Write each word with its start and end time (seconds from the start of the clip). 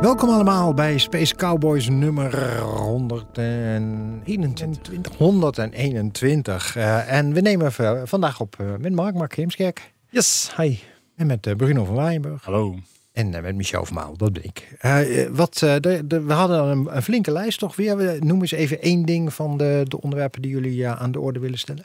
Welkom 0.00 0.28
allemaal 0.28 0.74
bij 0.74 0.98
Space 0.98 1.34
Cowboys 1.34 1.88
nummer 1.88 2.58
121. 2.58 5.16
121. 5.16 6.76
Uh, 6.76 7.12
en 7.12 7.32
we 7.32 7.40
nemen 7.40 7.72
vandaag 8.08 8.40
op 8.40 8.56
uh, 8.60 8.66
met 8.78 8.92
Mark, 8.92 9.14
Mark 9.14 9.34
Heemskerk. 9.34 9.92
Yes, 10.10 10.52
hi. 10.56 10.78
En 11.16 11.26
met 11.26 11.46
uh, 11.46 11.54
Bruno 11.54 11.84
van 11.84 11.94
Waaienburg. 11.94 12.44
Hallo. 12.44 12.74
En 13.12 13.32
uh, 13.32 13.40
met 13.40 13.54
Michel 13.54 13.84
van 13.84 13.94
Maal, 13.94 14.16
dat 14.16 14.32
ben 14.32 14.44
ik. 14.44 14.76
Uh, 14.82 15.26
wat, 15.30 15.58
de, 15.58 16.02
de, 16.06 16.22
we 16.22 16.32
hadden 16.32 16.64
een, 16.64 16.96
een, 16.96 17.02
flinke 17.02 17.30
lijst 17.30 17.58
toch 17.58 17.76
weer. 17.76 17.96
We 17.96 18.16
noemen 18.20 18.40
eens 18.40 18.52
even 18.52 18.82
één 18.82 19.04
ding 19.04 19.34
van 19.34 19.56
de, 19.56 19.82
de 19.88 20.00
onderwerpen 20.00 20.42
die 20.42 20.50
jullie 20.50 20.88
aan 20.88 21.12
de 21.12 21.20
orde 21.20 21.38
willen 21.38 21.58
stellen. 21.58 21.84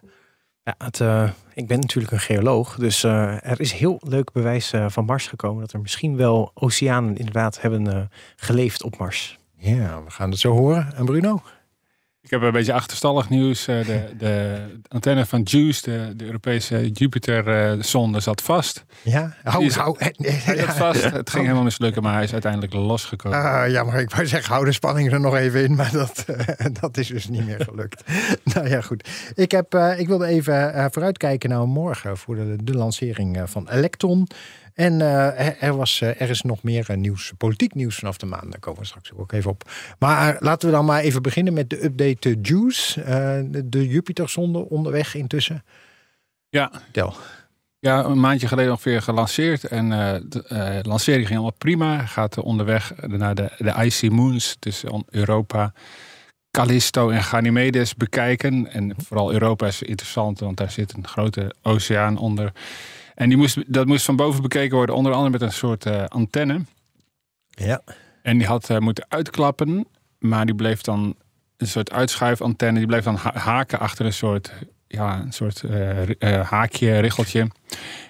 Ja, 0.66 0.76
uh, 1.02 1.30
ik 1.54 1.68
ben 1.68 1.80
natuurlijk 1.80 2.14
een 2.14 2.20
geoloog, 2.20 2.76
dus 2.76 3.04
uh, 3.04 3.46
er 3.46 3.60
is 3.60 3.72
heel 3.72 4.00
leuk 4.08 4.32
bewijs 4.32 4.74
uh, 4.74 4.86
van 4.90 5.06
Mars 5.06 5.28
gekomen 5.28 5.62
dat 5.62 5.74
er 5.74 5.80
misschien 5.80 6.16
wel 6.16 6.52
oceanen 6.54 7.18
inderdaad 7.18 7.62
hebben 7.62 8.10
geleefd 8.36 8.84
op 8.84 8.98
Mars. 8.98 9.40
Ja, 9.58 10.04
we 10.04 10.12
gaan 10.12 10.30
het 10.30 10.40
zo 10.40 10.52
horen. 10.52 10.96
En 10.96 11.06
Bruno? 11.06 11.42
Ik 12.26 12.32
heb 12.32 12.42
een 12.42 12.52
beetje 12.52 12.74
achterstallig 12.74 13.30
nieuws. 13.30 13.66
De, 13.66 14.10
de 14.18 14.58
antenne 14.88 15.26
van 15.26 15.42
JUICE, 15.42 15.82
de, 15.82 16.16
de 16.16 16.26
Europese 16.26 16.90
Jupiter-zonde, 16.92 18.20
zat 18.20 18.42
vast. 18.42 18.86
Ja, 19.02 19.36
hou, 19.44 19.66
is, 19.66 19.76
hou. 19.76 19.96
Hij 20.00 20.58
zat 20.58 20.76
vast. 20.86 21.04
Het 21.04 21.30
ging 21.30 21.44
helemaal 21.44 21.64
mislukken, 21.64 22.04
maar 22.04 22.14
hij 22.14 22.24
is 22.24 22.34
uiteindelijk 22.34 22.74
losgekomen. 22.74 23.40
Uh, 23.40 23.72
ja, 23.72 23.84
maar 23.84 24.00
ik 24.00 24.10
wou 24.10 24.28
zeggen, 24.28 24.54
hou 24.54 24.66
de 24.66 24.72
spanning 24.72 25.12
er 25.12 25.20
nog 25.20 25.36
even 25.36 25.64
in. 25.64 25.76
Maar 25.76 25.92
dat, 25.92 26.26
uh, 26.30 26.66
dat 26.82 26.98
is 26.98 27.08
dus 27.08 27.28
niet 27.28 27.46
meer 27.46 27.62
gelukt. 27.70 28.04
nou 28.54 28.70
ja, 28.70 28.82
goed. 28.82 29.10
Ik, 29.36 29.52
heb, 29.52 29.74
uh, 29.74 30.00
ik 30.00 30.08
wilde 30.08 30.26
even 30.26 30.90
vooruitkijken 30.92 31.50
naar 31.50 31.68
morgen 31.68 32.18
voor 32.18 32.36
de, 32.36 32.56
de 32.64 32.74
lancering 32.74 33.42
van 33.46 33.70
Electron. 33.70 34.28
En 34.76 34.94
uh, 34.94 35.64
er, 35.64 35.76
was, 35.76 36.02
uh, 36.02 36.22
er 36.22 36.30
is 36.30 36.42
nog 36.42 36.64
meer 36.64 36.86
uh, 36.92 36.98
nieuws, 36.98 37.34
politiek 37.38 37.74
nieuws 37.74 37.96
vanaf 37.96 38.18
de 38.18 38.26
maand. 38.26 38.52
Daar 38.52 38.60
komen 38.60 38.80
we 38.80 38.86
straks 38.86 39.14
ook 39.14 39.32
even 39.32 39.52
op. 39.52 39.72
Maar 40.00 40.38
laten 40.40 40.70
we 40.70 40.76
dan 40.76 40.86
maar 40.86 41.02
even 41.02 41.22
beginnen 41.22 41.54
met 41.54 41.70
de 41.70 41.84
update 41.84 42.38
JUICE. 42.42 43.04
de, 43.52 43.70
de 43.70 43.88
Jupiterzonde 43.88 44.70
onderweg 44.70 45.16
intussen. 45.16 45.64
Ja. 46.50 46.72
Tel. 46.92 47.16
Ja, 47.80 48.04
een 48.04 48.20
maandje 48.20 48.48
geleden 48.48 48.72
ongeveer 48.72 49.02
gelanceerd. 49.02 49.64
En 49.64 49.90
de 50.30 50.80
lancering 50.82 51.26
ging 51.26 51.40
allemaal 51.40 51.58
prima. 51.58 52.06
Gaat 52.06 52.38
onderweg 52.38 52.94
naar 52.96 53.36
de, 53.36 53.52
de 53.58 53.74
Icy 53.84 54.08
Moons. 54.08 54.56
Dus 54.60 54.84
Europa, 55.10 55.74
Callisto 56.52 57.10
en 57.10 57.24
Ganymedes 57.24 57.96
bekijken. 57.96 58.68
En 58.72 58.94
vooral 58.98 59.32
Europa 59.32 59.68
is 59.68 59.82
interessant, 59.82 60.40
want 60.40 60.58
daar 60.58 60.72
zit 60.72 60.94
een 60.94 61.08
grote 61.08 61.56
oceaan 61.62 62.18
onder. 62.18 62.52
En 63.16 63.30
die 63.30 63.38
moest, 63.38 63.74
dat 63.74 63.86
moest 63.86 64.06
van 64.06 64.16
boven 64.16 64.42
bekeken 64.42 64.76
worden, 64.76 64.96
onder 64.96 65.12
andere 65.12 65.32
met 65.32 65.42
een 65.42 65.52
soort 65.52 65.86
uh, 65.86 66.06
antenne. 66.06 66.62
Ja. 67.50 67.82
En 68.22 68.38
die 68.38 68.48
had 68.48 68.70
uh, 68.70 68.78
moeten 68.78 69.06
uitklappen, 69.10 69.88
maar 70.20 70.46
die 70.46 70.56
bleef 70.56 70.82
dan 70.82 71.16
een 71.58 71.68
soort 71.68 71.92
uitschuifantenne, 71.92 72.78
die 72.78 72.88
bleef 72.88 73.04
dan 73.04 73.16
ha 73.16 73.34
haken 73.34 73.80
achter 73.80 74.06
een 74.06 74.14
soort, 74.14 74.52
ja, 74.88 75.20
een 75.20 75.34
soort 75.34 75.64
uh, 75.64 76.50
haakje, 76.50 77.00
richeltje. 77.00 77.48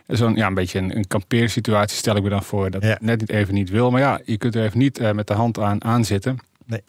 Zo'n 0.07 0.35
ja, 0.35 0.47
een 0.47 0.53
beetje 0.53 0.79
een, 0.79 0.97
een 0.97 1.07
kampeersituatie 1.07 1.97
stel 1.97 2.15
ik 2.15 2.23
me 2.23 2.29
dan 2.29 2.43
voor, 2.43 2.71
dat 2.71 2.83
ja. 2.83 2.97
net 3.01 3.19
niet 3.19 3.29
even 3.29 3.53
niet 3.53 3.69
wil. 3.69 3.91
Maar 3.91 4.01
ja, 4.01 4.19
je 4.25 4.37
kunt 4.37 4.55
er 4.55 4.63
even 4.63 4.79
niet 4.79 5.13
met 5.13 5.27
de 5.27 5.33
hand 5.33 5.59
aan 5.59 5.83
aanzitten. 5.83 6.37
Nee. 6.65 6.81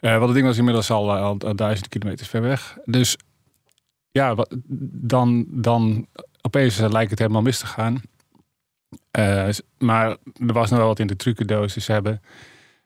want 0.00 0.24
het 0.24 0.34
ding 0.34 0.46
was 0.46 0.58
inmiddels 0.58 0.90
al, 0.90 1.12
al, 1.12 1.38
al 1.38 1.56
duizend 1.56 1.88
kilometer 1.88 2.26
ver 2.26 2.40
weg. 2.40 2.78
Dus 2.84 3.16
ja, 4.10 4.34
wat, 4.34 4.56
dan, 4.90 5.46
dan 5.48 6.06
opeens 6.48 6.78
lijkt 6.78 7.10
het 7.10 7.18
helemaal 7.18 7.42
mis 7.42 7.58
te 7.58 7.66
gaan. 7.66 8.00
Uh, 9.18 9.48
maar 9.78 10.08
er 10.46 10.52
was 10.52 10.70
nog 10.70 10.78
wel 10.78 10.88
wat 10.88 10.98
in 10.98 11.06
de 11.06 11.16
trucendoos. 11.16 11.76
Ze 11.76 11.92
hebben 11.92 12.22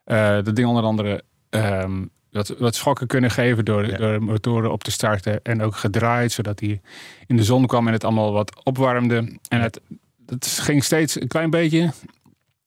uh, 0.05 0.17
dat 0.43 0.57
ding 0.57 0.69
onder 0.69 0.85
andere 0.85 1.25
um, 1.51 2.11
wat, 2.31 2.49
wat 2.59 2.75
schokken 2.75 3.07
kunnen 3.07 3.31
geven 3.31 3.65
door, 3.65 3.87
ja. 3.87 3.97
door 3.97 4.23
motoren 4.23 4.73
op 4.73 4.85
te 4.85 4.91
starten. 4.91 5.43
En 5.43 5.63
ook 5.63 5.77
gedraaid, 5.77 6.33
zodat 6.33 6.61
hij 6.61 6.81
in 7.27 7.37
de 7.37 7.45
zon 7.45 7.67
kwam 7.67 7.87
en 7.87 7.93
het 7.93 8.05
allemaal 8.05 8.33
wat 8.33 8.65
opwarmde. 8.65 9.39
En 9.49 9.61
het, 9.61 9.81
het 10.27 10.47
ging 10.47 10.85
steeds 10.85 11.21
een 11.21 11.29
klein 11.29 11.51
beetje. 11.51 11.93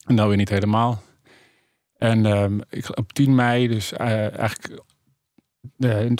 En 0.05 0.15
dan 0.15 0.27
weer 0.27 0.37
niet 0.37 0.49
helemaal. 0.49 1.01
En 1.97 2.25
um, 2.25 2.61
ik, 2.69 2.97
op 2.97 3.13
10 3.13 3.35
mei, 3.35 3.67
dus 3.67 3.93
uh, 3.93 4.39
eigenlijk 4.39 4.81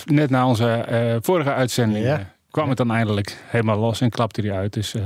net 0.06 0.30
na 0.30 0.48
onze 0.48 1.20
vorige 1.22 1.54
uitzending... 1.54 2.06
Ja 2.06 2.35
kwam 2.56 2.70
het 2.70 2.78
dan 2.78 2.92
eindelijk 2.92 3.38
helemaal 3.46 3.80
los 3.80 4.02
en 4.02 4.10
klapte 4.10 4.42
hij 4.42 4.52
uit. 4.52 4.74
Dus 4.74 4.94
uh, 4.94 5.04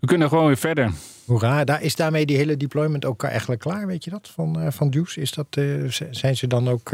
we 0.00 0.06
kunnen 0.06 0.28
gewoon 0.28 0.46
weer 0.46 0.56
verder. 0.56 0.90
Hoera, 1.24 1.64
daar 1.64 1.82
is 1.82 1.96
daarmee 1.96 2.26
die 2.26 2.36
hele 2.36 2.56
deployment 2.56 3.04
ook 3.04 3.22
eigenlijk 3.22 3.60
klaar, 3.60 3.86
weet 3.86 4.04
je 4.04 4.10
dat? 4.10 4.28
Van, 4.28 4.60
uh, 4.60 4.66
van 4.70 4.88
Juice, 4.88 5.20
is 5.20 5.32
dat, 5.32 5.46
uh, 5.58 5.90
zijn 6.10 6.36
ze 6.36 6.46
dan 6.46 6.68
ook, 6.68 6.92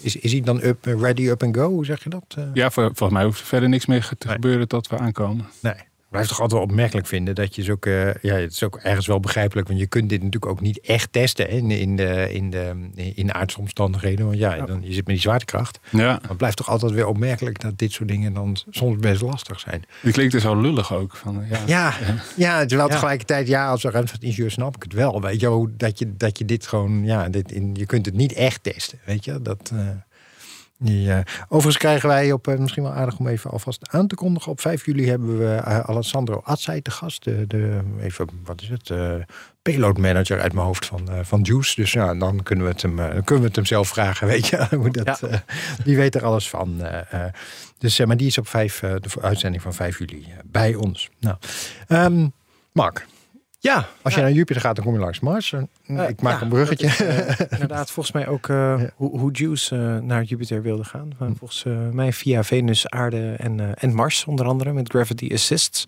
is, 0.00 0.16
is 0.16 0.32
hij 0.32 0.40
dan 0.40 0.62
up, 0.62 0.84
ready, 0.84 1.28
up 1.28 1.42
and 1.42 1.56
go? 1.56 1.68
Hoe 1.68 1.84
zeg 1.84 2.04
je 2.04 2.10
dat? 2.10 2.36
Ja, 2.54 2.70
voor, 2.70 2.84
volgens 2.84 3.12
mij 3.12 3.24
hoeft 3.24 3.40
er 3.40 3.46
verder 3.46 3.68
niks 3.68 3.86
meer 3.86 4.08
te 4.18 4.26
nee. 4.26 4.34
gebeuren 4.34 4.68
tot 4.68 4.88
we 4.88 4.98
aankomen. 4.98 5.46
Nee. 5.60 5.74
Blijf 6.10 6.26
toch 6.26 6.40
altijd 6.40 6.60
wel 6.60 6.68
opmerkelijk 6.70 7.06
vinden 7.06 7.34
dat 7.34 7.54
je 7.54 7.72
ook, 7.72 7.86
uh, 7.86 8.14
ja, 8.14 8.34
het 8.34 8.52
is 8.52 8.62
ook 8.62 8.76
ergens 8.76 9.06
wel 9.06 9.20
begrijpelijk, 9.20 9.68
want 9.68 9.80
je 9.80 9.86
kunt 9.86 10.08
dit 10.08 10.22
natuurlijk 10.22 10.52
ook 10.52 10.60
niet 10.60 10.80
echt 10.80 11.12
testen 11.12 11.46
hè, 11.46 11.50
in, 11.50 11.70
in, 11.70 11.96
de, 11.96 12.32
in, 12.32 12.50
de, 12.50 12.90
in 13.14 13.26
de 13.26 13.32
aardsomstandigheden. 13.32 14.26
Want 14.26 14.38
ja, 14.38 14.56
dan, 14.66 14.80
je 14.82 14.92
zit 14.92 15.06
met 15.06 15.14
die 15.14 15.20
zwaartekracht. 15.20 15.78
Ja. 15.90 15.98
Maar 16.04 16.28
het 16.28 16.36
blijft 16.36 16.56
toch 16.56 16.68
altijd 16.68 16.92
weer 16.92 17.06
opmerkelijk 17.06 17.60
dat 17.60 17.78
dit 17.78 17.92
soort 17.92 18.08
dingen 18.08 18.32
dan 18.32 18.56
soms 18.70 18.96
best 18.96 19.20
lastig 19.20 19.60
zijn. 19.60 19.84
Die 20.02 20.12
klinkt 20.12 20.34
er 20.34 20.40
zo 20.40 20.60
lullig 20.60 20.92
ook. 20.94 21.16
Van, 21.16 21.44
ja, 21.50 21.58
ja, 21.66 21.94
ja. 22.00 22.14
ja 22.46 22.66
terwijl 22.66 22.88
ja. 22.88 22.94
tegelijkertijd, 22.94 23.48
ja, 23.48 23.68
als 23.68 23.82
ruimtevaartingenieur 23.82 24.50
snap 24.50 24.76
ik 24.76 24.82
het 24.82 24.92
wel. 24.92 25.20
Weet 25.20 25.40
je, 25.40 25.66
dat 25.76 25.98
je, 25.98 26.16
dat 26.16 26.38
je 26.38 26.44
dit 26.44 26.66
gewoon, 26.66 27.04
ja, 27.04 27.28
dit 27.28 27.52
in, 27.52 27.70
je 27.74 27.86
kunt 27.86 28.06
het 28.06 28.14
niet 28.14 28.32
echt 28.32 28.62
testen. 28.62 28.98
Weet 29.04 29.24
je, 29.24 29.42
dat. 29.42 29.70
Uh, 29.74 29.80
ja. 30.84 31.22
Overigens 31.42 31.76
krijgen 31.76 32.08
wij 32.08 32.32
op, 32.32 32.48
uh, 32.48 32.58
misschien 32.58 32.82
wel 32.82 32.92
aardig 32.92 33.18
om 33.18 33.28
even 33.28 33.50
alvast 33.50 33.88
aan 33.90 34.06
te 34.06 34.14
kondigen. 34.14 34.52
Op 34.52 34.60
5 34.60 34.84
juli 34.84 35.08
hebben 35.08 35.38
we 35.38 35.44
uh, 35.44 35.78
Alessandro 35.78 36.40
Atzai 36.44 36.82
te 36.82 36.90
gast. 36.90 37.24
De, 37.24 37.46
de, 37.46 37.80
even, 38.00 38.28
wat 38.44 38.62
is 38.62 38.68
het? 38.68 38.88
Uh, 38.88 39.14
payload 39.62 39.98
manager 39.98 40.40
uit 40.40 40.52
mijn 40.52 40.66
hoofd 40.66 40.86
van, 40.86 41.08
van 41.22 41.40
Juice. 41.42 41.80
Dus 41.80 41.92
ja, 41.92 42.14
dan 42.14 42.42
kunnen 42.42 42.64
we 42.64 42.70
het 42.70 42.82
hem, 42.82 42.96
dan 42.96 43.24
kunnen 43.24 43.40
we 43.40 43.46
het 43.46 43.56
hem 43.56 43.66
zelf 43.66 43.88
vragen. 43.88 44.26
Weet 44.26 44.46
je, 44.46 44.66
hoe 44.76 44.90
dat, 44.90 45.20
ja. 45.30 45.44
die 45.84 45.96
weet 45.96 46.14
er 46.14 46.24
alles 46.24 46.48
van. 46.48 46.82
dus, 47.78 48.04
maar 48.04 48.16
die 48.16 48.26
is 48.26 48.38
op 48.38 48.48
5, 48.48 48.78
de 48.78 49.00
uitzending 49.20 49.62
van 49.62 49.74
5 49.74 49.98
juli 49.98 50.26
bij 50.44 50.74
ons. 50.74 51.08
Nou, 51.18 51.36
um, 51.88 52.32
Mark. 52.72 53.06
Ja, 53.60 53.88
als 54.02 54.14
je 54.14 54.20
ja. 54.20 54.26
naar 54.26 54.34
Jupiter 54.34 54.62
gaat, 54.62 54.76
dan 54.76 54.84
kom 54.84 54.94
je 54.94 55.00
langs 55.00 55.20
Mars. 55.20 55.52
Uh, 55.52 56.08
ik 56.08 56.22
maak 56.22 56.36
ja, 56.36 56.42
een 56.42 56.48
bruggetje. 56.48 56.86
Is, 56.86 57.00
uh, 57.00 57.40
inderdaad, 57.50 57.90
volgens 57.90 58.14
mij 58.14 58.28
ook 58.28 58.48
uh, 58.48 58.56
ja. 58.56 58.90
hoe, 58.96 59.18
hoe 59.18 59.32
Juice 59.32 60.00
naar 60.02 60.22
Jupiter 60.22 60.62
wilde 60.62 60.84
gaan. 60.84 61.12
Hm. 61.18 61.34
Volgens 61.34 61.64
mij 61.92 62.12
via 62.12 62.44
Venus, 62.44 62.88
Aarde 62.88 63.34
en, 63.38 63.78
en 63.78 63.94
Mars 63.94 64.24
onder 64.24 64.46
andere 64.46 64.72
met 64.72 64.88
gravity 64.88 65.30
assists. 65.32 65.84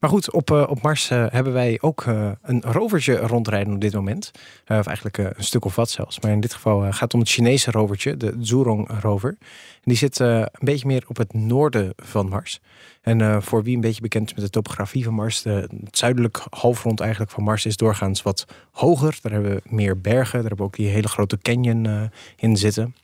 Maar 0.00 0.10
goed, 0.10 0.30
op, 0.30 0.50
op 0.50 0.82
Mars 0.82 1.08
hebben 1.08 1.52
wij 1.52 1.78
ook 1.80 2.04
een 2.42 2.62
rovertje 2.62 3.16
rondrijden 3.16 3.74
op 3.74 3.80
dit 3.80 3.94
moment. 3.94 4.30
of 4.66 4.86
eigenlijk 4.86 5.18
een 5.18 5.34
stuk 5.38 5.64
of 5.64 5.76
wat 5.76 5.90
zelfs. 5.90 6.20
Maar 6.20 6.30
in 6.30 6.40
dit 6.40 6.54
geval 6.54 6.80
gaat 6.80 7.00
het 7.00 7.14
om 7.14 7.20
het 7.20 7.28
Chinese 7.28 7.70
rovertje, 7.70 8.16
de 8.16 8.36
Zhurong 8.40 8.90
rover. 9.00 9.36
Die 9.84 9.96
zit 9.96 10.18
een 10.18 10.48
beetje 10.58 10.86
meer 10.86 11.04
op 11.08 11.16
het 11.16 11.32
noorden 11.32 11.92
van 11.96 12.28
Mars. 12.28 12.60
En 13.00 13.18
uh, 13.18 13.40
voor 13.40 13.62
wie 13.62 13.74
een 13.74 13.80
beetje 13.80 14.00
bekend 14.00 14.28
is 14.28 14.34
met 14.34 14.44
de 14.44 14.50
topografie 14.50 15.04
van 15.04 15.14
Mars, 15.14 15.42
de, 15.42 15.68
het 15.84 15.98
zuidelijk 15.98 16.42
halfrond 16.50 17.00
eigenlijk 17.00 17.30
van 17.30 17.42
Mars 17.42 17.66
is 17.66 17.76
doorgaans 17.76 18.22
wat 18.22 18.44
hoger. 18.70 19.18
Daar 19.22 19.32
hebben 19.32 19.54
we 19.54 19.60
meer 19.64 20.00
bergen, 20.00 20.32
daar 20.32 20.48
hebben 20.48 20.58
we 20.58 20.64
ook 20.64 20.76
die 20.76 20.88
hele 20.88 21.08
grote 21.08 21.38
canyon 21.38 21.84
uh, 21.84 22.02
in 22.36 22.56
zitten. 22.56 22.94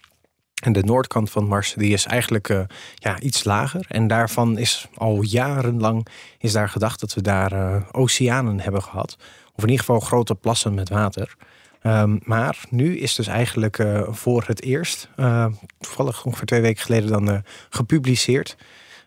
En 0.63 0.73
de 0.73 0.83
noordkant 0.83 1.31
van 1.31 1.49
Mars 1.49 1.75
die 1.75 1.93
is 1.93 2.07
eigenlijk 2.07 2.67
ja, 2.95 3.21
iets 3.21 3.45
lager. 3.45 3.87
En 3.89 4.07
daarvan 4.07 4.59
is 4.59 4.89
al 4.95 5.23
jarenlang 5.23 6.07
is 6.39 6.53
daar 6.53 6.69
gedacht 6.69 7.01
dat 7.01 7.15
we 7.15 7.23
daar 7.23 7.83
oceanen 7.93 8.61
hebben 8.61 8.83
gehad. 8.83 9.17
Of 9.55 9.63
in 9.63 9.71
ieder 9.71 9.85
geval 9.85 10.01
grote 10.01 10.35
plassen 10.35 10.75
met 10.75 10.89
water. 10.89 11.37
Um, 11.89 12.21
maar 12.25 12.59
nu 12.71 12.99
is 12.99 13.15
dus 13.15 13.27
eigenlijk 13.27 13.79
uh, 13.79 14.03
voor 14.09 14.45
het 14.47 14.63
eerst, 14.63 15.09
uh, 15.17 15.47
toevallig 15.81 16.25
ongeveer 16.25 16.47
twee 16.47 16.61
weken 16.61 16.83
geleden 16.83 17.09
dan 17.09 17.31
uh, 17.31 17.39
gepubliceerd. 17.69 18.57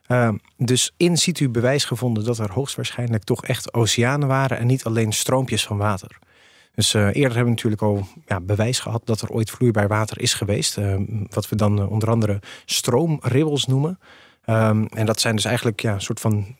Ehm, 0.07 0.35
dus 0.57 0.93
in 0.97 1.17
situ 1.17 1.49
bewijs 1.49 1.85
gevonden 1.85 2.23
dat 2.23 2.37
er 2.37 2.51
hoogstwaarschijnlijk 2.51 3.23
toch 3.23 3.45
echt 3.45 3.73
oceanen 3.73 4.27
waren 4.27 4.57
en 4.57 4.67
niet 4.67 4.83
alleen 4.83 5.13
stroompjes 5.13 5.65
van 5.65 5.77
water. 5.77 6.19
Dus 6.75 6.93
eh, 6.93 7.01
eerder 7.01 7.21
hebben 7.35 7.43
we 7.43 7.49
natuurlijk 7.49 7.81
al 7.81 8.07
ja, 8.25 8.39
bewijs 8.39 8.79
gehad 8.79 9.01
dat 9.05 9.21
er 9.21 9.29
ooit 9.29 9.49
vloeibaar 9.49 9.87
water 9.87 10.21
is 10.21 10.33
geweest. 10.33 10.77
eh, 10.77 10.95
wat 11.29 11.49
we 11.49 11.55
dan 11.55 11.79
eh, 11.79 11.91
onder 11.91 12.09
andere 12.09 12.39
stroomribbels 12.65 13.65
noemen. 13.65 13.99
Ehm, 14.45 14.85
en 14.85 15.05
dat 15.05 15.19
zijn 15.19 15.35
dus 15.35 15.45
eigenlijk 15.45 15.81
ja, 15.81 15.93
een 15.93 16.01
soort 16.01 16.19
van 16.19 16.55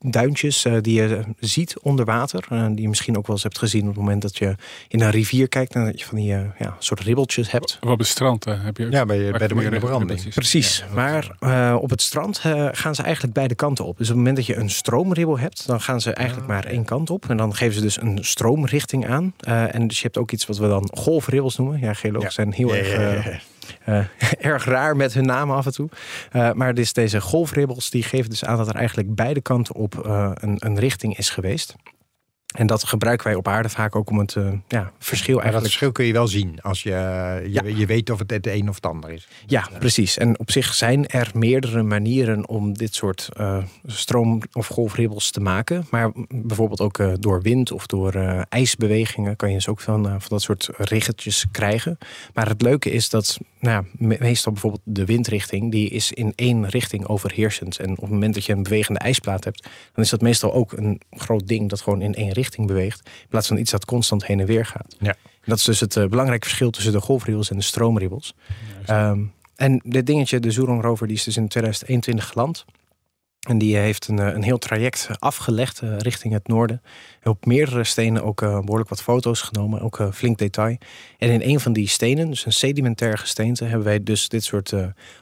duintjes 0.00 0.64
eh, 0.64 0.74
die 0.80 0.94
je 1.02 1.20
ziet 1.40 1.78
onder 1.82 2.04
water. 2.04 2.44
eh, 2.50 2.66
die 2.66 2.80
je 2.82 2.88
misschien 2.88 3.16
ook 3.16 3.26
wel 3.26 3.34
eens 3.36 3.44
hebt 3.44 3.58
gezien 3.58 3.80
op 3.82 3.86
het 3.88 3.96
moment 3.96 4.22
dat 4.22 4.36
je 4.36 4.54
in 4.88 5.00
een 5.00 5.10
rivier 5.10 5.48
kijkt. 5.48 5.74
En 5.74 5.84
dat 5.84 6.00
je 6.00 6.06
van 6.06 6.16
die 6.18 6.32
eh, 6.34 6.40
ja, 6.58 6.76
soort 6.78 7.00
ribbeltjes 7.00 7.50
hebt. 7.50 7.78
Op 7.86 7.98
het 7.98 8.06
strand 8.08 8.44
heb 8.44 8.76
je 8.76 8.86
ook. 8.86 8.92
Ja, 8.92 9.06
bij, 9.06 9.30
bij 9.30 9.46
de 9.48 9.54
branding. 9.54 9.82
ribbeltjes. 9.82 10.34
Precies, 10.34 10.84
maar 10.94 11.36
eh, 11.38 11.76
op 11.80 11.90
het 11.90 12.02
strand 12.02 12.40
eh, 12.42 12.68
gaan 12.72 12.94
ze 12.94 13.02
eigenlijk 13.02 13.34
beide 13.34 13.54
kanten 13.54 13.84
op. 13.84 13.98
Dus 13.98 14.08
op 14.08 14.14
het 14.16 14.24
moment 14.24 14.36
dat 14.36 14.46
je 14.46 14.56
een 14.56 14.70
stroomribbel 14.70 15.38
hebt, 15.38 15.66
dan 15.66 15.80
gaan 15.80 16.00
ze 16.00 16.12
eigenlijk 16.12 16.48
maar 16.48 16.64
één 16.64 16.84
kant 16.84 17.10
op. 17.10 17.28
En 17.30 17.36
dan 17.36 17.54
geven 17.54 17.74
ze 17.74 17.80
dus 17.80 18.00
een 18.00 18.18
stroomrichting 18.20 19.06
aan. 19.08 19.34
Eh, 19.38 19.74
en 19.74 19.86
dus 19.88 19.96
je 19.96 20.02
hebt 20.02 20.18
ook 20.18 20.32
iets 20.32 20.46
wat 20.46 20.58
we 20.58 20.68
dan 20.68 20.90
golfribbels 20.94 21.56
noemen. 21.56 21.80
Ja, 21.80 21.92
geologen 21.94 22.26
Ja. 22.28 22.30
zijn 22.34 22.52
heel 22.52 22.74
Ja, 22.74 22.80
erg, 22.82 23.42
eh, 23.86 24.04
erg 24.52 24.64
raar 24.64 24.96
met 24.96 25.14
hun 25.14 25.26
namen 25.26 25.56
af 25.56 25.66
en 25.66 25.72
toe. 25.72 25.88
Eh, 26.30 26.52
maar 26.52 26.74
dus 26.74 26.92
deze 26.92 27.20
golfribbels 27.20 27.90
die 27.90 28.02
geven 28.02 28.30
dus 28.30 28.44
aan 28.44 28.56
dat 28.56 28.68
er 28.68 28.74
eigenlijk 28.74 29.14
beide 29.14 29.40
kanten 29.40 29.74
op 29.74 30.06
eh, 30.06 30.30
een, 30.34 30.56
een 30.58 30.78
richting 30.78 31.18
is 31.18 31.30
geweest. 31.30 31.74
En 32.54 32.66
dat 32.66 32.84
gebruiken 32.84 33.26
wij 33.26 33.36
op 33.36 33.48
aarde 33.48 33.68
vaak 33.68 33.96
ook 33.96 34.10
om 34.10 34.18
het 34.18 34.36
eh, 34.36 34.52
ja, 34.68 34.92
verschil 34.98 35.34
Maar 35.34 35.44
dat 35.44 35.52
eigenlijk 35.52 35.64
verschil 35.64 35.92
kun 35.92 36.04
je 36.04 36.12
wel 36.12 36.28
zien 36.28 36.60
als 36.62 36.82
je, 36.82 36.90
je, 36.90 37.48
Ja. 37.50 37.62
je 37.76 37.86
weet 37.86 38.10
of 38.10 38.18
het 38.18 38.30
het 38.30 38.46
een 38.46 38.68
of 38.68 38.74
het 38.74 38.86
ander 38.86 39.10
is. 39.10 39.28
Ja, 39.46 39.68
precies. 39.78 40.16
En 40.18 40.38
op 40.38 40.50
zich 40.50 40.74
zijn 40.74 41.06
er 41.06 41.30
meerdere 41.34 41.82
manieren 41.82 42.48
om 42.48 42.72
dit 42.78 42.94
soort 42.94 43.28
eh, 43.36 43.62
stroom- 43.86 44.42
of 44.52 44.66
golfribbels 44.66 45.30
te 45.30 45.40
maken. 45.40 45.86
Maar 45.90 46.10
bijvoorbeeld 46.28 46.80
ook 46.80 46.98
eh, 46.98 47.12
door 47.20 47.42
wind 47.42 47.72
of 47.72 47.86
door 47.86 48.14
ijsbewegingen 48.48 49.36
kan 49.36 49.48
je 49.48 49.54
dus 49.54 49.68
ook 49.68 49.80
van, 49.80 50.02
van 50.04 50.20
dat 50.28 50.42
soort 50.42 50.68
riggetjes 50.76 51.46
krijgen. 51.50 51.98
Maar 52.34 52.48
het 52.48 52.62
leuke 52.62 52.90
is 52.90 53.08
dat 53.10 53.38
nou 53.60 53.84
me- 53.92 54.16
meestal 54.20 54.52
bijvoorbeeld 54.52 54.82
de 54.84 55.04
windrichting, 55.04 55.70
die 55.70 55.90
is 55.90 56.12
in 56.12 56.32
één 56.34 56.68
richting 56.68 57.06
overheersend. 57.06 57.78
En 57.78 57.90
op 57.90 58.00
het 58.00 58.10
moment 58.10 58.34
dat 58.34 58.44
je 58.44 58.52
een 58.52 58.62
bewegende 58.62 58.98
ijsplaat 59.00 59.44
hebt, 59.44 59.68
dan 59.92 60.04
is 60.04 60.10
dat 60.10 60.20
meestal 60.20 60.52
ook 60.52 60.72
een 60.72 61.00
groot 61.10 61.46
ding 61.46 61.68
dat 61.68 61.80
gewoon 61.80 62.02
in 62.02 62.14
één 62.14 62.32
richting 62.36 62.66
beweegt. 62.66 63.00
In 63.04 63.28
plaats 63.28 63.48
van 63.48 63.56
iets 63.56 63.70
dat 63.70 63.84
constant 63.84 64.26
heen 64.26 64.40
en 64.40 64.46
weer 64.46 64.66
gaat. 64.66 64.96
Ja. 64.98 65.14
Dat 65.44 65.58
is 65.58 65.64
dus 65.64 65.80
het 65.80 65.96
eh, 65.96 66.06
belangrijke 66.06 66.46
verschil 66.46 66.70
tussen 66.70 66.92
de 66.92 67.00
golfribbels 67.00 67.50
en 67.50 67.56
de 67.56 67.62
stroomribbels. 67.62 68.34
Ehm, 68.86 69.20
en 69.56 69.80
dit 69.84 70.06
dingetje, 70.06 70.40
de 70.40 70.50
Zhurong 70.50 70.82
rover, 70.82 71.06
die 71.06 71.16
is 71.16 71.24
dus 71.24 71.36
in 71.36 71.48
2021 71.48 72.28
geland. 72.28 72.64
En 73.46 73.58
die 73.58 73.76
heeft 73.76 74.08
een, 74.08 74.18
eh, 74.18 74.34
een 74.34 74.42
heel 74.42 74.58
traject 74.58 75.08
afgelegd 75.18 75.80
eh, 75.80 75.96
richting 75.98 76.32
het 76.32 76.48
noorden. 76.48 76.82
En 77.20 77.30
op 77.30 77.46
meerdere 77.46 77.84
stenen 77.84 78.22
ook 78.22 78.42
eh, 78.42 78.60
behoorlijk 78.60 78.88
wat 78.88 79.02
foto's 79.02 79.40
genomen, 79.40 79.80
ook 79.80 80.08
flink 80.12 80.38
detail. 80.38 80.76
En 81.18 81.30
in 81.30 81.50
een 81.50 81.60
van 81.60 81.72
die 81.72 81.88
stenen, 81.88 82.28
dus 82.28 82.46
een 82.46 82.52
sedimentair 82.52 83.18
gesteente, 83.18 83.64
hebben 83.64 83.84
wij 83.84 84.02
dus 84.02 84.28
dit 84.28 84.44
soort 84.44 84.72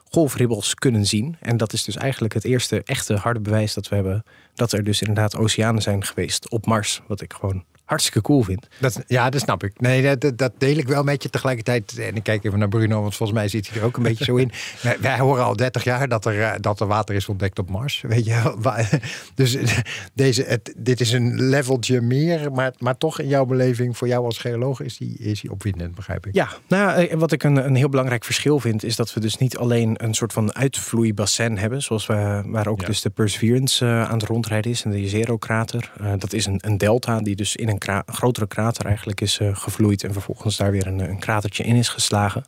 golfribbels 0.05 0.75
kunnen 0.75 1.06
zien. 1.06 1.37
En 1.40 1.56
dat 1.56 1.72
is 1.72 1.84
dus 1.84 1.96
eigenlijk 1.96 2.34
het 2.34 2.44
eerste 2.44 2.82
echte 2.84 3.14
harde 3.14 3.40
bewijs 3.40 3.75
dat 3.75 3.88
we 3.88 3.94
hebben 3.94 4.25
dat 4.54 4.72
er 4.72 4.84
dus 4.84 5.00
inderdaad 5.00 5.36
oceanen 5.36 5.82
zijn 5.82 6.04
geweest 6.04 6.50
op 6.50 6.66
Mars. 6.66 7.02
Wat 7.06 7.20
ik 7.20 7.32
gewoon 7.32 7.64
hartstikke 7.84 8.20
cool 8.20 8.42
vind. 8.42 8.66
Dat, 8.81 9.02
ja, 9.06 9.31
dat 9.31 9.40
snap 9.40 9.64
ik. 9.64 9.81
Nee, 9.81 10.16
dat- 10.16 10.38
dat, 10.38 10.52
deel 10.58 10.76
ik 10.76 10.88
wel 10.88 11.02
met 11.02 11.22
je 11.22 11.31
tegelijkertijd. 11.31 11.98
En 11.98 12.16
ik 12.16 12.22
kijk 12.22 12.44
even 12.44 12.58
naar 12.58 12.69
Bruno, 12.69 13.00
want 13.00 13.14
volgens 13.16 13.38
mij 13.38 13.48
zit 13.48 13.69
hij 13.70 13.78
er 13.81 13.84
ook 13.86 13.96
een 13.96 14.02
beetje 14.02 14.25
zo 14.25 14.36
in. 14.36 14.50
Wij, 14.82 14.96
wij 15.00 15.19
horen 15.19 15.44
al 15.44 15.56
30 15.56 15.84
jaar 15.84 16.08
dat 16.08 16.25
er, 16.25 16.42
eh, 16.42 16.52
dat 16.60 16.81
er 16.81 16.86
water 16.86 17.14
is 17.14 17.28
ontdekt 17.28 17.58
op 17.58 17.70
Mars. 17.70 18.00
Weet 18.06 18.25
je 18.25 18.54
Dus 19.34 19.56
deze, 20.14 20.42
het, 20.42 20.75
dit 20.76 21.00
is 21.00 21.12
een 21.12 21.42
leveltje 21.42 22.00
meer, 22.00 22.52
maar, 22.52 22.72
maar 22.78 22.96
toch 22.98 23.20
in 23.20 23.28
jouw 23.28 23.44
beleving, 23.44 23.96
voor 23.96 24.08
jou 24.08 24.25
als 24.25 24.38
geoloog, 24.38 24.81
is 24.81 24.96
die, 24.96 25.16
is 25.19 25.40
die 25.40 25.50
opwindend, 25.50 25.94
begrijp 25.94 26.26
ik. 26.26 26.34
Ja, 26.34 26.48
nou, 26.69 27.06
eh, 27.06 27.16
wat 27.19 27.32
ik 27.32 27.42
een, 27.42 27.56
een 27.56 27.75
heel 27.75 27.88
belangrijk 27.88 28.25
verschil 28.25 28.60
vind, 28.60 28.84
is 28.84 28.96
dat 28.96 29.14
we 29.14 29.20
dus 29.20 29.36
niet 29.38 29.56
alleen 29.56 29.94
een 30.04 30.14
soort 30.14 30.32
van 30.32 30.54
uitvloeibassin 30.54 31.56
hebben, 31.58 31.82
zoals 31.82 32.06
we, 32.06 32.42
waar 32.46 32.66
ook 32.66 32.81
Ja. 32.81 32.86
dus 32.86 33.00
de 33.00 33.10
Perseverance 33.10 33.84
eh, 33.84 34.02
aan 34.10 34.19
het 34.19 34.28
rondrijden 34.28 34.70
is 34.70 34.84
en 34.84 34.90
de 34.90 35.00
Jezero-krater. 35.00 35.92
Dat 36.19 36.32
is 36.32 36.46
een, 36.46 36.58
een 36.60 36.78
delta 36.78 37.20
die 37.20 37.36
dus 37.36 37.56
in 37.56 37.69
een 37.69 37.73
kra- 37.78 38.02
grotere 38.06 38.46
krater 38.46 38.86
eigenlijk 38.86 39.20
is 39.20 39.38
eh, 39.38 39.56
gevloeid 39.56 40.04
en 40.04 40.12
vervolgens 40.12 40.56
daar 40.56 40.70
weer 40.70 40.86
een, 40.86 40.98
een 40.98 41.18
kratertje 41.18 41.64
in 41.64 41.76
is 41.76 41.88
geslagen. 41.88 42.44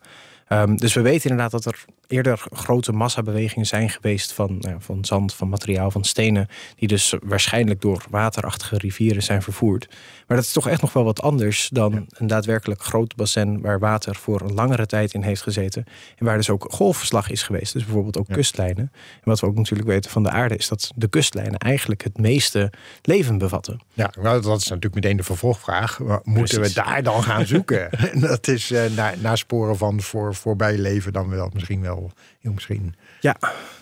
Ehm, 0.48 0.76
dus 0.76 0.94
we 0.94 1.00
weten 1.00 1.30
inderdaad 1.30 1.50
dat 1.50 1.64
er 1.64 1.84
eerder 2.06 2.46
grote 2.52 2.92
massabewegingen 2.92 3.66
zijn 3.66 3.90
geweest 3.90 4.32
van, 4.32 4.58
nou 4.58 4.74
ja, 4.74 4.80
van 4.80 5.04
zand, 5.04 5.34
van 5.34 5.48
materiaal, 5.48 5.90
van 5.90 6.04
stenen, 6.04 6.48
die 6.76 6.88
dus 6.88 7.14
waarschijnlijk 7.22 7.80
door 7.80 8.04
waterachtige 8.10 8.78
rivieren 8.78 9.22
zijn 9.22 9.42
vervoerd. 9.42 9.86
Maar 10.26 10.36
dat 10.36 10.46
is 10.46 10.52
toch 10.52 10.68
echt 10.68 10.80
nog 10.80 10.92
wel 10.92 11.04
wat 11.04 11.22
anders 11.22 11.68
dan 11.72 12.06
een 12.10 12.26
daadwerkelijk 12.26 12.82
groot 12.82 13.16
bassin 13.16 13.60
waar 13.60 13.78
water 13.78 14.14
voor 14.16 14.40
een 14.40 14.54
langere 14.54 14.86
tijd 14.86 15.14
in 15.14 15.22
heeft 15.22 15.42
gezeten. 15.42 15.84
En 16.16 16.24
waar 16.24 16.36
dus 16.36 16.50
ook 16.50 16.66
golfslag 16.70 17.30
is 17.30 17.42
geweest. 17.42 17.72
Dus 17.72 17.84
bijvoorbeeld 17.84 18.18
ook 18.18 18.28
Ja. 18.28 18.34
kustlijnen. 18.34 18.92
En 19.14 19.22
wat 19.22 19.40
we 19.40 19.46
ook 19.46 19.56
natuurlijk 19.56 19.88
weten 19.88 20.10
van 20.10 20.22
de 20.22 20.30
aarde 20.30 20.56
is 20.56 20.68
dat 20.68 20.92
de 20.94 21.08
kustlijnen 21.08 21.58
eigenlijk 21.58 22.04
het 22.04 22.18
meeste 22.18 22.72
leven 23.02 23.38
bevatten. 23.38 23.80
Ja, 23.92 24.10
nou, 24.20 24.42
dat 24.42 24.60
is 24.60 24.66
natuurlijk 24.68 24.94
meteen 24.94 25.16
de 25.16 25.22
vervolgvraag. 25.22 25.98
Moeten 25.98 26.32
Precies. 26.32 26.74
we 26.74 26.82
daar 26.82 27.02
dan 27.02 27.22
gaan 27.22 27.46
zoeken? 27.46 27.90
dat 28.20 28.48
is 28.48 28.70
eh, 28.70 28.90
naar, 28.96 29.14
naar 29.18 29.38
sporen 29.38 29.76
van 29.76 30.00
voor, 30.00 30.34
voorbij 30.34 30.78
leven 30.78 31.12
dan 31.12 31.28
wel 31.28 31.50
misschien 31.54 31.80
wel. 31.80 31.95
Heel 32.40 32.52
misschien. 32.52 32.94
Ja, 33.20 33.36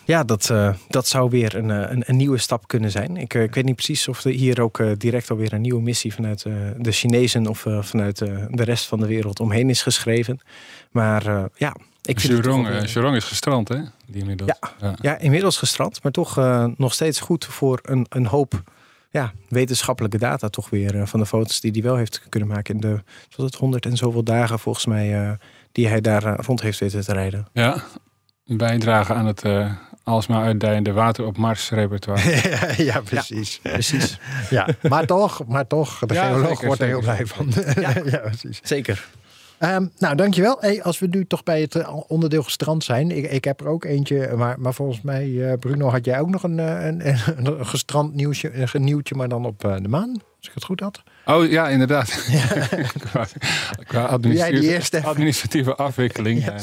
ja 0.05 0.25
dat, 0.25 0.51
eh, 0.51 0.75
dat 0.89 1.07
zou 1.07 1.31
weer 1.31 1.55
een, 1.57 1.71
eh, 1.71 1.91
een, 1.91 2.03
een 2.07 2.17
nieuwe 2.17 2.39
stap 2.39 2.69
kunnen 2.69 2.91
zijn. 2.91 3.17
Ik, 3.17 3.35
eh, 3.35 3.43
ik 3.43 3.55
weet 3.55 3.65
niet 3.65 3.75
precies 3.75 4.09
of 4.09 4.25
er 4.25 4.31
hier 4.31 4.61
ook 4.61 4.79
eh, 4.79 4.91
direct 4.99 5.31
alweer 5.31 5.53
een 5.53 5.61
nieuwe 5.61 5.83
missie 5.83 6.15
vanuit 6.15 6.45
eh, 6.45 6.53
de 6.79 6.93
Chinezen 6.93 7.47
of 7.47 7.67
eh, 7.67 7.83
vanuit 7.83 8.21
eh, 8.21 8.45
de 8.51 8.63
rest 8.63 8.87
van 8.87 9.01
de 9.01 9.07
wereld 9.07 9.41
omheen 9.41 9.71
is 9.71 9.83
geschreven. 9.83 10.41
Maar 10.91 11.27
eh, 11.27 11.45
ja, 11.55 11.77
ik 12.03 12.21
vind 12.21 12.33
het 12.33 12.43
toch 12.43 12.55
Jurong, 12.55 12.95
wel 12.95 13.15
is 13.15 13.25
gestrand, 13.25 13.69
hè? 13.69 13.79
Die 14.07 14.21
inmiddels. 14.21 14.53
Ja. 14.81 14.95
Ja, 15.01 15.19
inmiddels 15.19 15.57
gestrand, 15.57 16.03
maar 16.03 16.13
toch 16.13 16.39
eh, 16.39 16.67
nog 16.77 16.93
steeds 16.93 17.21
goed 17.21 17.45
voor 17.45 17.79
een, 17.83 18.07
een 18.09 18.27
hoop 18.27 18.63
ja, 19.11 19.33
wetenschappelijke 19.49 20.19
data 20.19 20.49
toch 20.49 20.71
weer 20.71 21.09
van 21.09 21.21
de 21.21 21.27
foto's 21.27 21.61
die 21.61 21.71
hij 21.71 21.83
wel 21.83 21.97
heeft 21.97 22.23
kunnen 22.29 22.49
maken 22.49 22.75
in 22.75 22.81
de 22.81 22.93
wat 22.93 23.37
was 23.37 23.47
het, 23.47 23.55
100 23.55 23.87
en 23.87 23.97
zoveel 23.97 24.23
dagen 24.23 24.59
volgens 24.59 24.87
mij 24.87 25.23
eh, 25.23 25.33
die 25.73 25.89
hij 25.89 26.01
daar 26.01 26.41
rond 26.41 26.61
heeft 26.61 26.79
weten 26.79 27.05
te 27.05 27.13
rijden. 27.13 27.47
Ja. 27.53 27.85
Bijdragen 28.47 29.15
aan 29.15 29.27
het 29.27 29.43
eh, 29.43 29.73
alsmaar 30.03 30.45
uitdijende 30.45 30.93
water 30.93 31.27
op 31.27 31.37
Mars 31.37 31.71
repertoire. 31.71 32.23
ja, 32.85 33.01
precies. 33.01 33.59
Precies. 33.63 34.19
Ja, 34.51 34.69
maar 34.89 35.07
toch, 35.07 35.47
maar 35.47 35.67
toch, 35.67 35.99
de 35.99 36.15
Ja, 36.15 36.27
geoloog 36.27 36.49
zeker, 36.49 36.67
wordt 36.67 36.81
er 36.81 36.87
heel 36.87 37.01
blij 37.01 37.27
van. 37.27 37.53
Ja. 37.81 37.93
Ja, 38.05 38.19
precies. 38.19 38.61
Zeker. 38.63 39.07
Ehm, 39.65 39.87
nou, 39.99 40.17
dankjewel. 40.17 40.57
Hey, 40.61 40.83
als 40.83 40.99
we 40.99 41.07
nu 41.07 41.27
toch 41.27 41.43
bij 41.43 41.61
het 41.61 41.75
eh, 41.75 41.97
onderdeel 42.07 42.43
gestrand 42.43 42.85
zijn. 42.85 43.11
Ik, 43.11 43.31
ik 43.31 43.45
heb 43.45 43.61
er 43.61 43.67
ook 43.67 43.85
eentje, 43.85 44.33
maar, 44.37 44.61
maar 44.61 44.75
volgens 44.75 45.01
mij, 45.01 45.51
eh, 45.51 45.59
Bruno, 45.59 45.89
had 45.89 46.05
jij 46.05 46.21
ook 46.21 46.31
nog 46.31 46.43
een, 46.43 46.59
eh, 46.59 46.85
een, 46.87 47.07
een, 47.37 47.59
een 47.59 47.67
gestrand 47.67 48.15
nieuwtje, 48.15 48.51
een 48.73 48.85
nieuwtje, 48.85 49.15
maar 49.15 49.29
dan 49.29 49.47
op 49.47 49.61
de 49.61 49.89
maan. 49.89 50.11
Als 50.11 50.49
ik 50.49 50.55
het 50.55 50.65
goed 50.65 50.81
had. 50.81 51.03
Oh 51.27 51.51
ja, 51.51 51.69
inderdaad. 51.69 52.11
qua 53.11 53.27
qua 53.87 54.19
Jij 54.21 54.83
administratieve, 55.05 55.75
afwikkeling. 55.75 56.45
Ja, 56.45 56.55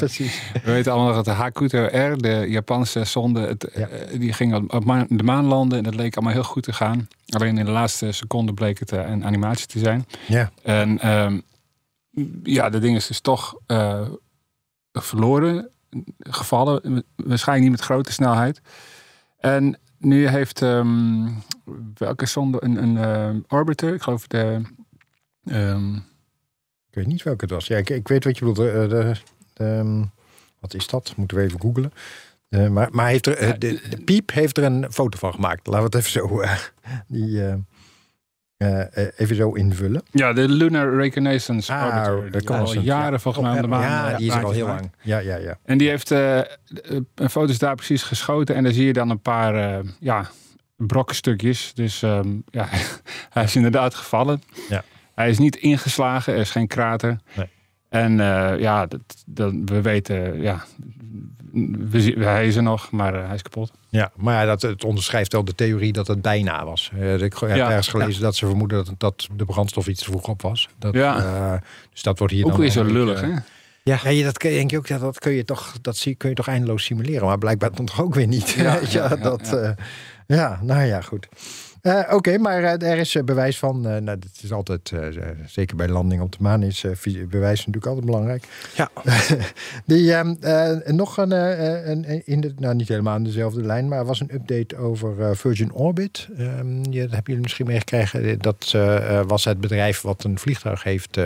we 0.63 0.71
weten 0.71 0.91
allemaal 0.91 1.13
dat 1.13 1.25
de 1.25 1.31
Hakuto 1.31 1.83
R, 1.83 2.17
de 2.17 2.45
Japanse 2.49 3.03
zonde, 3.03 3.39
het, 3.47 3.71
Ja. 3.75 3.87
die 4.17 4.33
ging 4.33 4.71
op- 4.71 4.85
maan- 4.85 5.05
de 5.09 5.23
maan 5.23 5.45
landen. 5.45 5.77
En 5.77 5.83
dat 5.83 5.95
leek 5.95 6.15
allemaal 6.15 6.33
heel 6.33 6.43
goed 6.43 6.63
te 6.63 6.73
gaan. 6.73 7.07
Alleen 7.29 7.57
in 7.57 7.65
de 7.65 7.71
laatste 7.71 8.11
seconde 8.11 8.53
bleek 8.53 8.79
het 8.79 8.91
een 8.91 9.25
animatie 9.25 9.67
te 9.67 9.79
zijn. 9.79 10.05
Ja. 10.27 10.51
En 10.63 10.99
ehm, 10.99 11.39
ja, 12.43 12.69
de 12.69 12.79
ding 12.79 12.95
is 12.95 13.07
dus 13.07 13.19
toch 13.19 13.55
eh, 13.65 14.09
verloren, 14.91 15.69
gevallen. 16.19 17.05
Waarschijnlijk 17.15 17.69
niet 17.69 17.77
met 17.79 17.87
grote 17.87 18.11
snelheid. 18.11 18.61
En 19.37 19.79
nu 19.97 20.27
heeft 20.27 20.61
ehm, 20.61 21.29
welke 21.93 22.25
zonde 22.25 22.57
een, 22.63 22.83
een 22.83 22.97
eh, 22.97 23.35
orbiter, 23.47 23.93
ik 23.93 24.01
geloof 24.01 24.27
de. 24.27 24.61
ehm, 25.45 25.95
Ik 26.89 26.97
weet 26.97 27.07
niet 27.07 27.23
welke 27.23 27.43
het 27.43 27.53
was. 27.53 27.67
Ja, 27.67 27.77
ik, 27.77 27.89
ik 27.89 28.07
weet 28.07 28.23
wat 28.23 28.37
je 28.37 28.45
bedoelt. 28.45 28.71
De, 28.71 28.87
de, 28.87 29.15
de, 29.53 29.63
ehm, 29.63 30.03
wat 30.59 30.73
is 30.73 30.87
dat? 30.87 31.13
Moeten 31.15 31.37
we 31.37 31.43
even 31.43 31.61
googlen. 31.61 31.93
Eh, 32.49 32.67
maar 32.69 32.87
maar 32.91 33.07
heeft 33.07 33.25
er, 33.27 33.37
eh, 33.37 33.49
de, 33.57 33.81
de 33.89 34.01
Piep 34.03 34.31
heeft 34.31 34.57
er 34.57 34.63
een 34.63 34.91
foto 34.91 35.17
van 35.17 35.33
gemaakt. 35.33 35.67
Laten 35.67 35.89
we 35.89 35.97
het 35.97 36.07
even 36.07 36.11
zo, 36.11 36.39
eh, 36.41 36.57
die, 37.07 37.41
eh, 38.61 39.05
eh, 39.05 39.11
even 39.17 39.35
zo 39.35 39.51
invullen. 39.51 40.01
ja, 40.11 40.33
de 40.33 40.49
Lunar 40.49 40.95
Reconnaissance 40.95 41.73
Ah, 41.73 42.13
Orbiter. 42.15 42.43
kan 42.43 42.59
al 42.59 42.79
jaren 42.79 43.19
volgens 43.19 43.45
mij 43.45 43.55
aan 43.55 43.61
de 43.61 43.67
maan. 43.67 43.81
Ja, 43.81 44.11
eh, 44.11 44.17
die 44.17 44.27
is 44.27 44.35
er 44.35 44.43
al 44.43 44.51
heel 44.51 44.65
lang. 44.65 44.91
Ja, 45.01 45.17
ja, 45.19 45.35
ja. 45.35 45.57
En 45.63 45.77
die 45.77 45.89
heeft 45.89 46.11
eh, 46.11 46.39
foto's 47.29 47.57
daar 47.57 47.75
precies 47.75 48.03
geschoten. 48.03 48.55
En 48.55 48.63
daar 48.63 48.71
zie 48.73 48.85
je 48.85 48.93
dan 48.93 49.09
een 49.09 49.19
paar 49.19 49.55
eh, 49.55 49.85
ja, 49.99 50.29
brokstukjes. 50.77 51.73
Dus 51.73 52.01
ehm, 52.03 52.29
ja, 52.45 52.67
hij 53.29 53.43
is 53.43 53.55
inderdaad 53.55 53.95
gevallen. 53.95 54.43
Ja. 54.69 54.83
Hij 55.15 55.29
is 55.29 55.37
niet 55.37 55.55
ingeslagen, 55.55 56.33
er 56.33 56.39
is 56.39 56.51
geen 56.51 56.67
krater. 56.67 57.19
Nee. 57.35 57.47
En 57.89 58.17
ja, 58.59 58.85
dat, 58.85 59.01
dat, 59.25 59.53
we 59.65 59.81
weten, 59.81 60.41
ja, 60.41 60.63
we, 61.89 62.13
hij 62.17 62.47
is 62.47 62.55
er 62.55 62.63
nog, 62.63 62.91
maar 62.91 63.13
eh, 63.15 63.25
hij 63.25 63.35
is 63.35 63.41
kapot. 63.41 63.71
Ja, 63.89 64.11
maar 64.15 64.33
ja, 64.41 64.45
dat, 64.45 64.61
het 64.61 64.83
onderschrijft 64.83 65.31
wel 65.33 65.43
de 65.43 65.55
theorie 65.55 65.91
dat 65.93 66.07
het 66.07 66.21
bijna 66.21 66.65
was. 66.65 66.91
Eh, 66.99 67.13
ik 67.21 67.33
heb 67.39 67.55
Ja, 67.55 67.67
ergens 67.67 67.87
gelezen 67.87 68.21
dat 68.21 68.35
ze 68.35 68.45
vermoeden 68.45 68.85
dat, 68.85 68.93
dat 68.97 69.27
de 69.35 69.45
brandstof 69.45 69.87
iets 69.87 69.99
te 70.03 70.05
vroeg 70.11 70.27
op 70.27 70.41
was. 70.41 70.69
Dat, 70.79 70.93
Ja. 70.93 71.17
eh, 71.17 71.61
dus 71.91 72.03
dat 72.03 72.17
wordt 72.19 72.33
hier 72.33 72.43
Ook 72.45 72.51
dan 72.51 72.59
weer 72.59 72.69
zo 72.71 72.83
lullig, 72.83 73.21
hè? 73.21 73.27
Ja, 73.27 73.99
Ja, 74.03 74.09
je- 74.09 74.23
dat 74.23 74.41
denk 74.41 74.71
je 74.71 74.77
ook, 74.77 74.87
dat 74.87 75.19
kun 75.19 75.31
je 75.31 75.45
toch, 75.45 75.75
dat 75.81 75.97
zie, 75.97 76.15
kun 76.15 76.29
je 76.29 76.35
toch 76.35 76.47
eindeloos 76.47 76.83
simuleren, 76.83 77.27
maar 77.27 77.37
blijkbaar 77.37 77.71
dan 77.75 77.85
toch 77.85 78.01
ook 78.01 78.15
weer 78.15 78.27
niet. 78.27 78.49
Ja, 78.49 78.79
dat, 79.15 79.57
ja, 80.27 80.59
nou 80.63 80.81
ja, 80.83 81.01
goed. 81.01 81.27
Eh, 81.81 82.01
Oké, 82.11 82.37
maar 82.37 82.63
eh, 82.63 82.91
er 82.91 82.97
is 82.97 83.15
eh, 83.15 83.23
bewijs 83.23 83.59
van. 83.59 83.81
nou, 83.81 84.09
het 84.09 84.39
is 84.43 84.51
altijd, 84.51 84.91
zeker 85.45 85.75
bij 85.75 85.87
landing 85.87 86.21
op 86.21 86.31
de 86.31 86.37
maan, 86.41 86.63
is 86.63 86.85
bewijs 87.29 87.57
natuurlijk 87.57 87.85
altijd 87.85 88.05
belangrijk. 88.05 88.43
Ja. 88.75 88.89
Die, 89.85 90.13
ehm, 90.13 90.35
eh, 90.39 90.93
nog 90.93 91.17
een, 91.17 91.31
een, 91.89 92.25
in 92.25 92.41
de, 92.41 92.53
nou 92.57 92.75
niet 92.75 92.87
helemaal 92.87 93.15
in 93.15 93.23
dezelfde 93.23 93.61
lijn, 93.61 93.87
maar 93.87 93.99
er 93.99 94.05
was 94.05 94.19
een 94.19 94.33
update 94.33 94.77
over 94.77 95.35
Virgin 95.37 95.73
Orbit. 95.73 96.27
Ehm, 96.37 96.75
ja, 96.75 97.01
dat 97.01 97.11
hebben 97.11 97.23
jullie 97.23 97.41
misschien 97.41 97.65
meegekregen. 97.65 98.39
Dat 98.39 98.71
was 99.27 99.45
het 99.45 99.61
bedrijf 99.61 100.01
wat 100.01 100.23
een 100.23 100.39
vliegtuig 100.39 100.83
heeft 100.83 101.17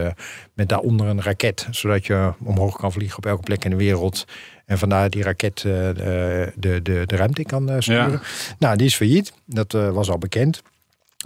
met 0.53 0.69
daaronder 0.69 1.07
een 1.07 1.21
raket, 1.21 1.67
zodat 1.71 2.05
je 2.05 2.33
omhoog 2.43 2.77
kan 2.77 2.91
vliegen 2.91 3.17
op 3.17 3.25
elke 3.25 3.43
plek 3.43 3.63
in 3.63 3.69
de 3.69 3.75
wereld. 3.75 4.25
En 4.65 4.77
vandaar 4.77 5.09
die 5.09 5.23
raket 5.23 5.57
eh, 5.57 5.63
de, 5.63 6.51
de, 6.55 6.81
de, 6.81 7.03
de 7.05 7.15
ruimte 7.15 7.41
in 7.41 7.47
kan 7.47 7.69
eh, 7.69 7.75
sturen. 7.79 8.11
Ja. 8.11 8.19
Nou, 8.59 8.77
die 8.77 8.87
is 8.87 8.95
failliet. 8.95 9.33
Dat 9.45 9.73
eh, 9.73 9.89
was 9.89 10.09
al 10.09 10.17
bekend. 10.17 10.61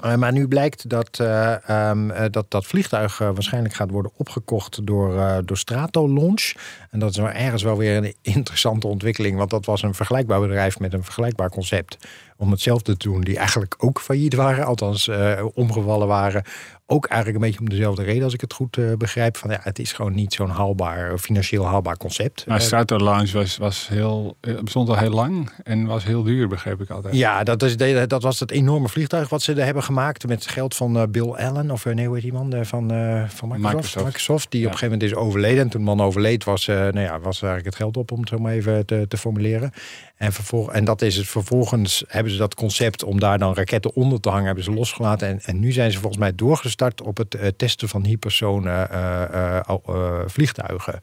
Eh, 0.02 0.16
maar 0.16 0.32
nu 0.32 0.48
blijkt 0.48 0.90
dat, 0.90 1.20
eh, 1.20 1.70
ehm, 1.70 2.12
eh, 2.12 2.26
dat 2.32 2.46
dat 2.52 2.66
vliegtuig 2.66 3.22
eh, 3.22 3.30
waarschijnlijk 3.34 3.74
gaat 3.74 3.92
worden 3.92 4.12
opgekocht 4.16 4.86
door, 4.86 5.20
eh, 5.20 5.38
door 5.46 5.58
Strato 5.58 6.14
Launch. 6.14 6.54
En 6.90 7.00
dat 7.00 7.10
is 7.10 7.18
wel 7.18 7.30
ergens 7.30 7.64
wel 7.64 7.78
weer 7.78 7.98
een 7.98 8.14
interessante 8.36 8.88
ontwikkeling. 8.88 9.38
Want 9.38 9.50
dat 9.50 9.66
was 9.66 9.82
een 9.82 9.94
vergelijkbaar 9.94 10.40
bedrijf 10.40 10.80
met 10.80 10.94
een 10.94 11.04
vergelijkbaar 11.04 11.50
concept. 11.50 11.98
Om 12.38 12.52
hetzelfde 12.52 12.98
te 12.98 13.10
doen, 13.10 13.22
die 13.22 13.38
eigenlijk 13.38 13.76
ook 13.78 14.02
failliet 14.02 14.34
waren. 14.34 14.66
Althans, 14.66 15.08
eh, 15.08 15.46
omgevallen 15.54 16.08
waren. 16.08 16.44
Ook 16.92 17.06
eigenlijk 17.06 17.42
een 17.44 17.50
beetje 17.50 17.60
om 17.64 17.70
dezelfde 17.70 18.04
reden, 18.04 18.24
als 18.24 18.34
ik 18.34 18.42
het 18.42 18.54
goed 18.54 18.78
eh, 18.78 18.86
begrijp. 18.98 19.38
Van 19.38 19.50
ja, 19.50 19.60
het 19.62 19.80
is 19.80 19.94
gewoon 19.94 20.14
niet 20.14 20.34
zo'n 20.34 20.50
haalbaar, 20.50 21.18
financieel 21.18 21.66
haalbaar 21.66 21.98
concept. 21.98 22.46
Maar 22.48 22.58
Eh, 22.58 22.64
Strato 22.64 22.98
Lounge 22.98 23.32
was, 23.34 23.58
was 23.58 23.88
heel, 23.88 24.38
eh, 24.42 24.60
bestond 24.60 24.90
al 24.90 24.98
heel 24.98 25.10
lang 25.10 25.50
en 25.64 25.86
was 25.86 26.04
heel 26.04 26.24
duur, 26.24 26.48
begreep 26.48 26.82
ik 26.82 26.90
altijd. 26.90 27.16
Ja, 27.16 27.44
dat, 27.44 27.64
is, 27.64 27.78
dat 28.08 28.24
was 28.24 28.40
het 28.40 28.52
enorme 28.52 28.88
vliegtuig 28.90 29.30
wat 29.30 29.42
ze 29.42 29.54
er 29.54 29.66
hebben 29.66 29.84
gemaakt. 29.84 30.28
Met 30.28 30.48
geld 30.48 30.76
van 30.76 30.98
eh, 30.98 31.04
Bill 31.10 31.30
Allen. 31.32 31.72
Of 31.72 31.86
eh, 31.86 31.94
nee, 31.96 32.06
hoe 32.06 32.14
heet 32.16 32.24
die 32.24 32.34
man? 32.34 32.54
eh, 32.54 32.64
van, 32.64 32.92
eh, 32.92 33.24
van 33.28 33.48
Microsoft. 33.48 33.74
Microsoft. 33.74 34.06
Microsoft. 34.06 34.52
Die 34.52 34.60
Ja. 34.62 34.66
op 34.66 34.72
een 34.74 34.78
gegeven 34.80 35.00
moment 35.00 35.18
is 35.18 35.24
overleden. 35.26 35.64
En 35.64 35.70
toen 35.70 35.82
de 35.82 35.88
man 35.96 36.02
overleed 36.02 36.44
was, 36.44 36.68
eh, 36.68 36.76
nou 36.76 37.00
ja, 37.00 37.20
was 37.20 37.42
eigenlijk 37.42 37.66
het 37.66 37.76
geld 37.76 37.98
op. 37.98 38.12
Om 38.12 38.20
het 38.20 38.30
zo 38.30 38.38
maar 38.38 38.52
even 38.54 38.86
te, 38.86 39.06
te 39.08 39.18
formuleren. 39.18 39.72
En, 40.18 40.34
vervolg, 40.34 40.72
en 40.72 40.86
dat 40.86 41.02
is 41.02 41.16
het. 41.16 41.28
Vervolgens 41.28 42.04
hebben 42.08 42.32
ze 42.32 42.38
dat 42.38 42.56
concept 42.56 43.04
om 43.04 43.20
daar 43.20 43.38
dan 43.40 43.54
raketten 43.54 43.96
onder 43.96 44.20
te 44.20 44.30
hangen. 44.30 44.46
Hebben 44.46 44.64
ze 44.64 44.72
losgelaten. 44.72 45.28
En, 45.28 45.40
en 45.44 45.60
nu 45.60 45.72
zijn 45.72 45.92
ze 45.92 45.98
volgens 46.00 46.18
mij 46.22 46.32
doorgestart 46.80 47.02
op 47.02 47.18
het 47.18 47.36
eh, 47.36 47.48
testen 47.48 47.90
van 47.90 48.06
hypersonen 48.06 48.90
eh, 48.92 49.58
eh, 49.58 50.22
vliegtuigen. 50.26 51.00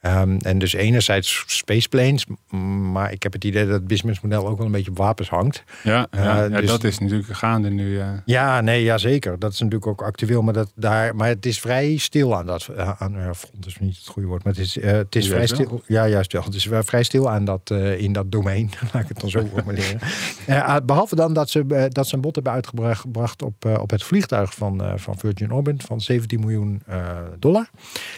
Ehm, 0.00 0.36
en 0.36 0.58
dus 0.58 0.72
enerzijds 0.72 1.44
spaceplanes, 1.46 2.26
maar 2.92 3.12
ik 3.12 3.22
heb 3.22 3.32
het 3.32 3.44
idee 3.44 3.64
dat 3.64 3.72
het 3.74 3.86
businessmodel 3.86 4.46
ook 4.48 4.56
wel 4.56 4.66
een 4.66 4.72
beetje 4.72 4.90
op 4.90 4.96
wapens 4.96 5.28
hangt. 5.28 5.64
Ja, 5.82 6.06
ja, 6.10 6.42
Eh, 6.44 6.50
ja, 6.50 6.60
dus- 6.60 6.70
dat 6.70 6.84
is 6.84 6.98
natuurlijk 6.98 7.32
gaande 7.32 7.70
nu. 7.70 7.96
ja. 7.98 8.22
Ja, 8.24 8.60
nee, 8.60 8.82
ja, 8.82 8.98
zeker. 8.98 9.38
Dat 9.38 9.52
is 9.52 9.58
natuurlijk 9.58 9.86
ook 9.86 10.02
actueel, 10.02 10.42
maar, 10.42 10.52
dat, 10.54 10.72
daar, 10.74 11.16
maar 11.16 11.28
het 11.28 11.46
is 11.46 11.60
vrij 11.60 11.96
stil 11.96 12.36
aan 12.36 12.46
dat 12.46 12.68
eh, 12.76 12.90
aan, 12.98 13.16
eh, 13.16 13.30
front 13.34 13.66
is 13.66 13.78
niet 13.78 13.96
het 13.96 14.06
goede 14.06 14.28
woord, 14.28 14.44
maar 14.44 14.52
het 14.52 14.62
is, 14.62 14.74
het 14.80 15.16
is 15.16 15.24
vrij 15.26 15.38
Juist 15.38 15.56
wel. 15.56 15.66
stil. 15.66 15.82
Ja, 15.86 16.08
juist 16.08 16.32
wel. 16.32 16.42
Het 16.44 16.54
is 16.54 16.64
wel 16.64 16.82
vrij 16.82 17.02
stil 17.02 17.30
aan 17.30 17.44
dat 17.44 17.70
in 17.98 18.12
dat 18.12 18.32
domein, 18.32 18.70
laat 18.92 19.02
ik 19.02 19.08
het 19.08 19.20
dan 19.20 19.30
zo 19.30 19.46
formuleren. 19.54 19.98
Eh, 20.46 20.76
behalve 20.84 21.14
dan 21.14 21.32
dat 21.32 21.50
ze, 21.50 21.88
dat 21.88 22.06
ze 22.08 22.14
een 22.14 22.20
bod 22.20 22.34
hebben 22.34 22.52
uitgebracht 22.52 23.00
gebracht 23.00 23.42
op, 23.42 23.64
op 23.80 23.90
het 23.90 24.02
vliegtuig 24.02 24.54
van, 24.54 24.82
van 24.96 25.18
Virgin 25.18 25.52
Orbit 25.52 25.82
van 25.82 26.00
17 26.00 26.40
miljoen 26.40 26.82
dollar. 27.38 27.70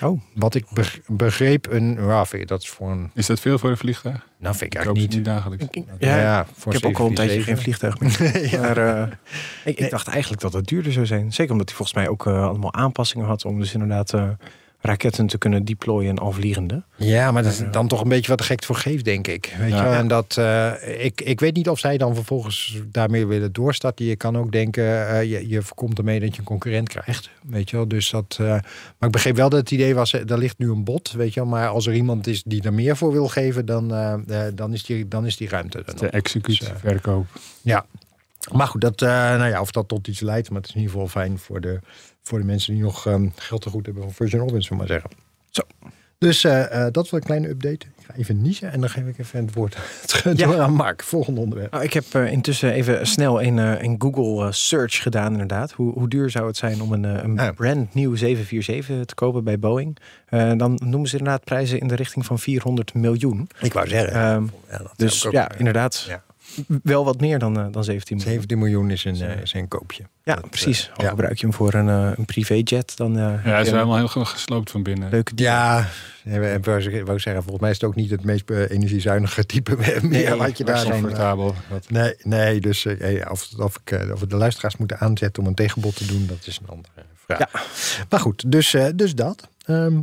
Oh. 0.02 0.20
Wat 0.34 0.54
ik 0.54 0.64
beg- 0.70 1.00
begreep, 1.06 1.66
een, 1.72 2.06
ja, 2.06 2.26
vind 2.26 2.42
je, 2.42 2.48
dat 2.48 2.62
is 2.62 2.68
voor 2.68 2.90
een, 2.90 3.10
Is 3.14 3.26
dat 3.26 3.40
veel 3.40 3.58
voor 3.58 3.70
een 3.70 3.76
vliegtuig? 3.76 4.26
nou 4.36 4.56
vind 4.56 4.74
ik 4.74 4.80
Ik 4.80 4.86
eigenlijk 4.86 5.06
niet. 5.06 5.16
niet 5.16 5.24
dagelijks. 5.24 5.64
Ja, 5.98 6.46
voor 6.56 6.74
ik 6.74 6.82
heb 6.82 6.90
ook 6.90 6.98
al 6.98 7.06
een 7.06 7.14
tijdje 7.14 7.42
geen 7.42 7.56
747. 7.56 7.62
vliegtuig 7.62 7.98
meer. 8.00 8.50
Ja. 8.50 8.60
Maar 8.60 9.02
eh, 9.02 9.12
ik, 9.64 9.78
ik 9.78 9.90
dacht 9.90 10.08
eigenlijk 10.08 10.42
dat 10.42 10.52
het 10.52 10.66
duurder 10.66 10.92
zou 10.92 11.06
zijn. 11.06 11.32
Zeker 11.32 11.52
omdat 11.52 11.66
hij 11.68 11.76
volgens 11.76 11.96
mij 11.96 12.08
ook 12.08 12.26
eh, 12.26 12.46
allemaal 12.46 12.74
aanpassingen 12.74 13.26
had 13.26 13.44
om 13.44 13.58
dus 13.58 13.72
inderdaad 13.72 14.12
eh, 14.14 14.28
raketten 14.84 15.26
te 15.26 15.38
kunnen 15.38 15.64
deployen 15.64 16.18
al 16.18 16.32
vliegende. 16.32 16.82
Ja, 16.96 17.30
maar 17.32 17.42
dat 17.42 17.52
is 17.52 17.62
dan 17.70 17.88
toch 17.88 18.00
een 18.00 18.08
beetje 18.08 18.28
wat 18.28 18.38
de 18.38 18.44
gek 18.44 18.64
voor 18.64 18.76
geeft, 18.76 19.04
denk 19.04 19.26
ik. 19.26 19.54
Weet 19.58 19.70
Ja. 19.70 19.76
je? 19.76 19.82
wel? 19.82 19.92
En 19.92 20.08
dat, 20.08 20.36
eh, 20.36 21.04
ik, 21.04 21.20
ik 21.20 21.40
weet 21.40 21.54
niet 21.54 21.68
of 21.68 21.78
zij 21.78 21.96
dan 21.98 22.14
vervolgens 22.14 22.80
daarmee 22.90 23.26
willen 23.26 23.52
doorstarten. 23.52 24.04
Je 24.04 24.16
kan 24.16 24.38
ook 24.38 24.52
denken, 24.52 25.08
eh, 25.08 25.22
je, 25.30 25.48
je 25.48 25.62
voorkomt 25.62 25.98
ermee 25.98 26.20
dat 26.20 26.32
je 26.34 26.38
een 26.38 26.44
concurrent 26.46 26.88
krijgt. 26.88 27.30
Weet 27.42 27.70
je 27.70 27.76
wel? 27.76 27.88
Dus 27.88 28.10
dat, 28.10 28.36
eh, 28.40 28.46
maar 28.46 28.62
ik 29.00 29.10
begreep 29.10 29.36
wel 29.36 29.48
dat 29.48 29.60
het 29.60 29.70
idee 29.70 29.94
was, 29.94 30.12
eh, 30.12 30.30
er 30.30 30.38
ligt 30.38 30.58
nu 30.58 30.70
een 30.70 30.84
bot. 30.84 31.12
Weet 31.12 31.34
je 31.34 31.40
wel? 31.40 31.48
Maar 31.48 31.68
als 31.68 31.86
er 31.86 31.94
iemand 31.94 32.26
is 32.26 32.42
die 32.42 32.62
er 32.62 32.72
meer 32.74 32.96
voor 32.96 33.12
wil 33.12 33.28
geven, 33.28 33.66
dan, 33.66 33.94
eh, 33.94 34.46
eh, 34.46 34.52
dan, 34.54 34.72
is, 34.72 34.84
die, 34.84 35.08
dan 35.08 35.26
is 35.26 35.36
die 35.36 35.48
ruimte 35.48 35.78
er 35.78 35.84
De 35.96 36.02
nog. 36.02 36.10
executie, 36.10 36.58
Dus, 36.64 36.68
eh, 36.74 36.80
verkoop. 36.80 37.26
Ja. 37.62 37.84
Maar 38.52 38.66
goed, 38.66 38.80
dat, 38.80 39.02
eh, 39.02 39.08
nou 39.08 39.46
ja, 39.48 39.60
of 39.60 39.70
dat 39.70 39.88
tot 39.88 40.08
iets 40.08 40.20
leidt. 40.20 40.50
Maar 40.50 40.60
het 40.60 40.68
is 40.68 40.74
in 40.74 40.80
ieder 40.80 40.94
geval 40.94 41.08
fijn 41.08 41.38
voor 41.38 41.60
de, 41.60 41.80
voor 42.22 42.38
de 42.38 42.44
mensen 42.44 42.74
die 42.74 42.82
nog 42.82 43.06
ehm, 43.06 43.28
geld 43.36 43.62
te 43.62 43.68
goed 43.70 43.84
hebben 43.86 44.02
van 44.02 44.12
Virgin 44.12 44.40
Orbit, 44.42 44.62
zullen 44.62 44.78
maar 44.78 44.86
zeggen. 44.86 45.10
Zo. 45.50 45.62
Dus 46.18 46.44
eh, 46.44 46.64
eh, 46.86 46.92
dat 46.92 46.94
was 47.10 47.12
een 47.12 47.26
kleine 47.26 47.48
update. 47.48 47.86
Ik 47.98 48.04
ga 48.06 48.14
even 48.14 48.42
niezen 48.42 48.72
en 48.72 48.80
dan 48.80 48.90
geef 48.90 49.06
ik 49.06 49.18
even 49.18 49.44
het 49.44 49.54
woord 49.54 49.76
terug 50.06 50.38
Ja. 50.38 50.46
door 50.46 50.60
aan 50.60 50.72
Mark. 50.72 51.02
Volgende 51.02 51.40
onderwerp. 51.40 51.70
Nou, 51.72 51.84
ik 51.84 51.92
heb 51.92 52.04
eh, 52.14 52.32
intussen 52.32 52.72
even 52.72 53.06
snel 53.06 53.42
een, 53.42 53.56
een 53.56 53.94
Google 53.98 54.52
search 54.52 55.02
gedaan 55.02 55.32
inderdaad. 55.32 55.72
Hoe, 55.72 55.92
hoe 55.92 56.08
duur 56.08 56.30
zou 56.30 56.46
het 56.46 56.56
zijn 56.56 56.82
om 56.82 56.92
een, 56.92 57.04
een 57.04 57.54
brand 57.54 57.94
nieuw 57.94 58.14
747 58.14 59.04
te 59.04 59.14
kopen 59.14 59.44
bij 59.44 59.58
Boeing? 59.58 59.98
Dan 60.30 60.80
noemen 60.84 61.08
ze 61.08 61.18
inderdaad 61.18 61.44
prijzen 61.44 61.80
in 61.80 61.88
de 61.88 61.94
richting 61.94 62.26
van 62.26 62.38
400 62.38 62.94
miljoen. 62.94 63.48
Ik 63.60 63.72
wou 63.72 63.88
zeggen. 63.88 64.12
Ehm, 64.12 64.44
ja, 64.70 64.78
dat 64.78 64.92
dus 64.96 65.26
ja, 65.30 65.50
inderdaad. 65.56 66.04
ja. 66.08 66.22
Wel 66.82 67.04
wat 67.04 67.20
meer 67.20 67.38
dan, 67.38 67.58
eh, 67.58 67.66
dan 67.70 67.84
17 67.84 68.16
miljoen. 68.16 68.32
17 68.34 68.58
miljoen 68.58 68.90
is 68.90 69.04
een, 69.04 69.20
eh, 69.20 69.40
is 69.42 69.52
een 69.54 69.68
koopje. 69.68 70.02
Ja, 70.22 70.34
Dat, 70.34 70.44
eh, 70.44 70.50
precies. 70.50 70.90
Al 70.96 71.04
ja. 71.04 71.10
gebruik 71.10 71.38
je 71.38 71.46
hem 71.46 71.54
voor 71.54 71.74
een, 71.74 71.88
eh, 71.88 72.10
een 72.18 72.24
privéjet, 72.24 72.96
dan 72.96 73.16
eh, 73.18 73.22
Ja, 73.22 73.40
zijn 73.42 73.58
een 73.58 73.64
helemaal 73.72 73.96
heel 73.96 74.08
goed 74.08 74.26
gesloopt 74.28 74.70
van 74.70 74.82
binnen. 74.82 75.10
leuke. 75.10 75.32
Ja, 75.34 75.88
en 76.24 76.54
ik 76.54 76.64
wou 76.64 76.82
zeggen, 76.82 77.04
wou 77.04 77.18
zeggen, 77.18 77.42
volgens 77.42 77.60
mij 77.62 77.70
is 77.70 77.80
het 77.80 77.84
ook 77.88 77.94
niet 77.94 78.10
het 78.10 78.24
meest 78.24 78.50
eh, 78.50 78.70
energiezuinige 78.70 79.46
type 79.46 79.76
meer 79.82 80.06
Nee, 80.06 80.34
wat 80.34 80.58
je 80.58 80.64
daar 80.64 80.76
dan... 80.82 80.86
eh, 80.92 80.92
comfortabel. 81.00 81.54
Wat- 81.70 81.90
Nee, 81.90 82.14
nee 82.22 82.60
dus 82.60 82.84
eh, 82.84 83.20
eh, 83.22 83.30
of, 83.30 83.48
of, 83.58 83.76
ik, 83.84 83.90
eh, 83.90 84.12
of 84.12 84.20
we 84.20 84.26
de 84.26 84.36
luisteraars 84.36 84.76
moeten 84.76 84.98
aanzetten 84.98 85.42
om 85.42 85.48
een 85.48 85.54
tegenbod 85.54 85.96
te 85.96 86.06
doen, 86.06 86.26
dat 86.26 86.46
is 86.46 86.58
een 86.62 86.68
andere 86.68 86.92
vraag. 87.26 87.38
Ja. 87.38 87.48
Maar 88.08 88.20
goed, 88.20 88.52
dus, 88.52 88.74
eh, 88.74 88.86
dus 88.94 89.14
dat. 89.14 89.48
Ehm, 89.64 90.00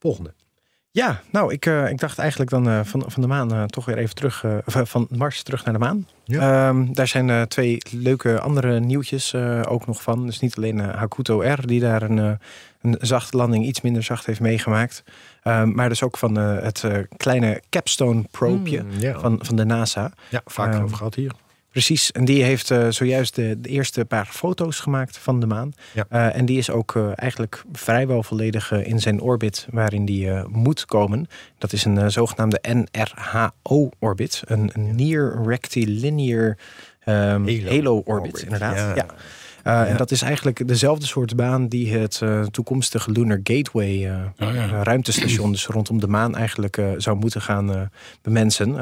volgende. 0.00 0.32
Ja, 0.92 1.20
nou, 1.30 1.52
ik, 1.52 1.66
eh, 1.66 1.90
ik 1.90 1.98
dacht 1.98 2.18
eigenlijk 2.18 2.50
dan 2.50 2.68
eh, 2.68 2.80
van, 2.84 3.04
van 3.06 3.22
de 3.22 3.28
maan 3.28 3.52
eh, 3.52 3.64
toch 3.64 3.84
weer 3.84 3.98
even 3.98 4.14
terug, 4.14 4.44
van 4.66 5.06
Mars 5.10 5.42
terug 5.42 5.64
naar 5.64 5.72
de 5.74 5.80
maan. 5.80 6.06
Ehm, 6.26 6.92
daar 6.92 7.08
zijn 7.08 7.48
twee 7.48 7.78
leuke 7.90 8.40
andere 8.40 8.80
nieuwtjes 8.80 9.34
ook 9.66 9.86
nog 9.86 10.02
van. 10.02 10.26
Dus 10.26 10.40
niet 10.40 10.56
alleen 10.56 10.78
Hakuto 10.78 11.40
R, 11.40 11.66
die 11.66 11.80
daar 11.80 12.02
een, 12.02 12.38
een 12.80 12.96
zachte 13.00 13.36
landing 13.36 13.64
iets 13.64 13.80
minder 13.80 14.02
zacht 14.02 14.26
heeft 14.26 14.40
meegemaakt. 14.40 15.02
Ehm, 15.42 15.74
maar 15.74 15.88
dus 15.88 16.02
ook 16.02 16.16
van 16.16 16.34
het 16.36 16.84
kleine 17.16 17.62
Capstone 17.70 18.24
probeje 18.30 18.82
Mm, 18.82 19.20
van, 19.20 19.38
van 19.42 19.56
de 19.56 19.64
NASA. 19.64 20.12
ja, 20.28 20.40
vaak 20.44 20.74
ehm, 20.74 20.82
over 20.82 20.96
gehad 20.96 21.14
hier. 21.14 21.32
Precies, 21.70 22.12
en 22.12 22.24
die 22.24 22.42
heeft 22.42 22.70
eh, 22.70 22.88
zojuist 22.88 23.34
de, 23.34 23.60
de 23.60 23.68
eerste 23.68 24.04
paar 24.04 24.26
foto's 24.26 24.80
gemaakt 24.80 25.18
van 25.18 25.40
de 25.40 25.46
maan. 25.46 25.72
Ja. 25.94 26.06
Eh, 26.08 26.36
en 26.36 26.44
die 26.44 26.58
is 26.58 26.70
ook 26.70 26.96
eh, 26.96 27.10
eigenlijk 27.14 27.62
vrijwel 27.72 28.22
volledig 28.22 28.72
in 28.72 29.00
zijn 29.00 29.20
orbit 29.20 29.66
waarin 29.70 30.04
die 30.04 30.30
moet 30.48 30.84
komen. 30.84 31.26
Dat 31.58 31.72
is 31.72 31.84
een 31.84 32.10
zogenaamde 32.10 32.60
NRHO-orbit, 32.62 34.42
een, 34.44 34.70
een 34.72 34.96
Near 34.96 35.42
Rectilinear 35.44 36.56
Halo 37.04 37.44
Halo-orbit, 37.68 38.06
orbit, 38.06 38.42
inderdaad. 38.42 38.76
ja. 38.76 38.94
Ja. 38.94 39.06
Eh, 39.62 39.90
En 39.90 39.96
dat 39.96 40.10
is 40.10 40.22
eigenlijk 40.22 40.68
dezelfde 40.68 41.06
soort 41.06 41.36
baan 41.36 41.68
die 41.68 41.92
het 41.92 42.20
eh, 42.22 42.42
toekomstige 42.42 43.10
Lunar 43.10 43.40
Gateway 43.42 44.06
eh, 44.06 44.48
Oh, 44.48 44.54
ja. 44.54 44.82
ruimtestation, 44.82 45.52
dus 45.52 45.66
rondom 45.66 46.00
de 46.00 46.06
maan, 46.08 46.36
eigenlijk 46.36 46.82
zou 46.96 47.16
moeten 47.16 47.42
gaan 47.42 47.90
bemensen. 48.22 48.76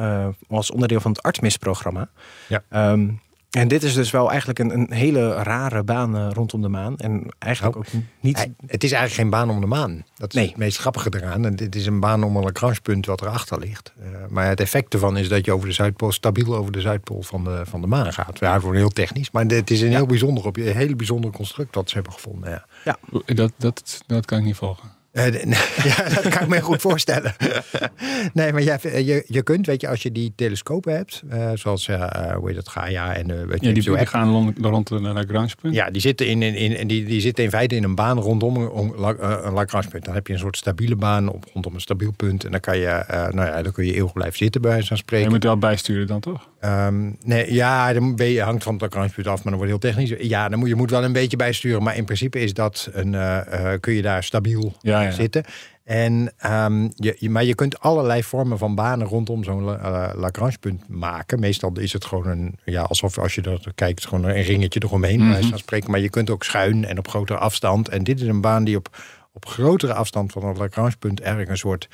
als 0.48 0.70
onderdeel 0.70 1.00
van 1.00 1.10
het 1.10 1.22
Artemis-programma. 1.22 2.08
Ja. 2.48 2.62
Ehm, 2.68 3.08
en 3.50 3.68
dit 3.68 3.82
is 3.82 3.94
dus 3.94 4.10
wel 4.10 4.28
eigenlijk 4.30 4.58
een, 4.58 4.70
een 4.70 4.92
hele 4.92 5.32
rare 5.34 5.82
baan 5.82 6.16
eh, 6.16 6.28
rondom 6.32 6.62
de 6.62 6.68
maan. 6.68 6.96
En 6.96 7.26
eigenlijk 7.38 7.74
Nou, 7.76 7.86
ook 7.96 8.02
niet. 8.20 8.48
Het 8.66 8.84
is 8.84 8.92
eigenlijk 8.92 9.20
geen 9.22 9.30
baan 9.30 9.50
om 9.50 9.60
de 9.60 9.66
maan. 9.66 10.04
Dat 10.16 10.28
is 10.28 10.34
Nee. 10.34 10.48
het 10.48 10.56
meest 10.56 10.78
grappige 10.78 11.12
eraan. 11.16 11.44
En 11.44 11.56
dit 11.56 11.74
is 11.74 11.86
een 11.86 12.00
baan 12.00 12.22
om 12.24 12.36
een 12.36 12.42
Lagrangepunt 12.42 13.06
wat 13.06 13.20
erachter 13.20 13.58
ligt. 13.58 13.92
Eh, 14.02 14.08
maar 14.28 14.48
het 14.48 14.60
effect 14.60 14.92
ervan 14.94 15.16
is 15.16 15.28
dat 15.28 15.44
je 15.44 15.52
over 15.52 15.66
de 15.68 15.74
Zuidpool, 15.74 16.12
stabiel 16.12 16.56
over 16.56 16.72
de 16.72 16.80
Zuidpool 16.80 17.22
van 17.22 17.44
de, 17.44 17.62
van 17.66 17.80
de 17.80 17.86
maan 17.86 18.12
gaat. 18.12 18.38
Ja, 18.38 18.60
voor 18.60 18.74
heel 18.74 18.88
technisch. 18.90 19.30
Maar 19.30 19.44
het 19.44 19.70
is 19.70 19.80
een 19.80 19.92
heel 19.92 20.06
bijzonder, 20.06 20.46
op, 20.46 20.56
een 20.56 20.76
hele 20.76 20.96
bijzondere 20.96 21.32
construct 21.32 21.74
wat 21.74 21.88
ze 21.88 21.94
hebben 21.94 22.12
gevonden. 22.12 22.64
Ja. 22.84 22.96
Dat, 23.34 23.52
dat, 23.56 24.02
dat 24.06 24.24
kan 24.24 24.38
ik 24.38 24.44
niet 24.44 24.56
volgen. 24.56 24.96
Eh, 25.12 25.32
ja, 25.90 26.08
dat 26.14 26.28
kan 26.28 26.42
ik 26.42 26.48
me 26.48 26.60
goed 26.60 26.80
voorstellen. 26.80 27.34
nee, 28.34 28.52
maar 28.52 28.62
jij, 28.62 28.78
je, 29.04 29.24
je 29.26 29.42
kunt, 29.42 29.66
weet 29.66 29.80
je, 29.80 29.88
als 29.88 30.02
je 30.02 30.12
die 30.12 30.32
telescopen 30.36 30.94
hebt, 30.94 31.22
eh, 31.28 31.50
zoals, 31.54 31.88
eh, 31.88 32.02
eh, 32.02 32.36
hoe 32.36 32.46
heet 32.46 32.56
dat, 32.56 32.68
Gaia 32.68 33.14
en 33.14 33.30
eh, 33.30 33.46
weet 33.46 33.60
je, 33.60 33.66
Ja, 33.68 33.74
die, 33.74 33.82
zo 33.82 33.96
die 33.96 34.06
gaan 34.06 34.30
rond, 34.30 34.58
rond 34.60 34.90
een 34.90 35.12
Lagrange-punt. 35.12 35.74
Ja, 35.74 35.90
die 35.90 36.00
zitten, 36.00 36.26
in, 36.26 36.42
in, 36.42 36.54
in, 36.54 36.76
en 36.76 36.86
die, 36.86 37.04
die 37.04 37.20
zitten 37.20 37.44
in 37.44 37.50
feite 37.50 37.74
in 37.74 37.84
een 37.84 37.94
baan 37.94 38.18
rondom 38.18 38.56
een, 38.56 38.92
eh, 39.18 39.38
een 39.42 39.52
Lagrange-punt. 39.52 40.04
Dan 40.04 40.14
heb 40.14 40.26
je 40.26 40.32
een 40.32 40.38
soort 40.38 40.56
stabiele 40.56 40.96
baan 40.96 41.28
op, 41.28 41.44
rondom 41.52 41.74
een 41.74 41.80
stabiel 41.80 42.12
punt. 42.16 42.44
En 42.44 42.50
dan, 42.50 42.60
kan 42.60 42.78
je, 42.78 42.86
eh, 42.86 43.28
nou 43.28 43.48
ja, 43.48 43.62
dan 43.62 43.72
kun 43.72 43.86
je 43.86 43.94
eeuwig 43.94 44.12
blijven 44.12 44.36
zitten, 44.38 44.60
bij 44.60 44.70
wijze 44.70 44.86
van 44.86 44.96
Je 44.96 45.02
spreken. 45.02 45.30
moet 45.30 45.44
wel 45.44 45.58
bijsturen 45.58 46.06
dan 46.06 46.20
toch? 46.20 46.48
Ehm, 46.60 47.10
nee, 47.24 47.52
ja, 47.54 47.92
dan 47.92 48.16
ben 48.16 48.26
je, 48.26 48.40
hangt 48.42 48.62
van 48.62 48.72
het 48.72 48.82
Lagrange-punt 48.82 49.26
af, 49.26 49.34
maar 49.44 49.52
dan 49.52 49.66
wordt 49.66 49.70
heel 49.82 49.92
technisch. 49.92 50.28
Ja, 50.28 50.48
dan 50.48 50.58
moet, 50.58 50.68
je 50.68 50.74
moet 50.74 50.90
wel 50.90 51.04
een 51.04 51.12
beetje 51.12 51.36
bijsturen. 51.36 51.82
Maar 51.82 51.96
in 51.96 52.04
principe 52.04 52.40
is 52.40 52.54
dat 52.54 52.88
een, 52.92 53.14
eh, 53.14 53.72
eh, 53.72 53.80
kun 53.80 53.92
je 53.92 54.02
daar 54.02 54.24
stabiel 54.24 54.76
Ja, 54.80 55.00
ja. 55.00 55.07
Zitten. 55.12 55.44
En, 55.84 56.32
ehm, 56.38 56.82
je, 56.94 57.16
je- 57.18 57.30
maar 57.30 57.44
je 57.44 57.54
kunt 57.54 57.80
allerlei 57.80 58.22
vormen 58.22 58.58
van 58.58 58.74
banen 58.74 59.06
rondom 59.06 59.44
zo'n 59.44 59.62
La- 59.62 60.12
Lagrange-punt 60.16 60.88
maken. 60.88 61.40
Meestal 61.40 61.72
is 61.78 61.92
het 61.92 62.04
gewoon 62.04 62.26
een, 62.26 62.58
ja, 62.64 62.82
alsof 62.82 63.18
als 63.18 63.34
je 63.34 63.42
er 63.42 63.72
kijkt, 63.74 64.06
gewoon 64.06 64.24
een 64.24 64.42
ringetje 64.42 64.80
eromheen, 64.84 65.20
van 65.48 65.58
spreken. 65.58 65.90
Maar 65.90 66.00
je 66.00 66.10
kunt 66.10 66.30
ook 66.30 66.44
schuin 66.44 66.84
en 66.84 66.98
op 66.98 67.08
grotere 67.08 67.38
afstand. 67.38 67.88
En 67.88 68.04
dit 68.04 68.20
is 68.20 68.26
een 68.26 68.40
baan 68.40 68.64
die 68.64 68.76
op, 68.76 68.96
op 69.32 69.46
grotere 69.46 69.94
afstand 69.94 70.32
van 70.32 70.46
het 70.48 70.58
Lagrange-punt 70.58 71.20
eigenlijk 71.20 71.50
een 71.50 71.56
soort 71.58 71.88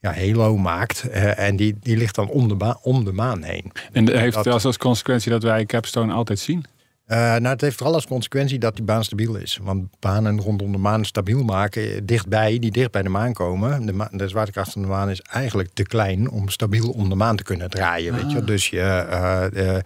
ja, 0.00 0.14
halo 0.14 0.56
maakt. 0.56 1.08
Eh, 1.08 1.38
en 1.38 1.56
die, 1.56 1.76
die 1.80 1.96
ligt 1.96 2.14
dan 2.14 2.28
om 2.28 2.48
de, 2.58 2.76
om 2.82 3.04
de 3.04 3.12
maan 3.12 3.42
heen. 3.42 3.72
En 3.92 4.04
de- 4.04 4.18
heeft 4.18 4.44
Dat- 4.44 4.64
als 4.64 4.76
consequentie 4.76 5.30
dat 5.30 5.42
wij 5.42 5.66
Capstone 5.66 6.12
altijd 6.12 6.38
zien? 6.38 6.64
Eh, 7.10 7.18
nou, 7.18 7.46
het 7.46 7.60
heeft 7.60 7.76
vooral 7.76 7.94
als 7.94 8.06
consequentie 8.06 8.58
dat 8.58 8.74
die 8.76 8.84
baan 8.84 9.04
stabiel 9.04 9.34
is. 9.36 9.58
Want 9.62 9.84
banen 10.00 10.40
rondom 10.40 10.72
de 10.72 10.78
maan 10.78 11.04
stabiel 11.04 11.44
maken, 11.44 11.82
eh, 11.94 12.00
dichtbij, 12.04 12.58
die 12.58 12.70
dicht 12.70 12.90
bij 12.90 13.02
de 13.02 13.08
maan 13.08 13.32
komen. 13.32 13.86
De, 13.86 13.92
ma- 13.92 14.08
de 14.12 14.28
zwaartekracht 14.28 14.72
van 14.72 14.82
de 14.82 14.88
maan 14.88 15.10
is 15.10 15.20
eigenlijk 15.20 15.68
te 15.72 15.82
klein 15.82 16.30
om 16.30 16.48
stabiel 16.48 16.90
om 16.90 17.08
de 17.08 17.14
maan 17.14 17.36
te 17.36 17.42
kunnen 17.42 17.70
draaien. 17.70 18.14
Weet 18.14 18.32
je? 18.32 18.44
Dus 18.44 18.68
je, 18.70 18.80
eh, 18.80 19.76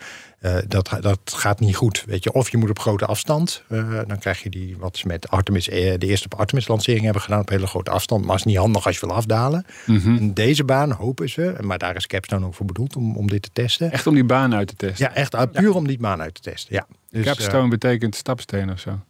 eh, 0.45 0.57
dat, 0.69 0.97
dat 1.01 1.19
gaat 1.25 1.61
niet 1.61 1.77
goed. 1.77 2.05
Weet 2.07 2.25
je? 2.25 2.33
Of 2.33 2.51
je 2.51 2.57
moet 2.57 2.71
op 2.71 2.79
grote 2.79 3.07
afstand. 3.07 3.63
eh, 3.69 4.01
dan 4.07 4.19
krijg 4.19 4.43
je 4.43 4.51
die 4.51 4.77
wat 4.79 4.97
ze 4.97 5.07
met 5.07 5.29
Artemis, 5.29 5.69
eh, 5.69 5.99
de 5.99 6.07
eerste 6.07 6.29
Artemis-lancering 6.37 7.05
hebben 7.05 7.23
gedaan 7.23 7.41
op 7.41 7.49
hele 7.49 7.67
grote 7.67 7.91
afstand. 7.91 8.25
Maar 8.25 8.37
is 8.37 8.45
niet 8.45 8.57
handig 8.57 8.87
als 8.87 8.99
je 8.99 9.07
wil 9.07 9.17
afdalen. 9.17 9.67
En 9.87 10.35
deze 10.35 10.65
baan 10.65 10.91
hopen 10.91 11.29
ze, 11.29 11.57
maar 11.61 11.79
daar 11.79 11.97
is 11.97 12.07
Capstone 12.07 12.47
ook 12.47 12.55
voor 12.55 12.67
bedoeld 12.67 12.97
om, 12.97 13.17
om 13.17 13.29
dit 13.29 13.43
te 13.43 13.51
testen. 13.53 13.93
Echt 13.93 14.07
om 14.07 14.15
die 14.15 14.25
baan 14.25 14.55
uit 14.55 14.69
te 14.69 14.77
testen. 14.77 15.07
Ja, 15.07 15.15
echt 15.15 15.35
puur 15.53 15.75
om 15.75 15.87
die 15.87 15.99
baan 15.99 16.21
uit 16.21 16.35
te 16.35 16.41
testen. 16.41 16.75
Ja. 16.75 16.87
Dus, 17.11 17.25
Capstone 17.25 17.69
betekent 17.69 18.15
stapsteen 18.15 18.71
of 18.71 18.81
zo. 18.81 19.01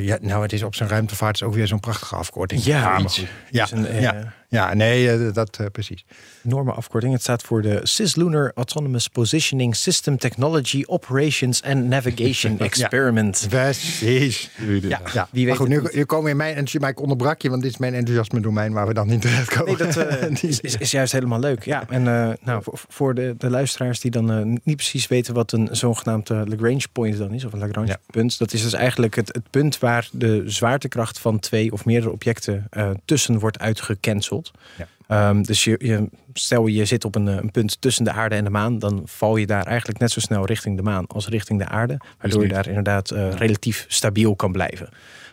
ja, 0.00 0.18
nou, 0.20 0.42
het 0.42 0.52
is 0.52 0.62
op 0.62 0.74
zijn 0.74 0.88
ruimtevaart 0.88 1.34
is 1.34 1.42
ook 1.42 1.54
weer 1.54 1.66
zo'n 1.66 1.80
prachtige 1.80 2.16
afkorting. 2.16 2.64
Ja, 2.64 2.98
iets. 2.98 3.22
een, 3.50 4.00
ja, 4.00 4.32
ja, 4.52 4.74
nee, 4.74 5.10
eh, 5.10 5.32
dat 5.34 5.56
eh, 5.56 5.66
precies. 5.72 6.04
enorme 6.44 6.72
afkorting. 6.72 7.12
Het 7.12 7.22
staat 7.22 7.42
voor 7.42 7.62
de 7.62 7.80
Cislunar 7.82 8.52
Autonomous 8.54 9.08
Positioning 9.08 9.76
System 9.76 10.18
Technology 10.18 10.82
Operations 10.86 11.62
and 11.62 11.88
Navigation 11.88 12.58
Experiment. 12.68 13.46
Precies. 13.48 14.50
Ja, 14.80 15.00
Ja, 15.12 15.28
wie 15.30 15.46
weet 15.46 15.46
maar 15.46 15.56
goed, 15.56 15.68
nu, 15.68 15.88
nu 15.92 16.04
komen 16.04 16.24
we 16.24 16.30
in 16.30 16.36
mijn 16.36 16.48
enthousiasme, 16.48 16.80
maar 16.80 16.90
ik 16.90 17.00
onderbrak 17.00 17.42
je, 17.42 17.50
want 17.50 17.62
dit 17.62 17.70
is 17.70 17.78
mijn 17.78 17.94
enthousiasme 17.94 18.40
domein 18.40 18.72
waar 18.72 18.86
we 18.86 18.94
dan 18.94 19.08
niet 19.08 19.20
terecht 19.20 19.48
komen. 19.48 19.66
Nee, 19.66 19.76
dat 19.76 19.96
eh, 19.96 20.30
is, 20.50 20.60
is, 20.60 20.76
is 20.76 20.90
juist 20.90 21.12
helemaal 21.12 21.40
leuk. 21.40 21.64
Ja, 21.64 21.84
en 21.88 22.06
eh, 22.06 22.32
nou, 22.42 22.62
voor, 22.62 22.80
voor 22.88 23.14
de, 23.14 23.34
de 23.38 23.50
luisteraars 23.50 24.00
die 24.00 24.10
dan 24.10 24.60
niet 24.64 24.76
precies 24.76 25.06
weten 25.06 25.34
wat 25.34 25.52
een 25.52 25.68
zogenaamd 25.70 26.28
Lagrange 26.28 26.86
point 26.92 27.18
dan 27.18 27.32
is, 27.32 27.44
of 27.44 27.52
een 27.52 27.58
Lagrange 27.58 27.86
Ja. 27.86 27.96
punt, 28.06 28.38
dat 28.38 28.52
is 28.52 28.62
dus 28.62 28.72
eigenlijk 28.72 29.14
het, 29.16 29.28
het 29.28 29.50
punt 29.50 29.78
waar 29.78 30.08
de 30.12 30.42
zwaartekracht 30.46 31.18
van 31.18 31.38
twee 31.38 31.72
of 31.72 31.84
meerdere 31.84 32.12
objecten 32.12 32.66
eh, 32.70 32.90
tussen 33.04 33.38
wordt 33.38 33.58
uitgecanceld. 33.58 34.41
Ja. 34.78 34.86
Ehm, 35.12 35.42
dus 35.42 35.64
je, 35.64 35.76
je, 35.78 36.08
stel 36.32 36.66
je 36.66 36.84
zit 36.84 37.04
op 37.04 37.14
een, 37.14 37.28
eh, 37.28 37.34
een 37.34 37.50
punt 37.50 37.80
tussen 37.80 38.04
de 38.04 38.12
aarde 38.12 38.34
en 38.34 38.44
de 38.44 38.50
maan, 38.50 38.78
dan 38.78 39.02
val 39.04 39.36
je 39.36 39.46
daar 39.46 39.66
eigenlijk 39.66 39.98
net 39.98 40.10
zo 40.10 40.20
snel 40.20 40.46
richting 40.46 40.76
de 40.76 40.82
maan 40.82 41.06
als 41.06 41.28
richting 41.28 41.58
de 41.58 41.68
aarde, 41.68 41.96
waardoor 42.20 42.42
je 42.42 42.48
daar 42.48 42.66
inderdaad 42.66 43.10
eh, 43.10 43.32
relatief 43.32 43.84
stabiel 43.88 44.36
kan 44.36 44.52
blijven. 44.52 44.88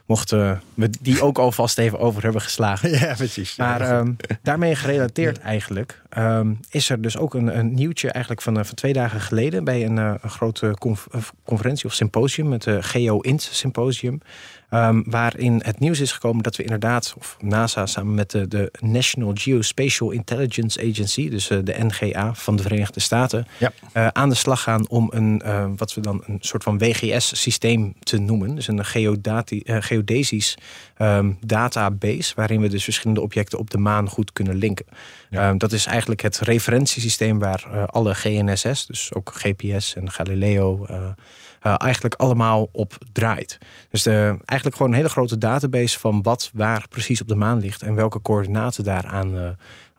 Mochten 0.05 0.61
we 0.73 0.89
die 1.01 1.21
ook 1.21 1.37
alvast 1.37 1.77
even 1.77 1.99
over 1.99 2.23
hebben 2.23 2.41
geslagen. 2.41 2.89
ja, 2.99 3.13
precies. 3.13 3.55
Maar 3.55 3.81
ehm, 3.81 4.11
daarmee 4.41 4.75
gerelateerd 4.75 5.39
eigenlijk 5.39 6.01
ehm, 6.09 6.53
is 6.69 6.89
er 6.89 7.01
dus 7.01 7.17
ook 7.17 7.33
een, 7.33 7.57
een 7.57 7.74
nieuwtje 7.74 8.11
eigenlijk 8.11 8.43
van, 8.43 8.59
eh, 8.59 8.65
van 8.65 8.75
twee 8.75 8.93
dagen 8.93 9.22
geleden 9.22 9.63
bij 9.63 9.85
een, 9.85 9.98
een 9.98 10.19
grote 10.29 10.75
conf- 10.79 11.07
conferentie 11.43 11.85
of 11.85 11.93
symposium, 11.93 12.51
het 12.51 12.67
eh, 12.67 12.77
GeoInt 12.79 13.41
Symposium, 13.41 14.22
ehm, 14.70 15.01
waarin 15.05 15.62
het 15.66 15.79
nieuws 15.79 16.00
is 16.00 16.12
gekomen 16.12 16.44
dat 16.44 16.55
we 16.55 16.64
inderdaad, 16.64 17.14
of 17.18 17.38
NASA 17.40 17.86
samen 17.86 18.14
met 18.14 18.32
de, 18.32 18.48
de 18.48 18.72
National 18.79 19.32
Geospatial 19.34 20.12
Intelligence 20.12 20.79
Agency, 20.90 21.29
dus 21.29 21.50
eh, 21.50 21.58
de 21.64 21.75
NGA 21.77 22.34
van 22.34 22.55
de 22.55 22.62
Verenigde 22.64 23.00
Staten, 23.00 23.48
Ja. 23.58 23.72
eh, 23.94 24.08
aan 24.08 24.29
de 24.29 24.36
slag 24.36 24.62
gaan 24.62 24.90
om 24.90 25.08
een, 25.14 25.42
eh, 25.42 25.66
wat 25.75 25.94
we 25.94 26.01
dan 26.01 26.24
een 26.25 26.38
soort 26.40 26.64
van 26.64 26.77
WGS-systeem 26.77 27.94
te 28.00 28.18
noemen. 28.18 28.55
Dus 28.55 28.68
een 28.68 28.86
geodati- 28.86 29.62
eh, 29.62 29.77
geodesisch 29.79 30.58
ehm, 30.98 31.32
database, 31.46 32.34
waarin 32.36 32.62
we 32.62 32.68
dus 32.70 32.84
verschillende 32.84 33.22
objecten 33.22 33.60
op 33.60 33.70
de 33.70 33.77
maan 33.77 34.10
goed 34.10 34.34
kunnen 34.34 34.55
linken. 34.55 34.86
Ehm, 35.29 35.58
dat 35.58 35.72
is 35.72 35.86
eigenlijk 35.86 36.22
het 36.22 36.38
referentiesysteem 36.40 37.40
waar 37.40 37.86
alle 37.86 38.16
GNSS, 38.16 38.86
dus 38.86 39.14
ook 39.14 39.32
GPS 39.36 39.96
en 39.96 40.12
Galileo, 40.12 40.86
eh, 41.61 41.75
eigenlijk 41.77 42.15
allemaal 42.15 42.69
op 42.72 42.98
draait. 43.11 43.57
Dus 43.89 44.03
de, 44.03 44.37
eigenlijk 44.45 44.77
gewoon 44.77 44.91
een 44.91 44.98
hele 44.98 45.09
grote 45.09 45.37
database 45.37 46.00
van 46.00 46.22
wat 46.22 46.51
waar 46.53 46.85
precies 46.89 47.22
op 47.22 47.27
de 47.27 47.35
maan 47.35 47.59
ligt 47.59 47.81
en 47.81 47.95
welke 47.95 48.22
coördinaten 48.22 48.83
daaraan 48.83 49.37
eh, 49.37 49.50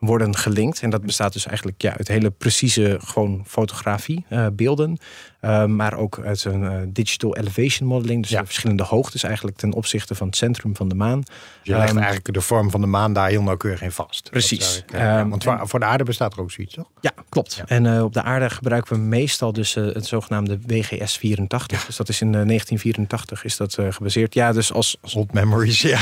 worden 0.01 0.37
gelinkt. 0.37 0.83
En 0.83 0.91
dat 0.91 1.03
bestaat 1.03 1.33
dus 1.33 1.47
eigenlijk 1.47 1.83
ja, 1.83 1.97
uit 1.97 2.09
hele 2.09 2.31
precieze 2.31 2.99
gewoon 3.05 3.43
fotografie, 3.47 4.25
eh, 4.29 4.47
beelden. 4.53 4.99
eh, 5.41 5.65
maar 5.65 5.95
ook 5.95 6.21
uit 6.25 6.45
een 6.45 6.65
eh, 6.65 6.77
digital 6.89 7.37
elevation 7.37 7.89
modeling. 7.89 8.23
Dus 8.23 8.31
Ja. 8.31 8.45
verschillende 8.45 8.83
hoogtes 8.83 9.23
eigenlijk 9.23 9.57
ten 9.57 9.73
opzichte 9.73 10.15
van 10.15 10.27
het 10.27 10.37
centrum 10.37 10.77
van 10.77 10.89
de 10.89 10.95
maan. 10.95 11.23
je 11.63 11.73
legt 11.77 11.89
ehm, 11.89 11.97
eigenlijk 11.99 12.35
de 12.35 12.41
vorm 12.41 12.71
van 12.71 12.81
de 12.81 12.87
maan 12.87 13.13
daar 13.13 13.29
heel 13.29 13.43
nauwkeurig 13.43 13.83
in 13.83 13.91
vast. 13.93 14.31
Precies. 14.31 14.85
eh, 14.93 15.01
ja, 15.01 15.19
Ehm, 15.19 15.29
want 15.29 15.43
voor, 15.45 15.61
voor 15.63 15.79
de 15.79 15.85
aarde 15.85 16.05
bestaat 16.05 16.33
er 16.33 16.41
ook 16.41 16.51
zoiets, 16.51 16.75
toch? 16.75 16.87
Ja, 17.01 17.13
klopt. 17.29 17.55
Ja. 17.55 17.65
En 17.67 18.03
op 18.03 18.13
de 18.13 18.23
aarde 18.23 18.51
gebruiken 18.51 18.93
we 18.97 18.99
meestal 19.03 19.53
dus 19.53 19.75
het 19.75 20.07
zogenaamde 20.07 20.59
WGS 20.67 21.17
84. 21.17 21.87
Dus 21.87 21.97
dat 21.97 22.09
is 22.09 22.21
in 22.21 22.27
eh, 22.27 22.33
1984 22.33 23.45
is 23.45 23.57
dat 23.57 23.77
gebaseerd. 23.91 24.35
Ja, 24.35 24.53
dus 24.53 24.73
als, 24.73 24.97
als, 25.01 25.15
Old 25.15 25.33
memories, 25.33 25.81
ja. 25.95 26.01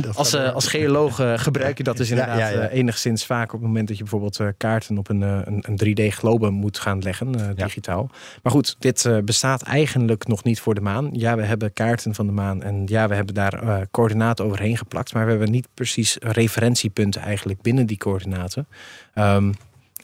dat 0.00 0.16
als, 0.16 0.34
als 0.36 0.66
geoloog 0.66 1.20
gebruik 1.34 1.76
je 1.78 1.84
dat 1.84 1.96
dus 1.96 2.10
inderdaad 2.10 2.70
enigszins 2.70 3.26
vaak 3.30 3.52
op 3.52 3.58
het 3.58 3.68
moment 3.68 3.88
dat 3.88 3.96
je 3.96 4.02
bijvoorbeeld 4.02 4.40
eh, 4.40 4.46
kaarten 4.56 4.98
op 4.98 5.08
een, 5.08 5.22
eh, 5.22 5.38
een, 5.44 5.64
een 5.66 5.76
3D-globe 5.76 6.50
moet 6.50 6.78
gaan 6.78 6.98
leggen, 7.02 7.34
eh, 7.34 7.46
Ja. 7.56 7.64
digitaal. 7.64 8.10
Maar 8.42 8.52
goed, 8.52 8.76
dit 8.78 9.10
bestaat 9.24 9.62
eigenlijk 9.62 10.26
nog 10.26 10.44
niet 10.44 10.60
voor 10.60 10.74
de 10.74 10.80
maan. 10.80 11.08
Ja, 11.12 11.36
we 11.36 11.42
hebben 11.42 11.72
kaarten 11.72 12.14
van 12.14 12.26
de 12.26 12.32
maan 12.32 12.62
en 12.62 12.82
ja, 12.86 13.08
we 13.08 13.14
hebben 13.14 13.34
daar 13.34 13.86
coördinaten 13.90 14.44
overheen 14.44 14.76
geplakt, 14.76 15.14
maar 15.14 15.24
we 15.24 15.30
hebben 15.30 15.50
niet 15.50 15.68
precies 15.74 16.16
referentiepunten 16.20 17.20
eigenlijk 17.22 17.62
binnen 17.62 17.86
die 17.86 17.96
coördinaten. 17.96 18.66
Ehm, 19.14 19.52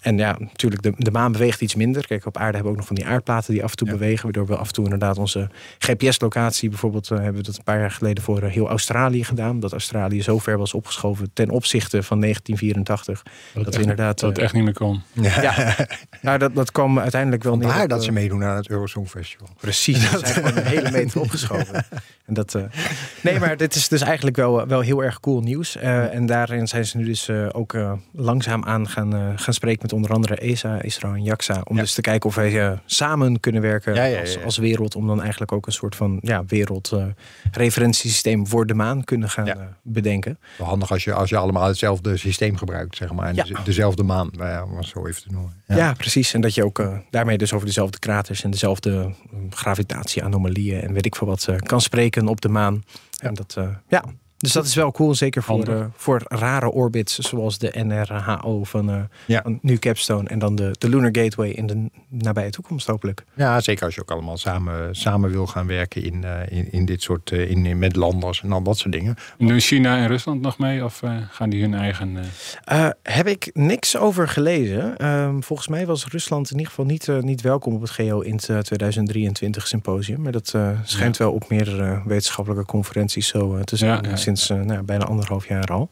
en 0.07 0.19
ja, 0.19 0.37
natuurlijk, 0.39 0.83
de, 0.83 0.93
de 0.97 1.11
maan 1.11 1.33
beweegt 1.33 1.61
iets 1.61 1.75
minder. 1.75 2.07
Kijk, 2.07 2.27
op 2.27 2.37
aarde 2.37 2.45
hebben 2.45 2.63
we 2.63 2.71
ook 2.71 2.77
nog 2.77 2.87
van 2.87 2.97
die 2.97 3.07
aardplaten 3.07 3.53
die 3.53 3.65
af 3.65 3.71
en 3.71 3.77
toe 3.77 3.87
Ja. 3.87 3.93
bewegen. 3.93 4.23
Waardoor 4.23 4.47
we 4.47 4.57
af 4.57 4.67
en 4.67 4.73
toe 4.73 4.85
inderdaad 4.85 5.19
onze 5.19 5.51
GPS-locatie, 5.79 6.69
bijvoorbeeld, 6.69 7.11
eh, 7.11 7.17
hebben 7.17 7.37
we 7.37 7.43
dat 7.43 7.57
een 7.57 7.65
paar 7.65 7.79
jaar 7.79 7.91
geleden 7.91 8.23
voor 8.23 8.43
eh, 8.43 8.53
heel 8.53 8.69
Australië 8.69 9.25
gedaan. 9.25 9.61
Dat 9.61 9.73
Australië 9.73 10.23
zo 10.23 10.39
ver 10.39 10.59
was 10.59 10.75
opgeschoven 10.75 11.31
ten 11.33 11.51
opzichte 11.51 12.03
van 12.03 12.21
1984. 12.21 13.23
Dat, 13.55 13.75
we 13.75 13.81
inderdaad. 13.81 14.19
Dat 14.21 14.29
het 14.29 14.39
eh, 14.39 14.45
echt 14.45 14.53
niet 14.55 14.65
meer 14.65 14.73
kon. 14.73 15.03
ja, 15.13 15.75
nou, 16.23 16.39
dat, 16.39 16.55
dat 16.55 16.73
kwam 16.73 16.99
uiteindelijk 16.99 17.43
wel 17.43 17.57
neer. 17.57 17.63
Vandaar 17.67 17.83
op, 17.85 17.91
dat 17.91 18.05
ze 18.05 18.13
meedoen 18.13 18.45
aan 18.45 18.57
het 18.57 18.69
Eurosong 18.69 19.09
Festival. 19.09 19.49
Precies, 19.61 20.11
ze 20.11 20.19
zijn 20.19 20.35
gewoon 20.35 20.57
een 20.57 20.65
hele 20.65 20.91
meter 20.91 21.21
opgeschoven. 21.21 21.85
En 22.25 22.35
dat, 22.35 22.55
eh, 22.55 22.63
nee, 23.23 23.39
maar 23.39 23.57
dit 23.57 23.75
is 23.75 23.89
dus 23.89 24.01
eigenlijk 24.01 24.37
wel, 24.37 24.67
wel 24.67 24.81
heel 24.81 25.05
erg 25.05 25.21
cool 25.21 25.41
nieuws. 25.41 25.77
Eh, 25.77 26.15
en 26.15 26.27
daarin 26.27 26.67
zijn 26.67 26.87
ze 26.87 26.97
nu 26.97 27.05
dus 27.05 27.31
ook 27.53 27.75
eh, 27.75 27.93
langzaam 28.13 28.65
aan 28.65 28.89
gaan, 28.89 29.15
eh, 29.15 29.33
gaan 29.37 29.55
spreken 29.55 29.83
met 29.83 29.93
onder 29.97 30.11
andere 30.13 30.37
ESA, 30.37 30.83
Israël 30.83 31.15
en 31.15 31.23
JAXA. 31.23 31.61
Om 31.65 31.77
Ja. 31.77 31.83
dus 31.83 31.95
te 31.95 32.01
kijken 32.01 32.29
of 32.29 32.35
wij 32.35 32.67
eh, 32.71 32.79
samen 32.85 33.41
kunnen 33.41 33.63
werken 33.63 33.95
Ja, 33.95 34.05
ja, 34.05 34.15
ja, 34.15 34.21
als, 34.21 34.35
ja. 34.35 34.43
als 34.43 34.57
wereld. 34.57 34.95
Om 34.97 35.07
dan 35.07 35.21
eigenlijk 35.21 35.53
ook 35.53 35.67
een 35.67 35.73
soort 35.73 35.97
van 35.97 36.19
ja, 36.23 36.45
wereldreferentiesysteem 36.47 38.47
voor 38.47 38.67
de 38.67 38.75
maan 38.75 39.05
kunnen 39.05 39.31
gaan 39.31 39.45
Ja. 39.47 39.57
eh, 39.57 39.63
bedenken. 39.83 40.39
Wel 40.59 40.67
handig 40.67 40.91
als 40.91 41.05
je, 41.05 41.13
als 41.13 41.31
je 41.31 41.37
allemaal 41.37 41.67
hetzelfde 41.69 42.17
systeem 42.17 42.57
gebruikt, 42.57 42.97
zeg 42.97 43.13
maar. 43.13 43.29
En 43.29 43.35
Ja. 43.35 43.43
deze- 43.43 43.63
dezelfde 43.65 44.03
maan, 44.03 44.31
eh, 44.31 44.63
om 44.71 44.77
het 44.77 44.87
zo 44.87 45.07
even 45.07 45.23
te 45.23 45.29
noemen. 45.33 45.55
Ja. 45.67 45.93
precies. 45.93 46.35
En 46.35 46.41
dat 46.41 46.55
je 46.55 46.65
ook 46.65 46.79
eh, 46.79 46.99
daarmee 47.11 47.39
dus 47.39 47.53
over 47.53 47.67
dezelfde 47.67 47.99
kraters 47.99 48.45
en 48.45 48.51
dezelfde 48.51 48.91
eh, 49.33 49.39
gravitatie-anomalieën 49.51 50.81
en 50.81 50.93
weet 50.93 51.07
ik 51.07 51.17
veel 51.17 51.27
wat 51.27 51.47
eh, 51.49 51.57
kan 51.57 51.81
spreken 51.81 52.29
op 52.29 52.41
de 52.41 52.49
maan. 52.49 52.85
En 53.21 53.35
dat, 53.35 53.55
eh, 53.59 53.69
ja, 53.89 54.05
Dus 54.37 54.53
dat 54.53 54.67
is 54.67 54.75
wel 54.75 54.93
cool, 54.93 55.15
zeker 55.15 55.43
voor, 55.43 55.67
eh, 55.69 55.85
voor 55.97 56.21
rare 56.25 56.71
orbits 56.71 57.19
zoals 57.19 57.59
de 57.59 57.73
NRHO 57.85 58.65
van, 58.65 58.91
eh, 58.91 59.01
Ja. 59.27 59.43
van 59.43 59.59
nu 59.63 59.77
Capstone 59.79 60.29
en 60.29 60.39
dan 60.39 60.55
de, 60.55 60.71
de 60.79 60.89
Lunar 60.89 61.09
Gateway 61.13 61.49
in 61.51 61.67
de 61.67 61.91
nabije 62.09 62.51
toekomst 62.51 62.87
hopelijk. 62.87 63.25
Ja, 63.35 63.61
zeker 63.61 63.85
als 63.85 63.95
je 63.95 64.01
ook 64.01 64.11
allemaal 64.11 64.37
samen, 64.37 64.95
samen 64.95 65.31
wil 65.31 65.47
gaan 65.47 65.67
werken 65.67 66.03
in, 66.05 66.25
eh, 66.25 66.59
in, 66.59 66.73
in 66.73 66.85
dit 66.85 67.03
soort, 67.03 67.31
in, 67.31 67.67
in- 67.67 67.79
met 67.79 67.97
landers 67.97 68.43
en 68.43 68.53
al 68.53 68.63
dat 68.63 68.79
soort 68.79 68.93
dingen. 68.93 69.15
Doen 69.39 69.61
China 69.61 69.97
en 69.97 70.07
Rusland 70.07 70.41
nog 70.41 70.59
mee? 70.59 70.85
Of 70.85 71.03
eh, 71.03 71.17
gaan 71.31 71.51
die 71.51 71.61
hun 71.63 71.75
eigen... 71.75 72.17
eh, 72.17 72.85
Eh, 72.87 72.91
heb 73.03 73.27
ik 73.27 73.51
niks 73.53 73.97
over 73.97 74.29
gelezen. 74.29 74.97
Ehm, 74.97 75.41
volgens 75.41 75.69
mij 75.69 75.87
was 75.87 76.07
Rusland 76.07 76.51
in 76.51 76.57
ieder 76.57 76.71
geval 76.73 76.85
niet, 76.87 77.09
niet 77.21 77.41
welkom 77.41 77.75
op 77.75 77.81
het 77.81 77.91
GEO 77.91 78.21
in 78.21 78.37
2023 78.37 79.67
symposium. 79.67 80.21
Maar 80.23 80.33
dat 80.33 80.53
eh, 80.55 80.71
schijnt 80.85 81.17
wel 81.17 81.33
op 81.33 81.49
meerdere 81.49 82.03
wetenschappelijke 82.07 82.65
conferenties 82.65 83.27
zo 83.29 83.61
te 83.65 83.77
zijn. 83.77 84.05
Ja. 84.05 84.17
Sinds 84.27 84.51
eh, 84.51 84.61
nou, 84.61 84.83
bijna 84.83 85.05
anderhalf 85.05 85.49
jaar 85.49 85.67
al. 85.67 85.91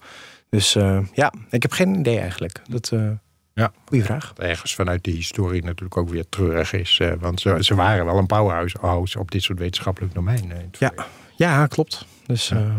Dus 0.48 0.74
eh, 0.74 0.98
ja, 1.12 1.32
ik 1.50 1.62
heb 1.62 1.72
geen 1.72 1.98
idee 1.98 2.18
eigenlijk. 2.18 2.60
Dat, 2.68 2.90
eh 2.92 3.10
Ja. 3.54 3.72
Goeie 3.84 4.04
vraag. 4.04 4.32
Ergens 4.36 4.74
vanuit 4.74 5.04
de 5.04 5.10
historie 5.10 5.62
natuurlijk 5.64 5.96
ook 5.96 6.08
weer 6.08 6.28
treurig 6.28 6.72
is. 6.72 6.98
eh, 7.00 7.12
want 7.20 7.40
ze, 7.40 7.56
ze 7.60 7.74
waren 7.74 8.04
wel 8.04 8.18
een 8.18 8.26
powerhouse 8.26 8.76
house 8.80 9.18
op 9.18 9.30
dit 9.30 9.42
soort 9.42 9.58
wetenschappelijk 9.58 10.14
domein. 10.14 10.52
Ja. 10.78 10.92
Ja, 11.36 11.66
klopt. 11.66 12.06
Dus 12.26 12.48
Ja. 12.48 12.56
eh, 12.56 12.74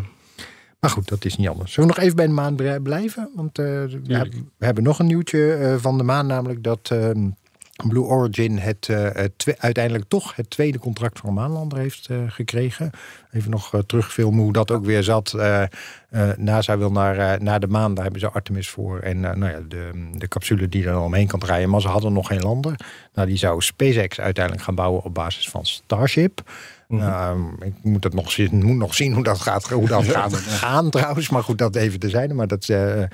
Maar 0.80 0.90
goed, 0.90 1.08
dat 1.08 1.26
is 1.26 1.36
niet 1.38 1.48
anders. 1.48 1.74
Zullen 1.74 1.90
we 1.90 1.96
nog 1.96 2.04
even 2.04 2.16
bij 2.16 2.28
de 2.28 2.32
maan 2.34 2.82
blijven? 2.84 3.30
Want 3.36 3.60
eh, 3.60 3.66
we, 3.66 4.02
hebben, 4.08 4.50
we 4.58 4.66
hebben 4.66 4.84
nog 4.84 5.00
een 5.00 5.06
nieuwtje 5.06 5.54
eh, 5.54 5.76
van 5.78 5.98
de 5.98 6.04
maan. 6.04 6.28
Namelijk 6.28 6.64
dat 6.64 6.90
ehm, 6.92 7.30
Blue 7.84 8.04
Origin 8.04 8.58
het, 8.58 8.90
eh, 8.90 9.54
uiteindelijk 9.58 10.06
toch 10.08 10.36
het 10.36 10.50
tweede 10.50 10.80
contract 10.80 11.20
voor 11.20 11.30
een 11.30 11.36
maanlander 11.36 11.78
heeft 11.78 12.08
eh, 12.10 12.18
gekregen. 12.28 12.90
Even 13.32 13.52
nog 13.52 13.74
eh, 13.74 13.80
terugfilmen 13.80 14.44
hoe 14.44 14.54
dat 14.54 14.72
ook 14.72 14.86
weer 14.86 15.04
zat. 15.04 15.34
NASA 16.38 16.78
wil 16.78 16.92
naar, 16.92 17.44
naar 17.44 17.60
de 17.60 17.68
maan, 17.68 17.94
daar 17.94 18.04
hebben 18.04 18.22
ze 18.22 18.30
Artemis 18.30 18.70
voor. 18.70 19.00
En 19.00 19.20
nou 19.20 19.48
ja, 19.48 19.60
de, 19.68 20.10
de 20.14 20.28
capsule 20.28 20.70
die 20.70 20.88
er 20.88 21.00
omheen 21.00 21.28
kan 21.28 21.40
draaien. 21.40 21.70
Maar 21.70 21.82
ze 21.82 21.88
hadden 21.88 22.14
nog 22.14 22.28
geen 22.28 22.42
lander. 22.42 22.76
Nou, 23.14 23.28
die 23.28 23.38
zou 23.38 23.62
SpaceX 23.62 24.20
uiteindelijk 24.20 24.66
gaan 24.66 24.76
bouwen 24.76 25.04
op 25.04 25.14
basis 25.14 25.50
van 25.50 25.66
Starship. 25.66 26.42
Nou, 26.88 27.52
ik 27.66 27.74
moet, 27.84 28.04
het 28.04 28.14
nog 28.14 28.32
zien, 28.32 28.66
moet 28.66 28.76
nog 28.78 28.94
zien 28.96 29.14
hoe 29.14 29.24
dat 29.24 29.40
gaat, 29.40 29.70
hoe 29.70 29.88
dat 29.88 30.06
gaat 30.18 30.36
gaan 30.36 30.90
trouwens. 30.90 31.30
Maar 31.30 31.44
goed, 31.44 31.58
dat 31.58 31.76
even 31.76 32.00
terzijde. 32.00 32.34
Maar 32.34 32.48
dat, 32.48 32.70
eh, 32.70 32.78
dat 32.88 33.08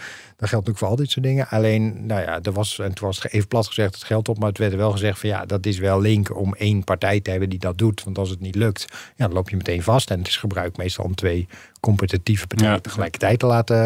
geldt 0.50 0.52
natuurlijk 0.52 0.78
voor 0.78 0.88
al 0.88 0.96
dit 0.96 1.12
soort 1.12 1.26
dingen. 1.26 1.48
Alleen, 1.50 2.06
nou 2.06 2.22
ja, 2.22 2.40
er 2.42 2.52
was, 2.52 2.80
en 2.80 2.94
toen 2.94 3.08
was 3.08 3.24
het 3.24 3.32
even 3.32 3.48
plat 3.48 3.68
gezegd 3.68 3.94
het 3.94 4.04
geld 4.04 4.30
op. 4.30 4.40
Maar 4.40 4.50
het 4.50 4.58
werd 4.58 4.76
wel 4.76 4.92
gezegd 4.92 5.20
van 5.20 5.30
ja, 5.30 5.46
dat 5.46 5.66
is 5.66 5.78
wel 5.80 6.02
link 6.02 6.38
om 6.38 6.54
één 6.56 6.84
partij 6.84 7.20
te 7.20 7.30
hebben 7.32 7.50
die 7.50 7.60
dat 7.60 7.78
doet. 7.78 8.04
Want 8.04 8.18
als 8.18 8.30
het 8.30 8.40
niet 8.40 8.56
lukt, 8.56 8.86
ja, 9.16 9.26
dan 9.26 9.34
loop 9.34 9.50
je 9.50 9.56
meteen 9.56 9.84
vast. 9.84 10.10
En 10.10 10.18
het 10.18 10.28
is 10.28 10.38
gebruikt 10.38 10.78
meestal 10.78 11.06
om 11.06 11.16
twee 11.16 11.48
competitieve 11.80 12.48
partijen 12.48 12.74
Ja. 12.74 12.80
tegelijkertijd 12.80 13.40
te 13.40 13.46
laten 13.46 13.78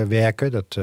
eh, 0.00 0.06
werken. 0.06 0.50
Dat... 0.50 0.78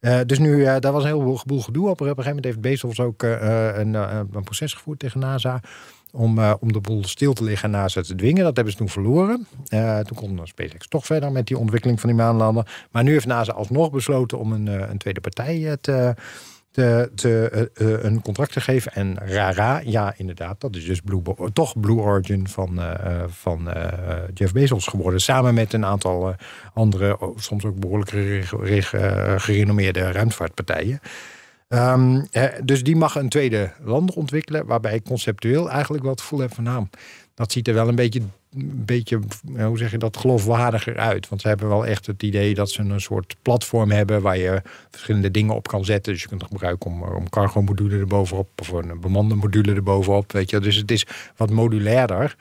eh, 0.00 0.20
dus 0.26 0.38
nu, 0.38 0.64
daar 0.64 0.92
was 0.92 1.02
een 1.04 1.10
heleboel 1.10 1.60
gedoe 1.60 1.84
op. 1.88 1.90
Op 1.90 2.00
een 2.00 2.06
gegeven 2.06 2.26
moment 2.26 2.44
heeft 2.44 2.60
Bezos 2.60 3.00
ook 3.00 3.22
een, 3.22 3.94
een 3.94 4.44
proces 4.44 4.74
gevoerd 4.74 4.98
tegen 4.98 5.20
NASA. 5.20 5.60
Om, 6.14 6.38
eh, 6.38 6.54
om 6.60 6.72
de 6.72 6.80
boel 6.80 7.04
stil 7.04 7.32
te 7.32 7.44
liggen 7.44 7.72
en 7.72 7.78
NASA 7.80 8.02
te 8.02 8.14
dwingen. 8.14 8.44
Dat 8.44 8.54
hebben 8.54 8.72
ze 8.72 8.78
toen 8.78 8.88
verloren. 8.88 9.46
Eh, 9.66 9.98
toen 9.98 10.16
kon 10.16 10.40
SpaceX 10.44 10.88
toch 10.88 11.06
verder 11.06 11.32
met 11.32 11.46
die 11.46 11.58
ontwikkeling 11.58 12.00
van 12.00 12.08
die 12.08 12.18
maanlander. 12.18 12.86
Maar 12.90 13.02
nu 13.02 13.12
heeft 13.12 13.26
NASA 13.26 13.52
alsnog 13.52 13.90
besloten 13.90 14.38
om 14.38 14.52
een, 14.52 14.68
eh, 14.68 14.88
een 14.90 14.98
tweede 14.98 15.20
partij 15.20 15.70
eh, 15.70 16.10
te, 16.72 17.10
te, 17.14 17.48
eh, 17.74 17.94
eh, 17.94 18.04
een 18.04 18.22
contract 18.22 18.52
te 18.52 18.60
geven. 18.60 18.92
En 18.92 19.18
RARA, 19.18 19.80
ja 19.84 20.14
inderdaad, 20.16 20.60
dat 20.60 20.76
is 20.76 20.84
dus 20.84 21.00
Blue, 21.00 21.22
toch 21.52 21.80
Blue 21.80 21.96
Origin 21.98 22.48
van, 22.48 22.80
eh, 22.80 22.90
eh, 22.92 23.24
van 23.28 23.70
eh, 23.70 24.18
Jeff 24.34 24.52
Bezos 24.52 24.86
geworden. 24.86 25.20
Samen 25.20 25.54
met 25.54 25.72
een 25.72 25.84
aantal 25.84 26.28
eh, 26.28 26.34
andere, 26.74 27.20
oh, 27.20 27.38
soms 27.38 27.64
ook 27.64 27.80
behoorlijk 27.80 28.12
eh, 28.12 29.34
gerenommeerde 29.36 30.12
ruimtevaartpartijen. 30.12 31.00
Ehm, 31.72 32.24
eh, 32.30 32.44
dus 32.64 32.82
die 32.82 32.96
mag 32.96 33.14
een 33.14 33.28
tweede 33.28 33.72
lander 33.82 34.14
ontwikkelen, 34.14 34.66
waarbij 34.66 34.94
ik 34.94 35.04
conceptueel 35.04 35.70
eigenlijk 35.70 36.02
wel 36.02 36.12
het 36.12 36.20
gevoel 36.20 36.40
heb 36.40 36.54
van 36.54 36.64
nou, 36.64 36.86
dat 37.34 37.52
ziet 37.52 37.68
er 37.68 37.74
wel 37.74 37.88
een 37.88 37.94
beetje, 37.94 38.20
een 38.54 38.82
beetje 38.84 39.20
eh, 39.56 39.66
hoe 39.66 39.78
zeg 39.78 39.90
je 39.90 39.98
dat, 39.98 40.16
geloofwaardiger 40.16 40.98
uit. 40.98 41.28
Want 41.28 41.40
ze 41.40 41.48
hebben 41.48 41.68
wel 41.68 41.86
echt 41.86 42.06
het 42.06 42.22
idee 42.22 42.54
dat 42.54 42.70
ze 42.70 42.82
een 42.82 43.00
soort 43.00 43.36
platform 43.42 43.90
hebben 43.90 44.22
waar 44.22 44.38
je 44.38 44.62
verschillende 44.90 45.30
dingen 45.30 45.54
op 45.54 45.68
kan 45.68 45.84
zetten. 45.84 46.12
Dus 46.12 46.22
je 46.22 46.28
kunt 46.28 46.40
het 46.40 46.50
gebruiken 46.50 46.90
om, 46.90 47.02
om 47.02 47.28
cargo 47.28 47.62
module 47.62 47.98
erbovenop 47.98 48.48
of 48.60 48.68
een 48.68 49.00
bemande 49.00 49.34
module 49.34 49.74
erbovenop. 49.74 50.32
Weet 50.32 50.50
je. 50.50 50.60
Dus 50.60 50.76
het 50.76 50.90
is 50.90 51.06
wat 51.36 51.50
modulairder. 51.50 52.36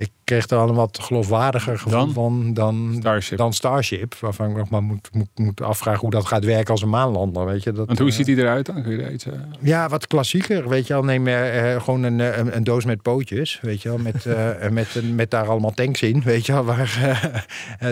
Ik 0.00 0.10
kreeg 0.24 0.48
er 0.48 0.58
al 0.58 0.68
een 0.68 0.74
wat 0.74 0.98
geloofwaardiger 1.02 1.78
gevoel 1.78 1.92
Dan? 1.92 2.12
van 2.12 2.54
dan 2.54 2.94
Starship. 2.98 3.38
dan 3.38 3.52
Starship. 3.52 4.14
Waarvan 4.14 4.50
ik 4.50 4.56
nog 4.56 4.70
maar 4.70 4.82
moet, 4.82 5.08
moet, 5.12 5.28
moet 5.34 5.60
afvragen 5.60 6.00
hoe 6.00 6.10
dat 6.10 6.26
gaat 6.26 6.44
werken 6.44 6.70
als 6.72 6.82
een 6.82 6.88
maanlander. 6.88 7.46
Weet 7.46 7.62
je, 7.62 7.72
dat, 7.72 7.86
Want 7.86 7.98
hoe 7.98 8.08
eh, 8.08 8.14
ziet 8.14 8.26
hij 8.26 8.36
eruit 8.36 8.66
dan? 8.66 8.82
Kun 8.82 8.92
je 8.92 9.12
iets... 9.12 9.24
eh, 9.24 9.32
ja, 9.60 9.88
wat 9.88 10.06
klassieker. 10.06 10.68
Weet 10.68 10.86
je 10.86 10.92
wel, 10.92 11.04
neem 11.04 11.26
eh, 11.26 11.82
gewoon 11.82 12.02
een, 12.02 12.18
een, 12.18 12.56
een 12.56 12.64
doos 12.64 12.84
met 12.84 13.02
pootjes. 13.02 13.58
Weet 13.62 13.82
je 13.82 13.88
wel, 13.88 13.98
met, 13.98 14.24
met, 14.72 15.14
met 15.14 15.30
daar 15.30 15.48
allemaal 15.48 15.74
tanks 15.74 16.02
in. 16.02 16.22
Weet 16.22 16.46
je 16.46 16.52
wel, 16.52 16.64
waar, 16.64 17.46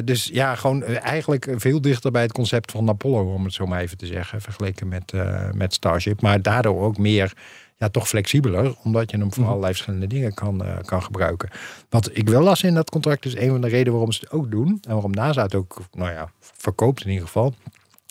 dus 0.04 0.30
ja, 0.32 0.54
gewoon 0.54 0.82
eigenlijk 0.84 1.48
veel 1.56 1.80
dichter 1.80 2.10
bij 2.10 2.22
het 2.22 2.32
concept 2.32 2.70
van 2.70 2.88
Apollo, 2.88 3.32
om 3.34 3.44
het 3.44 3.52
zo 3.54 3.66
maar 3.66 3.80
even 3.80 3.96
te 3.96 4.06
zeggen. 4.06 4.40
Vergeleken 4.40 4.88
met, 4.88 5.12
met 5.54 5.74
Starship. 5.74 6.20
Maar 6.22 6.42
daardoor 6.42 6.80
ook 6.82 6.98
meer, 6.98 7.32
ja, 7.78 7.88
toch 7.88 8.08
flexibeler. 8.08 8.74
Omdat 8.82 9.10
je 9.10 9.18
hem 9.18 9.32
voor 9.32 9.44
allerlei 9.46 9.72
verschillende 9.72 10.06
dingen 10.06 10.34
kan, 10.34 10.64
eh, 10.64 10.76
kan 10.84 11.02
gebruiken. 11.02 11.48
Wat 11.88 12.10
ik 12.12 12.28
wel 12.28 12.42
las 12.42 12.62
in 12.62 12.74
dat 12.74 12.90
contract 12.90 13.24
is 13.24 13.36
een 13.36 13.50
van 13.50 13.60
de 13.60 13.68
redenen 13.68 13.92
waarom 13.92 14.12
ze 14.12 14.20
het 14.20 14.30
ook 14.30 14.50
doen. 14.50 14.78
En 14.82 14.92
waarom 14.92 15.10
NASA 15.10 15.42
het 15.42 15.54
ook, 15.54 15.80
nou 15.92 16.10
ja, 16.10 16.30
verkoopt 16.40 17.04
in 17.04 17.10
ieder 17.10 17.26
geval. 17.26 17.54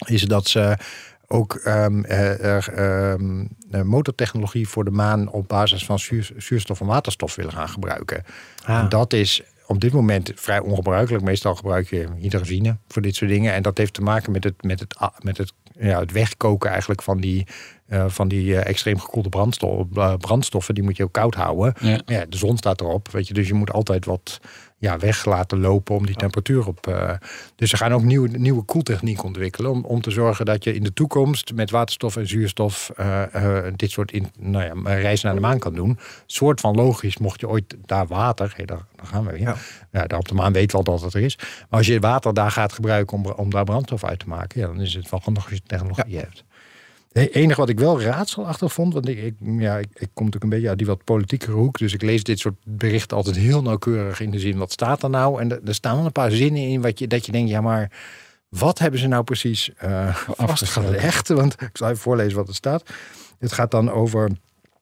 Is 0.05 0.21
dat 0.21 0.47
ze 0.47 0.77
ook 1.27 1.55
ehm, 1.55 2.03
eh, 2.03 2.67
ehm, 2.67 3.45
eh, 3.71 3.81
motortechnologie 3.81 4.67
voor 4.67 4.83
de 4.83 4.91
maan 4.91 5.29
op 5.29 5.47
basis 5.47 5.85
van 5.85 5.99
zuur- 5.99 6.33
zuurstof 6.37 6.79
en 6.79 6.85
waterstof 6.85 7.35
willen 7.35 7.51
gaan 7.53 7.69
gebruiken. 7.69 8.23
Ah. 8.65 8.79
En 8.79 8.89
dat 8.89 9.13
is 9.13 9.43
op 9.65 9.81
dit 9.81 9.93
moment 9.93 10.31
vrij 10.35 10.59
ongebruikelijk. 10.59 11.23
Meestal 11.23 11.55
gebruik 11.55 11.89
je 11.89 12.07
hydrazine 12.17 12.77
voor 12.87 13.01
dit 13.01 13.15
soort 13.15 13.31
dingen. 13.31 13.53
En 13.53 13.61
dat 13.61 13.77
heeft 13.77 13.93
te 13.93 14.01
maken 14.01 14.31
met 14.31 14.43
het, 14.43 14.63
met 14.63 14.79
het, 14.79 14.95
met 15.23 15.37
het, 15.37 15.53
ja, 15.79 15.99
het 15.99 16.11
wegkoken 16.11 16.69
eigenlijk 16.69 17.01
van 17.01 17.19
die, 17.19 17.47
eh, 17.87 18.05
van 18.07 18.27
die 18.27 18.55
eh, 18.55 18.69
extreem 18.69 18.99
gekoelde 18.99 19.29
brandstof, 19.29 19.85
eh, 19.95 20.13
brandstoffen. 20.13 20.73
Die 20.73 20.83
moet 20.83 20.97
je 20.97 21.03
ook 21.03 21.11
koud 21.11 21.35
houden. 21.35 21.73
Ja. 21.79 22.01
Ja, 22.05 22.25
de 22.29 22.37
zon 22.37 22.57
staat 22.57 22.81
erop, 22.81 23.11
weet 23.11 23.27
je, 23.27 23.33
dus 23.33 23.47
je 23.47 23.53
moet 23.53 23.71
altijd 23.71 24.05
wat 24.05 24.39
ja, 24.77 24.97
weg 24.97 25.25
laten 25.25 25.59
lopen 25.59 25.95
om 25.95 26.05
die 26.05 26.15
temperatuur 26.15 26.67
op. 26.67 26.99
dus 27.55 27.69
ze 27.69 27.77
gaan 27.77 27.93
ook 27.93 28.01
nieuwe, 28.01 28.27
nieuwe 28.27 28.63
koeltechniek 28.63 29.23
ontwikkelen 29.23 29.71
om, 29.71 29.85
om 29.85 30.01
te 30.01 30.11
zorgen 30.11 30.45
dat 30.45 30.63
je 30.63 30.73
in 30.73 30.83
de 30.83 30.93
toekomst 30.93 31.53
met 31.53 31.71
waterstof 31.71 32.15
en 32.15 32.27
zuurstof 32.27 32.91
dit 33.75 33.91
soort 33.91 34.11
in, 34.11 34.27
nou 34.39 34.63
ja, 34.63 34.93
reis 34.93 35.21
naar 35.21 35.33
de 35.33 35.39
maan 35.39 35.59
kan 35.59 35.73
doen. 35.73 35.99
Soort 36.25 36.59
van 36.59 36.75
logisch, 36.75 37.17
mocht 37.17 37.39
je 37.39 37.49
ooit 37.49 37.75
daar 37.85 38.07
water, 38.07 38.53
daar, 38.55 38.65
daar 38.95 39.05
gaan 39.05 39.25
we 39.25 39.31
weer. 39.31 39.41
Ja. 39.41 39.55
Ja. 39.91 40.07
daar 40.07 40.19
op 40.19 40.27
de 40.27 40.33
maan 40.33 40.53
weet 40.53 40.71
wel 40.71 40.83
dat 40.83 41.01
het 41.01 41.13
er 41.13 41.21
is. 41.21 41.35
Maar 41.37 41.79
als 41.79 41.87
je 41.87 41.99
water 41.99 42.33
daar 42.33 42.51
gaat 42.51 42.73
gebruiken 42.73 43.17
om, 43.17 43.25
om 43.25 43.49
daar 43.49 43.63
brandstof 43.63 44.03
uit 44.03 44.19
te 44.19 44.27
maken, 44.27 44.61
ja, 44.61 44.67
dan 44.67 44.81
is 44.81 44.93
het 44.93 45.09
wel 45.09 45.21
handig 45.23 45.43
als 45.43 45.53
je 45.53 45.61
technologie 45.65 46.17
hebt. 46.17 46.45
Het 47.19 47.33
enige 47.33 47.59
wat 47.59 47.69
ik 47.69 47.79
wel 47.79 48.01
raadselachtig 48.01 48.73
vond, 48.73 48.93
want 48.93 49.07
ik, 49.07 49.17
ik, 49.17 49.35
ja, 49.39 49.77
ik, 49.77 49.87
ik 49.93 50.09
kom 50.13 50.25
natuurlijk 50.25 50.43
een 50.43 50.49
beetje 50.49 50.69
uit 50.69 50.77
die 50.77 50.87
wat 50.87 51.03
politiekere 51.03 51.51
hoek, 51.51 51.77
dus 51.77 51.93
ik 51.93 52.01
lees 52.01 52.23
dit 52.23 52.39
soort 52.39 52.55
berichten 52.63 53.17
altijd 53.17 53.35
heel 53.35 53.61
nauwkeurig 53.61 54.19
in 54.19 54.31
de 54.31 54.39
zin, 54.39 54.57
wat 54.57 54.71
staat 54.71 55.03
er 55.03 55.09
nou? 55.09 55.41
En 55.41 55.65
er, 55.65 55.75
staan 55.75 55.95
wel 55.95 56.05
een 56.05 56.11
paar 56.11 56.31
zinnen 56.31 56.61
in 56.61 56.81
wat 56.81 56.99
je, 56.99 57.07
dat 57.07 57.25
je 57.25 57.31
denkt, 57.31 57.49
ja 57.49 57.61
maar, 57.61 57.91
wat 58.49 58.79
hebben 58.79 58.99
ze 58.99 59.07
nou 59.07 59.23
precies 59.23 59.71
eh 59.77 60.15
vastgelegd? 60.15 61.27
Want 61.27 61.61
ik 61.61 61.77
zal 61.77 61.87
even 61.87 62.01
voorlezen 62.01 62.37
wat 62.37 62.47
er 62.47 62.55
staat. 62.55 62.83
Het 63.39 63.51
gaat 63.51 63.71
dan 63.71 63.91
over 63.91 64.31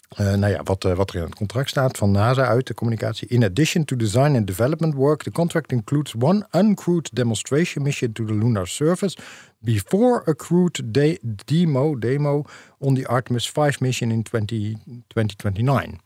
eh, 0.10 0.34
nou 0.34 0.52
ja, 0.54 0.63
wat, 0.63 0.86
eh, 0.86 0.95
wat 0.95 1.10
er 1.10 1.15
in 1.15 1.21
het 1.21 1.36
contract 1.36 1.69
staat 1.69 1.98
van 1.98 2.12
NASA 2.12 2.45
uit 2.45 2.67
de 2.67 2.74
communicatie. 2.74 3.28
In 3.28 3.43
addition 3.43 3.86
to 3.86 3.95
design 3.95 4.36
and 4.36 4.48
development 4.48 4.93
work, 4.93 5.24
the 5.24 5.32
contract 5.32 5.71
includes 5.71 6.13
one 6.19 6.48
uncrewed 6.52 7.10
demonstration 7.13 7.84
mission 7.84 8.12
to 8.12 8.26
the 8.26 8.34
lunar 8.34 8.67
surface 8.67 9.17
before 9.65 10.23
a 10.30 10.34
crewed 10.34 10.82
de- 10.86 11.19
demo, 11.45 11.97
demo 11.99 12.43
on 12.78 12.95
the 12.95 13.08
Artemis 13.08 13.49
5 13.49 13.80
mission 13.80 14.12
in 14.12 14.23
20, 14.23 14.73
2029. 15.08 15.99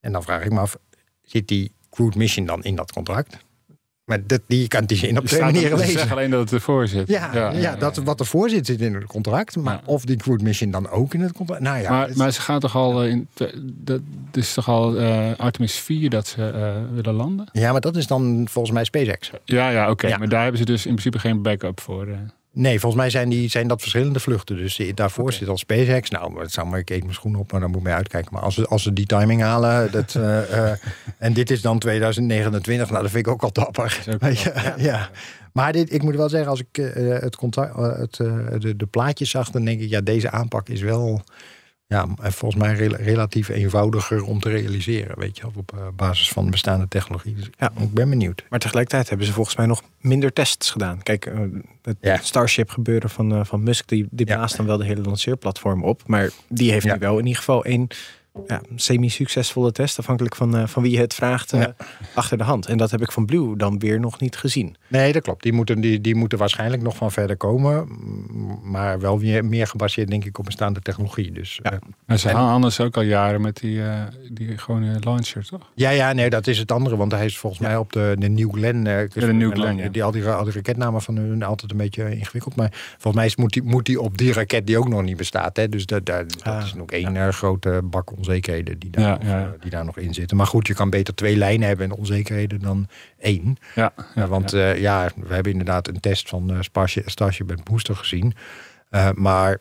En 0.00 0.12
dan 0.12 0.22
vraag 0.22 0.44
ik 0.44 0.52
me 0.52 0.58
af, 0.60 0.76
zit 1.22 1.48
die 1.48 1.72
crewed 1.90 2.14
mission 2.14 2.46
dan 2.46 2.62
in 2.64 2.74
dat 2.76 2.92
contract? 2.92 3.46
Maar 4.04 4.26
dat, 4.26 4.40
die 4.46 4.68
kan 4.68 4.84
die 4.84 4.96
zin 4.96 5.18
op 5.18 5.26
twee 5.26 5.40
manieren 5.40 5.70
Ze 5.70 5.76
lezen. 5.76 5.92
zeggen 5.92 6.16
alleen 6.16 6.30
dat 6.30 6.40
het 6.40 6.52
ervoor 6.52 6.88
zit. 6.88 7.08
Ja, 7.08 7.52
ja, 7.52 7.76
dat 7.76 7.96
wat 7.96 8.20
ervoor 8.20 8.50
zit 8.50 8.66
zit 8.66 8.80
in 8.80 8.94
het 8.94 9.04
contract. 9.04 9.56
Maar 9.56 9.80
of 9.84 10.04
die 10.04 10.16
crewed 10.16 10.42
mission 10.42 10.70
dan 10.70 10.88
ook 10.88 11.14
in 11.14 11.20
het 11.20 11.32
contract. 11.32 11.62
Nou 11.62 11.78
ja, 11.78 11.90
maar, 11.90 12.10
maar 12.16 12.32
ze 12.32 12.40
gaan 12.40 12.60
toch 12.60 12.76
al 12.76 13.02
eh, 13.02 13.10
in. 13.10 13.28
Dat 13.64 14.00
is 14.32 14.54
toch 14.54 14.68
al 14.68 14.96
eh, 14.98 15.30
Artemis 15.36 15.74
4 15.78 16.10
dat 16.10 16.26
ze 16.26 16.44
eh, 16.50 16.94
willen 16.94 17.14
landen? 17.14 17.48
ja, 17.52 17.72
maar 17.72 17.80
dat 17.80 17.96
is 17.96 18.06
dan 18.06 18.46
volgens 18.50 18.74
mij 18.74 18.84
SpaceX. 18.84 19.30
Ja, 19.44 19.70
ja, 19.70 19.90
oké. 19.90 20.18
Maar 20.18 20.28
daar 20.28 20.42
hebben 20.42 20.58
ze 20.58 20.64
dus 20.66 20.86
in 20.86 20.90
principe 20.92 21.18
geen 21.18 21.42
backup 21.42 21.80
voor. 21.80 22.06
eh. 22.06 22.18
Nee, 22.58 22.80
volgens 22.80 23.02
mij 23.02 23.10
zijn, 23.10 23.28
die, 23.28 23.48
zijn 23.48 23.68
dat 23.68 23.80
verschillende 23.80 24.20
vluchten. 24.20 24.56
Dus 24.56 24.78
eh, 24.78 24.94
daarvoor 24.94 25.32
zit 25.32 25.48
al 25.48 25.58
SpaceX. 25.58 26.10
Nou, 26.10 26.40
het 26.40 26.52
zou 26.52 26.66
maar, 26.66 26.78
ik 26.78 26.90
eet 26.90 27.02
mijn 27.02 27.14
schoen 27.14 27.36
op, 27.36 27.52
maar 27.52 27.60
dan 27.60 27.70
moet 27.70 27.78
ik 27.78 27.84
mee 27.84 27.94
uitkijken. 27.94 28.32
Maar 28.32 28.42
als 28.42 28.54
ze, 28.54 28.66
als 28.66 28.82
ze 28.82 28.92
die 28.92 29.06
timing 29.06 29.42
halen, 29.42 29.90
dat, 29.92 30.14
eh, 30.14 30.70
eh, 30.70 30.78
en 31.18 31.32
dit 31.32 31.50
is 31.50 31.62
dan 31.62 31.78
2029, 31.78 32.90
nou, 32.90 33.02
dat 33.02 33.10
vind 33.10 33.26
ik 33.26 33.32
ook 33.32 33.42
al 33.42 33.52
dapper. 33.52 34.04
ook 34.22 34.32
ja. 34.90 35.10
Maar 35.52 35.72
dit, 35.72 35.92
ik 35.92 36.02
moet 36.02 36.16
wel 36.16 36.28
zeggen, 36.28 36.50
als 36.50 36.60
ik 36.60 36.92
het 37.20 37.36
contact, 37.36 37.76
het, 37.76 38.16
de, 38.62 38.76
de 38.76 38.86
plaatjes 38.86 39.30
zag, 39.30 39.50
dan 39.50 39.64
denk 39.64 39.80
ik, 39.80 39.88
ja, 39.88 40.00
deze 40.00 40.30
aanpak 40.30 40.68
is 40.68 40.80
wel, 40.80 41.22
ja, 41.88 42.06
volgens 42.16 42.62
mij 42.62 42.74
rela- 42.74 42.96
relatief 42.96 43.48
eenvoudiger 43.48 44.22
om 44.24 44.40
te 44.40 44.48
realiseren. 44.48 45.18
Weet 45.18 45.36
je, 45.36 45.46
op 45.46 45.72
eh, 45.74 45.86
basis 45.96 46.28
van 46.28 46.50
bestaande 46.50 46.88
technologie. 46.88 47.34
Dus 47.34 47.50
Ja. 47.58 47.72
ik 47.80 47.94
ben 47.94 48.10
benieuwd. 48.10 48.44
Maar 48.48 48.58
tegelijkertijd 48.58 49.08
hebben 49.08 49.26
ze 49.26 49.32
volgens 49.32 49.56
mij 49.56 49.66
nog 49.66 49.82
minder 50.00 50.32
tests 50.32 50.70
gedaan. 50.70 51.02
Kijk, 51.02 51.26
eh, 51.26 51.38
het 51.82 51.96
Ja. 52.00 52.16
Starship 52.22 52.70
gebeuren 52.70 53.10
van, 53.10 53.32
eh, 53.34 53.44
van 53.44 53.62
Musk, 53.62 53.88
die, 53.88 54.06
die 54.10 54.26
Ja. 54.26 54.34
blaast 54.36 54.56
dan 54.56 54.66
wel 54.66 54.76
de 54.76 54.84
hele 54.84 55.02
lanceerplatform 55.02 55.84
op. 55.84 56.02
Maar 56.06 56.30
die 56.48 56.70
heeft 56.72 56.84
Ja. 56.84 56.92
nu 56.92 56.98
wel 56.98 57.12
in 57.18 57.24
ieder 57.26 57.38
geval 57.38 57.66
een 57.66 57.90
ja, 58.46 58.60
semi-succesvolle 58.74 59.72
test, 59.72 59.98
afhankelijk 59.98 60.36
van, 60.36 60.56
eh, 60.56 60.66
van 60.66 60.82
wie 60.82 60.92
je 60.92 60.98
het 60.98 61.14
vraagt, 61.14 61.52
eh, 61.52 61.60
Ja. 61.60 61.74
achter 62.14 62.38
de 62.38 62.44
hand. 62.44 62.66
En 62.66 62.76
dat 62.76 62.90
heb 62.90 63.00
ik 63.02 63.12
van 63.12 63.26
Blue 63.26 63.56
dan 63.56 63.78
weer 63.78 64.00
nog 64.00 64.20
niet 64.20 64.36
gezien. 64.36 64.76
Nee, 64.88 65.12
dat 65.12 65.22
klopt. 65.22 65.42
Die 65.42 65.52
moeten, 65.52 65.80
die, 65.80 66.00
die 66.00 66.14
moeten 66.14 66.38
waarschijnlijk 66.38 66.82
nog 66.82 66.96
van 66.96 67.12
verder 67.12 67.36
komen. 67.36 67.86
Maar 68.62 69.00
wel 69.00 69.16
meer 69.42 69.66
gebaseerd, 69.66 70.08
denk 70.08 70.24
ik, 70.24 70.38
op 70.38 70.44
bestaande 70.44 70.80
technologie. 70.80 71.32
Dus, 71.32 71.60
Ja. 71.62 71.72
eh, 72.06 72.16
ze 72.16 72.28
En- 72.28 72.34
gaan 72.34 72.48
anders 72.52 72.80
ook 72.80 72.96
al 72.96 73.02
jaren 73.02 73.40
met 73.40 73.56
die, 73.56 73.82
eh, 73.82 74.02
die 74.32 74.58
gewone 74.58 74.96
launcher, 75.00 75.46
toch? 75.46 75.70
ja, 75.74 75.90
ja, 75.90 76.12
nee, 76.12 76.30
dat 76.30 76.46
is 76.46 76.58
het 76.58 76.72
andere. 76.72 76.96
Want 76.96 77.12
hij 77.12 77.24
is 77.24 77.38
volgens 77.38 77.62
mij 77.62 77.76
op 77.76 77.92
de, 77.92 78.16
de 78.18 78.28
New 78.28 78.52
Glenn. 78.52 78.86
eh, 78.86 79.08
de 79.12 79.32
New 79.32 79.52
Glenn. 79.52 79.92
Die, 79.92 80.04
al, 80.04 80.10
die, 80.10 80.24
al 80.28 80.44
die 80.44 80.52
raketnamen 80.52 81.02
van 81.02 81.16
hun 81.16 81.42
altijd 81.42 81.70
een 81.70 81.76
beetje 81.76 82.16
ingewikkeld. 82.16 82.56
Maar 82.56 82.70
volgens 82.72 83.14
mij 83.14 83.26
is, 83.26 83.36
moet, 83.36 83.52
die, 83.52 83.62
moet 83.62 83.86
die 83.86 84.00
op 84.00 84.18
die 84.18 84.32
raket 84.32 84.66
die 84.66 84.78
ook 84.78 84.88
nog 84.88 85.02
niet 85.02 85.16
bestaat. 85.16 85.56
Hè? 85.56 85.68
Dus 85.68 85.86
dat, 85.86 86.06
dat, 86.06 86.32
dat 86.32 86.42
Ah, 86.42 86.64
is 86.64 86.74
nog 86.74 86.90
één 86.90 87.32
grote 87.32 87.80
bak 87.84 88.12
onzekerheden 88.28 88.78
die 88.78 88.90
daar, 88.90 89.02
Ja, 89.04 89.10
nog, 89.12 89.22
ja. 89.22 89.42
eh, 89.44 89.60
die 89.60 89.70
daar 89.70 89.84
nog 89.84 89.96
in 89.98 90.14
zitten. 90.14 90.36
Maar 90.36 90.46
goed, 90.46 90.66
je 90.66 90.74
kan 90.74 90.90
beter 90.90 91.14
twee 91.14 91.36
lijnen 91.36 91.68
hebben 91.68 91.90
en 91.90 91.96
onzekerheden 91.96 92.60
dan 92.60 92.88
één. 93.18 93.56
Ja, 93.74 93.92
Ja, 94.14 94.26
want 94.26 94.50
ja. 94.50 94.70
ja, 94.70 95.10
we 95.16 95.34
hebben 95.34 95.52
inderdaad 95.52 95.88
een 95.88 96.00
test 96.00 96.28
van 96.28 96.50
eh 96.50 96.56
Starship, 96.60 97.08
Starship 97.10 97.50
en 97.50 97.60
Booster 97.64 97.96
gezien. 97.96 98.34
Eh, 98.90 99.10
maar 99.14 99.58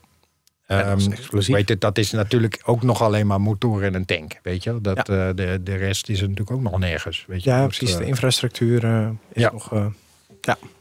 ehm, 0.68 1.12
explosief. 1.12 1.56
weet 1.56 1.70
het, 1.70 1.82
dat 1.82 1.98
is 1.98 2.12
natuurlijk 2.12 2.62
ook 2.66 2.84
nog 2.84 3.02
alleen 3.02 3.28
maar 3.28 3.42
motor 3.42 3.84
en 3.84 3.94
een 3.94 4.06
tank. 4.06 4.40
Weet 4.44 4.64
je, 4.64 4.82
dat, 4.82 4.98
eh, 4.98 5.30
de, 5.36 5.60
de 5.64 5.76
rest 5.76 6.10
is 6.10 6.18
er 6.22 6.30
natuurlijk 6.30 6.58
ook 6.58 6.62
nog 6.72 6.80
nergens. 6.80 7.26
Weet 7.28 7.44
je? 7.44 7.50
Ja, 7.50 7.66
precies. 7.66 7.92
eh, 7.94 7.98
De 7.98 8.06
infrastructuur 8.06 8.84
eh, 8.86 9.10
is 9.34 9.42
ja. 9.42 9.52
nog... 9.52 9.74
eh, 9.74 9.86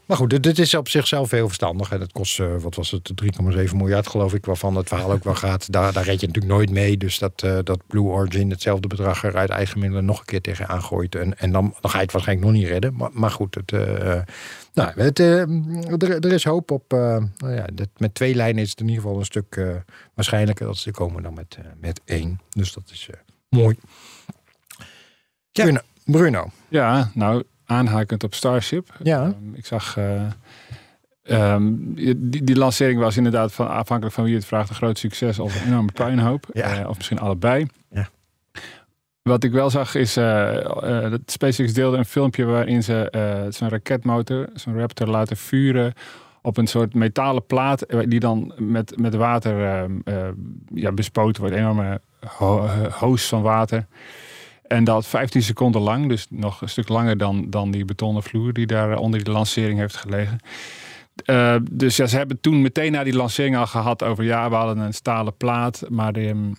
maar 0.06 0.16
goed, 0.16 0.30
dit, 0.30 0.42
dit 0.42 0.58
is 0.58 0.74
op 0.74 0.88
zichzelf 0.88 1.30
heel 1.30 1.46
verstandig. 1.46 1.90
En 1.90 2.00
het 2.00 2.12
kost, 2.12 2.40
eh, 2.40 2.56
wat 2.58 2.74
was 2.74 2.90
het, 2.90 3.12
3,7 3.14 3.76
miljard 3.76 4.06
geloof 4.06 4.34
ik, 4.34 4.44
waarvan 4.46 4.76
het 4.76 4.88
verhaal 4.88 5.12
ook 5.12 5.24
wel 5.24 5.34
gaat. 5.34 5.72
Daar, 5.72 5.92
daar 5.92 6.04
red 6.04 6.20
je 6.20 6.26
natuurlijk 6.26 6.54
nooit 6.54 6.70
mee. 6.70 6.96
Dus 6.96 7.18
dat, 7.18 7.42
eh, 7.42 7.58
dat 7.64 7.86
Blue 7.86 8.02
Origin 8.02 8.50
hetzelfde 8.50 8.88
bedrag 8.88 9.24
er 9.24 9.36
uit 9.36 9.50
eigen 9.50 9.78
middelen 9.78 10.04
nog 10.04 10.18
een 10.18 10.24
keer 10.24 10.40
tegen 10.40 10.68
aangooit. 10.68 11.14
En, 11.14 11.38
en 11.38 11.52
dan, 11.52 11.74
dan 11.80 11.90
ga 11.90 11.96
je 11.96 12.02
het 12.02 12.12
waarschijnlijk 12.12 12.48
nog 12.48 12.56
niet 12.58 12.68
redden. 12.68 12.96
Maar, 12.96 13.10
maar 13.12 13.30
goed, 13.30 13.54
het, 13.54 13.72
eh, 13.72 14.20
nou, 14.74 15.00
het, 15.00 15.20
eh, 15.20 15.40
er, 16.02 16.10
er 16.24 16.32
is 16.32 16.44
hoop 16.44 16.70
op. 16.70 16.92
eh, 16.92 16.98
nou 17.36 17.54
ja, 17.54 17.66
dat, 17.72 17.88
met 17.96 18.14
twee 18.14 18.34
lijnen 18.34 18.62
is 18.62 18.70
het 18.70 18.80
in 18.80 18.88
ieder 18.88 19.02
geval 19.02 19.18
een 19.18 19.24
stuk 19.24 19.56
eh, 19.56 19.68
waarschijnlijker 20.14 20.66
dat 20.66 20.76
ze 20.76 20.90
komen 20.90 21.22
dan 21.22 21.34
met, 21.34 21.58
met 21.80 22.00
één. 22.04 22.40
Dus 22.50 22.72
dat 22.72 22.90
is 22.92 23.08
eh, 23.10 23.18
mooi. 23.48 23.76
Ja. 25.52 25.62
Bruno, 25.64 25.80
Bruno. 26.04 26.50
Ja, 26.68 27.10
nou, 27.14 27.42
aanhakend 27.66 28.24
op 28.24 28.34
Starship. 28.34 28.88
Ja. 29.02 29.22
Ehm, 29.22 29.54
ik 29.54 29.66
zag... 29.66 29.98
ehm, 31.22 31.72
die, 32.16 32.44
die 32.44 32.56
lancering 32.56 33.00
was 33.00 33.16
inderdaad 33.16 33.52
van, 33.52 33.68
afhankelijk 33.68 34.14
van 34.14 34.24
wie 34.24 34.34
het 34.34 34.44
vraagt 34.44 34.68
een 34.68 34.74
groot 34.74 34.98
succes 34.98 35.38
of 35.38 35.60
een 35.60 35.66
enorme 35.66 35.92
puinhoop. 35.92 36.46
Ja. 36.52 36.80
Eh, 36.80 36.88
of 36.88 36.96
misschien 36.96 37.18
allebei. 37.18 37.66
Ja. 37.90 38.08
Wat 39.22 39.44
ik 39.44 39.52
wel 39.52 39.70
zag 39.70 39.94
is, 39.94 40.16
eh 40.16 41.10
dat 41.10 41.20
SpaceX 41.26 41.72
deelde 41.72 41.96
een 41.96 42.04
filmpje 42.04 42.44
waarin 42.44 42.82
ze 42.82 43.08
zo'n 43.50 43.68
raketmotor, 43.68 44.48
zo'n 44.54 44.78
Raptor 44.78 45.06
laten 45.08 45.36
vuren 45.36 45.92
op 46.46 46.56
een 46.56 46.66
soort 46.66 46.94
metalen 46.94 47.46
plaat 47.46 47.86
die 48.08 48.20
dan 48.20 48.52
met, 48.56 48.98
met 48.98 49.14
water 49.14 49.64
ehm, 49.64 49.92
eh, 50.04 50.28
ja, 50.74 50.92
bespoten 50.92 51.40
wordt. 51.40 51.56
Een 51.56 51.62
enorme 51.62 52.00
ho 52.26 52.66
hoos 52.90 53.28
van 53.28 53.42
water. 53.42 53.86
En 54.68 54.84
dat 54.84 55.06
15 55.06 55.42
seconden 55.42 55.80
lang, 55.80 56.08
dus 56.08 56.26
nog 56.30 56.60
een 56.60 56.68
stuk 56.68 56.88
langer 56.88 57.18
dan, 57.18 57.50
dan 57.50 57.70
die 57.70 57.84
betonnen 57.84 58.22
vloer 58.22 58.52
die 58.52 58.66
daar 58.66 58.96
onder 58.98 59.24
die 59.24 59.32
lancering 59.32 59.78
heeft 59.78 59.96
gelegen. 59.96 60.38
Eh, 61.24 61.56
dus 61.70 61.96
ja, 61.96 62.06
ze 62.06 62.16
hebben 62.16 62.40
toen 62.40 62.62
meteen 62.62 62.92
na 62.92 63.04
die 63.04 63.16
lancering 63.16 63.56
al 63.56 63.66
gehad 63.66 64.02
over 64.02 64.24
ja, 64.24 64.48
we 64.48 64.54
hadden 64.54 64.78
een 64.78 64.94
stalen 64.94 65.36
plaat, 65.36 65.82
maar 65.88 66.12
die, 66.12 66.28
ehm, 66.28 66.52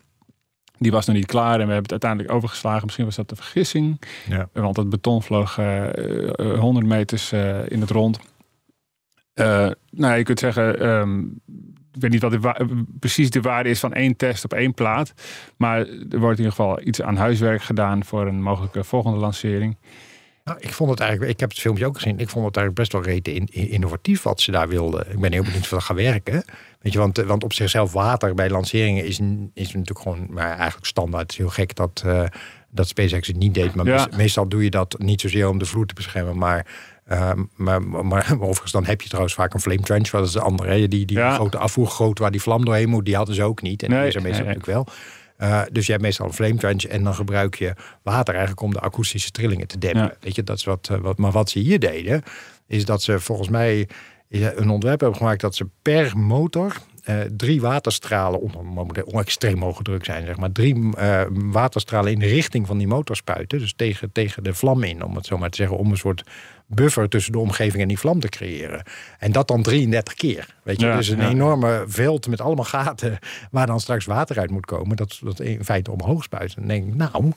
die 0.78 0.92
was 0.92 1.06
nog 1.06 1.16
niet 1.16 1.26
klaar 1.26 1.52
en 1.60 1.68
we 1.68 1.74
hebben 1.74 1.82
het 1.82 1.92
uiteindelijk 1.92 2.32
overgeslagen. 2.34 2.84
Misschien 2.84 3.06
was 3.06 3.16
dat 3.16 3.32
een 3.32 3.38
vergissing, 3.38 4.02
Ja. 4.30 4.50
want 4.54 4.78
het 4.78 4.90
beton 4.90 5.24
vloog 5.24 5.58
eh, 5.58 5.86
eh, 6.54 6.60
100 6.60 6.86
meters 6.86 7.32
eh, 7.32 7.70
in 7.70 7.82
het 7.82 7.90
rond. 7.90 8.20
Eh, 9.34 9.70
nou, 9.92 10.18
je 10.18 10.24
kunt 10.24 10.40
zeggen, 10.40 10.80
ehm, 10.80 11.24
weet 12.00 12.12
niet 12.12 12.22
wat 12.22 12.32
de 12.32 12.84
precies 13.00 13.30
de 13.30 13.42
waarde 13.42 13.70
is 13.70 13.80
van 13.80 13.94
één 13.94 14.16
test 14.16 14.44
op 14.44 14.54
één 14.54 14.74
plaat. 14.74 15.14
Maar 15.58 15.78
er 15.80 16.20
wordt 16.20 16.40
in 16.40 16.44
ieder 16.46 16.50
geval 16.52 16.82
iets 16.82 17.02
aan 17.02 17.16
huiswerk 17.16 17.62
gedaan 17.62 18.04
voor 18.06 18.28
een 18.28 18.42
mogelijke 18.42 18.84
volgende 18.84 19.18
lancering. 19.20 19.78
Nou, 20.44 20.60
ik 20.62 20.74
vond 20.74 20.90
het 20.90 21.00
eigenlijk, 21.00 21.32
ik 21.32 21.40
heb 21.40 21.50
het 21.50 21.60
filmpje 21.60 21.86
ook 21.86 21.96
gezien. 21.96 22.20
Ik 22.20 22.30
vond 22.30 22.46
het 22.46 22.58
eigenlijk 22.58 22.76
best 22.76 22.92
wel 22.92 23.14
rete 23.14 23.34
in- 23.34 23.48
in- 23.52 23.70
innovatief 23.70 24.22
wat 24.22 24.42
ze 24.42 24.52
daar 24.52 24.68
wilden. 24.68 25.12
Ik 25.12 25.20
ben 25.20 25.32
heel 25.32 25.44
benieuwd 25.44 25.62
of 25.64 25.70
dat 25.70 25.84
gaat 25.84 25.98
werken. 25.98 26.44
Weet 26.82 26.94
je, 26.94 27.00
want, 27.00 27.18
eh, 27.18 27.26
want 27.26 27.44
op 27.44 27.54
zichzelf 27.54 27.92
water 27.94 28.34
bij 28.34 28.50
lanceringen 28.50 29.06
is, 29.06 29.20
is 29.54 29.68
natuurlijk 29.74 30.00
gewoon 30.00 30.28
maar 30.30 30.56
eigenlijk 30.58 30.86
standaard. 30.86 31.22
Het 31.22 31.32
is 31.32 31.38
heel 31.38 31.50
gek 31.50 31.76
dat, 31.76 32.04
eh, 32.06 32.24
dat 32.72 32.88
SpaceX 32.88 33.28
het 33.28 33.38
niet 33.38 33.54
deed. 33.54 33.76
Maar 33.76 33.86
Ja. 33.86 34.08
meestal 34.18 34.48
doe 34.50 34.64
je 34.64 34.70
dat 34.70 34.96
niet 35.00 35.22
zozeer 35.22 35.50
om 35.50 35.58
de 35.58 35.66
vloer 35.66 35.86
te 35.86 35.94
beschermen, 35.94 36.38
maar. 36.38 36.66
Eh, 37.08 37.32
maar, 37.56 37.82
maar 37.84 38.34
overigens, 38.40 38.72
dan 38.72 38.86
heb 38.86 39.02
je 39.02 39.08
trouwens 39.08 39.34
vaak 39.36 39.54
een 39.54 39.60
flame 39.60 39.82
trench. 39.82 40.12
Wat 40.12 40.26
is 40.26 40.32
de 40.32 40.40
andere? 40.42 40.70
hè? 40.70 40.88
Die, 40.88 41.06
die 41.06 41.18
Ja. 41.18 41.34
grote 41.34 41.58
afvoergoot 41.58 42.20
waar 42.20 42.32
die 42.32 42.42
vlam 42.42 42.66
doorheen 42.66 42.90
moet, 42.90 43.06
die 43.06 43.16
hadden 43.16 43.36
ze 43.36 43.44
ook 43.44 43.62
niet. 43.62 43.84
En 43.84 43.90
Nee, 43.90 44.00
die 44.00 44.08
is 44.08 44.16
er 44.16 44.22
meestal 44.22 44.46
nee, 44.46 44.54
nee. 44.56 44.64
natuurlijk 44.64 44.88
wel. 44.88 44.96
Eh, 45.38 45.62
dus 45.72 45.86
je 45.86 45.92
hebt 45.92 46.04
meestal 46.04 46.26
een 46.28 46.34
flame 46.34 46.56
trench 46.56 46.84
en 46.84 47.04
dan 47.04 47.14
gebruik 47.16 47.56
je 47.56 47.74
water 48.04 48.34
eigenlijk 48.34 48.62
om 48.62 48.74
de 48.74 48.80
akoestische 48.80 49.32
trillingen 49.32 49.68
te 49.68 49.78
dempen. 49.78 50.02
Ja. 50.02 50.14
Weet 50.20 50.36
je, 50.36 50.44
dat 50.44 50.58
is 50.58 50.64
wat, 50.64 50.88
eh, 50.92 50.98
wat. 50.98 51.18
Maar 51.18 51.32
wat 51.32 51.50
ze 51.50 51.60
hier 51.60 51.80
deden, 51.80 52.24
is 52.68 52.86
dat 52.86 53.02
ze 53.02 53.20
volgens 53.20 53.50
mij 53.50 53.88
eh, 54.30 54.42
een 54.56 54.70
ontwerp 54.70 55.00
hebben 55.00 55.18
gemaakt 55.18 55.42
dat 55.42 55.56
ze 55.56 55.68
per 55.82 56.18
motor 56.18 56.74
eh, 57.08 57.20
drie 57.38 57.62
waterstralen, 57.62 58.42
onder, 58.42 58.60
onder 59.04 59.24
extreem 59.24 59.62
hoge 59.62 59.84
druk 59.84 60.06
zijn, 60.06 60.26
zeg 60.26 60.38
maar, 60.38 60.52
drie 60.52 60.96
eh, 60.96 61.22
waterstralen 61.30 62.12
in 62.12 62.20
de 62.20 62.26
richting 62.26 62.68
van 62.68 62.78
die 62.78 62.88
motor 62.88 63.16
spuiten. 63.16 63.60
Dus 63.60 63.74
tegen, 63.76 64.12
tegen 64.12 64.44
de 64.44 64.54
vlam 64.54 64.84
in, 64.84 65.04
om 65.04 65.16
het 65.16 65.26
zo 65.26 65.38
maar 65.38 65.50
te 65.50 65.58
zeggen, 65.58 65.78
om 65.78 65.92
een 65.92 65.98
soort 65.98 66.24
buffer 66.66 67.10
tussen 67.10 67.32
de 67.32 67.40
omgeving 67.40 67.82
en 67.82 67.88
die 67.88 68.00
vlam 68.00 68.20
te 68.20 68.30
creëren. 68.30 68.84
En 69.20 69.32
dat 69.32 69.48
dan 69.48 69.62
33 69.62 70.14
keer. 70.14 70.56
Weet 70.64 70.80
je, 70.80 70.86
Ja, 70.86 70.98
dus 70.98 71.08
een 71.08 71.18
ja. 71.18 71.30
enorme 71.30 71.84
veld 71.88 72.28
met 72.28 72.42
allemaal 72.42 72.66
gaten 72.66 73.20
waar 73.52 73.68
dan 73.68 73.80
straks 73.80 74.06
water 74.06 74.40
uit 74.40 74.52
moet 74.52 74.66
komen. 74.66 74.96
Dat 74.96 75.20
dat 75.24 75.40
in 75.40 75.64
feite 75.64 75.92
omhoog 75.92 76.24
spuit. 76.24 76.54
En 76.56 76.62
dan 76.62 76.68
denk 76.68 76.88
ik, 76.88 76.96
nou, 76.96 77.34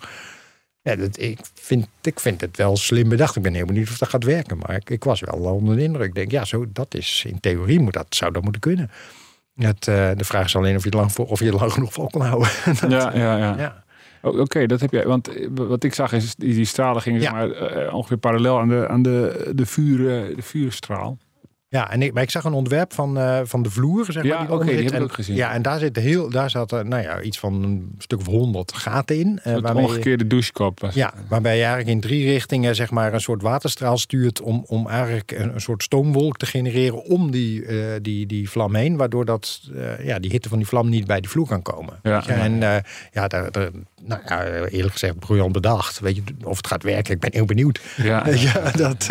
ja, 0.83 0.96
dat, 0.96 1.20
ik, 1.20 1.38
vind, 1.54 1.87
ik 2.02 2.20
vind 2.20 2.40
het 2.40 2.56
wel 2.56 2.76
slim 2.76 3.09
bedacht. 3.09 3.37
Ik 3.37 3.42
ben 3.42 3.54
heel 3.54 3.66
benieuwd 3.66 3.88
of 3.88 3.98
dat 3.98 4.09
gaat 4.09 4.24
werken. 4.24 4.59
Maar 4.59 4.76
ik, 4.76 4.90
ik 4.90 5.04
was 5.04 5.20
wel 5.20 5.38
onder 5.38 5.76
de 5.76 5.83
indruk. 5.83 6.09
Ik 6.09 6.14
denk, 6.14 6.30
ja, 6.30 6.44
zo, 6.44 6.66
dat 6.72 6.94
is 6.94 7.24
in 7.26 7.40
theorie 7.40 7.80
moet 7.80 7.92
dat, 7.92 8.06
zou 8.09 8.33
dat 8.33 8.42
moeten 8.42 8.61
kunnen. 8.61 8.90
Het, 9.66 9.88
eh, 9.88 10.11
de 10.16 10.25
vraag 10.25 10.44
is 10.44 10.57
alleen 10.57 10.77
of 10.77 10.83
je, 10.83 10.88
het 10.88 10.99
lang 10.99 11.12
voor, 11.12 11.27
of 11.27 11.40
je 11.40 11.53
lang 11.53 11.73
genoeg 11.73 11.92
vol 11.92 12.07
kan 12.07 12.20
houden. 12.20 12.49
Ja, 12.88 13.11
ja, 13.14 13.37
ja. 13.37 13.55
ja. 13.59 13.83
Oh, 14.23 14.40
Oké, 14.40 14.66
dat 14.66 14.81
heb 14.81 14.92
jij. 14.92 15.07
Want 15.07 15.29
eh, 15.29 15.49
wat 15.53 15.85
ik 15.85 15.94
zag 15.94 16.12
is 16.12 16.35
die, 16.35 16.55
die 16.55 16.64
stralen 16.64 17.03
gingen 17.03 17.20
zeg 17.20 17.33
maar, 17.33 17.51
eh, 17.51 17.94
ongeveer 17.94 18.16
parallel 18.16 18.61
aan 18.61 18.68
de, 18.68 18.88
aan 18.88 19.03
de, 19.03 19.51
de, 19.55 19.66
vuur, 19.66 19.99
de 20.37 20.42
vuurstraal. 20.42 21.18
Ja, 21.70 21.90
en 21.90 22.02
ik, 22.02 22.12
maar 22.12 22.22
ik 22.22 22.30
zag 22.30 22.44
een 22.44 22.52
ontwerp 22.52 22.92
van, 22.92 23.18
eh, 23.18 23.40
van 23.44 23.62
de 23.62 23.70
vloer. 23.70 24.04
Zeg 24.04 24.14
maar, 24.14 24.24
Ja, 24.42 24.46
oké, 24.48 24.64
die 24.64 24.74
zit. 24.76 24.85
heb 24.85 24.94
ik 24.94 25.02
ook 25.02 25.12
gezien. 25.12 25.37
Ja, 25.37 25.52
en 25.52 25.62
daar, 25.62 25.78
zit 25.78 25.96
heel, 25.96 26.30
daar 26.30 26.50
zat 26.50 26.72
er, 26.72 26.87
nou 26.87 27.02
ja, 27.02 27.20
iets 27.20 27.38
van 27.38 27.62
een 27.62 27.94
stuk 27.98 28.18
of 28.18 28.26
honderd 28.26 28.72
gaten 28.72 29.18
in. 29.18 29.40
waarmee 29.44 29.83
je- 29.83 29.88
omgekeerde 29.88 30.26
douchekop 30.26 30.80
was. 30.80 30.94
Ja, 30.94 31.12
waarbij 31.28 31.56
je 31.56 31.62
eigenlijk 31.62 31.90
in 31.92 32.00
drie 32.00 32.24
richtingen 32.30 32.74
zeg 32.74 32.90
maar, 32.90 33.14
een 33.14 33.20
soort 33.20 33.42
waterstraal 33.42 33.98
stuurt 33.98 34.40
om, 34.40 34.64
om 34.66 34.88
eigenlijk 34.88 35.33
een, 35.33 35.54
een 35.54 35.61
soort 35.61 35.83
stoomwolk 35.83 36.37
te 36.37 36.46
genereren 36.46 37.04
om 37.04 37.30
die, 37.30 37.64
eh, 37.66 37.76
die, 38.02 38.26
die 38.26 38.50
vlam 38.50 38.74
heen. 38.74 38.96
Waardoor 38.96 39.24
dat, 39.24 39.61
ja, 40.02 40.18
die 40.18 40.30
hitte 40.30 40.48
van 40.48 40.59
die 40.59 40.66
vlam 40.66 40.88
niet 40.88 41.06
bij 41.06 41.20
die 41.20 41.30
vloer 41.30 41.46
kan 41.46 41.62
komen. 41.62 41.94
Ja, 42.02 42.22
ja. 42.26 42.35
En 42.35 42.83
ja, 43.12 43.28
daar, 43.28 43.50
daar- 43.50 43.70
nou, 44.02 44.20
ja, 44.26 44.44
eerlijk 44.64 44.92
gezegd, 44.92 45.18
briljant 45.18 45.52
bedacht. 45.52 46.00
Weet 46.00 46.16
je, 46.16 46.22
of 46.44 46.56
het 46.56 46.66
gaat 46.66 46.83
werken, 46.83 47.14
ik 47.14 47.20
ben 47.20 47.30
heel 47.33 47.44
benieuwd. 47.44 47.80
Ja, 47.96 48.28
Ja, 48.52 48.70
dat, 48.70 49.06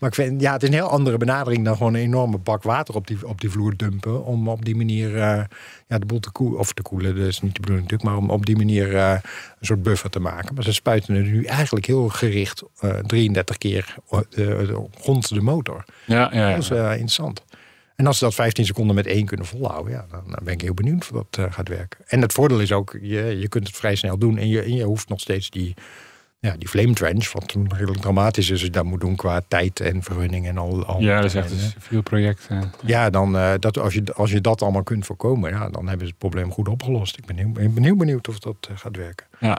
maar 0.00 0.08
ik 0.08 0.14
vind, 0.14 0.40
ja, 0.40 0.52
het 0.52 0.62
is 0.62 0.68
een 0.68 0.74
heel 0.74 0.88
andere 0.88 1.16
benadering 1.16 1.64
dan 1.64 1.76
gewoon 1.76 1.91
een 1.94 2.00
enorme 2.00 2.38
bak 2.38 2.62
water 2.62 2.94
op 2.94 3.06
die, 3.06 3.26
op 3.26 3.40
die 3.40 3.50
vloer 3.50 3.76
dumpen. 3.76 4.24
Om 4.24 4.48
op 4.48 4.64
die 4.64 4.76
manier 4.76 5.16
eh, 5.16 5.44
ja, 5.88 5.98
de 5.98 6.06
boel 6.06 6.20
te 6.20 6.30
koelen. 6.30 6.58
Of 6.58 6.72
te 6.72 6.82
koelen, 6.82 7.16
dat 7.16 7.26
is 7.26 7.40
niet 7.40 7.54
de 7.54 7.60
bedoeling 7.60 7.90
natuurlijk. 7.90 8.10
Maar 8.10 8.28
om 8.28 8.30
op 8.30 8.46
die 8.46 8.56
manier 8.56 8.96
eh, 8.96 9.10
een 9.58 9.66
soort 9.66 9.82
buffer 9.82 10.10
te 10.10 10.20
maken. 10.20 10.54
Maar 10.54 10.64
ze 10.64 10.72
spuiten 10.72 11.14
er 11.14 11.22
nu 11.22 11.44
eigenlijk 11.44 11.86
heel 11.86 12.08
gericht 12.08 12.62
eh 12.80 12.98
33 12.98 13.58
keer 13.58 13.96
eh, 14.10 14.70
rond 15.00 15.28
de 15.28 15.40
motor. 15.40 15.84
ja, 16.04 16.30
ja, 16.32 16.48
ja. 16.48 16.54
Dat 16.54 16.64
is 16.64 16.70
interessant. 16.70 17.44
En 17.96 18.06
als 18.06 18.18
ze 18.18 18.24
dat 18.24 18.34
15 18.34 18.64
seconden 18.64 18.94
met 18.94 19.06
één 19.06 19.26
kunnen 19.26 19.46
volhouden, 19.46 19.92
ja, 19.92 20.06
dan, 20.10 20.38
ben 20.42 20.52
ik 20.52 20.60
heel 20.60 20.74
benieuwd 20.74 21.10
of 21.12 21.24
dat 21.26 21.52
gaat 21.52 21.68
werken. 21.68 22.00
En 22.06 22.20
het 22.20 22.32
voordeel 22.32 22.60
is 22.60 22.72
ook, 22.72 22.98
je, 23.02 23.38
je 23.38 23.48
kunt 23.48 23.66
het 23.66 23.76
vrij 23.76 23.94
snel 23.94 24.18
doen 24.18 24.38
en 24.38 24.48
je, 24.48 24.62
en 24.62 24.74
je 24.74 24.84
hoeft 24.84 25.08
nog 25.08 25.20
steeds 25.20 25.50
die, 25.50 25.74
ja, 26.42 26.54
die 26.58 26.68
flame 26.68 26.92
trench, 26.92 27.32
wat 27.32 27.56
redelijk 27.68 28.00
dramatisch 28.00 28.44
is 28.44 28.50
als 28.52 28.60
je 28.60 28.70
dat 28.70 28.84
moet 28.84 29.00
doen 29.00 29.16
qua 29.16 29.42
tijd 29.48 29.80
en 29.80 30.02
vergunning 30.02 30.46
en 30.46 30.58
al. 30.58 30.84
al 30.86 31.00
Ja, 31.00 31.16
dat 31.16 31.24
is 31.24 31.34
echt 31.34 31.50
en, 31.50 31.56
een 31.56 31.70
civiel 31.70 32.02
project. 32.02 32.46
eh. 32.50 32.60
ja, 32.84 33.10
dan, 33.10 33.36
eh, 33.36 33.52
dat, 33.58 33.78
als, 33.78 33.94
je, 33.94 34.14
als 34.14 34.30
je 34.30 34.40
dat 34.40 34.62
allemaal 34.62 34.82
kunt 34.82 35.06
voorkomen, 35.06 35.50
ja, 35.50 35.68
dan 35.68 35.88
hebben 35.88 36.06
ze 36.06 36.12
het 36.12 36.18
probleem 36.18 36.52
goed 36.52 36.68
opgelost. 36.68 37.18
Ik 37.18 37.24
ben 37.26 37.36
heel, 37.36 37.52
ik 37.58 37.74
ben 37.74 37.82
heel 37.82 37.96
benieuwd 37.96 38.28
of 38.28 38.38
dat 38.38 38.56
eh, 38.70 38.76
gaat 38.76 38.96
werken. 38.96 39.26
Ja. 39.40 39.58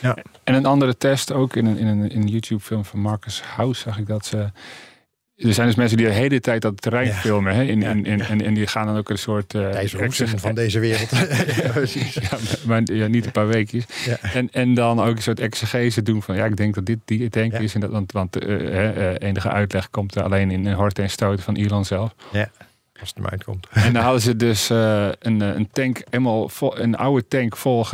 Ja. 0.00 0.16
En 0.44 0.54
een 0.54 0.66
andere 0.66 0.96
test 0.96 1.32
ook 1.32 1.56
in 1.56 1.66
een, 1.66 1.78
in 1.78 1.86
een, 1.86 2.10
in 2.10 2.20
een 2.20 2.28
YouTube-film 2.28 2.84
van 2.84 3.00
Marcus 3.00 3.42
House 3.42 3.80
zag 3.80 3.98
ik 3.98 4.06
dat 4.06 4.26
ze. 4.26 4.50
Er 5.36 5.54
zijn 5.54 5.66
dus 5.66 5.76
mensen 5.76 5.96
die 5.96 6.06
de 6.06 6.12
hele 6.12 6.40
tijd 6.40 6.62
dat 6.62 6.80
terrein 6.82 7.06
Ja. 7.06 7.12
filmen. 7.12 7.54
Hè? 7.54 7.62
In, 7.62 7.80
Ja, 7.80 7.90
in, 7.90 8.04
in, 8.04 8.18
ja. 8.18 8.28
En, 8.28 8.42
en 8.44 8.54
die 8.54 8.66
gaan 8.66 8.86
dan 8.86 8.96
ook 8.96 9.08
een 9.08 9.18
soort. 9.18 9.52
Roelsen 9.52 10.00
exeg- 10.00 10.40
van 10.40 10.54
deze 10.54 10.78
wereld. 10.78 11.10
ja, 11.62 11.70
precies. 11.72 12.14
Ja, 12.14 12.38
maar 12.66 12.82
ja, 12.84 13.06
niet 13.06 13.26
een 13.26 13.32
paar 13.32 13.46
weekjes. 13.46 13.84
Ja. 14.04 14.18
En, 14.20 14.48
en 14.52 14.74
dan 14.74 15.00
ook 15.00 15.16
een 15.16 15.22
soort 15.22 15.40
exegese 15.40 16.02
doen 16.02 16.22
van 16.22 16.36
ja, 16.36 16.44
ik 16.44 16.56
denk 16.56 16.74
dat 16.74 16.86
dit 16.86 16.98
die 17.04 17.28
tank 17.30 17.52
Ja. 17.52 17.58
is. 17.58 17.74
En 17.74 17.80
dat, 17.80 17.90
want 17.90 18.12
want 18.12 18.38
eh, 18.38 19.10
eh, 19.10 19.14
enige 19.18 19.50
uitleg 19.50 19.90
komt 19.90 20.14
er 20.14 20.22
alleen 20.22 20.50
in 20.50 20.66
een 20.66 20.74
horten 20.74 21.04
en 21.04 21.10
stoten 21.10 21.44
van 21.44 21.54
Elon 21.54 21.84
zelf. 21.84 22.14
Als 23.00 23.08
het 23.08 23.14
hem 23.16 23.26
uitkomt. 23.26 23.66
En 23.72 23.92
dan 23.92 24.02
hadden 24.08 24.20
ze 24.22 24.36
dus 24.36 24.68
een, 24.70 25.40
een 25.40 25.68
tank, 25.72 26.02
helemaal 26.10 26.48
vol, 26.48 26.78
een 26.80 26.96
oude 26.96 27.28
tank 27.28 27.56
vol 27.56 27.84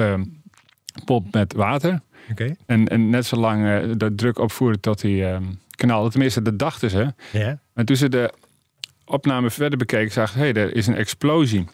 met 1.31 1.53
water. 1.53 2.01
Oké. 2.31 2.55
En, 2.67 2.89
en 2.89 3.11
net 3.11 3.27
zo 3.27 3.37
lang 3.37 3.91
de 3.97 4.15
druk 4.15 4.39
opvoeren 4.39 4.81
tot 4.81 5.01
die 5.01 5.27
ehm 5.27 5.43
kanaal. 5.77 6.09
Tenminste, 6.11 6.43
dat 6.43 6.59
dachten 6.59 6.91
ze. 6.91 7.15
Ja. 7.33 7.61
Maar 7.75 7.85
toen 7.85 7.97
ze 7.97 8.09
de 8.09 8.33
opname 9.05 9.51
verder 9.51 9.79
bekeken, 9.79 10.13
zagen 10.13 10.41
hé, 10.41 10.51
hey, 10.51 10.63
er 10.63 10.75
is 10.77 10.87
een 10.87 10.97
explosie. 10.97 11.65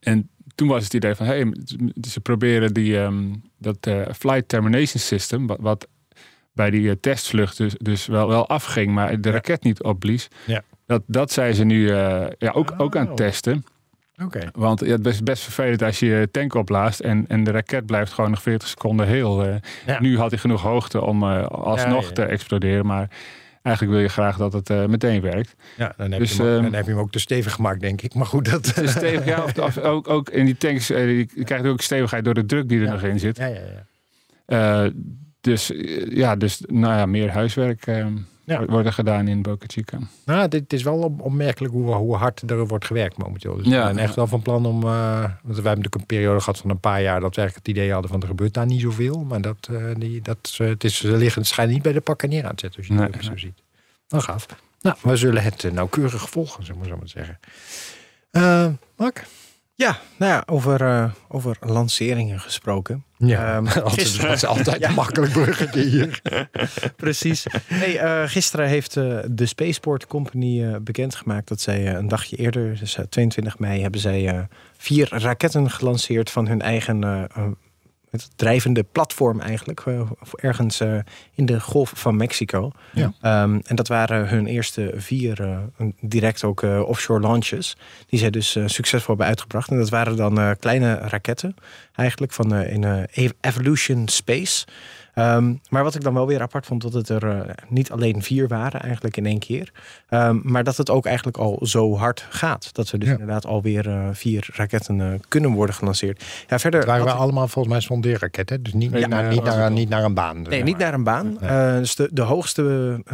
En 0.00 0.28
toen 0.54 0.68
was 0.68 0.84
het 0.84 0.94
idee 0.94 1.14
van, 1.14 1.26
hé, 1.26 1.32
hey, 1.32 1.52
ze 2.08 2.20
proberen 2.20 2.74
die, 2.74 2.98
ehm, 3.00 3.34
dat 3.58 3.76
eh, 3.80 4.02
flight 4.18 4.48
termination 4.48 5.00
system, 5.00 5.46
wat, 5.46 5.58
wat 5.60 5.88
bij 6.52 6.70
die 6.70 6.90
eh, 6.90 6.96
testvlucht 7.00 7.56
dus, 7.56 7.74
dus 7.78 8.06
wel, 8.06 8.28
wel 8.28 8.48
afging, 8.48 8.92
maar 8.92 9.20
de 9.20 9.30
raket 9.30 9.62
niet 9.62 9.82
opblies. 9.82 10.28
Ja. 10.46 10.62
Dat, 10.86 11.02
dat 11.06 11.32
zijn 11.32 11.54
ze 11.54 11.64
nu 11.64 11.88
eh, 11.88 12.26
ja, 12.38 12.50
ook, 12.50 12.74
ook 12.76 12.96
aan 12.96 13.00
het 13.02 13.10
Oh. 13.10 13.16
testen. 13.16 13.64
Oké. 14.22 14.40
Want 14.52 14.80
het 14.80 15.06
is 15.06 15.22
best 15.22 15.42
vervelend 15.42 15.82
als 15.82 15.98
je 15.98 16.06
je 16.06 16.28
tank 16.30 16.54
opblaast 16.54 17.00
en, 17.00 17.24
en 17.28 17.44
de 17.44 17.50
raket 17.50 17.86
blijft 17.86 18.12
gewoon 18.12 18.30
nog 18.30 18.42
40 18.42 18.68
seconden 18.68 19.06
heel. 19.06 19.44
eh. 19.44 19.54
Ja. 19.86 20.00
Nu 20.00 20.18
had 20.18 20.30
hij 20.30 20.38
genoeg 20.40 20.62
hoogte 20.62 21.00
om 21.02 21.22
eh, 21.22 21.46
alsnog 21.46 22.00
Ja, 22.02 22.06
ja. 22.08 22.12
te 22.12 22.22
exploderen, 22.24 22.86
maar 22.86 23.10
eigenlijk 23.62 23.96
wil 23.96 24.04
je 24.04 24.10
graag 24.12 24.36
dat 24.36 24.52
het 24.52 24.70
eh, 24.70 24.84
meteen 24.86 25.20
werkt. 25.20 25.54
Ja, 25.76 25.94
dan 25.96 26.10
heb, 26.10 26.20
Dus, 26.20 26.36
je 26.36 26.42
hem, 26.42 26.46
ook- 26.50 26.54
ehm, 26.54 26.62
dan 26.62 26.72
heb 26.74 26.84
je 26.84 26.90
hem 26.90 27.00
ook 27.00 27.10
te 27.10 27.18
stevig 27.18 27.52
gemaakt, 27.52 27.80
denk 27.80 28.02
ik. 28.02 28.14
Maar 28.14 28.26
goed, 28.26 28.50
dat... 28.50 28.76
Is 28.82 28.90
stevig, 28.90 29.24
ja, 29.24 29.42
of, 29.44 29.58
of 29.68 29.78
ook, 29.78 30.08
ook 30.08 30.28
in 30.30 30.44
die 30.44 30.56
tanks, 30.56 30.86
die 30.86 31.44
krijgt 31.44 31.66
ook 31.66 31.80
stevigheid 31.80 32.24
door 32.24 32.34
de 32.34 32.46
druk 32.46 32.68
die 32.68 32.80
er 32.84 32.90
nog 32.90 33.02
in 33.02 33.18
zit. 33.18 33.36
Ja, 33.36 33.46
ja, 33.46 33.60
ja. 34.46 34.90
Dus 35.40 35.72
ja, 36.08 36.36
dus 36.36 36.62
nou 36.66 36.94
ja, 36.98 37.06
meer 37.06 37.30
huiswerk 37.30 37.86
eh, 37.86 38.06
Ja. 38.46 38.66
er 38.66 38.92
gedaan 38.92 39.28
in 39.28 39.42
Boca 39.42 39.64
Chica. 39.66 39.98
Nou, 40.24 40.48
dit 40.48 40.72
is 40.72 40.82
wel 40.82 40.98
op- 40.98 41.20
opmerkelijk 41.20 41.72
hoe, 41.72 41.94
hoe 41.94 42.16
hard 42.16 42.50
er 42.50 42.66
wordt 42.66 42.84
gewerkt 42.84 43.16
momenteel. 43.16 43.56
Dus 43.56 43.66
Ja. 43.66 43.84
zijn 43.84 43.98
echt 43.98 44.14
wel 44.14 44.26
van 44.26 44.42
plan 44.42 44.66
om... 44.66 44.82
eh, 44.82 44.88
want 45.20 45.32
wij 45.42 45.52
hebben 45.54 45.62
natuurlijk 45.64 45.94
een 45.94 46.06
periode 46.06 46.40
gehad 46.40 46.58
van 46.58 46.70
een 46.70 46.80
paar 46.80 47.02
jaar... 47.02 47.20
dat 47.20 47.34
we 47.34 47.40
eigenlijk 47.40 47.66
het 47.68 47.76
idee 47.76 47.92
hadden 47.92 48.10
van 48.10 48.20
er 48.20 48.26
gebeurt 48.26 48.54
daar 48.54 48.66
niet 48.66 48.80
zoveel. 48.80 49.24
Maar 49.24 49.40
dat, 49.40 49.68
eh, 49.70 49.84
die, 49.98 50.22
dat, 50.22 50.54
het 50.56 50.84
is, 50.84 50.96
ze 50.96 51.16
liggen, 51.16 51.44
schijnt 51.44 51.72
niet 51.72 51.82
bij 51.82 51.92
de 51.92 52.00
pakken 52.00 52.28
neer 52.28 52.44
aan 52.44 52.50
het 52.50 52.60
zetten. 52.60 52.78
Als 52.78 52.88
je 52.88 52.94
het 53.02 53.12
nee. 53.14 53.22
zo 53.24 53.36
ziet. 53.36 53.58
Dan 54.06 54.22
gaaf. 54.22 54.46
Nou, 54.80 54.96
we 55.02 55.16
zullen 55.16 55.42
het 55.42 55.64
eh, 55.64 55.72
nauwkeurig 55.72 56.28
volgen, 56.30 56.64
zullen 56.64 56.80
we 56.80 56.88
zo 56.88 56.96
maar 56.96 57.08
zeggen. 57.08 57.38
Mark? 58.96 59.26
Ja, 59.76 59.98
nou 60.16 60.32
ja, 60.32 60.42
over, 60.46 60.80
eh, 60.80 61.10
over 61.28 61.56
lanceringen 61.60 62.40
gesproken. 62.40 63.04
Ja, 63.18 63.62
gisteren- 63.64 64.26
dat 64.28 64.36
is 64.36 64.44
altijd 64.44 64.78
Ja. 64.80 64.90
makkelijk 64.90 65.32
bruggetje 65.32 65.82
hier. 65.82 66.20
Precies. 66.96 67.46
Nee, 67.68 67.98
eh, 67.98 68.22
gisteren 68.28 68.68
heeft 68.68 68.96
eh, 68.96 69.18
de 69.30 69.46
Spaceport 69.46 70.06
Company 70.06 70.80
bekendgemaakt 70.80 71.48
dat 71.48 71.60
zij 71.60 71.94
een 71.94 72.08
dagje 72.08 72.36
eerder, 72.36 72.78
dus 72.78 72.96
eh, 72.96 73.04
22 73.04 73.58
mei, 73.58 73.82
hebben 73.82 74.00
zij 74.00 74.46
vier 74.76 75.08
raketten 75.10 75.70
gelanceerd 75.70 76.30
van 76.30 76.46
hun 76.48 76.62
eigen 76.62 77.28
het 78.22 78.30
drijvende 78.36 78.82
platform 78.92 79.40
eigenlijk, 79.40 79.80
eh, 79.80 80.10
ergens 80.36 80.80
eh, 80.80 80.98
in 81.34 81.46
de 81.46 81.60
Golf 81.60 81.92
van 81.94 82.16
Mexico. 82.16 82.70
Ja. 82.92 83.12
Ehm, 83.20 83.60
en 83.64 83.76
dat 83.76 83.88
waren 83.88 84.28
hun 84.28 84.46
eerste 84.46 84.92
vier 84.96 85.42
eh, 85.42 85.86
direct 86.00 86.44
ook 86.44 86.62
offshore 86.62 87.20
launches, 87.20 87.76
die 88.06 88.18
zij 88.18 88.30
dus 88.30 88.50
succesvol 88.50 89.06
hebben 89.08 89.26
uitgebracht. 89.26 89.70
En 89.70 89.78
dat 89.78 89.88
waren 89.88 90.16
dan 90.16 90.56
kleine 90.58 90.94
raketten, 90.94 91.54
eigenlijk 91.94 92.32
van 92.32 92.54
in 92.54 93.06
Evolution 93.40 94.08
Space. 94.08 94.64
Ehm, 95.14 95.54
maar 95.68 95.82
wat 95.82 95.94
ik 95.94 96.00
dan 96.02 96.14
wel 96.14 96.26
weer 96.26 96.40
apart 96.42 96.66
vond, 96.66 96.82
dat 96.82 96.92
het 96.92 97.08
er 97.08 97.28
eh, 97.30 97.50
niet 97.68 97.90
alleen 97.90 98.22
vier 98.22 98.48
waren 98.48 98.80
eigenlijk 98.80 99.16
in 99.16 99.26
één 99.26 99.38
keer. 99.38 99.72
Ehm, 100.08 100.38
maar 100.42 100.64
dat 100.64 100.76
het 100.76 100.90
ook 100.90 101.06
eigenlijk 101.06 101.36
al 101.36 101.58
zo 101.62 101.96
hard 101.96 102.26
gaat. 102.30 102.68
Dat 102.74 102.90
we 102.90 102.98
dus 102.98 103.08
Ja. 103.08 103.14
inderdaad 103.14 103.46
alweer 103.46 103.88
eh 103.88 104.08
vier 104.12 104.48
raketten 104.52 105.00
eh, 105.00 105.18
kunnen 105.28 105.50
worden 105.50 105.74
gelanceerd. 105.74 106.24
Ja, 106.48 106.58
verder 106.58 106.80
Het 106.80 106.88
waren 106.88 107.04
we 107.04 107.10
ik- 107.10 107.16
allemaal 107.16 107.48
volgens 107.48 107.74
mij 107.74 107.82
sondeerraketten. 107.82 108.62
Dus 108.62 108.72
niet, 108.72 108.90
naar, 108.90 109.00
niet, 109.28 109.42
naar, 109.44 109.70
niet 109.70 109.88
naar 109.88 110.04
een 110.04 110.14
baan. 110.14 110.42
Nee, 110.42 110.62
niet 110.62 110.78
naar 110.78 110.94
een 110.94 111.04
baan. 111.04 111.36
Nee. 111.40 111.78
Dus 111.80 111.94
de, 111.96 112.08
de 112.12 112.22
hoogste 112.22 112.62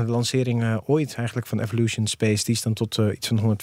lancering 0.07 0.81
ooit 0.87 1.15
eigenlijk 1.15 1.47
van 1.47 1.61
Evolution 1.61 2.07
Space... 2.07 2.45
die 2.45 2.55
is 2.55 2.63
dan 2.63 2.73
tot 2.73 2.99
iets 3.15 3.29
van 3.29 3.57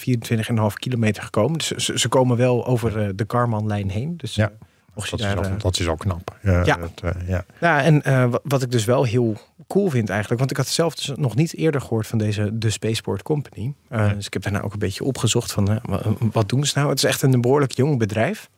124,5 0.70 0.74
kilometer 0.78 1.22
gekomen. 1.22 1.58
Dus 1.58 1.66
ze, 1.70 1.98
ze 1.98 2.08
komen 2.08 2.36
wel 2.36 2.66
over 2.66 3.16
de 3.16 3.24
Karman-lijn 3.24 3.90
heen. 3.90 4.16
Dus 4.16 4.34
Ja. 4.34 4.50
Mocht 4.98 5.10
je 5.10 5.16
Dat 5.34 5.44
is, 5.44 5.50
al, 5.50 5.58
dat 5.58 5.78
is 5.78 5.88
al 5.88 5.96
knap. 5.96 6.36
Ja, 6.42 6.64
Ja. 6.64 6.76
dat, 6.76 7.14
eh, 7.14 7.28
ja. 7.28 7.44
Ja, 7.60 7.82
en 7.82 8.02
eh, 8.02 8.24
wa- 8.30 8.40
wat 8.42 8.62
ik 8.62 8.70
dus 8.70 8.84
wel 8.84 9.04
heel 9.04 9.36
cool 9.66 9.90
vind 9.90 10.08
eigenlijk, 10.08 10.38
want 10.38 10.50
ik 10.50 10.56
had 10.56 10.66
zelf 10.68 10.94
dus 10.94 11.12
nog 11.14 11.34
niet 11.34 11.54
eerder 11.56 11.80
gehoord 11.80 12.06
van 12.06 12.18
deze 12.18 12.58
de 12.58 12.70
Spaceport 12.70 13.22
Company. 13.22 13.74
Eh. 13.88 14.12
Dus 14.14 14.26
ik 14.26 14.32
heb 14.32 14.42
daarna 14.42 14.60
ook 14.60 14.72
een 14.72 14.78
beetje 14.78 15.04
opgezocht 15.04 15.52
van 15.52 15.80
wa- 15.82 16.02
wat 16.32 16.48
doen 16.48 16.64
ze 16.66 16.72
nou? 16.78 16.88
Het 16.90 16.98
is 16.98 17.04
echt 17.04 17.22
een 17.22 17.40
behoorlijk 17.40 17.72
jong 17.72 17.98
bedrijf. 17.98 18.48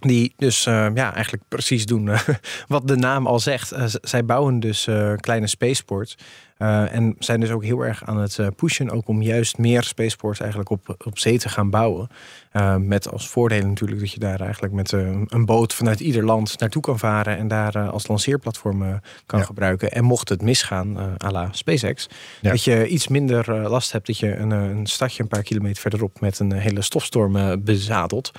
Die 0.00 0.32
dus 0.36 0.64
ja, 0.64 1.14
eigenlijk 1.14 1.42
precies 1.48 1.86
doen 1.86 2.10
wat 2.68 2.88
de 2.88 2.96
naam 2.96 3.26
al 3.26 3.38
zegt. 3.40 3.72
Zij 4.02 4.24
bouwen 4.24 4.60
dus 4.60 4.88
kleine 5.16 5.46
spaceports. 5.46 6.14
en 6.58 7.16
zijn 7.18 7.40
dus 7.40 7.50
ook 7.50 7.64
heel 7.64 7.80
erg 7.80 8.04
aan 8.04 8.16
het 8.18 8.38
pushen. 8.56 8.90
Ook 8.90 9.08
om 9.08 9.22
juist 9.22 9.58
meer 9.58 9.82
spaceports 9.82 10.40
eigenlijk 10.40 10.70
op, 10.70 10.94
op 11.04 11.18
zee 11.18 11.38
te 11.38 11.48
gaan 11.48 11.70
bouwen. 11.70 12.08
Eh, 12.50 12.76
met 12.76 13.10
als 13.10 13.28
voordeel 13.28 13.66
natuurlijk 13.66 14.00
dat 14.00 14.12
je 14.12 14.18
daar 14.18 14.40
eigenlijk 14.40 14.72
met 14.72 14.92
eh, 14.92 15.00
een 15.26 15.44
boot 15.44 15.74
vanuit 15.74 16.00
ieder 16.00 16.24
land 16.24 16.58
naartoe 16.58 16.82
kan 16.82 16.98
varen. 16.98 17.36
En 17.36 17.48
daar 17.48 17.74
eh, 17.74 17.88
als 17.88 18.06
lanceerplatform 18.06 19.00
kan 19.26 19.38
Ja. 19.38 19.44
gebruiken. 19.44 19.92
En 19.92 20.04
mocht 20.04 20.28
het 20.28 20.42
misgaan, 20.42 20.96
à 21.24 21.30
la 21.30 21.48
SpaceX. 21.52 22.08
Ja. 22.40 22.50
Dat 22.50 22.64
je 22.64 22.86
iets 22.86 23.08
minder 23.08 23.68
last 23.68 23.92
hebt. 23.92 24.06
Dat 24.06 24.18
je 24.18 24.36
een, 24.36 24.50
een 24.50 24.86
stadje 24.86 25.22
een 25.22 25.28
paar 25.28 25.42
kilometer 25.42 25.80
verderop 25.80 26.20
met 26.20 26.38
een 26.38 26.52
hele 26.52 26.82
stofstorm 26.82 27.62
bezadelt. 27.64 28.30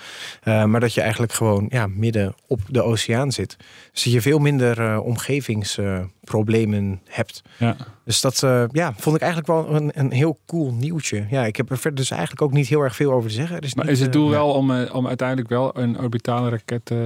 Maar 0.43 0.79
dat 0.79 0.93
je 0.93 1.01
eigenlijk 1.01 1.33
gewoon 1.33 1.65
ja, 1.69 1.87
midden 1.87 2.33
op 2.47 2.59
de 2.67 2.81
oceaan 2.83 3.31
zit. 3.31 3.57
Dus 3.91 4.03
dat 4.03 4.13
je 4.13 4.21
veel 4.21 4.39
minder 4.39 4.99
omgevingsproblemen 4.99 7.01
hebt. 7.05 7.41
Ja. 7.57 7.75
Dus 8.05 8.21
dat 8.21 8.39
ja, 8.71 8.93
vond 8.97 9.15
ik 9.15 9.21
eigenlijk 9.21 9.51
wel 9.51 9.75
een, 9.75 9.91
een 9.93 10.11
heel 10.11 10.39
cool 10.45 10.73
nieuwtje. 10.73 11.25
Ja, 11.29 11.45
ik 11.45 11.55
heb 11.55 11.69
er 11.69 11.77
verder 11.77 11.99
dus 11.99 12.11
eigenlijk 12.11 12.41
ook 12.41 12.53
niet 12.53 12.67
heel 12.67 12.81
erg 12.81 12.95
veel 12.95 13.11
over 13.11 13.29
te 13.29 13.35
zeggen. 13.35 13.57
Er 13.57 13.63
is 13.63 13.75
Maar 13.75 13.85
niet, 13.85 13.93
is 13.93 14.00
het 14.01 14.15
eh, 14.15 14.21
doel 14.21 14.29
wel 14.29 14.49
om, 14.53 14.71
eh, 14.71 14.95
om 14.95 15.07
uiteindelijk 15.07 15.49
wel 15.49 15.77
een 15.77 15.99
orbitale 15.99 16.49
raket 16.49 16.91
eh, 16.91 16.97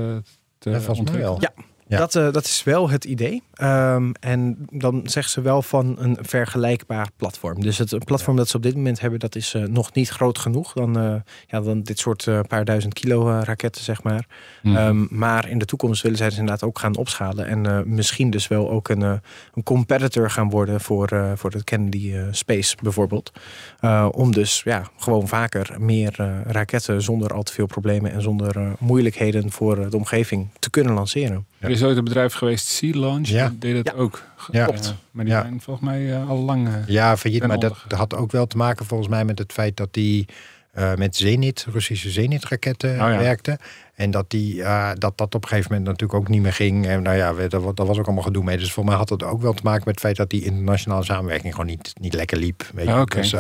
te 0.58 0.81
ontwikkelen? 0.88 1.38
Ja. 1.39 1.51
Ja. 1.88 1.97
Dat, 1.97 2.15
eh, 2.15 2.31
dat 2.31 2.45
is 2.45 2.63
wel 2.63 2.89
het 2.89 3.05
idee. 3.05 3.43
Ehm, 3.55 4.11
en 4.19 4.67
dan 4.69 5.01
zeggen 5.03 5.31
ze 5.31 5.41
wel 5.41 5.61
van 5.61 5.95
een 5.99 6.17
vergelijkbaar 6.21 7.09
platform. 7.17 7.61
Dus 7.61 7.77
het 7.77 8.05
platform 8.05 8.35
dat 8.35 8.49
ze 8.49 8.57
op 8.57 8.63
dit 8.63 8.75
moment 8.75 8.99
hebben, 8.99 9.19
dat 9.19 9.35
is 9.35 9.53
eh, 9.53 9.63
nog 9.63 9.93
niet 9.93 10.09
groot 10.09 10.37
genoeg 10.37 10.73
dan, 10.73 10.97
eh, 10.99 11.15
ja, 11.47 11.61
dan 11.61 11.81
dit 11.83 11.99
soort 11.99 12.27
eh, 12.27 12.39
paar 12.47 12.65
duizend 12.65 12.93
kilo 12.93 13.39
raketten, 13.43 13.83
zeg 13.83 14.03
maar. 14.03 14.27
Mhm. 14.63 14.75
Ehm, 14.75 15.05
maar 15.09 15.49
in 15.49 15.57
de 15.57 15.65
toekomst 15.65 16.01
willen 16.01 16.17
zij 16.17 16.29
dus 16.29 16.37
inderdaad 16.37 16.63
ook 16.63 16.79
gaan 16.79 16.95
opschalen. 16.97 17.47
En 17.47 17.65
eh, 17.65 17.79
misschien 17.85 18.29
dus 18.29 18.47
wel 18.47 18.69
ook 18.69 18.89
een, 18.89 19.01
eh, 19.03 19.13
een 19.53 19.63
competitor 19.63 20.29
gaan 20.29 20.49
worden 20.49 20.81
voor, 20.81 21.07
eh, 21.07 21.31
voor 21.35 21.51
de 21.51 21.63
Kennedy 21.63 22.13
Space 22.31 22.75
bijvoorbeeld. 22.81 23.31
Eh, 23.79 24.07
om 24.11 24.31
dus 24.31 24.61
ja, 24.63 24.83
gewoon 24.97 25.27
vaker 25.27 25.75
meer 25.79 26.13
eh, 26.17 26.27
raketten 26.45 27.01
zonder 27.01 27.33
al 27.33 27.43
te 27.43 27.53
veel 27.53 27.65
problemen 27.65 28.11
en 28.11 28.21
zonder 28.21 28.57
eh, 28.57 28.67
moeilijkheden 28.79 29.51
voor 29.51 29.89
de 29.89 29.97
omgeving 29.97 30.47
te 30.59 30.69
kunnen 30.69 30.93
lanceren. 30.93 31.45
Er 31.59 31.69
is 31.69 31.83
ooit 31.83 31.97
een 31.97 32.03
bedrijf 32.03 32.33
geweest, 32.33 32.67
Sea 32.67 32.99
Launch, 32.99 33.27
Ja. 33.27 33.44
Deed 33.60 33.75
het 33.75 33.88
Ja. 33.95 34.01
ook. 34.01 34.23
Ja. 34.51 34.63
Klopt. 34.65 34.95
maar 35.12 35.25
die 35.25 35.34
Ja. 35.34 35.41
zijn 35.41 35.62
volgens 35.62 35.86
mij 35.89 36.13
eh, 36.13 36.29
al 36.29 36.38
lang... 36.38 36.67
eh, 36.67 36.73
Ja, 36.88 37.17
failliet. 37.17 37.47
Maar 37.47 37.60
dat, 37.60 37.75
dat 37.88 37.97
had 37.99 38.15
ook 38.15 38.31
wel 38.31 38.47
te 38.47 38.58
maken 38.58 38.86
volgens 38.86 39.10
mij 39.10 39.25
met 39.25 39.39
het 39.39 39.51
feit 39.53 39.77
dat 39.77 39.93
die 39.93 40.25
eh, 40.71 40.93
met 40.95 41.15
Zenit, 41.15 41.65
Russische 41.71 42.10
Zenit-raketten 42.10 42.89
Oh 42.91 42.97
ja. 42.97 43.17
werkte. 43.17 43.60
En 43.95 44.12
dat, 44.12 44.29
die, 44.29 44.63
eh, 44.63 44.89
dat 44.93 45.17
dat 45.17 45.36
op 45.36 45.43
een 45.43 45.49
gegeven 45.49 45.71
moment 45.71 45.88
natuurlijk 45.89 46.19
ook 46.19 46.27
niet 46.29 46.41
meer 46.41 46.53
ging. 46.53 46.88
En 46.88 47.01
nou 47.01 47.15
ja, 47.17 47.34
dat, 47.47 47.77
dat 47.77 47.88
was 47.88 47.97
ook 47.99 48.05
allemaal 48.05 48.23
gedoe 48.23 48.43
mee. 48.43 48.58
Dus 48.58 48.71
voor 48.71 48.86
mij 48.86 48.95
had 48.95 49.10
het 49.10 49.23
ook 49.23 49.41
wel 49.41 49.53
te 49.53 49.63
maken 49.63 49.84
met 49.86 49.93
het 49.95 49.99
feit 50.03 50.15
dat 50.15 50.30
die 50.30 50.43
internationale 50.43 51.03
samenwerking 51.03 51.51
gewoon 51.55 51.69
niet, 51.69 51.93
niet 52.01 52.13
lekker 52.13 52.38
liep. 52.38 52.63
Weet 52.74 52.86
je? 52.86 52.91
Ah, 52.93 53.01
oké. 53.01 53.19
Dus, 53.22 53.34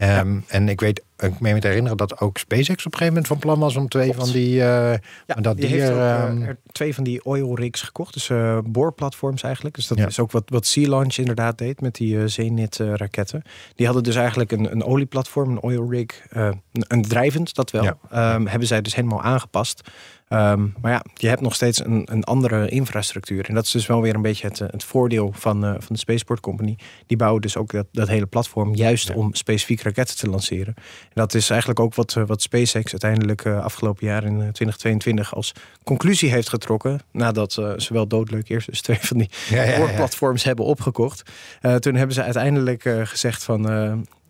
eh, 0.00 0.18
ehm, 0.18 0.38
En 0.48 0.68
ik 0.68 0.80
weet 0.80 1.02
ik 1.18 1.40
meen 1.40 1.54
me 1.54 1.60
te 1.60 1.66
herinneren 1.66 1.96
dat 1.96 2.20
ook 2.20 2.38
SpaceX 2.38 2.86
op 2.86 2.92
een 2.92 2.98
gegeven 2.98 3.06
moment 3.06 3.26
van 3.26 3.38
plan 3.38 3.58
was 3.58 3.76
om 3.76 3.88
twee 3.88 4.04
Klopt. 4.10 4.18
van 4.24 4.32
die. 4.32 4.60
eh, 4.62 4.94
Ja, 5.26 5.34
dat 5.40 5.56
die, 5.56 5.66
heeft 5.66 5.88
er, 5.88 5.92
ook, 5.94 5.98
eh, 6.00 6.22
ehm, 6.24 6.42
er 6.42 6.58
twee 6.72 6.94
van 6.94 7.04
die 7.04 7.24
oil 7.24 7.56
rigs 7.56 7.82
gekocht. 7.82 8.12
Dus 8.14 8.30
eh, 8.30 8.58
boorplatforms 8.64 9.42
eigenlijk. 9.42 9.74
Dus 9.74 9.86
dat 9.86 9.98
Ja. 9.98 10.06
is 10.06 10.18
ook 10.18 10.30
wat, 10.32 10.42
wat 10.46 10.66
Sea 10.66 10.88
Launch 10.88 11.16
inderdaad 11.16 11.58
deed 11.58 11.80
met 11.80 11.94
die 11.94 12.18
eh, 12.18 12.26
Zenit 12.26 12.80
eh, 12.80 12.94
raketten. 12.94 13.42
Die 13.74 13.86
hadden 13.86 14.04
dus 14.04 14.14
eigenlijk 14.16 14.52
een, 14.52 14.72
een 14.72 14.84
olieplatform, 14.84 15.50
een 15.50 15.60
oil 15.60 15.90
rig. 15.90 16.06
een, 16.30 16.62
een 16.72 17.02
drijvend, 17.02 17.54
dat 17.54 17.70
wel. 17.70 17.82
Ja. 17.82 17.96
Ehm, 18.10 18.46
hebben 18.46 18.68
zij 18.68 18.82
dus 18.82 18.94
helemaal 18.94 19.22
aangepast. 19.22 19.90
Ehm, 20.30 20.66
maar 20.80 20.92
ja, 20.92 21.04
je 21.14 21.28
hebt 21.28 21.40
nog 21.40 21.54
steeds 21.54 21.84
een, 21.84 22.02
een 22.10 22.24
andere 22.24 22.68
infrastructuur. 22.68 23.48
En 23.48 23.54
dat 23.54 23.64
is 23.64 23.70
dus 23.70 23.86
wel 23.86 24.02
weer 24.02 24.14
een 24.14 24.22
beetje 24.22 24.46
het, 24.46 24.60
eh, 24.60 24.68
het 24.70 24.84
voordeel 24.84 25.32
van, 25.34 25.64
eh, 25.64 25.70
van 25.70 25.86
de 25.88 25.98
Spaceport 25.98 26.40
Company. 26.40 26.78
Die 27.06 27.16
bouwen 27.16 27.42
dus 27.42 27.56
ook 27.56 27.70
dat, 27.72 27.86
dat 27.92 28.08
hele 28.08 28.26
platform 28.26 28.74
juist 28.74 29.08
Ja. 29.08 29.14
om 29.14 29.34
specifiek 29.34 29.82
raketten 29.82 30.16
te 30.16 30.28
lanceren. 30.28 30.74
En 30.76 31.12
dat 31.14 31.34
is 31.34 31.50
eigenlijk 31.50 31.80
ook 31.80 31.94
wat, 31.94 32.16
eh, 32.16 32.22
wat 32.26 32.42
SpaceX 32.42 32.90
uiteindelijk 32.90 33.46
afgelopen 33.46 34.06
jaar 34.06 34.24
in 34.24 34.32
eh, 34.32 34.48
2022 34.48 35.34
als 35.34 35.52
conclusie 35.84 36.30
heeft 36.30 36.48
getrokken. 36.48 37.00
Nadat 37.12 37.52
ze 37.52 37.88
wel 37.88 38.06
doodleuk 38.06 38.48
eerst 38.48 38.66
dus 38.66 38.80
twee 38.80 38.98
van 39.00 39.18
die 39.18 39.30
ja, 39.48 39.62
ja, 39.62 39.70
ja. 39.70 39.78
boorplatforms 39.78 40.44
hebben 40.44 40.64
opgekocht. 40.64 41.22
Toen 41.78 41.94
hebben 41.94 42.14
ze 42.14 42.22
uiteindelijk 42.22 42.82
gezegd 43.04 43.44
van... 43.44 43.62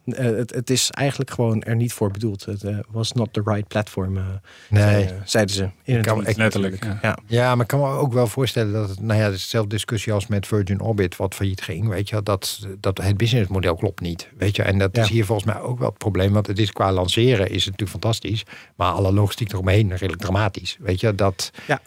eh, 0.04 0.24
het, 0.24 0.54
het 0.54 0.70
is 0.70 0.90
eigenlijk 0.90 1.30
gewoon 1.30 1.62
er 1.62 1.76
niet 1.76 1.92
voor 1.92 2.10
bedoeld. 2.10 2.44
Het 2.44 2.64
eh, 2.64 2.78
was 2.90 3.12
not 3.12 3.32
the 3.32 3.42
right 3.44 3.68
platform, 3.68 4.16
eh, 4.16 4.24
Nee. 4.68 4.82
zei- 4.82 5.20
zeiden 5.24 5.54
ze. 5.54 5.68
In 5.84 5.94
een 5.96 6.02
kan- 6.02 6.26
ik- 6.26 6.36
letterlijk, 6.36 6.84
ja. 6.84 6.98
Ja. 7.02 7.18
Ja, 7.26 7.52
maar 7.54 7.60
ik 7.62 7.66
kan 7.66 7.80
me 7.80 7.86
ook 7.86 8.12
wel 8.12 8.26
voorstellen 8.26 8.72
dat 8.72 8.88
het, 8.88 9.00
nou 9.00 9.18
ja, 9.18 9.24
het 9.24 9.32
dezelfde 9.32 9.68
discussie 9.70 10.12
als 10.12 10.26
met 10.26 10.46
Virgin 10.46 10.80
Orbit, 10.80 11.16
wat 11.16 11.34
failliet 11.34 11.62
ging. 11.62 11.88
Weet 11.88 12.08
je, 12.08 12.22
dat, 12.22 12.66
dat 12.80 12.98
het 13.02 13.16
businessmodel 13.16 13.74
klopt 13.76 14.00
niet. 14.00 14.28
Weet 14.38 14.56
je, 14.56 14.62
en 14.62 14.78
dat 14.78 14.96
Ja. 14.96 15.02
is 15.02 15.08
hier 15.08 15.24
volgens 15.24 15.52
mij 15.52 15.60
ook 15.62 15.78
wel 15.78 15.88
het 15.88 15.98
probleem. 15.98 16.32
Want 16.32 16.46
het 16.46 16.58
is 16.58 16.72
qua 16.72 16.92
lanceren 16.92 17.50
is 17.50 17.64
het 17.64 17.70
natuurlijk 17.78 17.90
fantastisch, 17.90 18.42
maar 18.76 18.92
alle 18.92 19.12
logistiek 19.12 19.52
eromheen 19.52 19.88
redelijk 19.90 20.20
dramatisch. 20.22 20.76
Weet 20.80 21.00
je, 21.00 21.14
dat. 21.14 21.50
Ja. 21.66 21.80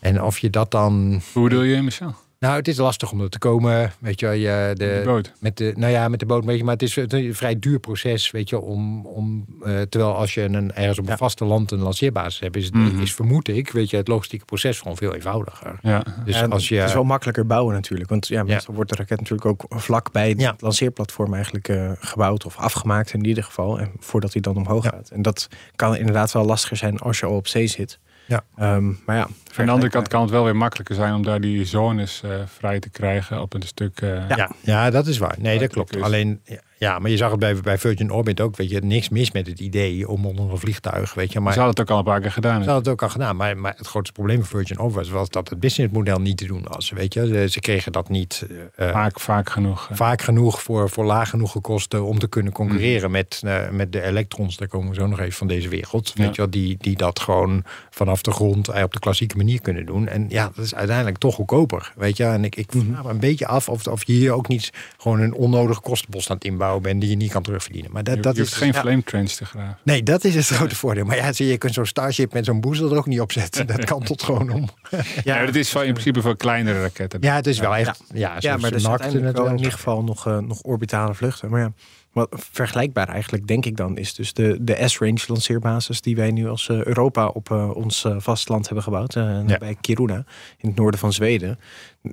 En 0.00 0.22
of 0.22 0.38
je 0.38 0.50
dat 0.50 0.70
dan. 0.70 1.22
Hoe 1.32 1.42
bedoel 1.48 1.62
je, 1.62 1.82
Michel? 1.82 2.14
Nou, 2.38 2.56
het 2.56 2.68
is 2.68 2.76
lastig 2.76 3.12
om 3.12 3.20
er 3.20 3.28
te 3.30 3.38
komen. 3.38 3.92
Weet 3.98 4.20
je, 4.20 4.26
je 4.26 4.70
De 4.74 4.84
de, 4.84 5.02
boot. 5.04 5.32
met 5.40 5.56
de, 5.56 5.72
nou 5.76 5.92
ja, 5.92 6.08
met 6.08 6.20
de 6.20 6.26
boot, 6.26 6.44
weet 6.44 6.58
je, 6.58 6.64
maar 6.64 6.72
het 6.72 6.82
is 6.82 6.96
een 6.96 7.34
vrij 7.34 7.58
duur 7.58 7.78
proces, 7.78 8.30
weet 8.30 8.48
je, 8.48 8.60
om, 8.60 9.06
om 9.06 9.46
eh, 9.64 9.80
terwijl 9.80 10.14
als 10.14 10.34
je 10.34 10.42
een, 10.42 10.74
ergens 10.74 10.98
op 10.98 11.04
een 11.04 11.10
Ja. 11.10 11.16
vaste 11.16 11.44
land 11.44 11.70
een 11.70 11.78
lanceerbasis 11.78 12.40
hebt, 12.40 12.56
is, 12.56 12.64
het, 12.64 12.74
Mhm. 12.74 13.00
is 13.00 13.14
vermoed 13.14 13.48
ik, 13.48 13.70
weet 13.70 13.90
je, 13.90 13.96
het 13.96 14.08
logistieke 14.08 14.44
proces 14.44 14.78
gewoon 14.80 14.96
veel 14.96 15.14
eenvoudiger. 15.14 15.78
Ja. 15.82 16.04
Dus 16.24 16.42
als 16.42 16.68
je, 16.68 16.76
Het 16.76 16.88
is 16.88 16.94
wel 16.94 17.04
makkelijker 17.04 17.46
bouwen 17.46 17.74
natuurlijk. 17.74 18.10
Want 18.10 18.26
ja, 18.28 18.36
Ja. 18.36 18.42
meestal 18.44 18.74
wordt 18.74 18.90
de 18.90 18.96
raket 18.96 19.18
natuurlijk 19.18 19.46
ook 19.46 19.64
vlak 19.68 20.12
bij 20.12 20.28
het 20.28 20.40
Ja. 20.40 20.54
lanceerplatform 20.58 21.34
eigenlijk 21.34 21.68
eh, 21.68 21.90
gebouwd 21.98 22.44
of 22.46 22.56
afgemaakt 22.56 23.12
in 23.12 23.24
ieder 23.24 23.44
geval. 23.44 23.80
En 23.80 23.92
voordat 23.98 24.32
hij 24.32 24.42
dan 24.42 24.56
omhoog 24.56 24.84
Ja. 24.84 24.90
gaat. 24.90 25.08
En 25.10 25.22
dat 25.22 25.48
kan 25.76 25.96
inderdaad 25.96 26.32
wel 26.32 26.44
lastiger 26.44 26.76
zijn 26.76 26.98
als 26.98 27.18
je 27.18 27.26
al 27.26 27.36
op 27.36 27.46
zee 27.48 27.66
zit. 27.66 27.98
Ja. 28.26 28.44
Ehm, 28.56 28.86
maar 29.06 29.16
ja, 29.16 29.28
Aan 29.56 29.66
de 29.66 29.72
andere 29.72 29.90
kant 29.90 30.08
kan 30.08 30.20
het 30.22 30.30
wel 30.30 30.44
weer 30.44 30.56
makkelijker 30.56 30.94
zijn 30.94 31.14
om 31.14 31.22
daar 31.22 31.40
die 31.40 31.64
zones 31.64 32.22
eh, 32.24 32.30
vrij 32.46 32.78
te 32.80 32.90
krijgen 32.90 33.40
op 33.42 33.54
een 33.54 33.62
stuk. 33.62 34.00
eh, 34.00 34.28
Ja, 34.28 34.50
ja, 34.62 34.90
dat 34.90 35.06
is 35.06 35.18
waar. 35.18 35.34
Nee, 35.38 35.58
dat 35.58 35.70
klopt. 35.70 35.96
is. 35.96 36.02
Alleen, 36.02 36.40
ja, 36.78 36.98
maar 36.98 37.10
je 37.10 37.16
zag 37.16 37.30
het 37.30 37.38
bij, 37.38 37.54
bij 37.60 37.78
Virgin 37.78 38.12
Orbit 38.12 38.40
ook. 38.40 38.56
Weet 38.56 38.70
je, 38.70 38.80
niks 38.80 39.08
mis 39.08 39.32
met 39.32 39.46
het 39.46 39.60
idee 39.60 40.08
om 40.08 40.26
onder 40.26 40.50
een 40.50 40.58
vliegtuig, 40.58 41.14
weet 41.14 41.32
je. 41.32 41.40
Maar 41.40 41.52
Ze 41.52 41.58
hadden 41.60 41.76
het 41.78 41.84
ook 41.90 41.94
al 41.94 41.98
een 41.98 42.12
paar 42.12 42.20
keer 42.20 42.32
gedaan. 42.32 42.62
ze 42.62 42.70
hadden 42.70 42.76
het 42.82 42.88
ook 42.88 43.02
al 43.02 43.08
gedaan. 43.08 43.36
Maar, 43.36 43.56
maar 43.56 43.74
het 43.76 43.86
grootste 43.86 44.12
probleem 44.12 44.36
van 44.36 44.46
Virgin 44.46 44.80
Orbit 44.80 45.08
was 45.08 45.28
dat 45.28 45.48
het 45.48 45.60
businessmodel 45.60 46.18
niet 46.18 46.36
te 46.36 46.46
doen 46.46 46.64
was. 46.68 46.90
Weet 46.90 47.14
je, 47.14 47.26
ze, 47.26 47.48
ze 47.50 47.60
kregen 47.60 47.92
dat 47.92 48.08
niet 48.08 48.46
eh, 48.76 48.90
Vaak, 48.90 49.20
vaak 49.20 49.50
genoeg. 49.50 49.88
eh. 49.90 49.96
vaak 49.96 50.22
genoeg 50.22 50.62
voor, 50.62 50.90
voor 50.90 51.04
laag 51.04 51.30
genoeg 51.30 51.60
kosten 51.60 52.04
om 52.04 52.18
te 52.18 52.28
kunnen 52.28 52.52
concurreren 52.52 53.10
met, 53.10 53.40
eh, 53.44 53.68
met 53.70 53.92
de 53.92 54.02
elektrons. 54.02 54.56
Daar 54.56 54.68
komen 54.68 54.88
we 54.88 54.94
zo 54.94 55.06
nog 55.06 55.20
even 55.20 55.32
van 55.32 55.46
deze 55.46 55.68
wereld. 55.68 56.12
Ja. 56.14 56.24
Weet 56.24 56.36
je 56.36 56.48
die, 56.48 56.76
die 56.80 56.96
dat 56.96 57.20
gewoon 57.20 57.64
vanaf 57.90 58.22
de 58.22 58.30
grond 58.30 58.68
eh, 58.68 58.82
op 58.82 58.92
de 58.92 58.98
klassieke 58.98 59.36
manier 59.36 59.60
kunnen 59.60 59.86
doen. 59.86 60.08
En 60.08 60.26
ja, 60.28 60.50
dat 60.54 60.64
is 60.64 60.74
uiteindelijk 60.74 61.18
toch 61.18 61.34
goedkoper. 61.34 61.92
Weet 61.96 62.16
je, 62.16 62.24
en 62.24 62.44
ik, 62.44 62.56
ik 62.56 62.70
vraag 62.70 63.04
me 63.04 63.10
een 63.10 63.20
beetje 63.20 63.46
af 63.46 63.68
of, 63.68 63.86
of 63.86 64.04
je 64.06 64.12
hier 64.12 64.32
ook 64.32 64.48
niet 64.48 64.70
gewoon 64.98 65.20
een 65.20 65.34
onnodige 65.34 65.80
kostenpost 65.80 66.30
aan 66.30 66.36
het 66.36 66.44
inbouwen 66.44 66.64
bent 66.80 67.00
die 67.00 67.10
je 67.10 67.16
niet 67.16 67.30
kan 67.32 67.42
terugverdienen. 67.42 67.92
Maar 67.92 68.04
dat, 68.04 68.14
je, 68.14 68.20
dat 68.20 68.36
je 68.36 68.42
is 68.42 68.48
hoeft 68.48 68.60
geen 68.62 68.72
ja. 68.72 68.80
flame 68.80 69.02
trench 69.02 69.30
te 69.30 69.44
graven. 69.44 69.78
Nee, 69.82 70.02
dat 70.02 70.24
is 70.24 70.34
het 70.34 70.46
grote 70.46 70.76
voordeel. 70.76 71.04
Maar 71.04 71.16
ja, 71.16 71.32
zie 71.32 71.46
je, 71.46 71.52
je 71.52 71.58
kunt 71.58 71.74
zo'n 71.74 71.86
Starship 71.86 72.32
met 72.32 72.44
zo'n 72.44 72.60
boezel 72.60 72.90
er 72.90 72.96
ook 72.96 73.06
niet 73.06 73.20
op 73.20 73.32
zetten. 73.32 73.66
Dat 73.66 73.84
kan 73.84 74.02
tot 74.02 74.22
gewoon 74.22 74.50
om. 74.50 74.68
Ja, 75.24 75.44
dat 75.46 75.54
is 75.54 75.70
van, 75.70 75.84
in 75.84 75.92
principe 75.92 76.22
voor 76.22 76.36
kleinere 76.36 76.80
raketten. 76.80 77.18
Ja, 77.22 77.34
het 77.34 77.46
is 77.46 77.58
wel 77.58 77.76
echt. 77.76 78.02
Ja, 78.14 78.36
Ja, 78.38 78.56
maar 78.56 78.70
de 78.70 78.76
er 78.76 78.88
uiteindelijk 78.88 79.36
wel 79.36 79.46
in 79.46 79.56
ieder 79.56 79.72
geval 79.72 80.02
nog, 80.04 80.26
eh, 80.26 80.38
nog 80.38 80.62
orbitale 80.62 81.14
vluchten. 81.14 81.50
Maar 81.50 81.60
ja, 81.60 81.72
wat 82.12 82.28
vergelijkbaar 82.52 83.08
eigenlijk, 83.08 83.46
denk 83.46 83.66
ik 83.66 83.76
dan, 83.76 83.96
is 83.96 84.14
dus 84.14 84.32
de, 84.32 84.56
de 84.60 84.88
S-range 84.88 85.24
lanceerbasis 85.26 86.00
die 86.00 86.16
wij 86.16 86.30
nu 86.30 86.48
als 86.48 86.68
eh, 86.68 86.82
Europa 86.84 87.26
op 87.26 87.50
eh, 87.50 87.70
ons 87.76 88.04
eh, 88.04 88.14
vasteland 88.18 88.64
hebben 88.66 88.84
gebouwd. 88.84 89.16
eh, 89.16 89.40
Ja. 89.46 89.58
Bij 89.58 89.76
Kiruna, 89.80 90.24
in 90.58 90.68
het 90.68 90.76
noorden 90.78 91.00
van 91.00 91.12
Zweden. 91.12 91.58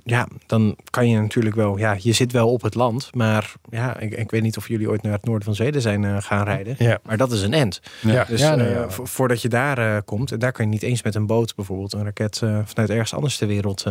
Ja, 0.04 0.28
dan 0.46 0.76
kan 0.90 1.08
je 1.08 1.18
natuurlijk 1.20 1.54
wel, 1.54 1.78
ja, 1.78 1.96
je 1.98 2.12
zit 2.12 2.32
wel 2.32 2.52
op 2.52 2.62
het 2.62 2.74
land. 2.74 3.10
Maar 3.14 3.52
ja, 3.70 3.98
ik, 3.98 4.12
ik 4.14 4.30
weet 4.30 4.42
niet 4.42 4.56
of 4.56 4.68
jullie 4.68 4.88
ooit 4.90 5.02
naar 5.02 5.12
het 5.12 5.24
noorden 5.24 5.44
van 5.44 5.54
Zweden 5.54 5.80
zijn 5.82 6.04
eh, 6.04 6.16
gaan 6.18 6.44
rijden. 6.44 6.74
Ja. 6.78 6.98
Maar 7.02 7.16
dat 7.16 7.32
is 7.32 7.42
een 7.42 7.52
end. 7.54 7.80
Ja, 8.00 8.24
Dus 8.28 8.40
ja, 8.40 8.54
nee, 8.54 8.68
eh, 8.74 8.88
voordat 8.88 9.42
je 9.42 9.48
daar 9.48 9.78
eh, 9.78 9.96
komt, 10.04 10.32
en 10.32 10.38
daar 10.38 10.52
kan 10.52 10.64
je 10.64 10.70
niet 10.70 10.82
eens 10.82 11.02
met 11.02 11.14
een 11.14 11.26
boot 11.26 11.54
bijvoorbeeld 11.54 11.92
een 11.92 12.04
raket 12.04 12.38
vanuit 12.64 12.90
ergens 12.90 13.14
anders 13.14 13.36
ter 13.36 13.46
wereld 13.48 13.84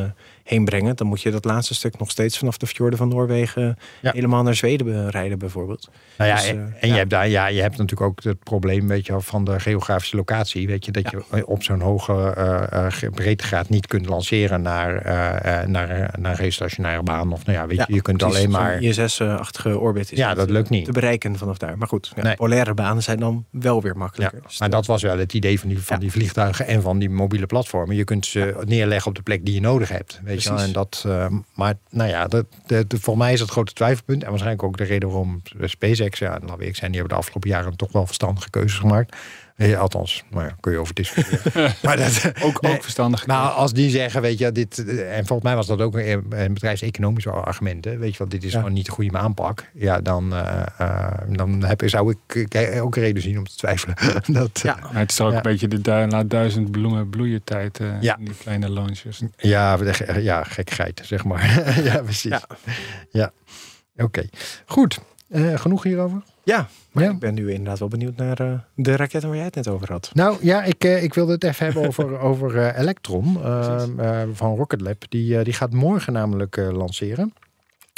heen 0.43 0.65
brengen. 0.65 0.95
Dan 0.95 1.07
moet 1.07 1.21
je 1.21 1.31
dat 1.31 1.45
laatste 1.45 1.73
stuk 1.73 1.99
nog 1.99 2.11
steeds 2.11 2.37
vanaf 2.37 2.57
de 2.57 2.67
fjorden 2.67 2.97
van 2.99 3.07
Noorwegen 3.07 3.77
helemaal 4.01 4.43
naar 4.43 4.55
Zweden 4.55 5.09
rijden 5.09 5.39
bijvoorbeeld. 5.39 5.89
Nou 6.17 6.29
ja, 6.29 6.35
Dus, 6.35 6.47
en, 6.79 6.87
je 6.87 6.93
hebt 6.93 7.09
daar, 7.09 7.27
ja, 7.29 7.47
je 7.47 7.61
hebt 7.61 7.77
natuurlijk 7.77 8.09
ook 8.09 8.23
het 8.23 8.43
probleem, 8.43 8.87
weet 8.87 9.05
je, 9.05 9.21
van 9.21 9.43
de 9.43 9.59
geografische 9.59 10.15
locatie, 10.15 10.67
weet 10.67 10.85
je, 10.85 10.91
dat 10.91 11.09
je 11.11 11.47
op 11.47 11.63
zo'n 11.63 11.81
hoge 11.81 12.33
ge- 12.89 13.09
breedtegraad 13.09 13.69
niet 13.69 13.87
kunt 13.87 14.05
lanceren 14.05 14.61
naar, 14.61 14.95
eh, 14.95 15.67
naar, 15.97 16.13
naar 16.19 16.31
een 16.31 16.37
geostationaire 16.37 17.03
baan 17.03 17.33
of, 17.33 17.45
nou 17.45 17.57
ja, 17.57 17.67
weet 17.67 17.83
je, 17.87 17.93
je 17.93 18.01
kunt 18.01 18.17
precies, 18.17 18.35
alleen 18.37 18.49
maar. 18.49 18.81
ISS-achtige 18.81 19.79
orbit 19.79 20.11
is 20.11 20.17
Ja, 20.17 20.33
dat 20.33 20.47
eh, 20.47 20.53
lukt 20.53 20.69
niet. 20.69 20.85
te 20.85 20.91
bereiken 20.91 21.37
vanaf 21.37 21.57
daar. 21.57 21.77
Maar 21.77 21.87
goed, 21.87 22.11
ja, 22.15 22.21
Nee. 22.23 22.35
polaire 22.35 22.73
banen 22.73 23.03
zijn 23.03 23.19
dan 23.19 23.45
wel 23.49 23.81
weer 23.81 23.91
Ja, 23.91 23.97
makkelijker. 23.99 24.41
Dus 24.47 24.59
maar 24.59 24.69
dat 24.69 24.85
was 24.85 25.01
wel 25.01 25.17
het 25.17 25.33
idee 25.33 25.59
van 25.59 25.69
die, 25.69 25.79
van 25.81 25.95
Ja. 25.95 26.01
die 26.01 26.11
vliegtuigen 26.11 26.67
en 26.67 26.81
van 26.81 26.99
die 26.99 27.09
mobiele 27.09 27.45
platformen. 27.45 27.95
Je 27.95 28.03
kunt 28.03 28.25
ze 28.25 28.55
neerleggen 28.65 29.07
op 29.07 29.15
de 29.15 29.21
plek 29.21 29.45
die 29.45 29.53
je 29.53 29.61
nodig 29.61 29.89
hebt. 29.89 30.19
Weet 30.23 30.43
je 30.43 30.49
wel? 30.49 30.59
En 30.59 30.71
dat, 30.71 31.03
eh, 31.07 31.27
maar 31.55 31.73
nou 31.89 32.09
ja, 32.09 32.27
dat, 32.27 32.45
voor 32.87 33.17
mij 33.17 33.33
is 33.33 33.39
het 33.39 33.49
grote 33.49 33.73
twijfelpunt. 33.73 34.23
En 34.23 34.29
waarschijnlijk 34.29 34.63
ook 34.63 34.77
de 34.77 34.83
reden 34.83 35.09
waarom 35.09 35.41
SpaceX, 35.61 36.19
ja, 36.19 36.31
laten 36.41 36.57
we 36.57 36.65
ik 36.65 36.75
zijn, 36.75 36.91
die 36.91 36.99
hebben 36.99 37.17
de 37.17 37.23
afgelopen 37.23 37.49
jaren 37.49 37.75
toch 37.77 37.91
wel 37.91 38.05
verstandige 38.05 38.49
keuzes 38.49 38.79
gemaakt. 38.79 39.15
Eh, 39.55 39.79
althans, 39.79 40.23
maar 40.31 40.45
ja, 40.45 40.55
kun 40.59 40.71
je 40.71 40.77
over 40.77 40.93
discussiëren. 40.93 41.73
maar 41.83 41.97
dat, 41.97 42.31
Ook, 42.41 42.61
Nee. 42.61 42.73
ook 42.75 42.81
verstandig. 42.83 43.25
Nou, 43.25 43.53
als 43.55 43.73
die 43.73 43.89
zeggen, 43.89 44.21
weet 44.21 44.37
je, 44.37 44.51
dit. 44.51 44.85
eh, 44.85 45.17
En 45.17 45.25
volgens 45.25 45.47
mij 45.47 45.55
was 45.55 45.67
dat 45.67 45.81
ook 45.81 45.95
een, 45.95 46.25
een 46.29 46.53
bedrijfseconomisch 46.53 47.27
argument. 47.27 47.85
Hè, 47.85 47.97
weet 47.97 48.11
je 48.11 48.17
wel, 48.17 48.27
dit 48.29 48.43
is 48.43 48.51
Ja. 48.51 48.57
gewoon 48.57 48.73
niet 48.73 48.85
de 48.85 48.91
goede 48.91 49.17
aanpak. 49.17 49.69
Ja, 49.73 50.01
dan, 50.01 50.33
eh, 50.33 50.63
eh, 50.77 51.11
dan 51.29 51.63
heb, 51.63 51.81
zou 51.89 52.15
ik 52.35 52.57
ook 52.81 52.95
reden 52.95 53.21
zien 53.21 53.37
om 53.37 53.43
te 53.47 53.55
twijfelen. 53.55 53.95
dat, 54.27 54.59
Ja. 54.63 54.77
Maar 54.81 54.95
het 55.01 55.11
is 55.11 55.21
ook 55.21 55.31
Ja. 55.31 55.35
een 55.37 55.41
beetje 55.43 55.67
de 55.67 55.81
du 55.81 55.91
laat 56.07 56.29
duizend 56.29 56.71
bloemen 56.71 57.09
bloeien 57.09 57.43
tijd. 57.43 57.79
eh, 57.79 58.01
Ja. 58.01 58.17
in 58.17 58.25
Die 58.25 58.33
kleine 58.37 58.69
launches. 58.69 59.21
Ja, 59.37 59.77
ja 60.17 60.43
gekkigheid, 60.43 61.01
zeg 61.03 61.23
maar. 61.23 61.63
ja, 61.83 62.01
precies. 62.01 62.31
Ja, 62.31 62.41
Ja. 63.11 63.31
oké. 63.97 64.23
Goed. 64.65 64.99
Eh, 65.29 65.57
genoeg 65.59 65.83
hierover? 65.83 66.21
Ja, 66.43 66.67
maar 66.91 67.03
Ja. 67.03 67.09
ik 67.11 67.19
ben 67.19 67.33
nu 67.33 67.49
inderdaad 67.51 67.79
wel 67.79 67.87
benieuwd 67.87 68.15
naar 68.15 68.39
eh, 68.39 68.53
de 68.75 68.95
raketten 68.95 69.27
waar 69.29 69.37
jij 69.37 69.45
het 69.45 69.55
net 69.55 69.67
over 69.67 69.91
had. 69.91 70.09
Nou 70.13 70.37
ja, 70.41 70.63
ik, 70.63 70.83
eh, 70.83 71.03
ik 71.03 71.13
wilde 71.13 71.31
het 71.31 71.43
even 71.43 71.65
hebben 71.65 71.87
over, 71.87 72.19
over 72.29 72.57
eh, 72.57 72.79
Electron 72.79 73.43
eh, 73.43 73.83
eh, 73.97 74.27
van 74.33 74.55
Rocket 74.55 74.81
Lab. 74.81 75.03
Die, 75.09 75.43
die 75.43 75.53
gaat 75.53 75.73
morgen 75.73 76.13
namelijk 76.13 76.55
lanceren. 76.55 77.33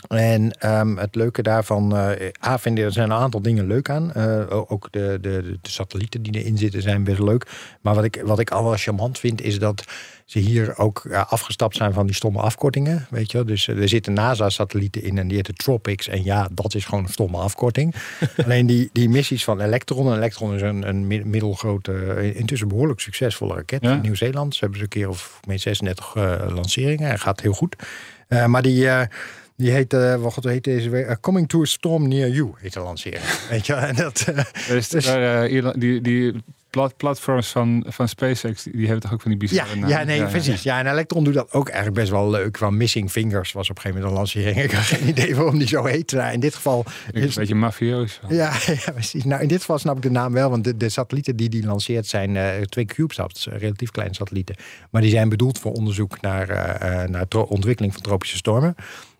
En 0.07 0.51
ehm, 0.51 0.95
het 0.97 1.15
leuke 1.15 1.41
daarvan, 1.41 1.97
eh 1.97 2.31
A, 2.45 2.59
vind 2.59 2.77
ik, 2.77 2.83
er 2.83 2.91
zijn 2.91 3.09
een 3.11 3.17
aantal 3.17 3.41
dingen 3.41 3.67
leuk 3.67 3.89
aan. 3.89 4.13
Eh, 4.13 4.41
ook 4.71 4.87
de, 4.91 5.17
de, 5.21 5.57
de 5.61 5.69
satellieten 5.69 6.21
die 6.21 6.41
erin 6.41 6.57
zitten 6.57 6.81
zijn 6.81 7.03
best 7.03 7.19
leuk. 7.19 7.47
Maar 7.81 7.95
wat 7.95 8.03
ik, 8.03 8.21
wat 8.25 8.39
ik 8.39 8.51
al 8.51 8.63
wel 8.63 8.75
charmant 8.77 9.19
vind, 9.19 9.41
is 9.41 9.59
dat 9.59 9.83
ze 10.25 10.39
hier 10.39 10.77
ook 10.77 11.07
afgestapt 11.11 11.75
zijn 11.75 11.93
van 11.93 12.05
die 12.05 12.15
stomme 12.15 12.39
afkortingen. 12.39 13.07
Weet 13.09 13.31
je, 13.31 13.37
wel. 13.37 13.45
dus 13.47 13.67
eh, 13.67 13.81
er 13.81 13.89
zitten 13.89 14.13
NASA-satellieten 14.13 15.03
in 15.03 15.17
en 15.17 15.27
die 15.27 15.37
heten 15.37 15.55
Tropics. 15.55 16.07
En 16.07 16.23
ja, 16.23 16.47
dat 16.51 16.75
is 16.75 16.85
gewoon 16.85 17.03
een 17.03 17.09
stomme 17.11 17.37
afkorting. 17.37 17.95
Alleen 18.45 18.65
die, 18.65 18.89
die 18.91 19.09
missies 19.09 19.43
van 19.43 19.61
Electron. 19.61 20.07
En 20.11 20.15
Electron 20.17 20.55
is 20.55 20.61
een, 20.61 20.87
een 20.87 21.07
mi- 21.07 21.23
middelgrote, 21.25 22.31
intussen 22.35 22.67
behoorlijk 22.67 22.99
succesvolle 22.99 23.53
raket 23.53 23.81
Ja. 23.83 23.93
in 23.93 24.01
Nieuw-Zeeland. 24.01 24.53
Ze 24.53 24.59
hebben 24.59 24.77
ze 24.77 24.83
een 24.83 24.89
keer 24.89 25.09
of 25.09 25.39
mee 25.47 25.57
36 25.57 26.15
eh, 26.15 26.45
lanceringen. 26.49 27.07
Hij 27.07 27.17
gaat 27.17 27.41
heel 27.41 27.53
goed. 27.53 27.75
Maar 28.47 28.61
die. 28.61 28.87
Die 29.57 29.71
heet, 29.71 29.93
eh, 29.93 30.15
wat 30.15 30.43
heet 30.43 30.63
deze 30.63 30.89
weer? 30.89 31.05
Eh, 31.05 31.15
Coming 31.21 31.49
to 31.49 31.61
a 31.61 31.65
Storm 31.65 32.07
Near 32.07 32.29
You 32.29 32.51
heet 32.57 32.73
de 32.73 32.79
lancering. 32.79 33.23
Weet 33.49 33.65
je, 33.65 33.73
en 33.73 33.95
dat, 33.95 34.25
eh, 34.35 34.45
Dus, 34.67 34.89
Dus- 34.89 35.05
daar, 35.05 35.49
die, 35.79 36.01
die 36.01 36.33
plat, 36.69 36.97
platforms 36.97 37.47
van, 37.47 37.85
van 37.87 38.07
SpaceX, 38.07 38.63
die 38.63 38.83
hebben 38.85 38.99
toch 39.01 39.13
ook 39.13 39.21
van 39.21 39.31
die 39.31 39.39
Ja, 39.41 39.47
bizarre 39.47 39.75
namen? 39.75 39.89
ja, 39.89 40.03
nee, 40.03 40.25
precies. 40.25 40.63
Ja, 40.63 40.79
en 40.79 40.87
Electron 40.87 41.23
doet 41.23 41.33
dat 41.33 41.51
ook 41.51 41.67
eigenlijk 41.67 41.97
best 41.97 42.11
wel 42.11 42.29
leuk. 42.29 42.57
Van 42.57 42.77
Missing 42.77 43.11
Fingers 43.11 43.51
was 43.51 43.69
op 43.69 43.75
een 43.75 43.81
gegeven 43.81 44.03
moment 44.03 44.17
een 44.33 44.41
lancering. 44.41 44.63
Ik 44.65 44.71
had 44.71 44.83
geen 44.83 45.07
idee 45.07 45.35
waarom 45.35 45.57
die 45.57 45.67
zo 45.67 45.85
heet. 45.85 46.11
Nou, 46.11 46.33
in 46.33 46.39
dit 46.39 46.55
geval 46.55 46.85
Ik 47.13 47.23
Een 47.23 47.31
beetje 47.35 47.55
mafioos. 47.55 48.19
Ja, 48.29 48.53
ja, 48.85 48.91
precies. 48.91 49.23
Nou, 49.23 49.41
in 49.41 49.47
dit 49.47 49.59
geval 49.59 49.77
snap 49.77 49.95
ik 49.95 50.01
de 50.01 50.11
naam 50.11 50.33
wel, 50.33 50.49
want 50.49 50.63
de, 50.63 50.77
de 50.77 50.89
satellieten 50.89 51.35
die 51.35 51.49
die 51.49 51.65
lanceert 51.65 52.07
zijn 52.07 52.37
twee 52.69 52.85
CubeSats, 52.85 53.47
relatief 53.47 53.91
kleine 53.91 54.15
satellieten. 54.15 54.55
Maar 54.89 55.01
die 55.01 55.11
zijn 55.11 55.29
bedoeld 55.29 55.59
voor 55.59 55.71
onderzoek 55.71 56.21
naar, 56.21 56.49
eh, 56.49 57.09
naar 57.09 57.25
ontwikkeling 57.47 57.93
van 57.93 58.01
tropische 58.01 58.37
stormen. 58.37 58.75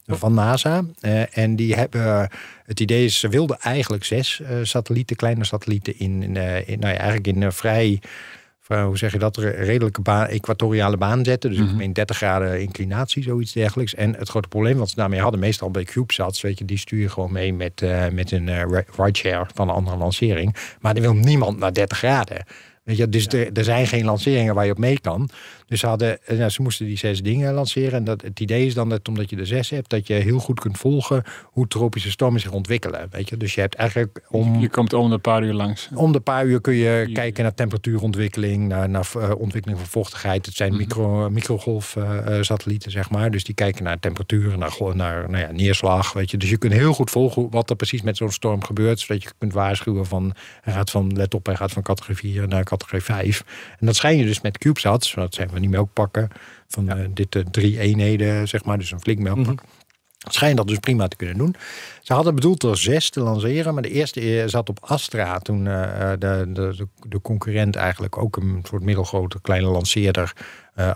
Van 0.08 0.34
NASA. 0.34 0.84
Eh, 0.99 1.38
en 1.38 1.56
die 1.56 1.76
hebben. 1.76 2.30
het 2.66 2.80
idee 2.80 3.06
is, 3.06 3.20
ze 3.20 3.28
wilden 3.30 3.60
eigenlijk 3.60 4.03
zes 4.03 4.41
eh, 4.41 4.58
satellieten, 4.64 5.16
kleine 5.16 5.43
satellieten, 5.45 5.99
in, 5.99 6.24
in, 6.24 6.38
eh, 6.38 6.68
in 6.70 6.80
nou 6.80 6.93
ja, 6.93 6.99
eigenlijk 6.99 7.28
in 7.28 7.41
een 7.41 7.53
vrij. 7.53 8.01
Hoe 8.68 8.97
zeg 8.97 9.12
je 9.12 9.20
dat? 9.20 9.38
Re- 9.38 9.49
Redelijke 9.49 10.01
baan, 10.01 10.28
equatoriale 10.28 10.97
baan 10.97 11.26
zetten. 11.26 11.49
Dus 11.49 11.60
Mhm. 11.60 11.80
in 11.82 11.93
30 11.93 12.18
graden 12.18 12.62
inclinatie, 12.62 13.24
zoiets 13.24 13.51
dergelijks. 13.51 13.95
En 13.95 14.16
het 14.16 14.30
grote 14.30 14.47
probleem 14.47 14.78
wat 14.78 14.89
ze 14.89 14.95
daarmee 14.95 15.20
hadden, 15.20 15.39
meestal 15.39 15.72
bij 15.72 15.84
CubeSats, 15.84 16.41
weet 16.41 16.58
je, 16.58 16.66
die 16.66 16.78
stuur 16.78 16.99
je 17.01 17.10
gewoon 17.10 17.32
mee 17.32 17.53
met, 17.53 17.82
met 18.12 18.32
een 18.32 18.70
ri- 18.70 18.84
rideshare 18.97 19.45
van 19.53 19.70
een 19.70 19.76
andere 19.76 19.97
lancering. 19.97 20.56
Maar 20.80 20.95
er 20.95 21.01
wil 21.01 21.14
niemand 21.16 21.58
naar 21.60 21.74
30 21.74 21.97
graden. 21.97 22.45
Weet 22.84 22.97
je, 22.97 23.10
dus 23.10 23.28
er, 23.28 23.51
er 23.53 23.64
zijn 23.64 23.88
geen 23.88 24.06
lanceringen 24.06 24.56
waar 24.56 24.66
je 24.66 24.72
op 24.72 24.78
mee 24.78 24.99
kan. 24.99 25.30
Dus 25.68 25.80
ze, 25.80 25.88
hadden, 25.88 26.26
eh, 26.26 26.38
nou, 26.38 26.49
ze 26.49 26.61
moesten 26.61 26.86
die 26.86 26.97
zes 26.97 27.22
dingen 27.22 27.53
lanceren. 27.53 27.91
En 27.93 28.03
dat, 28.03 28.22
het 28.22 28.39
idee 28.39 28.66
is 28.66 28.74
dan 28.74 28.89
dat 28.89 29.07
omdat 29.07 29.30
je 29.30 29.36
er 29.38 29.47
zes 29.47 29.70
hebt, 29.70 29.89
dat 29.89 30.07
je 30.07 30.13
heel 30.13 30.39
goed 30.39 30.59
kunt 30.59 30.78
volgen 30.78 31.24
hoe 31.43 31.68
tropische 31.68 32.11
stormen 32.11 32.41
zich 32.41 32.51
ontwikkelen. 32.51 33.07
Weet 33.11 33.30
je? 33.30 33.38
Dus 33.38 33.55
je 33.55 33.61
hebt 33.61 33.76
eigenlijk 33.76 34.22
om, 34.30 34.59
Je 34.59 34.70
komt 34.70 34.93
om 34.93 35.11
een 35.11 35.22
paar 35.22 35.43
uur 35.43 35.53
langs. 35.53 35.89
om 35.93 36.11
de 36.11 36.20
paar 36.20 36.45
uur 36.45 36.61
kun 36.61 36.74
je 36.74 37.05
Je- 37.07 37.11
kijken 37.13 37.43
naar 37.43 37.53
temperatuurontwikkeling, 37.53 38.68
naar, 38.68 38.89
naar 38.89 39.07
eh, 39.20 39.32
ontwikkeling 39.38 39.80
van 39.80 39.89
vochtigheid. 39.89 40.45
Het 40.45 40.55
zijn 40.55 40.70
Mhm. 40.72 40.80
micro, 40.82 41.30
microgolf-satellieten, 41.30 42.91
zeg 42.91 43.09
maar. 43.09 43.32
Dus 43.32 43.43
die 43.43 43.55
kijken 43.55 43.84
naar 43.84 43.99
temperatuur, 43.99 44.57
naar, 44.57 44.72
naar 44.93 45.30
nou 45.30 45.43
ja, 45.43 45.51
neerslag. 45.51 46.13
Weet 46.13 46.32
je. 46.32 46.38
Dus 46.38 46.49
je 46.49 46.57
kunt 46.57 46.74
heel 46.74 46.93
goed 46.93 47.09
volgen 47.09 47.49
wat 47.49 47.70
er 47.70 47.76
precies 47.76 48.01
met 48.01 48.18
zo'n 48.18 48.32
storm 48.32 48.63
gebeurt. 48.63 48.99
Zodat 48.99 49.24
je 49.24 49.30
kunt 49.38 49.53
waarschuwen 49.53 50.05
van, 50.05 50.34
hij 50.61 50.74
gaat 50.74 50.91
van, 50.91 51.16
let 51.16 51.34
op, 51.34 51.45
hij 51.45 51.55
gaat 51.55 51.72
van 51.72 51.84
categorie 51.84 52.18
4 52.18 52.47
naar 52.47 52.63
categorie 52.63 53.03
5. 53.03 53.43
En 53.80 53.86
dat 53.86 53.95
schijn 53.95 54.18
je 54.18 54.26
dus 54.26 54.41
met 54.41 54.57
CubeSats, 54.57 55.13
dat 55.13 55.34
zijn 55.34 55.49
van 55.56 55.62
die 55.62 55.76
melkpakken, 55.76 56.30
van 56.68 56.89
eh, 56.89 57.06
dit 57.14 57.36
eh, 57.36 57.41
drie 57.51 57.80
eenheden, 57.80 58.47
zeg 58.47 58.66
maar. 58.66 58.78
Dus 58.78 58.91
een 58.91 58.99
flink 58.99 59.20
melkpak. 59.20 59.62
Schijnt 60.28 60.58
dat 60.58 60.68
dus 60.68 60.78
prima 60.80 61.08
te 61.08 61.16
kunnen 61.16 61.38
doen. 61.38 61.56
Ze 62.01 62.14
hadden 62.14 62.36
bedoeld 62.36 62.64
er 62.64 62.78
zes 62.78 63.10
te 63.10 63.20
lanceren, 63.20 63.74
maar 63.74 63.84
de 63.84 63.89
eerste 63.89 64.41
eh, 64.41 64.47
zat 64.47 64.70
op 64.70 64.78
Astra. 64.82 65.39
Toen 65.39 65.64
de, 65.64 66.18
de, 66.53 66.88
de 67.08 67.22
concurrent 67.22 67.76
eigenlijk 67.76 68.18
ook 68.18 68.38
een 68.38 68.62
soort 68.64 68.84
middelgrote 68.84 69.41
kleine 69.41 69.68
lanceerder. 69.68 70.34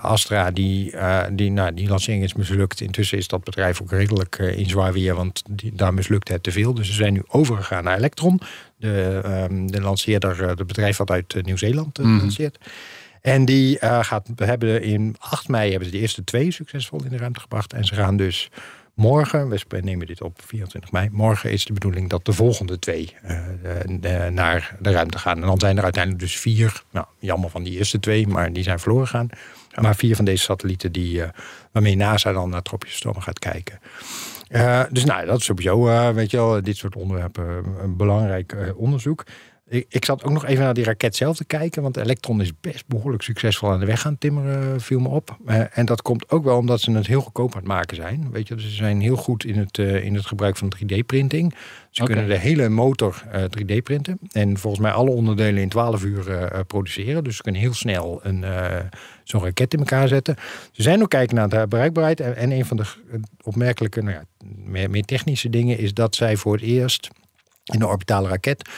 Astra, 0.01 0.51
die, 0.51 0.91
eh, 0.91 1.22
die, 1.32 1.51
nou, 1.51 1.74
die 1.74 1.88
lancering 1.88 2.24
is 2.24 2.34
mislukt. 2.34 2.82
Intussen 2.82 3.18
is 3.18 3.28
dat 3.28 3.43
bedrijf 3.43 3.82
ook 3.82 3.91
redelijk 3.91 4.36
in 4.38 4.70
zwaar 4.70 4.93
weer, 4.93 5.16
want 5.16 5.43
die, 5.49 5.76
daar 5.76 5.93
mislukte 5.93 6.32
het 6.32 6.43
te 6.43 6.51
veel. 6.51 6.74
Dus 6.74 6.88
ze 6.88 6.93
zijn 6.93 7.14
nu 7.14 7.24
overgegaan 7.28 7.84
naar 7.84 7.97
Electron. 7.97 8.41
De, 8.78 9.22
ehm, 9.24 9.68
de 9.68 9.82
lanceerder, 9.82 10.47
het 10.47 10.68
bedrijf 10.68 10.97
wat 10.97 11.12
uit 11.12 11.36
Nieuw-Zeeland 11.41 11.97
Mhm. 11.97 12.18
lanceert. 12.18 12.57
En 13.22 13.45
die 13.45 13.80
eh, 13.80 14.03
gaat, 14.03 14.28
we 14.36 14.45
hebben 14.45 14.82
in 14.82 15.15
8 15.20 15.47
mei 15.47 15.70
hebben 15.70 15.89
ze 15.89 15.95
de 15.95 16.01
eerste 16.01 16.24
twee 16.24 16.51
succesvol 16.51 17.03
in 17.03 17.09
de 17.09 17.17
ruimte 17.17 17.39
gebracht. 17.39 17.74
En 17.74 17.86
ze 17.86 17.95
gaan 17.95 18.17
dus 18.17 18.49
morgen, 18.93 19.49
we 19.49 19.80
nemen 19.82 20.07
dit 20.07 20.22
op 20.22 20.41
24 20.45 20.91
mei, 20.91 21.09
morgen 21.11 21.51
is 21.51 21.65
de 21.65 21.74
bedoeling 21.74 22.09
dat 22.09 22.26
de 22.26 22.34
volgende 22.34 22.80
twee 22.80 23.15
eh, 23.22 24.26
eh, 24.26 24.34
naar 24.34 24.76
de 24.80 24.91
ruimte 24.91 25.17
gaan. 25.17 25.41
En 25.41 25.47
dan 25.47 25.59
zijn 25.59 25.78
er 25.78 25.84
uiteindelijk 25.84 26.24
dus 26.24 26.39
vier, 26.39 26.84
nou 26.91 27.05
jammer 27.20 27.49
van 27.49 27.63
die 27.63 27.78
eerste 27.78 27.99
twee, 27.99 28.28
maar 28.28 28.53
die 28.53 28.63
zijn 28.63 28.80
verloren 28.80 29.07
gegaan. 29.07 29.30
Maar 29.82 29.95
vier 29.95 30.15
van 30.15 30.26
deze 30.26 30.43
satellieten 30.43 30.91
die, 30.91 31.22
waarmee 31.72 31.95
NASA 31.95 32.32
dan 32.32 32.49
naar 32.49 32.61
tropische 32.61 32.95
stormen 32.95 33.24
gaat 33.24 33.39
kijken. 33.39 33.80
Dus 34.91 35.05
nou, 35.05 35.26
dat 35.26 35.39
is 35.39 35.45
sowieso, 35.45 35.84
weet 36.13 36.32
je 36.32 36.38
wel, 36.38 36.61
dit 36.61 36.78
soort 36.78 36.95
onderwerpen 36.95 37.65
een 37.82 37.97
belangrijk 37.97 38.55
onderzoek. 38.76 39.26
Ik, 39.70 39.86
ik 39.89 40.05
zat 40.05 40.24
ook 40.24 40.32
nog 40.32 40.45
even 40.45 40.63
naar 40.63 40.74
die 40.74 40.84
raket 40.84 41.15
zelf 41.15 41.38
te 41.38 41.45
kijken, 41.45 41.82
want 41.82 41.97
Electron 41.97 42.41
is 42.41 42.51
best 42.61 42.88
behoorlijk 42.88 43.24
succesvol 43.24 43.72
aan 43.72 43.80
de 43.80 43.86
weg 43.86 44.01
gaan 44.01 44.17
timmeren, 44.17 44.82
viel 44.82 44.99
me 44.99 45.07
op. 45.07 45.38
Eh, 45.45 45.78
en 45.78 45.86
dat 45.86 46.01
komt 46.01 46.30
ook 46.30 46.43
wel 46.43 46.57
omdat 46.57 46.82
ze 46.82 46.91
het 46.91 47.07
heel 47.07 47.22
goedkoop 47.22 47.51
aan 47.51 47.59
het 47.59 47.67
maken 47.67 47.95
zijn. 47.95 48.32
Weet 48.32 48.47
je, 48.47 48.55
dus 48.55 48.63
ze 48.63 48.70
zijn 48.70 49.01
heel 49.01 49.15
goed 49.15 49.45
in 49.45 49.57
het, 49.57 49.78
eh, 49.78 50.05
in 50.05 50.15
het 50.15 50.26
gebruik 50.26 50.57
van 50.57 50.70
3D-printing. 50.70 51.55
Ze 51.89 52.03
kunnen 52.03 52.28
de 52.28 52.38
hele 52.38 52.70
motor 52.70 53.24
eh, 53.32 53.43
3D-printen. 53.43 54.20
En 54.32 54.57
volgens 54.57 54.82
mij 54.82 54.91
alle 54.91 55.09
onderdelen 55.09 55.61
in 55.61 55.70
12 55.70 56.03
uur 56.03 56.30
eh, 56.30 56.43
eh, 56.43 56.65
produceren. 56.67 57.24
Dus 57.24 57.36
ze 57.36 57.41
kunnen 57.41 57.61
heel 57.61 57.74
snel 57.74 58.20
een, 58.24 58.43
eh, 58.43 58.80
zo'n 59.24 59.43
raket 59.43 59.74
in 59.74 59.80
elkaar 59.80 60.07
zetten. 60.07 60.36
Ze 60.72 60.82
zijn 60.82 61.01
ook 61.01 61.09
kijken 61.09 61.36
naar 61.36 61.49
de 61.49 61.65
bereikbaarheid. 61.70 62.20
En, 62.20 62.36
en 62.36 62.51
een 62.51 62.65
van 62.65 62.78
de 62.78 62.84
eh, 62.84 63.20
opmerkelijke, 63.43 64.01
nou 64.01 64.15
ja, 64.15 64.24
meer, 64.65 64.89
meer 64.89 65.03
technische 65.03 65.49
dingen 65.49 65.78
is 65.78 65.93
dat 65.93 66.15
zij 66.15 66.38
voor 66.38 66.53
het 66.53 66.63
eerst 66.63 67.09
in 67.63 67.80
de 67.80 67.88
orbitale 67.88 68.28
raket 68.28 68.70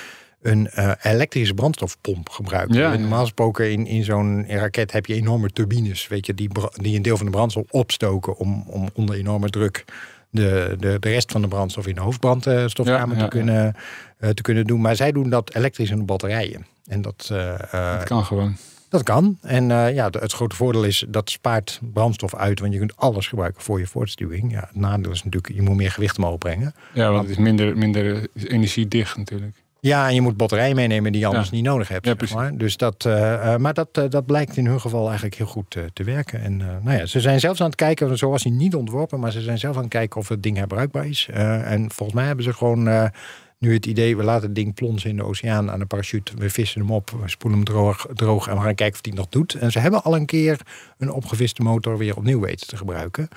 een 0.41 0.69
eh, 0.69 0.91
elektrische 1.01 1.53
brandstofpomp. 1.53 2.29
Ja, 2.49 2.65
ja. 2.67 2.97
Normaal 2.97 3.21
gesproken 3.21 3.71
in, 3.71 3.85
in 3.85 4.03
zo'n 4.03 4.45
raket 4.47 4.91
heb 4.91 5.05
je 5.05 5.13
enorme 5.13 5.49
turbines, 5.49 6.07
weet 6.07 6.25
je, 6.25 6.33
die, 6.33 6.49
die 6.73 6.95
een 6.95 7.01
deel 7.01 7.17
van 7.17 7.25
de 7.25 7.31
brandstof 7.31 7.65
opstoken 7.69 8.37
om, 8.37 8.63
om 8.67 8.89
onder 8.93 9.15
enorme 9.15 9.49
druk 9.49 9.85
de, 10.29 10.75
de, 10.79 10.99
de 10.99 11.09
rest 11.09 11.31
van 11.31 11.41
de 11.41 11.47
brandstof 11.47 11.87
in 11.87 11.95
de 11.95 12.01
hoofdbrandstofkamer 12.01 13.17
Ja, 13.17 13.23
te, 13.23 13.29
kunnen, 13.29 13.75
eh, 14.17 14.29
te 14.29 14.41
kunnen 14.41 14.65
doen. 14.67 14.81
Maar 14.81 14.95
zij 14.95 15.11
doen 15.11 15.29
dat 15.29 15.55
elektrisch 15.55 15.89
in 15.89 15.97
de 15.97 16.03
batterijen. 16.03 16.65
En 16.85 17.01
dat, 17.01 17.29
eh, 17.31 17.97
Dat 17.97 18.03
kan 18.03 18.25
gewoon. 18.25 18.55
dat 18.89 19.03
kan. 19.03 19.37
En 19.41 19.67
ja, 19.69 20.09
het 20.11 20.33
grote 20.33 20.55
voordeel 20.55 20.83
is 20.83 21.05
dat 21.07 21.29
spaart 21.29 21.79
brandstof 21.93 22.35
uit, 22.35 22.59
want 22.59 22.73
je 22.73 22.79
kunt 22.79 22.97
alles 22.97 23.27
gebruiken 23.27 23.61
voor 23.61 23.79
je 23.79 23.87
voortstuwing. 23.87 24.51
Ja, 24.51 24.59
het 24.59 24.75
nadeel 24.75 25.11
is 25.11 25.23
natuurlijk, 25.23 25.53
je 25.53 25.61
moet 25.61 25.75
meer 25.75 25.91
gewicht 25.91 26.17
omhoog 26.17 26.37
brengen. 26.37 26.73
Ja, 26.93 27.11
want 27.11 27.21
het 27.21 27.31
is 27.31 27.37
minder, 27.37 27.77
minder 27.77 28.27
energiedicht 28.33 29.17
natuurlijk. 29.17 29.60
Ja, 29.81 30.07
en 30.07 30.13
je 30.13 30.21
moet 30.21 30.37
batterijen 30.37 30.75
meenemen 30.75 31.11
die 31.11 31.21
je 31.21 31.27
anders 31.27 31.49
Ja. 31.49 31.55
niet 31.55 31.63
nodig 31.63 31.87
hebt. 31.87 32.05
Ja, 32.05 32.13
zeg 32.17 32.33
maar. 32.33 32.57
Dus 32.57 32.77
dat, 32.77 33.05
eh, 33.05 33.53
eh, 33.53 33.59
maar 33.59 33.73
dat, 33.73 33.87
eh, 33.91 34.03
dat 34.09 34.25
blijkt 34.25 34.57
in 34.57 34.65
hun 34.65 34.81
geval 34.81 35.05
eigenlijk 35.05 35.35
heel 35.35 35.45
goed 35.45 35.77
te 35.93 36.03
werken. 36.03 36.41
En 36.41 36.57
nou 36.57 36.91
ja, 36.97 37.05
ze 37.05 37.19
zijn 37.19 37.39
zelfs 37.39 37.59
aan 37.61 37.65
het 37.65 37.75
kijken, 37.75 38.17
zo 38.17 38.29
was 38.29 38.43
hij 38.43 38.51
niet 38.51 38.75
ontworpen, 38.75 39.19
maar 39.19 39.31
ze 39.31 39.41
zijn 39.41 39.57
zelf 39.57 39.75
aan 39.75 39.81
het 39.81 39.91
kijken 39.91 40.19
of 40.19 40.27
het 40.27 40.43
ding 40.43 40.57
herbruikbaar 40.57 41.07
is. 41.07 41.29
En 41.31 41.91
volgens 41.91 42.17
mij 42.17 42.25
hebben 42.25 42.45
ze 42.45 42.53
gewoon 42.53 43.11
nu 43.57 43.73
het 43.73 43.85
idee, 43.85 44.17
we 44.17 44.23
laten 44.23 44.45
het 44.45 44.55
ding 44.55 44.73
plonsen 44.73 45.09
in 45.09 45.15
de 45.15 45.23
oceaan 45.23 45.71
aan 45.71 45.81
een 45.81 45.87
parachute. 45.87 46.31
We 46.37 46.49
vissen 46.49 46.81
hem 46.81 46.91
op, 46.91 47.09
we 47.21 47.29
spoelen 47.29 47.59
hem 47.59 47.67
droog, 47.67 48.07
droog 48.13 48.47
en 48.47 48.55
we 48.55 48.61
gaan 48.61 48.75
kijken 48.75 48.95
of 48.95 49.01
die 49.01 49.13
nog 49.13 49.27
doet. 49.29 49.53
En 49.53 49.71
ze 49.71 49.79
hebben 49.79 50.03
al 50.03 50.15
een 50.15 50.25
keer 50.25 50.59
een 50.97 51.11
opgeviste 51.11 51.61
motor 51.61 51.97
weer 51.97 52.15
opnieuw 52.17 52.39
weten 52.39 52.67
te 52.67 52.77
gebruiken. 52.77 53.27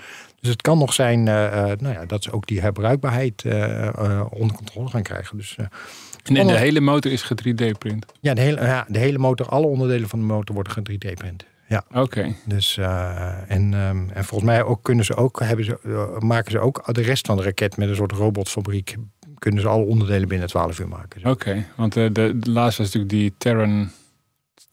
Dus 0.40 0.50
het 0.50 0.62
kan 0.62 0.78
nog 0.78 0.92
zijn 0.92 1.22
nou 1.22 1.88
ja, 1.88 2.04
dat 2.06 2.22
ze 2.22 2.32
ook 2.32 2.46
die 2.46 2.60
herbruikbaarheid 2.60 3.44
onder 4.30 4.56
controle 4.56 4.88
gaan 4.88 5.02
krijgen. 5.02 5.36
Dus 5.36 5.56
En, 6.32 6.46
de 6.46 6.58
hele 6.58 6.80
motor 6.80 7.12
is 7.12 7.22
ge 7.22 7.34
3D-print. 7.48 8.06
ja, 8.20 8.34
de 8.34 8.40
hele, 8.40 8.60
ja, 8.60 8.84
de 8.88 8.98
hele 8.98 9.18
motor, 9.18 9.46
alle 9.48 9.66
onderdelen 9.66 10.08
van 10.08 10.18
de 10.18 10.24
motor 10.24 10.54
worden 10.54 10.72
ge 10.72 10.80
3D-print. 10.92 11.44
Ja, 11.68 11.84
Oké. 11.94 12.34
dus 12.46 12.76
eh, 12.76 13.50
en, 13.50 13.74
ehm, 13.74 14.08
en 14.10 14.24
volgens 14.24 14.50
mij 14.50 14.62
ook 14.64 14.82
kunnen 14.82 15.04
ze 15.04 15.14
ook, 15.16 15.40
hebben 15.40 15.64
ze, 15.64 15.78
eh, 15.84 16.18
maken 16.18 16.50
ze 16.50 16.58
ook 16.58 16.94
de 16.94 17.02
rest 17.02 17.26
van 17.26 17.36
de 17.36 17.42
raket 17.42 17.76
met 17.76 17.88
een 17.88 17.94
soort 17.96 18.12
robotfabriek. 18.12 18.96
Kunnen 19.38 19.60
ze 19.60 19.68
alle 19.68 19.84
onderdelen 19.84 20.28
binnen 20.28 20.48
12 20.48 20.78
uur 20.78 20.88
maken. 20.88 21.30
Oké, 21.30 21.64
want 21.76 21.96
eh, 21.96 22.04
de, 22.12 22.38
de 22.38 22.50
laatste 22.50 22.82
was 22.82 22.92
natuurlijk 22.92 23.08
die 23.12 23.34
Terran, 23.38 23.90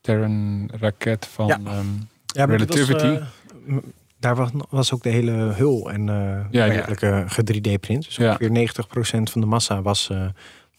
Terran 0.02 0.70
raket 0.80 1.26
van... 1.26 1.48
Ja. 1.48 1.60
ehm, 1.66 1.86
Ja, 2.26 2.48
was, 2.48 2.56
Relativity. 2.58 3.20
m- 3.66 3.78
daar 4.20 4.36
was, 4.36 4.50
was 4.70 4.94
ook 4.94 5.04
de 5.04 5.10
hele 5.10 5.32
hul 5.32 5.92
en 5.92 6.10
eh 6.10 6.46
ja. 6.52 6.66
dergelijke 6.68 7.24
ge-3D-print. 7.28 8.04
Dus 8.06 8.16
Ja. 8.16 8.30
ongeveer 8.30 8.50
90% 8.50 9.32
van 9.32 9.42
de 9.42 9.48
massa 9.48 9.82
was 9.82 10.10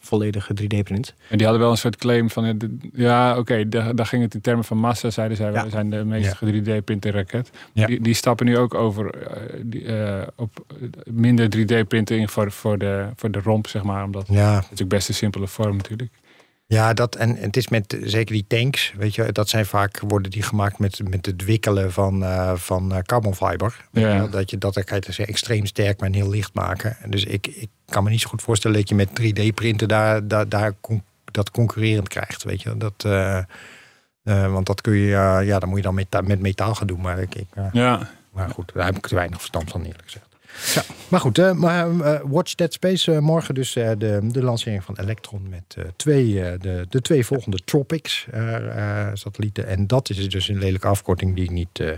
eh 0.02 0.08
volledig 0.08 0.44
ge-3D-print. 0.46 1.14
en 1.28 1.36
die 1.36 1.46
hadden 1.46 1.60
wel 1.64 1.70
een 1.70 1.76
soort 1.78 1.96
claim 1.96 2.30
van... 2.30 2.44
eh, 2.44 2.54
ja, 2.92 3.38
oké, 3.38 3.68
daar, 3.68 3.94
daar 3.94 4.06
ging 4.06 4.22
het 4.22 4.34
in 4.34 4.40
termen 4.40 4.64
van 4.64 4.76
massa. 4.78 5.10
Zeiden 5.10 5.36
zij, 5.36 5.52
Ja. 5.52 5.64
we 5.64 5.70
zijn 5.70 5.90
de 5.90 6.04
meest 6.04 6.36
Ja. 6.40 6.48
3D-printe 6.52 7.10
raket. 7.10 7.50
Ja. 7.72 7.86
Die, 7.86 8.00
die 8.00 8.14
stappen 8.14 8.46
nu 8.46 8.58
ook 8.58 8.74
over 8.74 9.14
eh, 9.14 9.60
die, 9.64 9.84
eh, 9.84 10.26
op 10.36 10.64
minder 11.04 11.48
3D-printing 11.56 12.30
voor, 12.30 12.50
voor, 12.52 12.78
de, 12.78 13.06
voor 13.16 13.30
de 13.30 13.40
romp, 13.40 13.66
zeg 13.66 13.82
maar. 13.82 14.04
Omdat 14.04 14.26
het 14.26 14.36
Ja, 14.36 14.52
natuurlijk 14.54 14.88
best 14.88 15.08
een 15.08 15.14
simpele 15.14 15.46
vorm 15.46 15.76
natuurlijk. 15.76 16.10
Ja 16.72 16.92
dat, 16.92 17.14
en 17.16 17.36
het 17.36 17.56
is 17.56 17.68
met 17.68 17.96
zeker 18.02 18.34
die 18.34 18.44
tanks, 18.46 18.92
weet 18.96 19.14
je, 19.14 19.32
dat 19.32 19.48
zijn 19.48 19.66
vaak, 19.66 20.00
worden 20.00 20.30
die 20.30 20.42
gemaakt 20.42 20.78
met, 20.78 21.08
met 21.08 21.26
het 21.26 21.44
wikkelen 21.44 21.92
van, 21.92 22.24
eh 22.24 22.54
van 22.54 22.92
eh, 22.92 22.98
carbon 22.98 23.34
fiber. 23.34 23.86
Ja. 23.90 24.26
Dat 24.26 24.50
je 24.50 24.58
dat 24.58 24.84
kan 24.84 24.96
je 24.96 25.02
dus 25.06 25.18
extreem 25.18 25.66
sterk, 25.66 26.00
maar 26.00 26.10
heel 26.10 26.30
licht 26.30 26.54
maken. 26.54 26.96
Dus 27.06 27.24
ik, 27.24 27.46
ik 27.46 27.68
kan 27.84 28.04
me 28.04 28.10
niet 28.10 28.20
zo 28.20 28.28
goed 28.28 28.42
voorstellen 28.42 28.76
dat 28.76 28.88
je 28.88 28.94
met 28.94 29.08
3D-printen 29.08 29.88
daar, 29.88 30.28
daar, 30.28 30.48
daar 30.48 30.72
con- 30.80 31.04
dat 31.24 31.50
concurrerend 31.50 32.08
krijgt. 32.08 32.42
Weet 32.42 32.62
je, 32.62 32.76
dat, 32.76 33.04
eh, 33.04 33.44
want 34.52 34.66
dat 34.66 34.80
kun 34.80 34.94
je, 34.94 35.06
ja, 35.44 35.58
dan 35.58 35.68
moet 35.68 35.78
je 35.78 35.84
dan 35.84 35.94
met, 35.94 36.26
met 36.26 36.40
metaal 36.40 36.74
gaan 36.74 36.86
doen. 36.86 37.00
Maar, 37.00 37.18
ik, 37.18 37.34
ik, 37.34 37.48
Ja, 37.72 38.10
maar 38.32 38.48
goed, 38.48 38.72
daar 38.74 38.86
heb 38.86 38.96
ik 38.96 39.06
te 39.06 39.14
weinig 39.14 39.38
verstand 39.38 39.70
van, 39.70 39.82
eerlijk 39.82 40.02
gezegd. 40.04 40.31
Maar 41.08 41.20
goed, 41.20 41.38
eh, 41.38 41.52
maar, 41.52 42.00
eh, 42.00 42.20
Watch 42.24 42.52
That 42.54 42.72
Space. 42.72 43.12
eh, 43.12 43.18
morgen 43.18 43.54
dus 43.54 43.76
eh, 43.76 43.90
de, 43.98 44.18
de 44.22 44.42
lancering 44.42 44.84
van 44.84 44.96
Electron 44.98 45.48
met 45.48 45.62
eh, 45.76 45.84
twee, 45.96 46.42
eh, 46.44 46.60
de, 46.60 46.86
de 46.88 47.00
twee 47.00 47.26
volgende 47.26 47.58
Tropics 47.64 48.26
eh, 48.30 49.06
eh, 49.06 49.14
satellieten. 49.14 49.66
En 49.66 49.86
dat 49.86 50.10
is 50.10 50.28
dus 50.28 50.48
een 50.48 50.58
lelijke 50.58 50.86
afkorting 50.86 51.34
die 51.34 51.44
ik 51.44 51.50
niet 51.50 51.80
eh, 51.80 51.90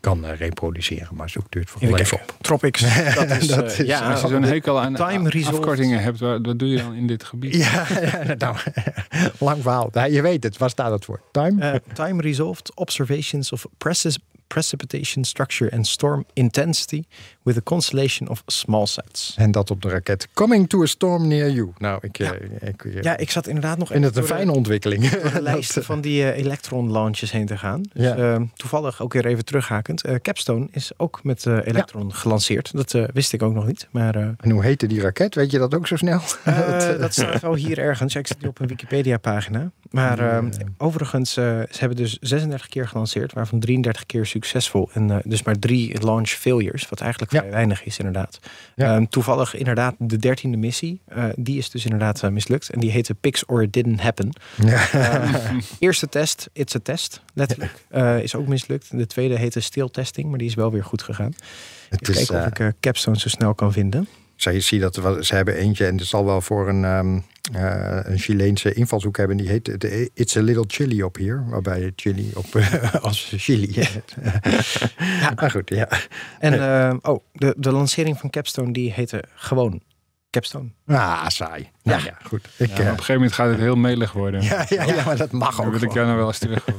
kan 0.00 0.26
reproduceren. 0.26 1.08
Maar 1.14 1.28
zoek 1.30 1.46
duurt 1.52 1.70
voor 1.70 1.80
wel 1.80 1.98
even 1.98 2.20
op. 2.20 2.34
Tropics. 2.40 2.80
Dat 3.14 3.30
is, 3.30 3.46
Dat 3.46 3.78
is- 3.78 3.86
ja, 3.86 4.10
Als 4.10 4.20
je 4.20 4.28
zo'n 4.28 4.42
hekel 4.42 4.80
aan 4.80 4.94
Time 4.94 5.28
resolved. 5.28 5.58
afkortingen 5.60 6.02
hebt, 6.02 6.18
wat, 6.20 6.44
doe 6.58 6.68
je 6.68 6.76
dan 6.76 6.94
in 6.94 7.06
dit 7.06 7.24
gebied? 7.24 7.54
Ja, 7.64 7.86
ja, 8.00 8.34
nou, 8.38 8.56
lang 9.38 9.62
verhaal. 9.62 9.88
Ja, 9.92 10.04
je 10.04 10.22
weet 10.22 10.42
het, 10.42 10.58
waar 10.58 10.70
staat 10.70 10.90
het 10.90 11.04
voor? 11.04 11.20
Time? 11.32 11.82
Time 11.92 12.22
resolved 12.22 12.74
observations 12.74 13.52
of 13.52 13.66
precis- 13.78 14.18
precipitation 14.46 15.24
structure 15.24 15.70
and 15.76 15.86
storm 15.86 16.24
intensity 16.32 17.02
with 17.44 17.56
a 17.56 17.60
constellation 17.64 18.28
of 18.28 18.42
small 18.46 18.86
sets. 18.86 19.34
En 19.38 19.50
dat 19.50 19.70
op 19.70 19.82
de 19.82 19.88
raket. 19.88 20.28
Coming 20.32 20.68
to 20.68 20.82
a 20.82 20.86
storm 20.86 21.28
near 21.28 21.50
you. 21.50 21.72
Nou, 21.78 21.98
ik, 22.02 22.18
eh, 22.18 22.28
ik, 22.60 22.84
ik 22.84 23.02
Ja, 23.04 23.16
ik 23.16 23.30
zat 23.30 23.46
inderdaad 23.46 23.78
nog 23.78 23.88
vind 23.88 24.04
even 24.04 24.14
het 24.14 24.22
een 24.22 24.28
de- 24.28 24.34
fijne 24.36 24.52
ontwikkeling. 24.52 25.08
door 25.08 25.32
de 25.32 25.42
lijsten 25.52 25.84
van 25.84 26.00
die 26.00 26.22
eh, 26.30 26.38
Electron 26.44 26.90
launches 26.92 27.30
heen 27.30 27.46
te 27.46 27.58
gaan. 27.58 27.82
Dus, 27.92 28.02
Ja. 28.04 28.16
eh, 28.16 28.40
toevallig 28.54 29.00
ook 29.02 29.12
weer 29.12 29.26
even 29.26 29.44
terughakend. 29.44 30.02
eh, 30.04 30.14
Capstone 30.14 30.68
is 30.70 30.92
ook 30.96 31.20
met 31.22 31.46
eh, 31.46 31.58
Electron 31.64 32.14
gelanceerd. 32.14 32.72
Dat 32.72 32.94
eh, 32.94 33.04
wist 33.12 33.32
ik 33.32 33.42
ook 33.42 33.54
nog 33.54 33.66
niet. 33.66 33.88
Maar 33.90 34.14
eh, 34.14 34.28
En 34.40 34.50
hoe 34.50 34.62
heette 34.64 34.86
die 34.86 35.00
raket? 35.00 35.34
Weet 35.34 35.50
je 35.50 35.58
dat 35.58 35.74
ook 35.74 35.86
zo 35.86 35.96
snel? 35.96 36.20
eh, 36.44 36.88
dat 36.98 37.12
staat 37.12 37.40
wel 37.40 37.54
hier 37.54 37.78
ergens. 37.78 38.12
Ja, 38.12 38.20
ik 38.20 38.26
zit 38.26 38.40
nu 38.42 38.48
op 38.48 38.60
een 38.60 38.66
Wikipedia-pagina. 38.66 39.70
Maar 39.90 40.18
eh, 40.18 40.44
overigens, 40.78 41.36
eh, 41.36 41.44
ze 41.44 41.78
hebben 41.78 41.96
dus 41.96 42.18
36 42.20 42.68
keer 42.68 42.88
gelanceerd, 42.88 43.32
waarvan 43.32 43.60
33 43.60 44.06
keer 44.06 44.26
succesvol. 44.26 44.88
En 44.92 45.10
eh, 45.10 45.16
dus 45.24 45.42
maar 45.42 45.58
drie 45.58 46.02
launch 46.04 46.28
failures, 46.28 46.88
wat 46.88 47.00
eigenlijk 47.00 47.32
Ja. 47.32 47.33
Vrij 47.38 47.50
weinig 47.50 47.84
is, 47.84 47.98
inderdaad. 47.98 48.38
Ehm, 48.76 49.04
toevallig, 49.04 49.54
inderdaad, 49.54 49.94
de 49.98 50.16
dertiende 50.16 50.56
missie, 50.56 51.00
eh, 51.06 51.24
die 51.36 51.58
is 51.58 51.70
dus 51.70 51.84
inderdaad 51.84 52.22
eh, 52.22 52.30
mislukt. 52.30 52.68
En 52.68 52.80
die 52.80 52.90
heette 52.90 53.14
Pix 53.14 53.46
or 53.46 53.62
It 53.62 53.72
Didn't 53.72 54.00
Happen. 54.00 54.32
Ehm, 54.92 55.60
eerste 55.78 56.08
test, 56.08 56.50
It's 56.52 56.74
a 56.74 56.78
Test, 56.82 57.22
letterlijk, 57.34 57.84
eh, 57.88 58.22
is 58.22 58.34
ook 58.34 58.46
mislukt. 58.46 58.98
De 58.98 59.06
tweede 59.06 59.38
heette 59.38 59.60
Steel 59.60 59.90
Testing, 59.90 60.28
maar 60.28 60.38
die 60.38 60.48
is 60.48 60.54
wel 60.54 60.72
weer 60.72 60.84
goed 60.84 61.02
gegaan. 61.02 61.34
Het 61.88 62.08
Even 62.08 62.20
is, 62.20 62.26
kijken 62.26 62.66
of 62.66 62.72
ik 62.72 62.76
Capstone 62.80 63.18
zo 63.18 63.28
snel 63.28 63.54
kan 63.54 63.72
vinden. 63.72 64.08
Zij 64.36 64.60
zie 64.60 64.80
dat 64.80 64.94
ze 65.20 65.34
hebben 65.34 65.54
eentje 65.54 65.86
en 65.86 65.96
het 65.96 66.06
zal 66.06 66.24
wel 66.24 66.40
voor 66.40 66.68
een, 66.68 66.84
ehm, 66.84 67.18
eh, 67.52 67.98
een 68.02 68.18
Chileense 68.18 68.72
invalshoek 68.72 69.16
hebben. 69.16 69.36
Die 69.36 69.48
heet 69.48 69.80
de 69.80 70.10
It's 70.14 70.36
a 70.36 70.40
Little 70.40 70.64
Chili 70.66 71.02
op 71.02 71.16
hier. 71.16 71.44
Waarbij 71.48 71.92
chili 71.96 72.30
op 72.34 72.54
eh, 72.54 72.94
als 72.94 73.34
chili. 73.36 73.72
ja. 75.20 75.32
Maar 75.34 75.50
goed, 75.50 75.68
ja. 75.68 75.88
En 76.38 76.52
eh, 76.52 76.94
oh, 77.02 77.24
de, 77.32 77.54
de 77.58 77.72
lancering 77.72 78.18
van 78.18 78.30
Capstone, 78.30 78.72
die 78.72 78.92
heette 78.92 79.24
gewoon 79.34 79.82
Capstone. 80.34 80.68
Ah, 80.86 81.28
saai. 81.28 81.70
Nou 81.82 82.04
ja, 82.04 82.16
goed. 82.22 82.48
Ik, 82.56 82.68
Ja, 82.68 82.74
op 82.74 82.80
een 82.80 82.86
gegeven 82.86 83.14
moment 83.14 83.32
gaat 83.32 83.48
het 83.50 83.58
heel 83.58 83.76
melig 83.76 84.12
worden. 84.12 84.42
ja, 84.42 84.66
ja, 84.68 84.84
ja, 84.84 85.04
maar 85.04 85.16
dat 85.16 85.32
mag 85.32 85.56
Dan 85.56 85.66
ook 85.66 85.72
wil 85.72 85.82
ik 85.82 85.92
jou 85.92 86.06
nou 86.06 86.18
wel 86.18 86.26
eens 86.26 86.38
terug. 86.38 86.64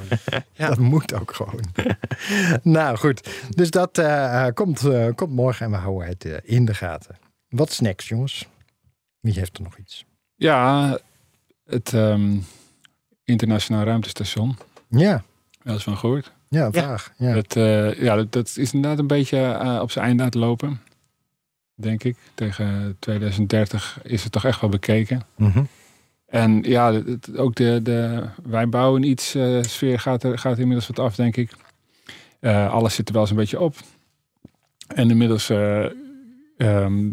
Ja. 0.58 0.68
Dat 0.68 0.78
moet 0.78 1.14
ook 1.14 1.34
gewoon. 1.36 1.62
nou 2.78 2.98
goed, 2.98 3.30
dus 3.50 3.70
dat 3.70 3.98
eh, 3.98 4.48
komt, 4.54 4.86
eh, 4.86 5.08
komt 5.16 5.32
morgen 5.32 5.66
en 5.66 5.72
we 5.72 5.78
houden 5.78 6.08
het 6.08 6.26
eh, 6.26 6.34
in 6.44 6.66
de 6.66 6.74
gaten. 6.74 7.16
Wat 7.56 7.72
snacks, 7.72 8.08
jongens? 8.08 8.48
Wie 9.20 9.34
heeft 9.34 9.58
er 9.58 9.64
nog 9.64 9.78
iets? 9.78 10.06
Ja, 10.36 10.98
het 11.66 11.94
ehm, 11.94 12.38
internationaal 13.24 13.84
ruimtestation. 13.84 14.58
Ja, 14.90 15.24
Wel 15.64 15.74
eens 15.74 15.84
van 15.84 15.98
gehoord. 15.98 16.32
ja, 16.50 16.72
vraag. 16.72 17.14
Ja. 17.18 17.34
Dat, 17.34 17.56
eh, 17.56 17.94
ja, 18.02 18.16
dat, 18.16 18.32
dat 18.32 18.54
is 18.58 18.74
inderdaad 18.74 19.00
een 19.00 19.08
beetje 19.08 19.38
eh, 19.42 19.80
op 19.82 19.92
zijn 19.92 20.06
einde 20.06 20.22
aan 20.22 20.30
het 20.30 20.38
lopen. 20.38 20.82
Denk 21.76 22.04
ik. 22.04 22.18
Tegen 22.34 22.96
2030 23.00 24.00
is 24.04 24.24
het 24.24 24.32
toch 24.32 24.46
echt 24.46 24.62
wel 24.62 24.70
bekeken. 24.70 25.22
Mhm. 25.36 25.64
En 26.26 26.64
ja, 26.64 26.94
het- 26.94 27.38
ook 27.38 27.56
de, 27.56 27.80
de 27.84 28.24
wij 28.44 28.70
bouwen 28.70 29.04
iets 29.04 29.36
eh, 29.36 29.62
sfeer 29.62 30.00
gaat 30.00 30.24
er, 30.24 30.38
gaat 30.40 30.58
inmiddels 30.58 30.88
wat 30.88 31.00
af, 31.00 31.16
denk 31.16 31.36
ik. 31.38 31.52
Eh, 32.40 32.74
alles 32.74 32.96
zit 32.96 33.08
er 33.08 33.14
wel 33.14 33.22
eens 33.22 33.32
een 33.32 33.38
beetje 33.38 33.60
op. 33.60 33.76
En 34.88 35.10
inmiddels 35.10 35.50
eh, 35.50 35.86
ehm, 36.58 37.12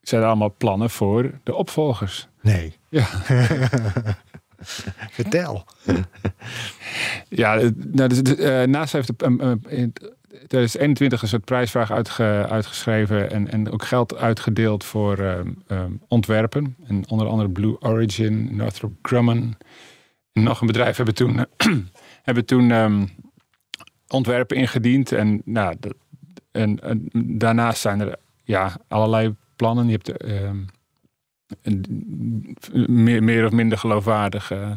zijn 0.00 0.20
er 0.20 0.26
allemaal 0.26 0.54
plannen 0.58 0.90
voor 0.90 1.30
de 1.42 1.54
opvolgers. 1.54 2.28
Nee. 2.40 2.76
Ja. 2.88 3.04
Vertel. 5.10 5.64
Ja, 7.28 7.54
nou, 7.74 8.08
dus, 8.08 8.34
eh, 8.34 8.62
NASA 8.62 8.96
heeft 8.96 9.10
op, 9.10 9.22
um, 9.22 9.40
um, 9.40 9.60
in 9.68 9.92
2021 10.30 11.22
een 11.22 11.28
soort 11.28 11.44
prijsvraag 11.44 11.90
uitge- 11.90 12.46
uitgeschreven 12.50 13.30
en, 13.30 13.50
en 13.50 13.70
ook 13.70 13.84
geld 13.84 14.16
uitgedeeld 14.16 14.84
voor 14.84 15.18
ehm, 15.18 15.48
ehm, 15.66 15.92
ontwerpen. 16.08 16.76
En 16.86 17.08
onder 17.08 17.26
andere 17.26 17.50
Blue 17.50 17.80
Origin, 17.80 18.56
Northrop 18.56 18.92
Grumman 19.02 19.56
en 20.32 20.42
nog 20.42 20.60
een 20.60 20.66
bedrijf 20.66 20.96
hebben 20.96 21.14
toen, 21.14 21.46
hebben 22.22 22.44
toen 22.44 22.70
ehm, 22.70 23.06
ontwerpen 24.08 24.56
ingediend. 24.56 25.12
En, 25.12 25.42
nou, 25.44 25.76
en, 26.50 26.80
en 26.80 27.10
daarnaast 27.14 27.80
zijn 27.80 28.00
er 28.00 28.16
ja, 28.44 28.76
allerlei 28.88 29.34
plannen. 29.60 29.86
Je 29.88 29.92
hebt 29.92 30.16
ehm, 30.16 30.56
meer, 32.86 33.22
meer 33.24 33.46
of 33.46 33.52
minder 33.52 33.78
geloofwaardig 33.78 34.50
eh, 34.50 34.70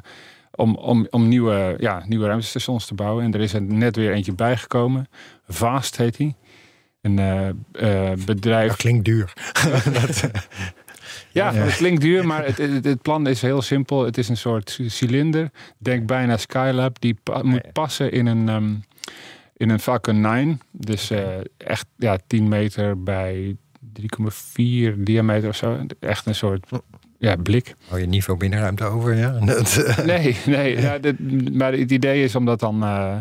om, 0.51 0.75
om, 0.75 1.07
om 1.09 1.27
nieuwe, 1.27 1.75
ja, 1.79 2.03
nieuwe 2.07 2.25
ruimtestations 2.27 2.85
te 2.85 2.93
bouwen. 2.93 3.23
En 3.25 3.33
er 3.33 3.39
is 3.41 3.53
er 3.53 3.61
net 3.61 3.95
weer 3.95 4.11
eentje 4.13 4.33
bijgekomen. 4.33 5.07
Vast 5.47 5.97
heet 5.97 6.17
die. 6.17 6.35
Een 7.01 7.19
eh, 7.19 7.49
eh, 8.11 8.17
bedrijf. 8.25 8.67
Dat 8.67 8.77
klinkt 8.77 9.05
duur. 9.05 9.33
Ja, 11.31 11.51
Ja. 11.51 11.61
het 11.61 11.75
klinkt 11.75 12.01
duur, 12.01 12.27
maar 12.27 12.45
het, 12.45 12.57
het, 12.57 12.85
het 12.85 13.01
plan 13.01 13.27
is 13.27 13.41
heel 13.41 13.61
simpel. 13.61 14.05
Het 14.05 14.17
is 14.17 14.29
een 14.29 14.37
soort 14.37 14.79
cilinder. 14.87 15.49
Denk 15.77 16.05
bijna 16.05 16.37
Skylab. 16.37 16.99
Die 17.01 17.17
pa- 17.23 17.43
moet 17.43 17.71
passen 17.71 18.11
in 18.11 18.25
een, 18.25 18.49
ehm, 18.49 18.73
in 19.57 19.69
een 19.69 19.79
Falcon 19.79 20.21
9. 20.21 20.59
Dus 20.71 21.11
echt 21.57 21.85
ja, 21.97 22.17
10 22.27 22.47
meter 22.47 23.03
bij 23.03 23.57
3,4 24.93 24.93
diameter 24.97 25.49
of 25.49 25.55
zo. 25.55 25.85
Echt 25.99 26.25
een 26.25 26.35
soort 26.35 26.65
ja, 27.17 27.35
blik. 27.35 27.75
Hou 27.87 27.99
je 28.01 28.07
niet 28.07 28.23
veel 28.23 28.37
binnenruimte 28.37 28.83
over, 28.83 29.15
ja? 29.15 29.33
Eh, 29.45 29.97
Nee, 30.05 30.37
nee. 30.45 30.81
Ja, 30.81 30.97
dit- 31.07 31.53
maar 31.53 31.71
het 31.73 31.91
idee 31.91 32.23
is 32.23 32.35
om 32.35 32.45
dat 32.45 32.59
dan 32.59 32.83
eh, 32.83 33.17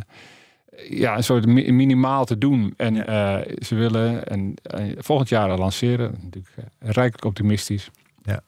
ja, 0.91 1.17
een 1.17 1.25
soort 1.25 1.47
mi- 1.47 1.73
minimaal 1.73 2.25
te 2.25 2.39
doen. 2.39 2.75
En 2.77 3.07
eh, 3.07 3.57
ze 3.65 3.75
willen 3.75 4.27
en, 4.27 4.55
volgend 4.99 5.29
jaar 5.29 5.59
lanceren. 5.59 6.15
Natuurlijk 6.23 6.55
rijkelijk 6.79 7.25
optimistisch. 7.25 7.91
Ja. 8.23 8.41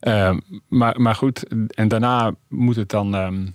Ehm, 0.00 0.38
maar, 0.68 1.00
maar 1.00 1.14
goed, 1.14 1.44
en 1.74 1.88
daarna 1.88 2.34
moet 2.48 2.76
het 2.76 2.88
dan 2.90 3.14
ehm, 3.14 3.46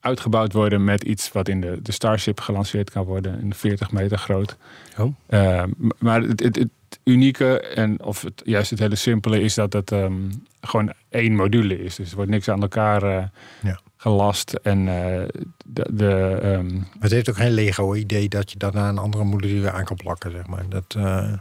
uitgebouwd 0.00 0.52
worden 0.52 0.84
met 0.84 1.02
iets 1.02 1.32
wat 1.32 1.48
in 1.48 1.60
de, 1.60 1.78
de 1.82 1.92
Starship 1.92 2.40
gelanceerd 2.40 2.90
kan 2.90 3.04
worden. 3.04 3.42
Een 3.42 3.54
40 3.54 3.90
meter 3.92 4.18
groot. 4.18 4.56
Oh. 4.98 5.14
Ehm, 5.26 5.70
maar 5.98 6.22
het, 6.22 6.40
het, 6.40 6.56
het 6.56 6.68
unieke 7.06 7.60
en 7.60 8.02
of 8.02 8.22
het 8.22 8.42
juist 8.44 8.70
het 8.70 8.78
hele 8.78 8.94
simpele 8.94 9.40
is 9.40 9.54
dat 9.54 9.72
het 9.72 9.92
ehm, 9.92 10.14
gewoon 10.60 10.92
één 11.08 11.34
module 11.34 11.78
is. 11.84 11.94
Dus 11.96 12.10
er 12.10 12.16
wordt 12.16 12.30
niks 12.30 12.48
aan 12.48 12.60
elkaar 12.62 13.02
eh, 13.02 13.24
Ja. 13.62 13.80
gelast. 13.96 14.52
En 14.52 14.78
eh, 14.88 15.22
de, 15.66 15.86
de, 15.92 16.38
ehm, 16.42 16.80
het 16.98 17.10
heeft 17.10 17.28
ook 17.30 17.36
geen 17.36 17.50
Lego-idee 17.52 18.28
dat 18.28 18.50
je 18.50 18.58
daarna 18.58 18.88
een 18.88 18.98
andere 18.98 19.24
module 19.24 19.70
aan 19.70 19.84
kan 19.84 19.96
plakken, 19.96 20.30
zeg 20.30 20.46
maar. 20.46 20.64
Dat, 20.68 20.94
eh, 20.96 21.32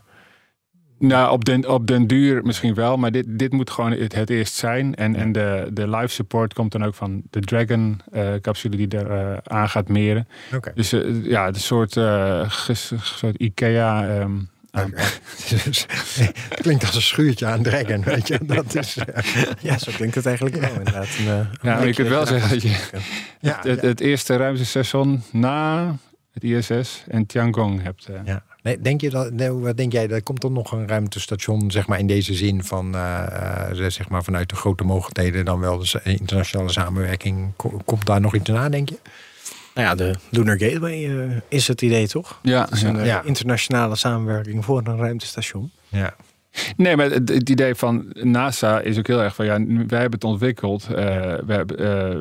nou, 0.99 1.31
op 1.31 1.45
den, 1.45 1.69
op 1.69 1.87
den 1.87 2.07
duur 2.07 2.43
misschien 2.43 2.73
wel, 2.73 2.97
maar 2.97 3.11
dit, 3.11 3.25
dit 3.27 3.51
moet 3.51 3.69
gewoon 3.69 3.91
het, 3.91 4.15
het 4.15 4.29
eerst 4.29 4.53
zijn. 4.53 4.95
En, 4.95 5.15
en 5.15 5.31
de, 5.31 5.69
de 5.73 5.89
live 5.89 6.07
support 6.07 6.53
komt 6.53 6.71
dan 6.71 6.83
ook 6.83 6.95
van 6.95 7.21
de 7.29 7.39
Dragon-capsule 7.39 8.77
die 8.77 8.87
er 8.87 9.39
aan 9.43 9.69
gaat 9.69 9.87
meren. 9.87 10.27
Dus 10.75 10.89
ja, 11.23 11.45
het 11.45 11.61
soort, 11.61 11.91
soort 13.01 13.35
IKEA. 13.37 14.07
ehm, 14.07 14.31
aanpak. 14.75 15.19
Dus, 15.63 15.85
het 16.49 16.61
klinkt 16.61 16.85
als 16.85 16.95
een 16.95 17.01
schuurtje 17.01 17.45
aan 17.45 17.63
Dragon, 17.63 18.03
weet 18.03 18.27
je. 18.27 18.39
Dat 18.43 18.75
is, 18.75 18.97
eh, 19.13 19.23
Ja, 19.59 19.77
zo 19.77 19.91
klinkt 19.95 20.15
het 20.15 20.25
eigenlijk 20.25 20.55
wel 20.57 20.69
inderdaad. 20.69 21.07
Een, 21.19 21.25
eh, 21.27 21.33
een 21.37 21.47
Ja, 21.61 21.75
maar 21.75 21.87
je 21.87 21.93
kunt 21.93 22.07
wel 22.07 22.25
zeggen 22.25 22.49
dat 22.49 22.61
je 22.61 22.75
ja, 23.39 23.59
het, 23.61 23.81
het 23.81 23.99
eerste 23.99 24.35
ruimtestation 24.35 25.23
na 25.31 25.95
het 26.33 26.43
ISS 26.43 27.03
en 27.07 27.25
Tiangong 27.25 27.81
hebt. 27.83 28.05
eh. 28.05 28.15
ja. 28.25 28.43
Nee, 28.61 28.81
denk 28.81 29.01
je 29.01 29.09
dat, 29.09 29.31
nee, 29.33 29.51
wat 29.51 29.77
denk 29.77 29.91
jij, 29.91 30.09
er 30.09 30.23
komt 30.23 30.43
er 30.43 30.51
nog 30.51 30.71
een 30.71 30.87
ruimtestation, 30.87 31.71
zeg 31.71 31.87
maar 31.87 31.99
in 31.99 32.07
deze 32.07 32.33
zin 32.33 32.63
van, 32.63 32.95
zeg 33.71 34.09
maar 34.09 34.23
vanuit 34.23 34.49
de 34.49 34.55
grote 34.55 34.83
mogelijkheden 34.83 35.45
dan 35.45 35.59
wel 35.59 35.77
de 35.77 35.99
internationale 36.03 36.71
samenwerking. 36.71 37.51
Ko- 37.55 37.81
Komt 37.85 38.05
daar 38.05 38.21
nog 38.21 38.35
iets 38.35 38.49
na, 38.49 38.69
denk 38.69 38.89
je? 38.89 38.97
Nou 39.75 39.87
ja, 39.87 39.95
de 39.95 40.15
Lunar 40.29 40.59
Gateway 40.59 41.19
eh, 41.19 41.31
is 41.47 41.67
het 41.67 41.81
idee 41.81 42.07
toch? 42.07 42.39
Ja, 42.41 42.67
een 42.71 42.99
eh, 42.99 43.05
Ja. 43.05 43.21
internationale 43.23 43.95
samenwerking 43.95 44.65
voor 44.65 44.81
een 44.87 44.97
ruimtestation. 44.97 45.71
Ja. 45.87 46.15
Nee, 46.77 46.95
maar 46.95 47.09
het, 47.11 47.29
het 47.29 47.49
idee 47.49 47.75
van 47.75 48.05
NASA 48.13 48.79
is 48.79 48.97
ook 48.97 49.07
heel 49.07 49.21
erg 49.21 49.35
van 49.35 49.45
ja, 49.45 49.57
wij 49.65 49.99
hebben 49.99 50.11
het 50.19 50.23
ontwikkeld. 50.23 50.83
eh 50.83 50.95
we 51.45 51.53
hebben, 51.53 51.77
eh, 51.77 52.19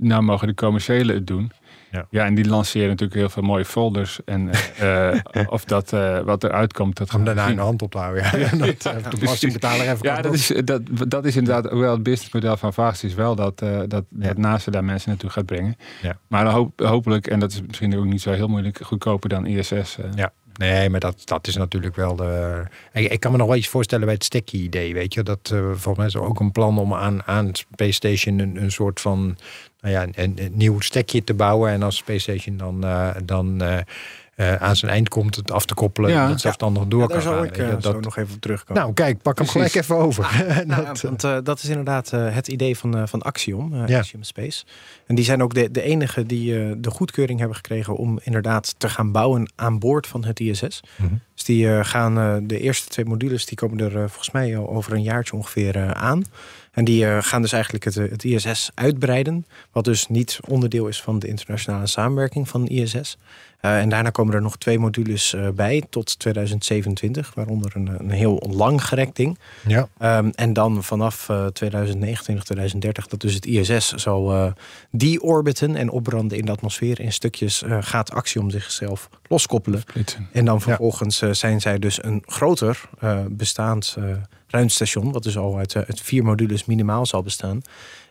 nou 0.00 0.22
mogen 0.22 0.46
de 0.48 0.54
commerciële 0.54 1.12
het 1.14 1.26
doen. 1.26 1.50
Ja. 1.94 2.06
Ja. 2.10 2.24
en 2.24 2.34
die 2.34 2.48
lanceren 2.48 2.88
natuurlijk 2.88 3.18
heel 3.18 3.28
veel 3.28 3.42
mooie 3.42 3.64
folders. 3.64 4.20
En 4.24 4.50
eh, 4.78 5.18
of 5.56 5.64
dat 5.64 5.90
wat 5.90 6.24
wat 6.24 6.44
eruit 6.44 6.72
komt, 6.72 6.96
dat 6.96 7.06
Om 7.06 7.12
gaan 7.12 7.20
we 7.28 7.34
daarna 7.34 7.50
een 7.52 7.58
hand 7.58 7.82
op 7.82 7.90
te 7.90 7.98
houden. 7.98 8.22
Ja. 8.22 8.48
dat, 8.66 8.84
eh, 8.86 9.10
de 9.10 9.16
belastingbetaler 9.18 9.80
even 9.88 9.98
Ja, 10.02 10.20
dat 10.22 10.32
is, 10.34 10.52
dat, 10.64 10.80
dat 11.08 11.24
is 11.24 11.36
inderdaad 11.36 11.70
ook 11.70 11.80
wel 11.80 11.92
het 11.92 12.02
businessmodel 12.02 12.56
van 12.56 12.72
Vaast 12.72 13.04
is 13.04 13.14
wel 13.14 13.34
dat, 13.34 13.62
eh 13.62 13.78
dat, 13.88 14.04
Ja. 14.18 14.26
dat 14.26 14.36
NASA 14.38 14.70
daar 14.70 14.84
mensen 14.84 15.08
naartoe 15.08 15.30
gaat 15.30 15.46
brengen. 15.46 15.76
Ja. 16.02 16.16
Maar 16.28 16.46
hoop, 16.46 16.80
hopelijk, 16.80 17.26
en 17.26 17.38
dat 17.40 17.52
is 17.52 17.62
misschien 17.66 17.96
ook 17.98 18.04
niet 18.04 18.22
zo 18.22 18.32
heel 18.32 18.48
moeilijk, 18.48 18.78
goedkoper 18.82 19.28
dan 19.28 19.46
ISS. 19.46 19.72
eh. 19.72 20.04
Ja. 20.14 20.32
Nee, 20.58 20.90
maar 20.90 21.00
dat, 21.00 21.22
dat 21.24 21.46
is 21.46 21.56
natuurlijk 21.56 21.96
wel 21.96 22.16
de. 22.16 22.62
Ik, 22.92 23.10
ik 23.10 23.20
kan 23.20 23.32
me 23.32 23.36
nog 23.36 23.46
wel 23.46 23.56
iets 23.56 23.68
voorstellen 23.68 24.04
bij 24.04 24.14
het 24.14 24.24
sticky-idee. 24.24 24.94
Weet 24.94 25.14
je, 25.14 25.22
dat 25.22 25.50
uh, 25.52 25.60
volgens 25.60 25.96
mij 25.96 26.06
is 26.06 26.14
er 26.14 26.22
ook 26.22 26.40
een 26.40 26.52
plan 26.52 26.78
om 26.78 26.94
aan, 26.94 27.22
aan 27.22 27.50
Space 27.52 27.92
Station 27.92 28.38
een, 28.38 28.62
een 28.62 28.72
soort 28.72 29.00
van. 29.00 29.36
Nou 29.80 29.94
ja, 29.94 30.06
een, 30.12 30.32
een 30.36 30.52
nieuw 30.52 30.80
stekje 30.80 31.24
te 31.24 31.34
bouwen. 31.34 31.70
En 31.70 31.82
als 31.82 31.96
Space 31.96 32.18
Station 32.18 32.56
dan, 32.56 32.84
uh, 32.84 33.10
dan 33.24 33.62
uh, 33.62 33.78
uh, 34.36 34.54
aan 34.54 34.76
zijn 34.76 34.90
eind 34.90 35.08
komt, 35.08 35.36
het 35.36 35.50
af 35.50 35.66
te 35.66 35.74
koppelen. 35.74 36.10
Ja. 36.10 36.22
en 36.22 36.30
dat 36.30 36.40
zelfstandig 36.40 36.86
door 36.86 37.00
Ja, 37.00 37.06
kan 37.06 37.14
daar 37.14 37.24
zal 37.24 37.34
gaan. 37.34 37.44
ik 37.44 37.58
uh, 37.58 37.70
dat... 37.70 37.82
zo 37.82 38.00
nog 38.00 38.16
even 38.16 38.34
op 38.34 38.40
terugkomen. 38.40 38.82
Nou, 38.82 38.94
kijk, 38.94 39.22
pak 39.22 39.38
hem 39.38 39.46
gelijk 39.46 39.74
even 39.74 39.96
over. 39.96 40.22
Nou, 40.66 40.84
dat, 40.84 41.00
ja, 41.00 41.08
want 41.08 41.24
uh, 41.24 41.36
dat 41.42 41.62
is 41.62 41.68
inderdaad 41.68 42.10
het 42.10 42.48
idee 42.48 42.76
van, 42.76 43.08
van 43.08 43.22
Axiom. 43.22 43.74
Axiom 43.74 44.22
Space. 44.22 44.64
En 45.06 45.14
die 45.14 45.24
zijn 45.24 45.42
ook 45.42 45.54
de, 45.54 45.70
de 45.70 45.82
enige 45.82 46.26
die 46.26 46.80
de 46.80 46.90
goedkeuring 46.90 47.38
hebben 47.38 47.56
gekregen 47.56 47.96
om 47.96 48.18
inderdaad 48.22 48.74
te 48.78 48.88
gaan 48.88 49.12
bouwen 49.12 49.52
aan 49.54 49.78
boord 49.78 50.06
van 50.06 50.24
het 50.24 50.40
ISS. 50.40 50.80
Mhm. 50.96 51.14
Dus 51.34 51.44
die 51.44 51.84
gaan 51.84 52.46
de 52.46 52.60
eerste 52.60 52.88
twee 52.88 53.04
modules, 53.04 53.46
die 53.46 53.56
komen 53.56 53.78
er 53.78 53.90
volgens 53.90 54.30
mij 54.30 54.56
over 54.56 54.92
een 54.92 55.02
jaartje 55.02 55.36
ongeveer 55.36 55.94
aan. 55.94 56.24
En 56.74 56.84
die 56.84 57.04
uh, 57.04 57.18
gaan 57.20 57.42
dus 57.42 57.52
eigenlijk 57.52 57.84
het, 57.84 57.94
het 57.94 58.24
ISS 58.24 58.70
uitbreiden. 58.74 59.46
Wat 59.72 59.84
dus 59.84 60.08
niet 60.08 60.38
onderdeel 60.48 60.86
is 60.86 61.02
van 61.02 61.18
de 61.18 61.28
internationale 61.28 61.86
samenwerking 61.86 62.48
van 62.48 62.66
ISS. 62.66 63.16
Uh, 63.64 63.78
en 63.78 63.88
daarna 63.88 64.10
komen 64.10 64.34
er 64.34 64.42
nog 64.42 64.56
twee 64.56 64.78
modules 64.78 65.34
uh, 65.34 65.48
bij 65.48 65.82
tot 65.90 66.18
2027, 66.18 67.34
waaronder 67.34 67.72
een, 67.74 67.90
een 67.98 68.10
heel 68.10 68.42
lang 68.50 68.84
gerekt 68.84 69.16
ding. 69.16 69.38
Ja. 69.66 69.88
Um, 70.18 70.30
en 70.30 70.52
dan 70.52 70.82
vanaf 70.82 71.28
uh, 71.28 71.46
2029, 71.46 72.44
2030, 72.44 73.06
dat 73.06 73.20
dus 73.20 73.34
het 73.34 73.46
ISS 73.46 73.92
zal 73.92 74.52
deorbiten 74.90 75.76
en 75.76 75.90
opbranden 75.90 76.38
in 76.38 76.44
de 76.44 76.52
atmosfeer 76.52 77.00
in 77.00 77.12
stukjes, 77.12 77.62
gaat 77.80 78.12
Axiom 78.12 78.50
zichzelf 78.50 79.08
loskoppelen. 79.28 79.80
Splitsen. 79.80 80.28
En 80.32 80.44
dan 80.44 80.60
vervolgens 80.60 81.18
zijn 81.30 81.60
zij 81.60 81.78
dus 81.78 82.04
een 82.04 82.22
groter 82.26 82.80
bestaand 83.28 83.96
ruimtestation, 84.46 85.12
wat 85.12 85.22
dus 85.22 85.36
al 85.36 85.58
uit, 85.58 85.76
uit 85.76 86.00
vier 86.00 86.24
modules 86.24 86.64
minimaal 86.64 87.06
zal 87.06 87.22
bestaan. 87.22 87.62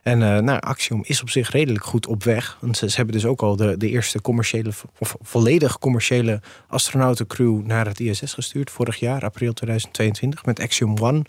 En 0.03 0.21
uh, 0.21 0.37
nou, 0.37 0.59
Axiom 0.59 1.01
is 1.05 1.21
op 1.21 1.29
zich 1.29 1.49
redelijk 1.49 1.85
goed 1.85 2.07
op 2.07 2.23
weg. 2.23 2.57
Want 2.61 2.77
ze, 2.77 2.89
hebben 2.93 3.13
dus 3.13 3.25
ook 3.25 3.41
al 3.41 3.55
de, 3.55 3.77
de 3.77 3.89
eerste 3.89 4.21
commerciële, 4.21 4.71
of 4.99 5.15
volledig 5.21 5.79
commerciële 5.79 6.41
astronautencrew 6.67 7.65
naar 7.65 7.85
het 7.85 7.99
ISS 7.99 8.33
gestuurd. 8.33 8.71
Vorig 8.71 8.95
jaar, 8.95 9.23
april 9.23 9.53
2022, 9.53 10.45
met 10.45 10.59
Axiom 10.59 10.97
One. 10.97 11.23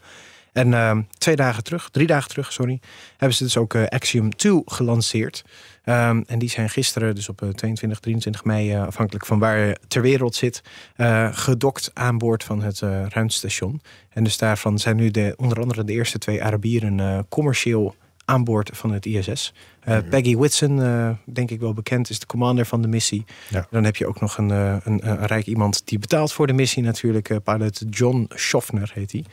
En 0.53 0.69
uh, 0.69 0.99
twee 1.19 1.37
dagen 1.37 1.65
terug, 1.65 1.89
drie 1.91 2.07
dagen 2.07 2.29
terug, 2.29 2.53
sorry, 2.53 2.81
hebben 3.17 3.37
ze 3.37 3.45
dus 3.45 3.57
ook 3.57 3.75
uh, 3.75 3.87
Axiom 3.87 4.37
2 4.37 4.63
gelanceerd. 4.65 5.45
Um, 5.85 6.25
en 6.27 6.39
die 6.39 6.49
zijn 6.49 6.71
gisteren, 6.71 7.15
dus 7.15 7.29
op 7.29 7.43
uh, 7.43 7.49
22, 7.49 8.01
23 8.01 8.45
mei, 8.45 8.77
afhankelijk 8.77 9.27
van 9.27 9.39
waar 9.39 9.59
je 9.59 9.79
ter 9.89 10.03
wereld 10.03 10.35
zit, 10.35 10.63
gedokt 11.31 11.91
aan 11.95 12.19
boord 12.19 12.45
van 12.45 12.63
het 12.63 12.79
ruimtestation. 13.09 13.83
En 14.09 14.25
dus 14.25 14.39
daarvan 14.39 14.79
zijn 14.79 14.97
nu 14.97 15.11
de, 15.11 15.35
onder 15.37 15.61
andere 15.61 15.85
de 15.85 15.93
eerste 15.93 16.19
twee 16.19 16.45
Arabieren 16.45 17.27
commercieel 17.29 17.95
aan 18.25 18.45
boord 18.45 18.71
van 18.73 18.93
het 18.93 19.07
ISS. 19.07 19.53
Uh, 19.89 19.99
Peggy 20.11 20.37
Whitson, 20.37 20.79
uh, 20.79 21.11
denk 21.25 21.51
ik 21.51 21.61
wel 21.61 21.73
bekend, 21.75 22.11
is 22.11 22.19
de 22.19 22.27
commander 22.27 22.67
van 22.67 22.83
de 22.83 22.89
missie. 22.89 23.25
Ja. 23.49 23.67
Dan 23.71 23.85
heb 23.85 23.97
je 23.97 24.07
ook 24.07 24.21
nog 24.21 24.39
een, 24.39 24.49
uh, 24.49 24.77
een, 24.83 25.09
een, 25.09 25.27
rijk 25.27 25.47
iemand 25.47 25.87
die 25.87 25.99
betaalt 25.99 26.33
voor 26.33 26.47
de 26.47 26.53
missie 26.53 26.83
natuurlijk. 26.83 27.29
Uh, 27.29 27.37
pilot 27.45 27.83
John 27.91 28.31
Schaffner 28.35 28.91
heet 28.95 29.13
hij. 29.13 29.25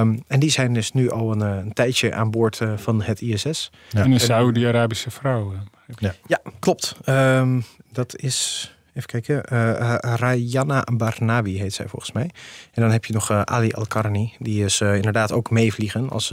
Um, 0.00 0.22
en 0.26 0.40
die 0.40 0.50
zijn 0.50 0.74
dus 0.74 0.92
nu 0.92 1.10
al 1.10 1.32
een, 1.32 1.40
een 1.40 1.72
tijdje 1.72 2.14
aan 2.14 2.30
boord 2.30 2.60
uh, 2.60 2.76
van 2.76 3.02
het 3.02 3.20
ISS. 3.20 3.70
Ja. 3.88 4.02
En 4.02 4.12
een 4.12 4.20
Saudi-Arabische 4.20 5.10
vrouw. 5.10 5.52
Ja, 5.98 6.14
ja 6.26 6.40
klopt. 6.58 6.96
Um, 7.06 7.64
dat 7.92 8.16
is... 8.16 8.74
Even 8.94 9.08
kijken. 9.08 9.42
Uh, 9.52 9.94
Rayana 10.00 10.84
Barnabi 10.92 11.58
heet 11.58 11.74
zij 11.74 11.88
volgens 11.88 12.12
mij. 12.12 12.30
En 12.72 12.82
dan 12.82 12.90
heb 12.90 13.04
je 13.04 13.12
nog 13.12 13.30
uh, 13.30 13.42
Ali 13.42 13.72
Al-Karni. 13.72 14.34
Die 14.38 14.64
is 14.64 14.80
uh, 14.80 14.94
inderdaad 14.94 15.32
ook 15.32 15.50
meevliegen 15.50 16.10
als 16.10 16.28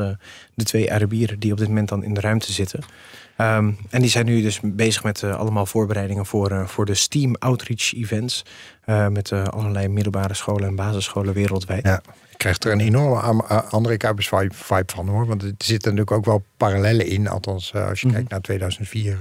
de 0.53 0.63
twee 0.63 0.93
Arabieren 0.93 1.39
die 1.39 1.51
op 1.51 1.57
dit 1.57 1.67
moment 1.67 1.89
dan 1.89 2.03
in 2.03 2.13
de 2.13 2.21
ruimte 2.21 2.51
zitten. 2.51 2.83
Um, 3.41 3.77
en 3.89 4.01
die 4.01 4.09
zijn 4.09 4.25
nu 4.25 4.41
dus 4.41 4.59
bezig 4.63 5.03
met 5.03 5.23
allemaal 5.23 5.65
voorbereidingen 5.65 6.25
voor, 6.25 6.67
voor 6.67 6.85
de 6.85 6.93
STEAM 6.93 7.35
Outreach 7.35 7.93
Events. 7.93 8.45
Met 9.09 9.31
allerlei 9.31 9.87
middelbare 9.87 10.33
scholen 10.33 10.67
en 10.67 10.75
basisscholen 10.75 11.33
wereldwijd. 11.33 11.85
Ja. 11.85 12.01
Ik 12.29 12.37
krijg 12.37 12.59
er 12.59 12.71
een 12.71 12.79
enorme 12.79 13.43
André 13.69 13.97
Kuipers 13.97 14.27
vibe, 14.27 14.53
vibe 14.53 14.91
van 14.93 15.07
hoor. 15.07 15.25
Want 15.25 15.41
er 15.41 15.47
zitten 15.57 15.95
natuurlijk 15.95 16.11
ook 16.11 16.25
wel 16.25 16.43
parallellen 16.57 17.07
in. 17.07 17.27
Althans, 17.27 17.73
als 17.73 18.01
je 18.01 18.07
mm 18.07 18.13
-hmm. 18.13 18.13
kijkt 18.13 18.29
naar 18.29 18.41
2004 18.41 19.17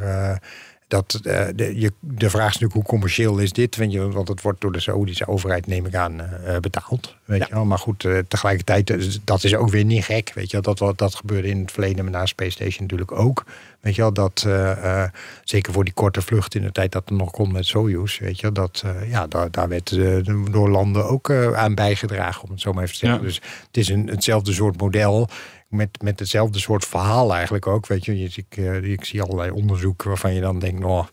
dat 0.88 1.20
uh, 1.22 1.44
de, 1.54 1.80
je, 1.80 1.92
de 2.00 2.30
vraag 2.30 2.46
is 2.46 2.52
natuurlijk 2.52 2.72
hoe 2.72 2.82
commercieel 2.82 3.38
is 3.38 3.52
dit? 3.52 3.76
Je, 3.88 4.10
want 4.10 4.28
het 4.28 4.42
wordt 4.42 4.60
door 4.60 4.72
de 4.72 4.80
Saoedische 4.80 5.28
overheid, 5.28 5.66
neem 5.66 5.86
ik 5.86 5.94
aan, 5.94 6.20
uh, 6.20 6.56
betaald. 6.60 7.16
Weet 7.24 7.38
ja. 7.38 7.46
je 7.48 7.54
wel? 7.54 7.64
Maar 7.64 7.78
goed, 7.78 8.04
uh, 8.04 8.18
tegelijkertijd, 8.28 9.20
dat 9.26 9.44
is 9.44 9.54
ook 9.54 9.70
weer 9.70 9.84
niet 9.84 10.04
gek. 10.04 10.32
Weet 10.34 10.50
je 10.50 10.60
wel? 10.60 10.74
Dat, 10.74 10.98
dat 10.98 11.14
gebeurde 11.14 11.48
in 11.48 11.60
het 11.60 11.72
verleden 11.72 12.04
met 12.04 12.12
na 12.12 12.26
Space 12.26 12.50
Station 12.50 12.82
natuurlijk 12.82 13.12
ook. 13.12 13.44
Weet 13.80 13.94
je 13.94 14.02
wel, 14.02 14.12
dat 14.12 14.46
zeker 15.44 15.72
voor 15.72 15.84
die 15.84 15.92
korte 15.92 16.22
vlucht 16.22 16.54
in 16.54 16.62
de 16.62 16.72
tijd 16.72 16.92
dat 16.92 17.02
het 17.08 17.18
nog 17.18 17.30
kon 17.30 17.52
met 17.52 17.66
Soyuz, 17.66 18.18
weet 18.18 18.40
je, 18.40 18.52
dat 18.52 18.84
ja, 19.08 19.26
daar, 19.26 19.50
daar 19.50 19.68
werd 19.68 19.98
door 20.50 20.70
landen 20.70 21.08
ook 21.08 21.30
aan 21.54 21.74
bijgedragen, 21.74 22.42
om 22.44 22.50
het 22.50 22.60
zo 22.60 22.72
maar 22.72 22.82
even 22.82 22.94
te 22.94 23.00
zeggen. 23.00 23.20
Ja. 23.20 23.26
Dus 23.26 23.40
het 23.66 23.76
is 23.76 23.88
een, 23.88 24.06
hetzelfde 24.06 24.52
soort 24.52 24.80
model 24.80 25.28
met, 25.68 26.02
met 26.02 26.18
hetzelfde 26.18 26.58
soort 26.58 26.84
verhaal 26.84 27.34
eigenlijk 27.34 27.66
ook. 27.66 27.86
Weet 27.86 28.04
je, 28.04 28.14
ik, 28.34 28.56
uh, 28.56 28.82
ik 28.82 29.04
zie 29.04 29.22
allerlei 29.22 29.50
onderzoek 29.50 30.02
waarvan 30.02 30.34
je 30.34 30.40
dan 30.40 30.58
denkt, 30.58 30.80
nou, 30.80 31.04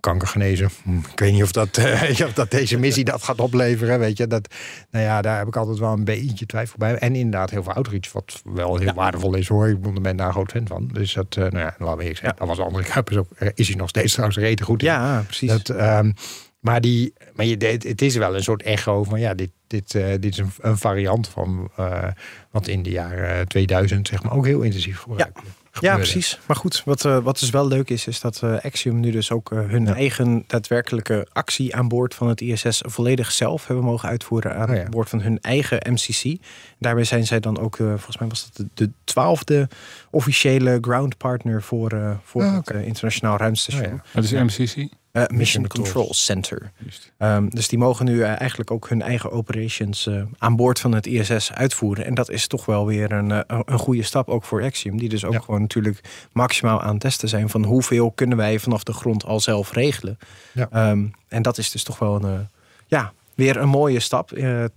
kanker 0.00 0.28
genezen. 0.28 0.70
Hm, 0.82 0.98
ik 0.98 1.18
weet 1.18 1.32
niet 1.32 1.42
of 1.42 1.52
dat, 1.52 1.78
uh, 1.78 2.20
of 2.26 2.32
dat 2.32 2.50
deze 2.50 2.78
missie 2.78 3.04
dat 3.04 3.22
gaat 3.22 3.40
opleveren. 3.40 3.98
Weet 3.98 4.16
je, 4.16 4.26
dat, 4.26 4.54
nou 4.90 5.04
ja, 5.04 5.22
daar 5.22 5.38
heb 5.38 5.46
ik 5.46 5.56
altijd 5.56 5.78
wel 5.78 5.92
een 5.92 6.04
beetje 6.04 6.46
twijfel 6.46 6.78
bij. 6.78 6.94
En 6.94 7.14
inderdaad, 7.14 7.50
heel 7.50 7.62
veel 7.62 7.72
outreach, 7.72 8.12
wat 8.12 8.42
wel 8.44 8.76
heel 8.76 8.86
ja. 8.86 8.94
waardevol 8.94 9.34
is 9.34 9.48
hoor. 9.48 9.68
Ik 9.68 10.02
ben 10.02 10.16
daar 10.16 10.26
een 10.26 10.32
groot 10.32 10.50
fan 10.50 10.66
van. 10.66 10.88
Dus 10.92 11.12
dat, 11.12 11.36
uh, 11.36 11.44
nou 11.44 11.58
ja, 11.58 11.74
laten 11.78 11.96
we 11.96 12.02
eerlijk 12.02 12.18
zeggen, 12.18 12.28
ja. 12.28 12.34
dat 12.38 12.48
was 12.48 12.56
de 12.56 12.62
andere 12.62 12.84
Kuipers 12.84 13.16
ook. 13.16 13.28
Is 13.54 13.68
hij 13.68 13.76
nog 13.76 13.88
steeds 13.88 14.12
trouwens 14.12 14.38
rete 14.38 14.64
goed 14.64 14.82
in. 14.82 14.88
Ja, 14.88 15.22
precies. 15.26 15.48
Dat, 15.48 15.68
um, 15.68 16.14
maar 16.60 16.80
die, 16.80 17.12
maar 17.34 17.46
je, 17.46 17.78
het 17.86 18.02
is 18.02 18.16
wel 18.16 18.34
een 18.34 18.42
soort 18.42 18.62
echo 18.62 19.04
van 19.04 19.20
ja, 19.20 19.34
dit, 19.34 19.50
dit, 19.66 19.94
uh, 19.94 20.10
dit 20.10 20.24
is 20.24 20.38
een, 20.38 20.52
een, 20.60 20.78
variant 20.78 21.28
van 21.28 21.70
uh, 21.78 22.08
wat 22.50 22.66
in 22.66 22.82
de 22.82 22.90
jaren 22.90 23.48
2000 23.48 24.08
zeg 24.08 24.22
maar 24.22 24.32
ook 24.32 24.46
heel 24.46 24.60
intensief 24.60 24.98
gebruikt. 24.98 25.40
Ja. 25.44 25.50
Ja, 25.80 25.96
precies. 25.96 26.38
Maar 26.46 26.56
goed, 26.56 26.82
wat, 26.84 27.04
uh, 27.04 27.18
wat 27.18 27.38
dus 27.38 27.50
wel 27.50 27.66
leuk 27.66 27.90
is, 27.90 28.06
is 28.06 28.20
dat 28.20 28.40
uh, 28.44 28.58
Axiom 28.62 29.00
nu 29.00 29.10
dus 29.10 29.30
ook 29.30 29.50
uh, 29.52 29.58
hun 29.58 29.86
ja. 29.86 29.94
eigen 29.94 30.44
daadwerkelijke 30.46 31.26
actie 31.32 31.76
aan 31.76 31.88
boord 31.88 32.14
van 32.14 32.28
het 32.28 32.40
ISS 32.40 32.82
volledig 32.86 33.32
zelf 33.32 33.66
hebben 33.66 33.84
mogen 33.84 34.08
uitvoeren 34.08 34.56
aan 34.56 34.70
Oh 34.70 34.76
ja. 34.76 34.88
boord 34.88 35.08
van 35.08 35.20
hun 35.20 35.40
eigen 35.40 35.92
MCC. 35.92 36.40
Daarbij 36.78 37.04
zijn 37.04 37.26
zij 37.26 37.40
dan 37.40 37.58
ook, 37.58 37.76
volgens 37.76 38.18
mij 38.18 38.28
was 38.28 38.50
dat 38.50 38.56
de, 38.56 38.84
de 38.84 38.92
twaalfde 39.04 39.68
officiële 40.10 40.78
ground 40.80 41.16
partner 41.16 41.62
voor, 41.62 42.20
voor 42.24 42.42
Oh, 42.42 42.54
het 42.54 42.70
internationaal 42.70 43.36
ruimtestation. 43.36 43.84
Oh 43.84 43.92
ja. 43.92 44.02
Wat 44.12 44.24
is 44.24 44.32
MCC? 44.32 44.88
Uh, 45.12 45.22
Mission, 45.22 45.38
Mission 45.38 45.66
Control, 45.66 45.92
Control 45.92 46.14
Center. 46.14 46.72
Um, 47.18 47.50
dus 47.50 47.68
die 47.68 47.78
mogen 47.78 48.04
nu 48.04 48.14
uh, 48.14 48.40
eigenlijk 48.40 48.70
ook 48.70 48.88
hun 48.88 49.02
eigen 49.02 49.30
operations 49.30 50.06
uh, 50.06 50.22
aan 50.38 50.56
boord 50.56 50.80
van 50.80 50.92
het 50.92 51.06
ISS 51.06 51.52
uitvoeren. 51.52 52.04
En 52.04 52.14
dat 52.14 52.30
is 52.30 52.46
toch 52.46 52.66
wel 52.66 52.86
weer 52.86 53.12
een, 53.12 53.44
een 53.46 53.78
goede 53.78 54.02
stap 54.02 54.28
ook 54.28 54.44
voor 54.44 54.62
Axiom. 54.62 54.98
Die 54.98 55.08
dus 55.08 55.24
ook 55.24 55.32
Ja. 55.32 55.40
gewoon 55.40 55.60
natuurlijk 55.60 56.00
maximaal 56.32 56.82
aan 56.82 56.92
het 56.92 57.00
testen 57.00 57.28
zijn 57.28 57.48
van 57.48 57.64
hoeveel 57.64 58.10
kunnen 58.10 58.36
wij 58.36 58.58
vanaf 58.58 58.82
de 58.82 58.92
grond 58.92 59.24
al 59.24 59.40
zelf 59.40 59.72
regelen. 59.72 60.18
Ja. 60.52 60.90
Um, 60.90 61.10
en 61.28 61.42
dat 61.42 61.58
is 61.58 61.70
dus 61.70 61.82
toch 61.82 61.98
wel 61.98 62.24
een, 62.24 62.48
ja, 62.86 63.12
weer 63.40 63.56
een 63.56 63.68
mooie 63.68 64.00
stap 64.00 64.30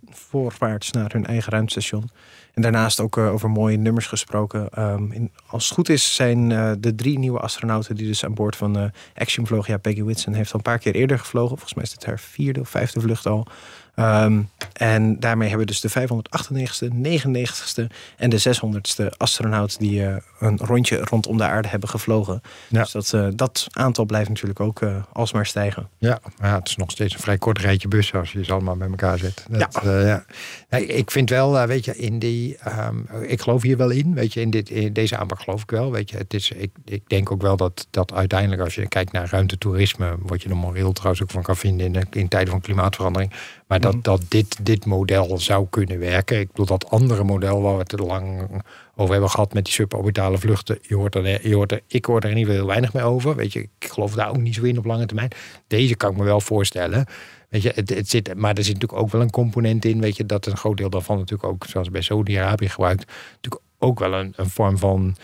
voorwaarts 0.10 0.92
naar 0.92 1.12
hun 1.12 1.26
eigen 1.26 1.52
ruimtestation. 1.52 2.10
En 2.54 2.62
daarnaast 2.62 3.00
ook 3.00 3.18
uh, 3.18 3.34
over 3.34 3.50
mooie 3.50 3.78
nummers 3.78 4.08
gesproken. 4.08 4.84
Um, 4.84 5.12
in, 5.12 5.32
als 5.48 5.66
het 5.66 5.74
goed 5.74 5.90
is 5.90 6.16
zijn 6.16 6.50
uh, 6.50 6.72
de 6.80 6.96
drie 6.96 7.20
nieuwe 7.20 7.40
astronauten 7.40 7.96
die 7.96 8.08
dus 8.08 8.26
aan 8.26 8.34
boord 8.34 8.56
van 8.56 8.92
Axiom 9.16 9.48
vlogen. 9.48 9.74
Ja, 9.74 9.80
Peggy 9.80 10.04
Whitson 10.04 10.34
heeft 10.34 10.52
al 10.52 10.58
een 10.58 10.62
paar 10.62 10.80
keer 10.80 10.96
eerder 10.96 11.20
gevlogen. 11.20 11.50
Volgens 11.50 11.74
mij 11.74 11.84
is 11.84 11.90
dit 11.90 12.06
haar 12.06 12.20
vierde 12.20 12.60
of 12.60 12.70
vijfde 12.70 13.00
vlucht 13.00 13.26
al. 13.26 13.48
Ehm, 13.96 14.42
en 14.74 15.20
daarmee 15.20 15.50
hebben 15.50 15.66
we 15.68 15.72
dus 15.72 15.82
de 15.82 15.90
598ste, 15.90 16.88
99ste 16.88 17.88
en 18.18 18.30
de 18.30 18.40
600ste 18.40 19.18
astronaut 19.18 19.80
die 19.80 20.06
eh, 20.06 20.16
een 20.40 20.58
rondje 20.58 20.98
rondom 20.98 21.38
de 21.38 21.44
aarde 21.44 21.68
hebben 21.68 21.90
gevlogen. 21.90 22.42
Ja. 22.68 22.82
Dus 22.82 22.92
dat, 22.92 23.14
eh, 23.14 23.28
dat 23.36 23.68
aantal 23.72 24.06
blijft 24.06 24.30
natuurlijk 24.30 24.60
ook 24.60 24.82
eh, 24.82 24.96
alsmaar 25.12 25.46
stijgen. 25.46 25.90
Ja, 25.98 26.20
maar 26.40 26.50
ja, 26.50 26.56
het 26.60 26.68
is 26.68 26.76
nog 26.76 26.92
steeds 26.92 27.14
een 27.14 27.20
vrij 27.20 27.38
kort 27.38 27.60
rijtje 27.60 27.88
bussen 27.88 28.20
als 28.20 28.32
je 28.32 28.44
ze 28.44 28.52
allemaal 28.52 28.76
bij 28.76 28.90
elkaar 28.90 29.18
zet. 29.18 29.46
Dat, 29.50 29.80
ja. 29.84 30.00
ja. 30.00 30.26
Nee, 30.70 30.86
ik 30.86 31.12
vind 31.12 31.30
wel, 31.30 31.68
weet 31.68 31.86
je, 31.86 31.96
in 31.96 32.20
die. 32.20 32.58
ehm, 32.58 32.98
ik 33.22 33.42
geloof 33.42 33.62
hier 33.62 33.78
wel 33.78 33.90
in, 33.90 34.14
weet 34.14 34.34
je, 34.34 34.42
in, 34.42 34.50
dit, 34.50 34.70
in 34.70 34.94
deze 34.94 35.18
aanpak 35.18 35.42
geloof 35.42 35.62
ik 35.62 35.72
wel. 35.72 35.92
Weet 35.92 36.10
je, 36.10 36.18
het 36.18 36.34
is, 36.34 36.52
ik, 36.52 36.72
ik 36.86 37.04
denk 37.08 37.32
ook 37.32 37.42
wel 37.42 37.58
dat, 37.58 37.88
dat 37.90 38.14
uiteindelijk, 38.14 38.62
als 38.62 38.76
je 38.76 38.88
kijkt 38.88 39.12
naar 39.12 39.30
ruimtetoerisme, 39.30 40.16
wat 40.20 40.42
je 40.42 40.50
er 40.50 40.58
moreel 40.58 40.92
trouwens 40.92 41.24
ook 41.24 41.32
van 41.32 41.42
kan 41.42 41.58
vinden 41.58 41.94
in, 41.94 42.08
in 42.12 42.28
tijden 42.28 42.52
van 42.52 42.62
klimaatverandering. 42.62 43.32
Maar 43.74 43.82
dat, 43.82 43.94
Mhm. 43.94 44.02
dat 44.02 44.22
dit, 44.28 44.66
dit 44.66 44.86
model 44.86 45.38
zou 45.38 45.68
kunnen 45.70 46.00
werken. 46.00 46.40
Ik 46.40 46.48
bedoel, 46.48 46.66
dat 46.66 46.90
andere 46.90 47.24
model 47.24 47.62
waar 47.62 47.74
we 47.74 47.80
het 47.80 48.00
lang 48.00 48.50
over 48.96 49.12
hebben 49.12 49.30
gehad 49.30 49.54
met 49.54 49.64
die 49.64 49.74
suborbitale 49.74 50.38
vluchten. 50.38 50.78
Je 50.82 50.96
hoort 50.96 51.16
er, 51.16 51.48
je 51.48 51.56
hoort 51.56 51.72
er, 51.72 51.82
ik 51.88 52.06
hoor 52.06 52.20
er 52.20 52.30
in 52.30 52.38
ieder 52.38 52.54
geval 52.54 52.60
heel 52.60 52.68
weinig 52.68 52.94
meer 52.94 53.04
over. 53.04 53.36
Weet 53.36 53.54
je, 53.54 53.60
ik 53.60 53.90
geloof 53.92 54.14
daar 54.14 54.30
ook 54.30 54.38
niet 54.38 54.56
zo 54.56 54.64
in 54.64 54.78
op 54.78 54.86
lange 54.86 55.06
termijn. 55.06 55.32
Deze 55.68 55.96
kan 55.96 56.12
ik 56.12 56.18
me 56.18 56.24
wel 56.24 56.42
voorstellen. 56.42 57.06
Weet 57.50 57.62
je, 57.62 57.72
het, 57.76 57.90
het 57.90 58.10
zit, 58.10 58.36
maar 58.36 58.54
er 58.56 58.64
zit 58.64 58.74
natuurlijk 58.74 59.02
ook 59.02 59.12
wel 59.12 59.22
een 59.22 59.30
component 59.30 59.86
in. 59.86 60.02
Weet 60.02 60.18
je, 60.18 60.26
dat 60.26 60.46
een 60.46 60.58
groot 60.58 60.78
deel 60.78 60.90
daarvan 60.90 61.18
natuurlijk 61.18 61.50
ook, 61.50 61.66
zoals 61.66 61.90
bij 61.90 62.02
Saudi-Arabië 62.02 62.70
gebruikt, 62.70 63.12
natuurlijk 63.36 63.64
ook 63.80 64.00
wel 64.00 64.14
een, 64.14 64.34
een 64.36 64.50
vorm 64.50 64.78
van 64.78 65.16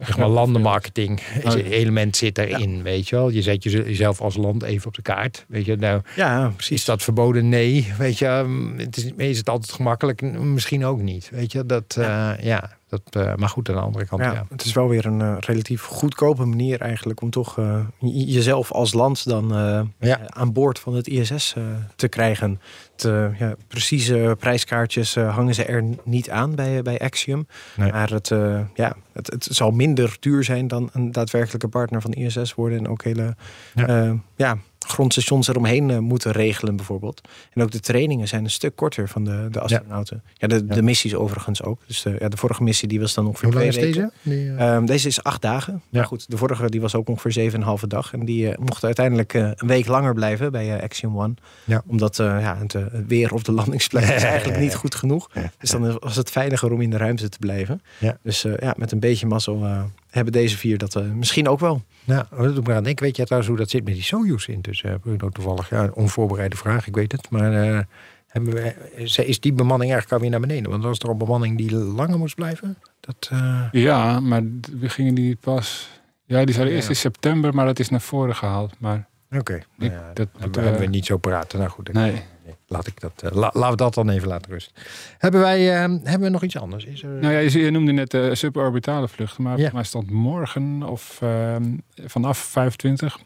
zeg 0.00 0.16
maar, 0.18 0.28
landenmarketing 0.28 1.20
is- 1.20 1.54
Oh, 1.54 1.58
ja. 1.60 1.64
element 1.64 2.16
zit 2.16 2.38
erin. 2.38 2.82
Weet 2.82 3.08
je 3.08 3.16
wel, 3.16 3.28
je 3.30 3.42
zet 3.42 3.62
jeze- 3.62 3.84
jezelf 3.84 4.20
als 4.20 4.36
land 4.36 4.62
even 4.62 4.86
op 4.86 4.94
de 4.94 5.02
kaart. 5.02 5.44
Weet 5.48 5.64
je, 5.64 5.76
nou, 5.76 6.00
Ja, 6.16 6.46
is 6.48 6.54
precies. 6.54 6.84
dat 6.84 7.02
verboden? 7.02 7.48
Nee. 7.48 7.92
Weet 7.98 8.18
je, 8.18 8.26
um, 8.26 8.78
het 8.78 8.96
is, 8.96 9.10
is 9.16 9.38
het 9.38 9.48
altijd 9.48 9.72
gemakkelijk? 9.72 10.22
Misschien 10.38 10.84
ook 10.84 11.00
niet. 11.00 11.28
Weet 11.32 11.52
je, 11.52 11.66
dat, 11.66 11.94
ja. 11.98 12.36
ja 12.40 12.78
dat, 12.88 13.02
eh, 13.10 13.34
maar 13.34 13.48
goed, 13.48 13.68
aan 13.68 13.74
de 13.74 13.80
andere 13.80 14.06
kant, 14.06 14.22
ja. 14.22 14.32
Ja, 14.32 14.46
het 14.50 14.64
is 14.64 14.72
wel 14.72 14.88
weer 14.88 15.06
een 15.06 15.20
eh, 15.20 15.36
relatief 15.40 15.82
goedkope 15.84 16.44
manier 16.44 16.80
eigenlijk 16.80 17.20
om 17.22 17.30
toch 17.30 17.58
eh, 17.58 17.80
jezelf 18.26 18.72
als 18.72 18.92
land 18.92 19.24
dan 19.28 19.54
eh, 19.54 19.80
Ja. 20.08 20.20
aan 20.26 20.52
boord 20.52 20.78
van 20.78 20.94
het 20.94 21.06
ISS 21.08 21.54
eh, 21.56 21.62
te 21.96 22.08
krijgen. 22.08 22.60
De 23.00 23.30
ja, 23.38 23.54
precieze 23.68 24.36
prijskaartjes 24.38 25.16
eh, 25.16 25.34
hangen 25.34 25.54
ze 25.54 25.64
er 25.64 25.84
niet 26.04 26.30
aan 26.30 26.54
bij, 26.54 26.82
bij 26.82 26.98
Axiom. 26.98 27.46
Nee. 27.76 27.92
Maar 27.92 28.10
het, 28.10 28.30
eh, 28.30 28.60
ja, 28.74 28.96
het, 29.12 29.30
het 29.30 29.48
zal 29.50 29.70
minder 29.70 30.16
duur 30.20 30.44
zijn 30.44 30.68
dan 30.68 30.90
een 30.92 31.12
daadwerkelijke 31.12 31.68
partner 31.68 32.00
van 32.00 32.12
ISS 32.12 32.54
worden. 32.54 32.78
En 32.78 32.88
ook 32.88 33.02
hele 33.02 33.36
Ja. 33.74 34.16
ja. 34.36 34.58
Grondstations 34.86 35.48
eromheen 35.48 35.90
eh, 35.90 35.98
moeten 35.98 36.32
regelen 36.32 36.76
bijvoorbeeld. 36.76 37.20
En 37.52 37.62
ook 37.62 37.70
de 37.70 37.80
trainingen 37.80 38.28
zijn 38.28 38.44
een 38.44 38.50
stuk 38.50 38.76
korter 38.76 39.08
van 39.08 39.24
de, 39.24 39.48
de 39.50 39.60
astronauten. 39.60 40.22
Ja, 40.34 40.46
de, 40.48 40.64
Ja. 40.68 40.74
de 40.74 40.82
missies 40.82 41.14
overigens 41.14 41.62
ook. 41.62 41.80
Dus 41.86 42.02
de, 42.02 42.16
ja, 42.18 42.28
de 42.28 42.36
vorige 42.36 42.62
missie 42.62 42.88
die 42.88 43.00
was 43.00 43.14
dan 43.14 43.26
ongeveer 43.26 43.48
Hoe 43.48 43.58
lang 43.60 43.72
twee 43.72 43.88
is 43.88 43.94
weken. 43.96 44.12
deze? 44.24 44.36
Die, 44.36 44.56
eh, 44.56 44.74
Ehm, 44.74 44.84
deze 44.84 45.08
is 45.08 45.22
acht 45.22 45.42
dagen. 45.42 45.72
Ja. 45.72 45.80
Maar 45.98 46.06
goed, 46.06 46.30
de 46.30 46.36
vorige 46.36 46.70
die 46.70 46.80
was 46.80 46.94
ook 46.94 47.08
ongeveer 47.08 47.32
zeven 47.32 47.54
en 47.54 47.60
een 47.60 47.66
halve 47.66 47.86
dag. 47.86 48.12
En 48.12 48.24
die 48.24 48.50
eh, 48.52 48.58
mocht 48.58 48.84
uiteindelijk 48.84 49.32
een 49.34 49.54
week 49.66 49.86
langer 49.86 50.14
blijven 50.14 50.52
bij 50.52 50.82
Axiom 50.82 51.18
One. 51.18 51.34
Ja. 51.64 51.82
Omdat 51.86 52.16
ja, 52.16 52.58
het 52.60 52.76
weer 53.06 53.32
op 53.34 53.44
de 53.44 53.52
landingsplek 53.52 54.02
is 54.02 54.22
eigenlijk 54.34 54.60
niet 54.60 54.74
goed 54.74 54.94
genoeg. 54.94 55.28
Dus 55.58 55.70
dan 55.70 55.98
was 55.98 56.16
het 56.16 56.30
veiliger 56.30 56.72
om 56.72 56.80
in 56.80 56.90
de 56.90 56.96
ruimte 56.96 57.28
te 57.28 57.38
blijven. 57.38 57.82
Ja. 57.98 58.18
Dus 58.22 58.42
ja, 58.60 58.74
met 58.76 58.92
een 58.92 59.00
beetje 59.00 59.26
mazzel 59.26 59.66
hebben 60.10 60.32
deze 60.32 60.56
vier 60.56 60.78
dat 60.78 60.94
eh, 60.96 61.02
misschien 61.04 61.48
ook 61.48 61.60
wel. 61.60 61.82
nou, 62.04 62.24
dat 62.36 62.54
doet 62.54 62.66
me 62.66 62.74
aan 62.74 62.82
denken. 62.82 63.04
Weet 63.04 63.16
je 63.16 63.24
trouwens 63.24 63.50
hoe 63.50 63.60
dat 63.60 63.70
zit 63.70 63.84
met 63.84 63.94
die 63.94 64.02
Soyuz 64.02 64.46
intussen? 64.48 64.90
eh, 64.90 64.98
Bruno, 65.00 65.28
toevallig. 65.28 65.70
Ja, 65.70 65.82
een 65.82 65.94
onvoorbereide 65.94 66.56
vraag, 66.56 66.86
ik 66.86 66.94
weet 66.94 67.12
het. 67.12 67.30
Maar 67.30 67.52
eh, 67.52 67.78
hebben 68.26 68.52
we, 68.54 68.74
is- 68.96 69.18
is 69.18 69.40
die 69.40 69.52
bemanning 69.52 69.90
eigenlijk 69.92 70.12
alweer 70.22 70.38
naar 70.38 70.48
beneden? 70.48 70.70
Want 70.70 70.82
was 70.84 70.98
er 70.98 71.08
al 71.08 71.16
bemanning 71.16 71.56
die 71.58 71.74
langer 71.74 72.18
moest 72.18 72.34
blijven? 72.34 72.76
Dat, 73.00 73.28
eh, 73.32 73.66
Ja, 73.72 74.20
maar 74.20 74.42
we 74.80 74.88
gingen 74.88 75.14
die 75.14 75.36
pas... 75.36 75.88
Ja, 76.24 76.44
die 76.44 76.54
zouden 76.54 76.72
Ja. 76.74 76.78
eerst 76.78 76.88
in 76.88 76.96
september, 76.96 77.54
maar 77.54 77.66
dat 77.66 77.78
is 77.78 77.88
naar 77.88 78.00
voren 78.00 78.36
gehaald. 78.36 78.74
Maar 78.78 79.08
Oké, 79.38 79.52
nou 79.52 79.90
Ik- 79.92 79.98
ja, 79.98 80.06
dat 80.06 80.16
dat 80.16 80.40
moeten 80.40 80.62
hebben 80.62 80.80
we- 80.80 80.86
we 80.86 80.92
niet 80.92 81.06
zo 81.06 81.16
praten. 81.16 81.58
Nou 81.58 81.70
goed, 81.70 81.88
ik- 81.88 81.94
nee. 81.94 82.22
Laat 82.66 82.86
ik 82.86 83.00
dat, 83.00 83.22
eh, 83.22 83.30
la- 83.32 83.50
laten 83.52 83.70
we 83.70 83.76
dat 83.76 83.94
dan 83.94 84.08
even 84.08 84.28
laten 84.28 84.52
rusten. 84.52 84.72
Hebben 85.18 85.40
wij 85.40 85.72
eh, 85.74 85.80
hebben 86.02 86.20
we 86.20 86.28
nog 86.28 86.42
iets 86.42 86.56
anders? 86.58 86.84
Is 86.84 87.02
er, 87.02 87.08
Nou 87.08 87.32
ja, 87.32 87.38
je, 87.38 87.58
je 87.58 87.70
noemde 87.70 87.92
net 87.92 88.10
de 88.10 88.34
suborbitale 88.34 89.08
vluchten, 89.08 89.42
maar 89.42 89.52
Ja. 89.52 89.56
volgens 89.70 89.74
mij 89.74 89.84
stond 89.84 90.10
morgen 90.10 90.82
of 90.82 91.18
ehm, 91.22 91.72
vanaf 92.06 92.38
25 92.38 93.18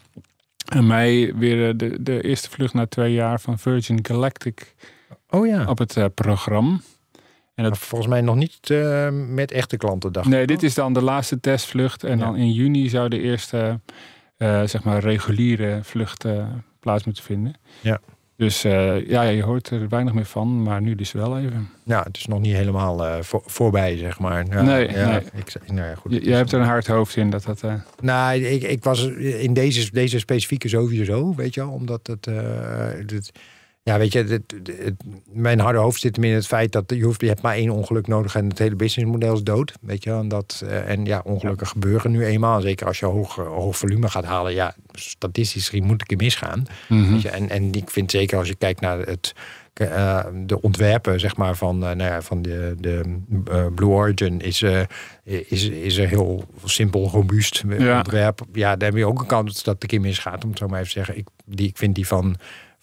en 0.73 0.87
mei 0.87 1.33
weer 1.33 1.67
eh, 1.69 1.73
de, 1.77 2.03
de 2.03 2.21
eerste 2.23 2.49
vlucht 2.49 2.73
na 2.73 2.85
twee 2.87 3.13
jaar 3.13 3.39
van 3.39 3.59
Virgin 3.59 3.99
Galactic 4.05 4.75
oh 5.29 5.47
ja, 5.47 5.65
op 5.65 5.77
het 5.77 5.97
eh, 5.97 6.05
programma. 6.15 6.79
En 7.55 7.63
dat, 7.63 7.77
volgens 7.77 8.09
mij 8.09 8.21
nog 8.21 8.35
niet 8.35 8.69
eh, 8.69 9.09
met 9.11 9.51
echte 9.51 9.77
klanten. 9.77 10.11
Dacht 10.11 10.27
nee, 10.27 10.45
dit 10.47 10.63
is 10.63 10.73
dan 10.73 10.93
de 10.93 11.01
laatste 11.01 11.39
testvlucht 11.39 12.03
en 12.03 12.17
Ja. 12.17 12.25
dan 12.25 12.35
in 12.35 12.51
juni 12.51 12.89
zou 12.89 13.09
de 13.09 13.19
eerste 13.21 13.79
eh, 14.37 14.63
zeg 14.63 14.83
maar 14.83 14.99
reguliere 14.99 15.79
vlucht 15.83 16.25
eh, 16.25 16.47
plaats 16.79 17.03
moeten 17.03 17.23
vinden. 17.23 17.53
Ja. 17.81 17.99
Dus 18.37 18.63
eh, 18.63 19.07
ja, 19.07 19.21
je 19.21 19.43
hoort 19.43 19.69
er 19.69 19.89
weinig 19.89 20.13
meer 20.13 20.25
van, 20.25 20.63
maar 20.63 20.81
nu 20.81 20.95
dus 20.95 21.11
wel 21.11 21.37
even. 21.37 21.69
Ja, 21.83 22.03
het 22.03 22.17
is 22.17 22.25
nog 22.25 22.39
niet 22.39 22.55
helemaal 22.55 23.05
eh, 23.05 23.21
voor, 23.21 23.41
voorbij, 23.45 23.97
zeg 23.97 24.19
maar. 24.19 24.45
Ja, 24.49 24.61
Nee, 24.61 24.91
ja, 24.91 25.09
nee. 25.09 25.21
Ik, 25.33 25.53
nou 25.67 25.87
ja, 25.89 25.95
goed, 25.95 26.25
Je, 26.25 26.31
hebt 26.31 26.51
er 26.51 26.59
een 26.59 26.65
hard 26.65 26.87
hoofd 26.87 27.15
in 27.15 27.29
dat 27.29 27.43
dat... 27.43 27.63
eh, 27.63 27.73
Nou, 28.01 28.35
ik, 28.43 28.63
ik 28.63 28.83
was 28.83 29.05
in 29.17 29.53
deze, 29.53 29.91
deze 29.91 30.19
specifieke 30.19 30.67
sowieso, 30.67 31.35
weet 31.35 31.53
je 31.53 31.61
wel. 31.61 31.71
Omdat 31.71 32.07
het... 32.07 32.25
het 32.25 33.31
ja, 33.89 33.97
weet 33.97 34.11
je, 34.13 34.19
het, 34.19 34.29
het- 34.29 34.77
het- 34.83 35.03
mijn 35.33 35.59
harde 35.59 35.79
hoofd 35.79 36.01
zit 36.01 36.15
hem 36.15 36.25
in 36.25 36.33
het 36.33 36.47
feit 36.47 36.71
dat 36.71 36.83
je, 36.87 37.03
hoeft, 37.03 37.21
je 37.21 37.27
hebt 37.27 37.41
maar 37.41 37.55
één 37.55 37.69
ongeluk 37.69 38.07
nodig 38.07 38.35
en 38.35 38.47
het 38.49 38.59
hele 38.59 38.75
businessmodel 38.75 39.33
is 39.33 39.43
dood. 39.43 39.73
Weet 39.81 40.03
je. 40.03 40.11
En, 40.11 40.27
dat, 40.27 40.61
eh, 40.67 40.89
en 40.89 41.05
ja, 41.05 41.21
ongelukken 41.25 41.67
gebeuren 41.67 42.11
nu 42.11 42.25
eenmaal. 42.25 42.61
Zeker 42.61 42.87
als 42.87 42.99
je 42.99 43.05
hoog, 43.05 43.35
hoog 43.35 43.77
volume 43.77 44.09
gaat 44.09 44.25
halen. 44.25 44.53
Ja, 44.53 44.75
statistisch 44.91 45.71
moet 45.71 46.01
ik 46.01 46.11
er 46.11 46.17
misgaan. 46.17 46.65
mhm. 46.89 47.11
Weet 47.11 47.21
je, 47.21 47.29
en, 47.29 47.49
en 47.49 47.71
ik 47.73 47.89
vind 47.89 48.11
zeker 48.11 48.37
als 48.37 48.47
je 48.47 48.55
kijkt 48.55 48.81
naar 48.81 48.99
het, 48.99 49.33
eh, 49.73 50.25
de 50.45 50.61
ontwerpen 50.61 51.19
zeg 51.19 51.35
maar, 51.37 51.55
van, 51.55 51.75
eh, 51.75 51.95
nou 51.95 52.11
ja, 52.11 52.21
van 52.21 52.41
de, 52.41 52.75
de 52.79 53.17
Blue 53.75 53.89
Origin 53.89 54.41
is, 54.41 54.61
is, 55.23 55.69
is 55.69 55.97
een 55.97 56.07
heel 56.07 56.43
simpel, 56.63 57.09
robuust 57.09 57.63
Ja. 57.77 57.97
ontwerp. 57.97 58.41
Ja, 58.53 58.75
daar 58.75 58.89
heb 58.89 58.97
je 58.97 59.05
ook 59.07 59.19
een 59.19 59.25
kans 59.27 59.63
dat 59.63 59.73
het 59.73 59.83
een 59.83 59.89
keer 59.89 60.01
misgaat, 60.01 60.43
om 60.43 60.49
het 60.49 60.59
zo 60.59 60.67
maar 60.67 60.79
even 60.79 60.91
te 60.91 60.97
zeggen. 60.97 61.17
Ik, 61.17 61.27
die, 61.45 61.67
ik 61.67 61.77
vind 61.77 61.95
die 61.95 62.07
van 62.07 62.35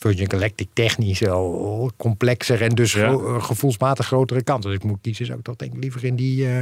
Virgin 0.03 0.30
Galactic 0.30 0.68
technisch 0.72 1.18
wel 1.18 1.90
complexer 1.96 2.62
en 2.62 2.68
dus 2.74 2.92
Ja. 2.92 3.09
gro- 3.09 3.40
gevoelsmatig 3.40 4.07
grotere 4.07 4.42
kant. 4.42 4.64
Als 4.64 4.74
ik 4.74 4.84
moet 4.84 4.98
kiezen, 5.03 5.26
zou 5.26 5.38
ik 5.38 5.44
toch 5.44 5.57
denk 5.57 5.72
ik 5.74 5.80
liever 5.82 6.05
in 6.05 6.16
die, 6.16 6.46
eh, 6.48 6.59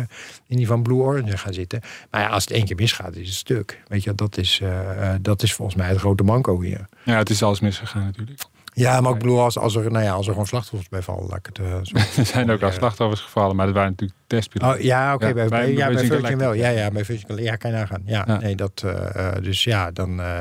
in 0.47 0.57
die 0.57 0.67
van 0.67 0.83
Blue 0.83 0.99
Origin 0.99 1.39
gaan 1.39 1.53
zitten. 1.53 1.81
Maar 2.11 2.21
ja, 2.21 2.29
als 2.29 2.45
het 2.45 2.53
één 2.53 2.65
keer 2.65 2.77
misgaat, 2.77 3.17
is 3.17 3.27
het 3.29 3.37
stuk. 3.37 3.83
Weet 3.89 4.03
je, 4.05 4.15
dat 4.15 4.37
is, 4.39 4.59
eh, 4.63 5.13
eh, 5.15 5.19
dat 5.23 5.43
is 5.43 5.53
volgens 5.55 5.77
mij 5.77 5.89
het 5.89 5.99
grote 5.99 6.23
manco 6.23 6.61
hier. 6.61 6.89
Ja, 7.05 7.17
het 7.19 7.31
is 7.31 7.43
alles 7.43 7.61
misgegaan 7.61 8.05
natuurlijk. 8.05 8.41
Ja, 8.81 9.01
maar 9.01 9.13
ik 9.13 9.19
bedoel, 9.19 9.41
als, 9.41 9.59
als, 9.59 9.77
er, 9.77 9.91
nou 9.91 10.05
ja, 10.05 10.13
als 10.13 10.27
er 10.27 10.33
gewoon 10.33 10.47
slachtoffers 10.47 10.89
bij 10.89 11.03
vallen, 11.03 11.27
laat 11.29 11.39
ik 11.39 11.47
het 11.47 11.59
eh, 11.59 11.75
zo. 11.83 11.97
Er 12.21 12.27
zijn 12.27 12.51
ook 12.51 12.63
al 12.63 12.73
slachtoffers 12.73 13.21
gevallen, 13.21 13.57
maar 13.57 13.67
dat 13.67 13.75
waren 13.75 13.91
natuurlijk 13.91 14.19
testpiloten. 14.27 14.77
Oh 14.79 14.83
ja, 14.85 15.15
oké, 15.15 15.27
Ja, 15.27 15.33
bij, 15.33 15.49
bij- 15.49 15.73
ja, 15.73 15.87
bij 15.93 16.05
Virgin 16.07 16.39
wel. 16.39 16.53
Ja, 16.53 16.69
ja, 16.69 16.91
bij 16.91 17.05
Virgin 17.05 17.27
Galactic. 17.27 17.49
Ja, 17.51 17.57
kan 17.57 17.71
je 17.71 17.77
nagaan. 17.77 18.03
Ja, 18.05 18.39
nee, 18.39 18.55
dat, 18.57 18.83
eh, 18.85 19.29
eh, 19.37 19.43
dus 19.43 19.65
ja, 19.65 19.91
dan, 19.91 20.21
eh, 20.21 20.39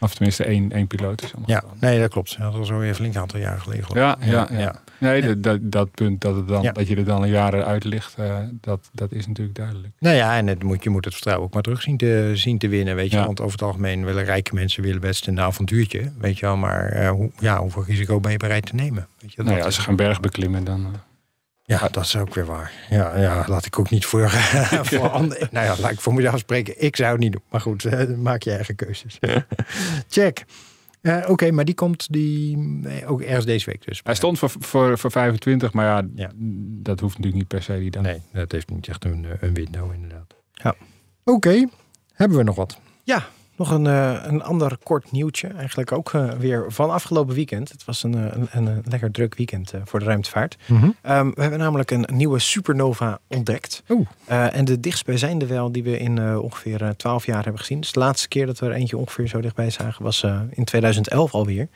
Of 0.00 0.14
tenminste 0.14 0.44
één, 0.44 0.72
één 0.72 0.86
piloot 0.86 1.22
is 1.22 1.34
allemaal 1.34 1.50
ja, 1.50 1.62
nee, 1.88 2.00
dat 2.00 2.10
klopt. 2.10 2.38
Dat 2.38 2.54
was 2.56 2.72
alweer 2.72 2.88
een 2.88 2.94
flink 2.94 3.16
aantal 3.16 3.40
jaren 3.40 3.60
geleden. 3.60 3.86
Ja, 3.94 4.16
ja, 4.20 4.48
ja. 4.50 4.74
Nee, 5.00 5.22
dat, 5.22 5.42
dat, 5.42 5.58
dat 5.62 5.90
punt 5.90 6.20
dat, 6.20 6.36
het 6.36 6.48
dan, 6.48 6.62
Ja. 6.62 6.72
dat 6.72 6.88
je 6.88 6.96
er 6.96 7.04
dan 7.04 7.22
een 7.22 7.28
jaren 7.28 7.64
uit 7.66 7.84
ligt, 7.84 8.14
eh, 8.16 8.38
dat, 8.60 8.88
dat 8.92 9.12
is 9.12 9.26
natuurlijk 9.26 9.56
duidelijk. 9.56 9.88
Nou 9.98 10.16
ja, 10.16 10.36
en 10.36 10.46
het 10.46 10.62
moet, 10.62 10.82
je 10.82 10.90
moet 10.90 11.04
het 11.04 11.14
vertrouwen 11.14 11.46
ook 11.46 11.54
maar 11.54 11.62
terug 11.62 11.82
zien 11.82 11.96
te, 11.96 12.30
zien 12.34 12.58
te 12.58 12.68
winnen, 12.68 12.94
weet 12.96 13.10
je. 13.10 13.16
Ja. 13.16 13.24
Want 13.26 13.40
over 13.40 13.52
het 13.52 13.62
algemeen 13.62 14.04
willen 14.04 14.24
rijke 14.24 14.54
mensen 14.54 14.82
willen 14.82 15.00
best 15.00 15.26
een 15.26 15.40
avontuurtje, 15.40 16.12
weet 16.18 16.38
je 16.38 16.46
wel. 16.46 16.56
Maar 16.56 16.84
eh, 16.88 17.10
hoe, 17.10 17.30
ja, 17.38 17.58
hoeveel 17.60 17.84
risico 17.84 18.20
ben 18.20 18.30
je 18.32 18.36
bereid 18.38 18.66
te 18.66 18.74
nemen? 18.74 19.08
Weet 19.20 19.32
je, 19.32 19.42
Nou 19.42 19.56
ja, 19.56 19.64
als 19.64 19.74
ze 19.74 19.80
gaan 19.80 19.96
berg 19.96 20.20
beklimmen, 20.20 20.64
dan... 20.64 20.80
eh, 20.84 20.98
Ja, 21.64 21.88
dat 21.88 22.04
is 22.04 22.16
ook 22.16 22.34
weer 22.34 22.46
waar. 22.46 22.72
Ja, 22.90 23.18
ja 23.18 23.44
laat 23.48 23.66
ik 23.66 23.78
ook 23.78 23.90
niet 23.90 24.04
voor, 24.04 24.30
voor 24.90 25.08
anderen. 25.20 25.48
Nou 25.50 25.66
ja, 25.66 25.74
laat 25.80 25.90
ik 25.90 26.00
voor 26.00 26.14
mezelf 26.14 26.38
spreken. 26.38 26.82
Ik 26.82 26.96
zou 26.96 27.10
het 27.10 27.20
niet 27.20 27.32
doen. 27.32 27.42
Maar 27.50 27.60
goed, 27.60 28.16
maak 28.16 28.42
je 28.42 28.50
eigen 28.52 28.74
keuzes. 28.74 29.18
Check. 30.08 30.44
Eh, 31.00 31.24
Oké, 31.28 31.50
maar 31.50 31.64
die 31.64 31.74
komt 31.74 32.12
die, 32.12 32.56
nee, 32.56 33.06
ook 33.06 33.20
ergens 33.20 33.44
deze 33.44 33.70
week 33.70 33.84
dus. 33.84 34.00
Hij 34.04 34.14
stond 34.14 34.38
voor, 34.38 34.50
voor, 34.58 34.98
voor 34.98 35.10
25, 35.10 35.72
maar 35.72 35.84
ja, 35.86 36.08
Ja. 36.14 36.30
dat 36.82 37.00
hoeft 37.00 37.16
natuurlijk 37.18 37.42
niet 37.42 37.48
per 37.48 37.62
se 37.62 37.78
die 37.78 37.90
dan. 37.90 38.02
Nee, 38.02 38.20
dat 38.32 38.52
heeft 38.52 38.70
niet 38.70 38.88
echt 38.88 39.04
een, 39.04 39.24
eh, 39.24 39.30
een 39.40 39.54
window 39.54 39.92
inderdaad. 39.94 40.34
Ja. 40.52 40.74
Oké, 41.24 41.66
hebben 42.12 42.38
we 42.38 42.44
nog 42.44 42.56
wat? 42.56 42.80
Ja, 43.04 43.28
nog 43.60 43.70
een, 43.70 43.86
eh, 43.86 44.14
een 44.22 44.42
ander 44.42 44.78
kort 44.82 45.12
nieuwtje. 45.12 45.48
Eigenlijk 45.48 45.92
ook 45.92 46.12
eh, 46.12 46.30
weer 46.30 46.64
van 46.68 46.90
afgelopen 46.90 47.34
weekend. 47.34 47.68
Het 47.68 47.84
was 47.84 48.02
een, 48.02 48.14
eh, 48.14 48.36
een, 48.50 48.66
een, 48.66 48.82
lekker 48.84 49.10
druk 49.10 49.34
weekend 49.34 49.72
voor 49.84 49.98
de 49.98 50.04
ruimtevaart. 50.04 50.56
Ehm, 51.02 51.30
we 51.34 51.40
hebben 51.40 51.58
namelijk 51.58 51.90
een 51.90 52.06
nieuwe 52.12 52.38
supernova 52.38 53.18
ontdekt. 53.26 53.82
Oeh. 53.88 54.06
Eh, 54.24 54.56
en 54.56 54.64
de 54.64 54.80
dichtstbijzijnde 54.80 55.46
wel 55.46 55.72
die 55.72 55.82
we 55.82 55.98
in 55.98 56.38
ongeveer 56.38 56.82
eh, 56.82 56.88
12 56.88 57.26
jaar 57.26 57.42
hebben 57.42 57.60
gezien. 57.60 57.80
Dus 57.80 57.92
de 57.92 57.98
laatste 57.98 58.28
keer 58.28 58.46
dat 58.46 58.58
we 58.58 58.66
er 58.66 58.72
eentje 58.72 58.96
ongeveer 58.96 59.28
zo 59.28 59.40
dichtbij 59.40 59.70
zagen 59.70 60.04
was 60.04 60.26
in 60.50 60.64
2011 60.64 61.34
alweer. 61.34 61.68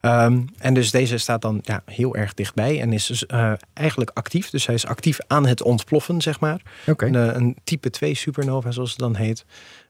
Ehm, 0.00 0.40
en 0.58 0.74
dus 0.74 0.90
deze 0.90 1.18
staat 1.18 1.42
dan 1.42 1.58
ja, 1.62 1.82
heel 1.84 2.16
erg 2.16 2.34
dichtbij 2.34 2.80
en 2.80 2.92
is 2.92 3.06
dus 3.06 3.26
eigenlijk 3.72 4.10
actief. 4.14 4.50
Dus 4.50 4.66
hij 4.66 4.74
is 4.74 4.86
actief 4.86 5.18
aan 5.26 5.46
het 5.46 5.62
ontploffen, 5.62 6.20
zeg 6.20 6.40
maar. 6.40 6.60
Een, 6.96 7.14
een 7.14 7.56
type 7.64 7.90
2 7.90 8.14
supernova, 8.14 8.70
zoals 8.70 8.90
het 8.90 8.98
dan 8.98 9.16
heet. 9.16 9.44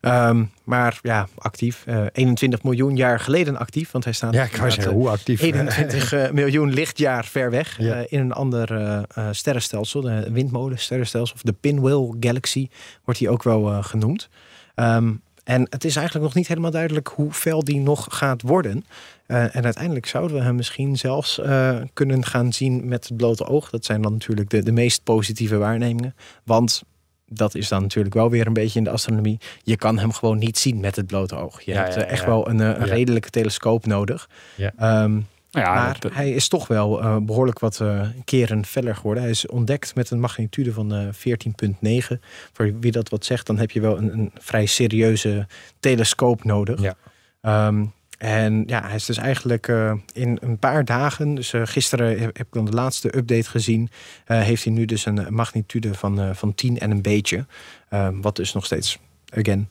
Ehm, 0.05 0.45
maar 0.65 0.99
ja, 1.03 1.29
actief. 1.39 1.83
eh 1.87 2.05
21 2.13 2.63
miljoen 2.63 2.97
jaar 2.97 3.21
geleden 3.21 3.57
actief, 3.57 3.91
want 3.91 4.05
hij 4.05 4.13
staat 4.13 4.35
Ja, 4.35 4.43
ik 4.43 4.47
inderdaad, 4.53 4.73
zeggen, 4.73 4.93
hoe 4.93 5.09
actief. 5.09 5.41
21 5.41 6.13
eh, 6.13 6.31
miljoen 6.31 6.73
lichtjaar 6.73 7.25
ver 7.25 7.51
weg. 7.51 7.79
Ja. 7.79 7.95
eh, 7.95 8.05
in 8.09 8.21
een 8.21 8.33
ander 8.33 8.73
eh, 8.77 9.03
eh, 9.15 9.29
sterrenstelsel. 9.31 10.01
De 10.01 10.31
windmolensterrenstelsel. 10.33 11.35
Of 11.37 11.43
de 11.43 11.53
Pinwheel 11.61 12.17
Galaxy 12.21 12.69
wordt 13.05 13.21
die 13.21 13.31
ook 13.31 13.43
wel 13.43 13.71
eh, 13.73 13.85
genoemd. 13.85 14.29
Ehm, 14.75 15.13
en 15.45 15.67
het 15.71 15.85
is 15.85 15.97
eigenlijk 15.97 16.27
nog 16.27 16.35
niet 16.35 16.49
helemaal 16.49 16.71
duidelijk 16.71 17.09
hoe 17.09 17.33
fel 17.33 17.65
die 17.65 17.81
nog 17.81 18.07
gaat 18.11 18.43
worden. 18.43 18.85
Eh, 19.27 19.57
en 19.57 19.65
uiteindelijk 19.65 20.07
zouden 20.07 20.37
we 20.37 20.43
hem 20.43 20.55
misschien 20.55 20.97
zelfs 20.97 21.39
eh, 21.41 21.77
kunnen 21.93 22.25
gaan 22.25 22.53
zien 22.53 22.89
met 22.89 23.09
het 23.09 23.17
blote 23.17 23.47
oog. 23.47 23.71
Dat 23.71 23.85
zijn 23.85 24.03
dan 24.03 24.13
natuurlijk 24.13 24.51
de, 24.51 24.63
de 24.63 24.73
meest 24.73 25.03
positieve 25.03 25.57
waarnemingen. 25.57 26.15
Want 26.45 26.83
dat 27.27 27.55
is 27.55 27.68
dan 27.68 27.83
natuurlijk 27.83 28.14
wel 28.14 28.31
weer 28.31 28.47
een 28.47 28.53
beetje 28.53 28.79
in 28.79 28.85
de 28.85 28.91
astronomie. 28.91 29.39
Je 29.62 29.77
kan 29.77 29.99
hem 29.99 30.12
gewoon 30.12 30.39
niet 30.39 30.59
zien 30.59 30.81
met 30.81 30.97
het 30.97 31.07
blote 31.07 31.35
oog. 31.37 31.61
Je 31.62 31.72
Ja, 31.72 31.83
hebt 31.83 31.95
ja, 31.95 32.03
eh, 32.05 32.11
echt 32.11 32.20
ja. 32.20 32.27
wel 32.27 32.49
een, 32.49 32.61
eh, 32.61 32.66
een 32.66 32.87
Ja. 32.87 32.93
redelijke 32.95 33.31
telescoop 33.31 33.87
nodig. 33.87 34.29
Ja. 34.57 34.72
Ehm, 34.77 35.20
Nou 35.51 35.66
ja, 35.66 35.75
maar 35.75 35.97
dat- 36.01 36.14
hij 36.14 36.31
is 36.31 36.49
toch 36.49 36.66
wel 36.66 37.01
eh, 37.01 37.16
behoorlijk 37.22 37.59
wat 37.59 37.81
eh, 37.81 38.01
keren 38.25 38.64
feller 38.66 38.97
geworden. 38.97 39.22
Hij 39.22 39.33
is 39.33 39.47
ontdekt 39.47 39.95
met 39.95 40.11
een 40.11 40.20
magnitude 40.20 40.72
van 40.72 40.95
eh 40.95 41.09
14,9. 41.12 42.20
Voor 42.53 42.79
wie 42.81 42.93
dat 42.93 43.09
wat 43.09 43.25
zegt, 43.25 43.47
dan 43.47 43.59
heb 43.59 43.70
je 43.70 43.81
wel 43.81 43.97
een, 43.99 44.12
een 44.12 44.31
vrij 44.35 44.66
serieuze 44.66 45.47
telescoop 45.81 46.45
nodig. 46.45 46.81
Ja. 46.81 46.95
Ehm, 47.41 47.85
en 48.19 48.65
ja, 48.67 48.83
hij 48.83 48.95
is 48.95 49.05
dus 49.05 49.17
eigenlijk 49.17 49.69
eh, 49.69 49.93
in 50.12 50.39
een 50.41 50.59
paar 50.59 50.85
dagen, 50.85 51.35
dus 51.35 51.53
eh, 51.53 51.62
gisteren 51.65 52.21
heb, 52.21 52.39
ik 52.39 52.47
dan 52.51 52.65
de 52.65 52.73
laatste 52.73 53.17
update 53.17 53.51
gezien, 53.51 53.91
eh, 54.25 54.41
heeft 54.41 54.65
hij 54.65 54.73
nu 54.73 54.85
dus 54.85 55.07
een 55.07 55.27
magnitude 55.35 55.95
van, 55.95 56.37
van 56.37 56.55
10 56.55 56.79
en 56.79 56.91
een 56.91 57.03
beetje. 57.03 57.47
Ehm, 57.89 58.21
wat 58.21 58.37
dus 58.37 58.53
nog 58.53 58.65
steeds, 58.65 58.99
again, 59.29 59.69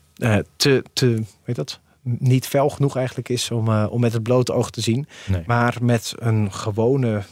te, 0.56 0.84
te, 0.94 1.24
weet 1.44 1.56
dat? 1.56 1.80
Niet 2.02 2.48
fel 2.48 2.70
genoeg 2.70 2.96
eigenlijk 2.96 3.30
is 3.30 3.52
om, 3.52 3.70
om 3.70 4.02
met 4.02 4.14
het 4.14 4.24
blote 4.24 4.54
oog 4.54 4.70
te 4.70 4.82
zien. 4.82 5.08
Nee. 5.26 5.44
Maar 5.46 5.78
met 5.82 6.14
een 6.18 6.54
gewone 6.54 7.24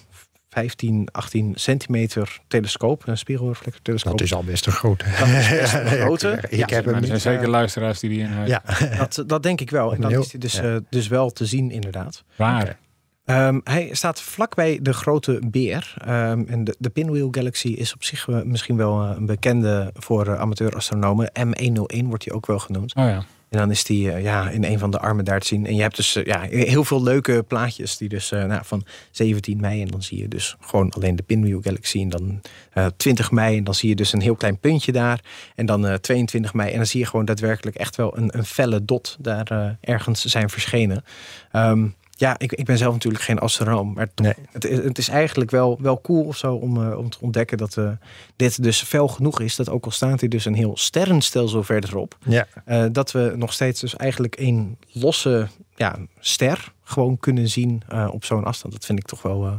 15, 0.55 1.07
18 1.11 1.51
centimeter 1.55 2.39
telescoop, 2.47 3.07
een 3.07 3.17
spiegelreflectortelescoop. 3.17 4.17
Dat 4.17 4.27
is 4.27 4.33
al 4.33 4.43
best 4.43 4.65
een 4.65 4.71
grote. 4.71 5.05
Dat 5.19 5.27
is 5.27 5.49
best 5.49 5.73
een 5.79 5.87
grote. 5.87 6.39
Ik 6.49 6.69
Ja, 6.69 6.75
heb 6.75 6.85
maar 6.85 6.93
hem 6.93 6.93
er 6.95 7.01
zijn 7.03 7.11
niet. 7.11 7.21
zeker 7.21 7.49
luisteraars 7.49 7.99
die 7.99 8.09
die 8.09 8.19
in 8.19 8.25
huis 8.25 8.49
Ja, 8.49 8.63
dat, 9.07 9.23
dat 9.27 9.43
denk 9.43 9.61
ik 9.61 9.69
wel. 9.69 9.93
En 9.93 10.01
dan 10.01 10.09
Heel- 10.11 10.21
is 10.21 10.31
hij 10.31 10.39
dus, 10.39 10.53
ja. 10.53 10.61
eh, 10.63 10.75
dus 10.89 11.07
wel 11.07 11.29
te 11.29 11.45
zien 11.45 11.71
inderdaad. 11.71 12.23
Waar? 12.35 12.77
Ehm, 13.25 13.59
hij 13.63 13.89
staat 13.91 14.21
vlakbij 14.21 14.79
de 14.81 14.93
grote 14.93 15.41
beer. 15.47 15.93
Ehm, 15.97 16.43
en 16.47 16.63
de, 16.63 16.75
de 16.79 16.89
Pinwheel 16.89 17.27
Galaxy 17.31 17.67
is 17.67 17.93
op 17.93 18.03
zich 18.03 18.27
eh, 18.27 18.41
misschien 18.41 18.77
wel 18.77 19.03
eh, 19.03 19.11
een 19.15 19.25
bekende 19.25 19.89
voor 19.93 20.27
eh, 20.27 20.39
amateurastronomen. 20.39 21.31
M101 21.39 22.05
wordt 22.05 22.25
hij 22.25 22.33
ook 22.33 22.45
wel 22.45 22.59
genoemd. 22.59 22.95
Oh 22.95 23.03
ja. 23.03 23.23
En 23.51 23.57
dan 23.57 23.71
is 23.71 23.83
die 23.83 24.11
eh, 24.11 24.23
ja, 24.23 24.49
in 24.49 24.63
een 24.63 24.79
van 24.79 24.91
de 24.91 24.99
armen 24.99 25.25
daar 25.25 25.39
te 25.39 25.47
zien. 25.47 25.65
En 25.65 25.75
je 25.75 25.81
hebt 25.81 25.95
dus 25.95 26.15
eh, 26.15 26.25
ja, 26.25 26.41
heel 26.41 26.83
veel 26.83 27.03
leuke 27.03 27.43
plaatjes. 27.47 27.97
Die 27.97 28.09
dus 28.09 28.31
eh, 28.31 28.43
nou, 28.43 28.61
van 28.65 28.85
17 29.11 29.59
mei. 29.59 29.81
En 29.81 29.87
dan 29.87 30.03
zie 30.03 30.19
je 30.19 30.27
dus 30.27 30.55
gewoon 30.59 30.91
alleen 30.91 31.15
de 31.15 31.23
Pinwheel 31.23 31.61
Galaxy. 31.61 32.01
En 32.01 32.09
dan 32.09 32.41
eh 32.73 32.85
20 32.97 33.31
mei. 33.31 33.57
En 33.57 33.63
dan 33.63 33.73
zie 33.73 33.89
je 33.89 33.95
dus 33.95 34.13
een 34.13 34.21
heel 34.21 34.35
klein 34.35 34.57
puntje 34.59 34.91
daar. 34.91 35.23
En 35.55 35.65
dan 35.65 35.87
eh 35.87 35.93
22 35.93 36.53
mei. 36.53 36.71
En 36.71 36.77
dan 36.77 36.85
zie 36.85 36.99
je 36.99 37.05
gewoon 37.05 37.25
daadwerkelijk 37.25 37.75
echt 37.75 37.95
wel 37.95 38.17
een, 38.17 38.37
een 38.37 38.45
felle 38.45 38.85
dot 38.85 39.17
daar 39.19 39.77
ergens 39.81 40.25
zijn 40.25 40.49
verschenen. 40.49 41.03
Ehm, 41.51 41.87
ja, 42.21 42.35
ik, 42.39 42.51
ik 42.53 42.65
ben 42.65 42.77
zelf 42.77 42.93
natuurlijk 42.93 43.23
geen 43.23 43.39
astronoom. 43.39 43.93
Maar 43.93 44.13
toch, 44.13 44.25
Nee. 44.25 44.35
het, 44.51 44.65
is- 44.65 44.77
het 44.83 44.97
is 44.97 45.07
eigenlijk 45.09 45.51
wel, 45.51 45.77
wel 45.81 46.01
cool 46.01 46.23
of 46.25 46.37
zo 46.37 46.53
om, 46.55 46.83
eh, 46.91 46.97
om 46.97 47.09
te 47.09 47.17
ontdekken 47.21 47.57
dat 47.57 47.77
eh, 47.77 47.91
dit 48.35 48.63
dus 48.63 48.81
fel 48.81 49.07
genoeg 49.07 49.39
is. 49.39 49.55
Dat 49.55 49.69
ook 49.69 49.85
al 49.85 49.91
staat 49.91 50.19
hij 50.19 50.29
dus 50.29 50.45
een 50.45 50.53
heel 50.53 50.77
sterrenstelsel 50.77 51.63
verderop. 51.63 52.17
ja. 52.25 52.47
Eh, 52.65 52.85
dat 52.91 53.11
we 53.11 53.33
nog 53.35 53.53
steeds 53.53 53.79
dus 53.81 53.95
eigenlijk 53.95 54.39
een 54.39 54.77
losse 54.91 55.47
ja, 55.75 55.95
ster 56.19 56.73
gewoon 56.83 57.17
kunnen 57.19 57.47
zien 57.49 57.81
eh, 57.89 58.09
op 58.11 58.25
zo'n 58.25 58.43
afstand. 58.43 58.73
Dat 58.73 58.85
vind 58.85 58.99
ik 58.99 59.05
toch 59.05 59.21
wel, 59.21 59.45
eh, 59.45 59.53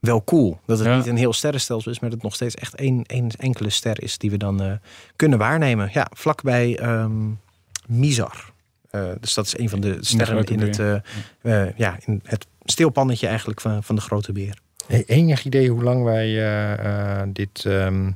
wel 0.00 0.24
cool. 0.24 0.58
Dat 0.66 0.78
het 0.78 0.86
Ja. 0.88 0.96
niet 0.96 1.06
een 1.06 1.16
heel 1.16 1.32
sterrenstelsel 1.32 1.90
is, 1.90 2.00
maar 2.00 2.10
dat 2.10 2.18
het 2.18 2.28
nog 2.28 2.34
steeds 2.36 2.54
echt 2.54 2.74
één, 2.74 3.04
één 3.06 3.30
enkele 3.38 3.70
ster 3.70 4.02
is 4.02 4.18
die 4.18 4.30
we 4.30 4.36
dan 4.36 4.62
eh, 4.62 4.72
kunnen 5.16 5.38
waarnemen. 5.38 5.90
Ja, 5.92 6.06
vlakbij 6.14 6.78
ehm 6.78 7.30
Mizar. 7.86 8.51
Eh, 8.92 9.08
dus 9.20 9.34
dat 9.34 9.46
is 9.46 9.58
een 9.58 9.68
van 9.68 9.80
de 9.80 9.96
sterren 10.00 10.44
in 10.44 10.60
het, 10.60 10.78
eh, 10.78 10.94
eh, 11.64 11.72
ja, 11.76 11.96
in 12.04 12.20
het 12.24 12.46
stilpannetje 12.64 13.26
eigenlijk 13.26 13.60
van, 13.60 13.82
van 13.82 13.94
de 13.94 14.00
grote 14.00 14.32
beer. 14.32 14.58
Hey, 14.86 15.04
Enig 15.06 15.44
idee 15.44 15.70
hoe 15.70 15.82
lang 15.82 16.04
wij 16.04 16.26
eh, 16.26 17.20
eh, 17.20 17.28
dit. 17.32 17.64
ehm, 17.66 18.10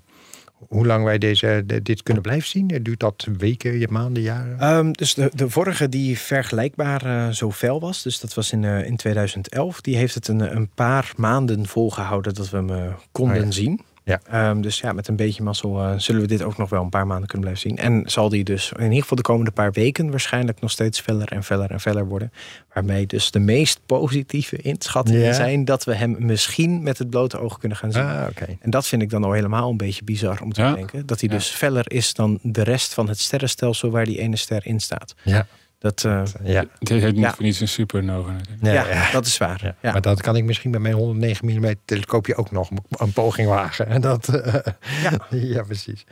hoe 0.68 0.86
lang 0.86 1.04
wij 1.04 1.18
deze, 1.18 1.62
de- 1.66 1.82
dit 1.82 2.02
kunnen 2.02 2.22
blijven 2.22 2.48
zien? 2.48 2.66
Duurt 2.66 3.00
dat 3.00 3.26
weken, 3.38 3.92
maanden, 3.92 4.22
jaren? 4.22 4.58
Ehm, 4.58 4.90
dus 4.92 5.14
de, 5.14 5.30
de 5.34 5.50
vorige 5.50 5.88
die 5.88 6.18
vergelijkbaar 6.18 7.34
zo 7.34 7.52
fel 7.52 7.80
was, 7.80 8.02
dus 8.02 8.20
dat 8.20 8.34
was 8.34 8.52
in, 8.52 8.64
eh, 8.64 8.86
in 8.86 8.96
2011, 8.96 9.80
die 9.80 9.96
heeft 9.96 10.14
het 10.14 10.28
een, 10.28 10.56
een 10.56 10.68
paar 10.74 11.12
maanden 11.16 11.66
volgehouden 11.66 12.34
dat 12.34 12.50
we 12.50 12.56
hem 12.56 12.94
konden 13.12 13.36
Oh 13.38 13.44
ja. 13.44 13.50
zien. 13.50 13.80
Ja. 14.06 14.20
Ehm, 14.30 14.60
dus 14.60 14.80
ja, 14.80 14.92
met 14.92 15.08
een 15.08 15.16
beetje 15.16 15.42
mazzel 15.42 15.80
eh, 15.82 15.92
zullen 15.96 16.20
we 16.20 16.26
dit 16.26 16.42
ook 16.42 16.56
nog 16.56 16.68
wel 16.70 16.82
een 16.82 16.88
paar 16.88 17.06
maanden 17.06 17.26
kunnen 17.28 17.48
blijven 17.50 17.70
zien. 17.70 17.78
En 17.78 18.02
zal 18.10 18.28
die 18.28 18.44
dus 18.44 18.72
in 18.76 18.84
ieder 18.84 19.00
geval 19.02 19.16
de 19.16 19.22
komende 19.22 19.50
paar 19.50 19.72
weken 19.72 20.10
waarschijnlijk 20.10 20.60
nog 20.60 20.70
steeds 20.70 21.00
feller 21.00 21.32
en 21.32 21.44
feller 21.44 21.70
en 21.70 21.80
feller 21.80 22.06
worden. 22.06 22.32
Waarmee 22.74 23.06
dus 23.06 23.30
de 23.30 23.38
meest 23.38 23.80
positieve 23.86 24.56
inschattingen 24.56 25.34
zijn 25.34 25.64
dat 25.64 25.84
we 25.84 25.94
hem 25.94 26.16
misschien 26.18 26.82
met 26.82 26.98
het 26.98 27.10
blote 27.10 27.38
oog 27.38 27.58
kunnen 27.58 27.78
gaan 27.78 27.92
zien. 27.92 28.02
Ah. 28.02 28.26
En 28.60 28.70
dat 28.70 28.86
vind 28.86 29.02
ik 29.02 29.10
dan 29.10 29.24
al 29.24 29.32
helemaal 29.32 29.70
een 29.70 29.76
beetje 29.76 30.04
bizar 30.04 30.40
om 30.42 30.52
te 30.52 30.60
Ja. 30.62 30.74
denken. 30.74 31.06
Dat 31.06 31.20
hij 31.20 31.28
Ja. 31.28 31.34
dus 31.34 31.48
feller 31.48 31.92
is 31.92 32.14
dan 32.14 32.38
de 32.42 32.62
rest 32.62 32.94
van 32.94 33.08
het 33.08 33.20
sterrenstelsel 33.20 33.90
waar 33.90 34.04
die 34.04 34.18
ene 34.18 34.36
ster 34.36 34.66
in 34.66 34.80
staat. 34.80 35.14
Ja, 35.22 35.46
Dat, 35.78 36.04
eh, 36.04 36.22
ja. 36.44 36.64
Het 36.78 36.88
heet 36.88 37.04
niet 37.04 37.16
Ja. 37.16 37.34
voor 37.34 37.44
niets 37.44 37.60
een 37.60 37.68
supernova. 37.68 38.32
Ja, 38.60 38.72
ja, 38.72 38.88
ja. 38.88 39.10
dat 39.10 39.26
is 39.26 39.38
waar. 39.38 39.60
Ja, 39.62 39.74
Ja. 39.82 39.92
Maar 39.92 40.00
dat 40.00 40.20
kan 40.22 40.36
ik 40.36 40.44
misschien 40.44 40.70
bij 40.70 40.80
mijn 40.80 40.94
109 40.94 41.46
mm 41.46 41.74
telescoopje 41.84 42.34
ook 42.36 42.50
nog 42.50 42.70
een 42.90 43.12
poging 43.12 43.48
wagen. 43.48 43.86
En 43.86 44.00
dat, 44.10 44.28
eh, 44.28 44.54
Ja. 45.02 45.18
ja, 45.54 45.62
precies. 45.62 46.04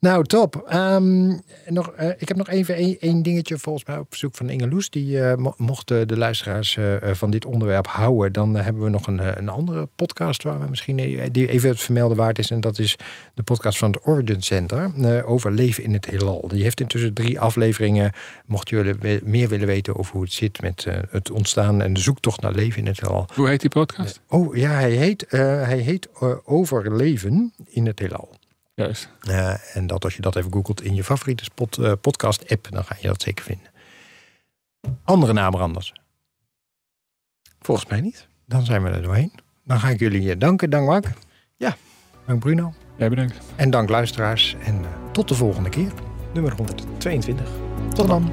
Nou, 0.00 0.24
top. 0.24 0.64
Ehm, 0.68 1.28
nog, 1.66 1.88
eh, 1.90 2.08
ik 2.18 2.28
heb 2.28 2.36
nog 2.36 2.48
even 2.48 2.98
één, 3.00 3.22
dingetje 3.22 3.58
volgens 3.58 3.84
mij 3.84 3.98
op 3.98 4.06
verzoek 4.08 4.34
van 4.34 4.48
Inge 4.48 4.68
Loes. 4.68 4.90
Die 4.90 5.20
eh, 5.22 5.36
mo- 5.36 5.54
mochten 5.56 6.08
de 6.08 6.16
luisteraars 6.16 6.76
eh, 6.76 6.94
van 7.12 7.30
dit 7.30 7.44
onderwerp 7.44 7.86
houden. 7.86 8.32
Dan 8.32 8.54
hebben 8.56 8.82
we 8.82 8.88
nog 8.88 9.06
een, 9.06 9.38
een 9.38 9.48
andere 9.48 9.88
podcast 9.96 10.42
waar 10.42 10.60
we 10.60 10.66
misschien 10.68 10.96
die 11.32 11.48
even 11.48 11.68
het 11.68 11.80
vermelden 11.80 12.16
waard 12.16 12.38
is. 12.38 12.50
En 12.50 12.60
dat 12.60 12.78
is 12.78 12.96
de 13.34 13.42
podcast 13.42 13.78
van 13.78 13.90
het 13.90 14.06
Origin 14.06 14.42
Center 14.42 14.90
over 15.26 15.52
leven 15.52 15.84
in 15.84 15.92
het 15.92 16.04
heelal. 16.06 16.48
Die 16.48 16.62
heeft 16.62 16.80
intussen 16.80 17.14
drie 17.14 17.40
afleveringen. 17.40 18.12
Mocht 18.46 18.68
jullie 18.68 19.20
meer 19.24 19.48
willen 19.48 19.66
weten 19.66 19.96
over 19.96 20.12
hoe 20.12 20.22
het 20.22 20.32
zit 20.32 20.60
met 20.62 20.86
het 21.10 21.30
ontstaan 21.30 21.82
en 21.82 21.92
de 21.92 22.00
zoektocht 22.00 22.40
naar 22.40 22.52
leven 22.52 22.78
in 22.80 22.86
het 22.86 23.00
heelal. 23.00 23.26
Hoe 23.34 23.48
heet 23.48 23.60
die 23.60 23.70
podcast? 23.70 24.20
Oh 24.28 24.56
ja, 24.56 24.70
hij 24.70 24.90
heet, 24.90 25.24
hij 25.30 25.78
heet 25.78 26.08
Overleven 26.44 27.52
in 27.68 27.86
het 27.86 27.98
heelal. 27.98 28.37
Juist. 28.78 29.08
Eh, 29.20 29.76
en 29.76 29.86
dat 29.86 30.04
als 30.04 30.14
je 30.14 30.22
dat 30.22 30.36
even 30.36 30.52
googelt 30.52 30.82
in 30.82 30.94
je 30.94 31.04
favoriete 31.04 31.44
spot, 31.44 31.78
eh, 31.78 31.92
podcast 32.00 32.50
app, 32.50 32.66
dan 32.70 32.84
ga 32.84 32.96
je 33.00 33.06
dat 33.06 33.22
zeker 33.22 33.44
vinden. 33.44 33.66
Andere 35.04 35.32
namen 35.32 35.60
anders. 35.60 35.92
Volgens 37.60 37.90
mij 37.90 38.00
niet. 38.00 38.28
Dan 38.46 38.64
zijn 38.64 38.82
we 38.82 38.88
er 38.88 39.02
doorheen. 39.02 39.32
Dan 39.64 39.80
ga 39.80 39.88
ik 39.88 39.98
jullie 39.98 40.36
danken. 40.36 40.70
Dank 40.70 40.86
Mark. 40.86 41.12
Ja. 41.56 41.76
Dank 42.26 42.40
Bruno. 42.40 42.74
Jij 42.96 43.08
bedankt. 43.08 43.36
En 43.56 43.70
dank 43.70 43.88
luisteraars. 43.88 44.56
En 44.64 44.84
eh, 44.84 44.90
tot 45.12 45.28
de 45.28 45.34
volgende 45.34 45.68
keer. 45.68 45.92
Nummer 46.32 46.52
122. 46.52 47.48
Tot 47.94 48.06
dan. 48.06 48.32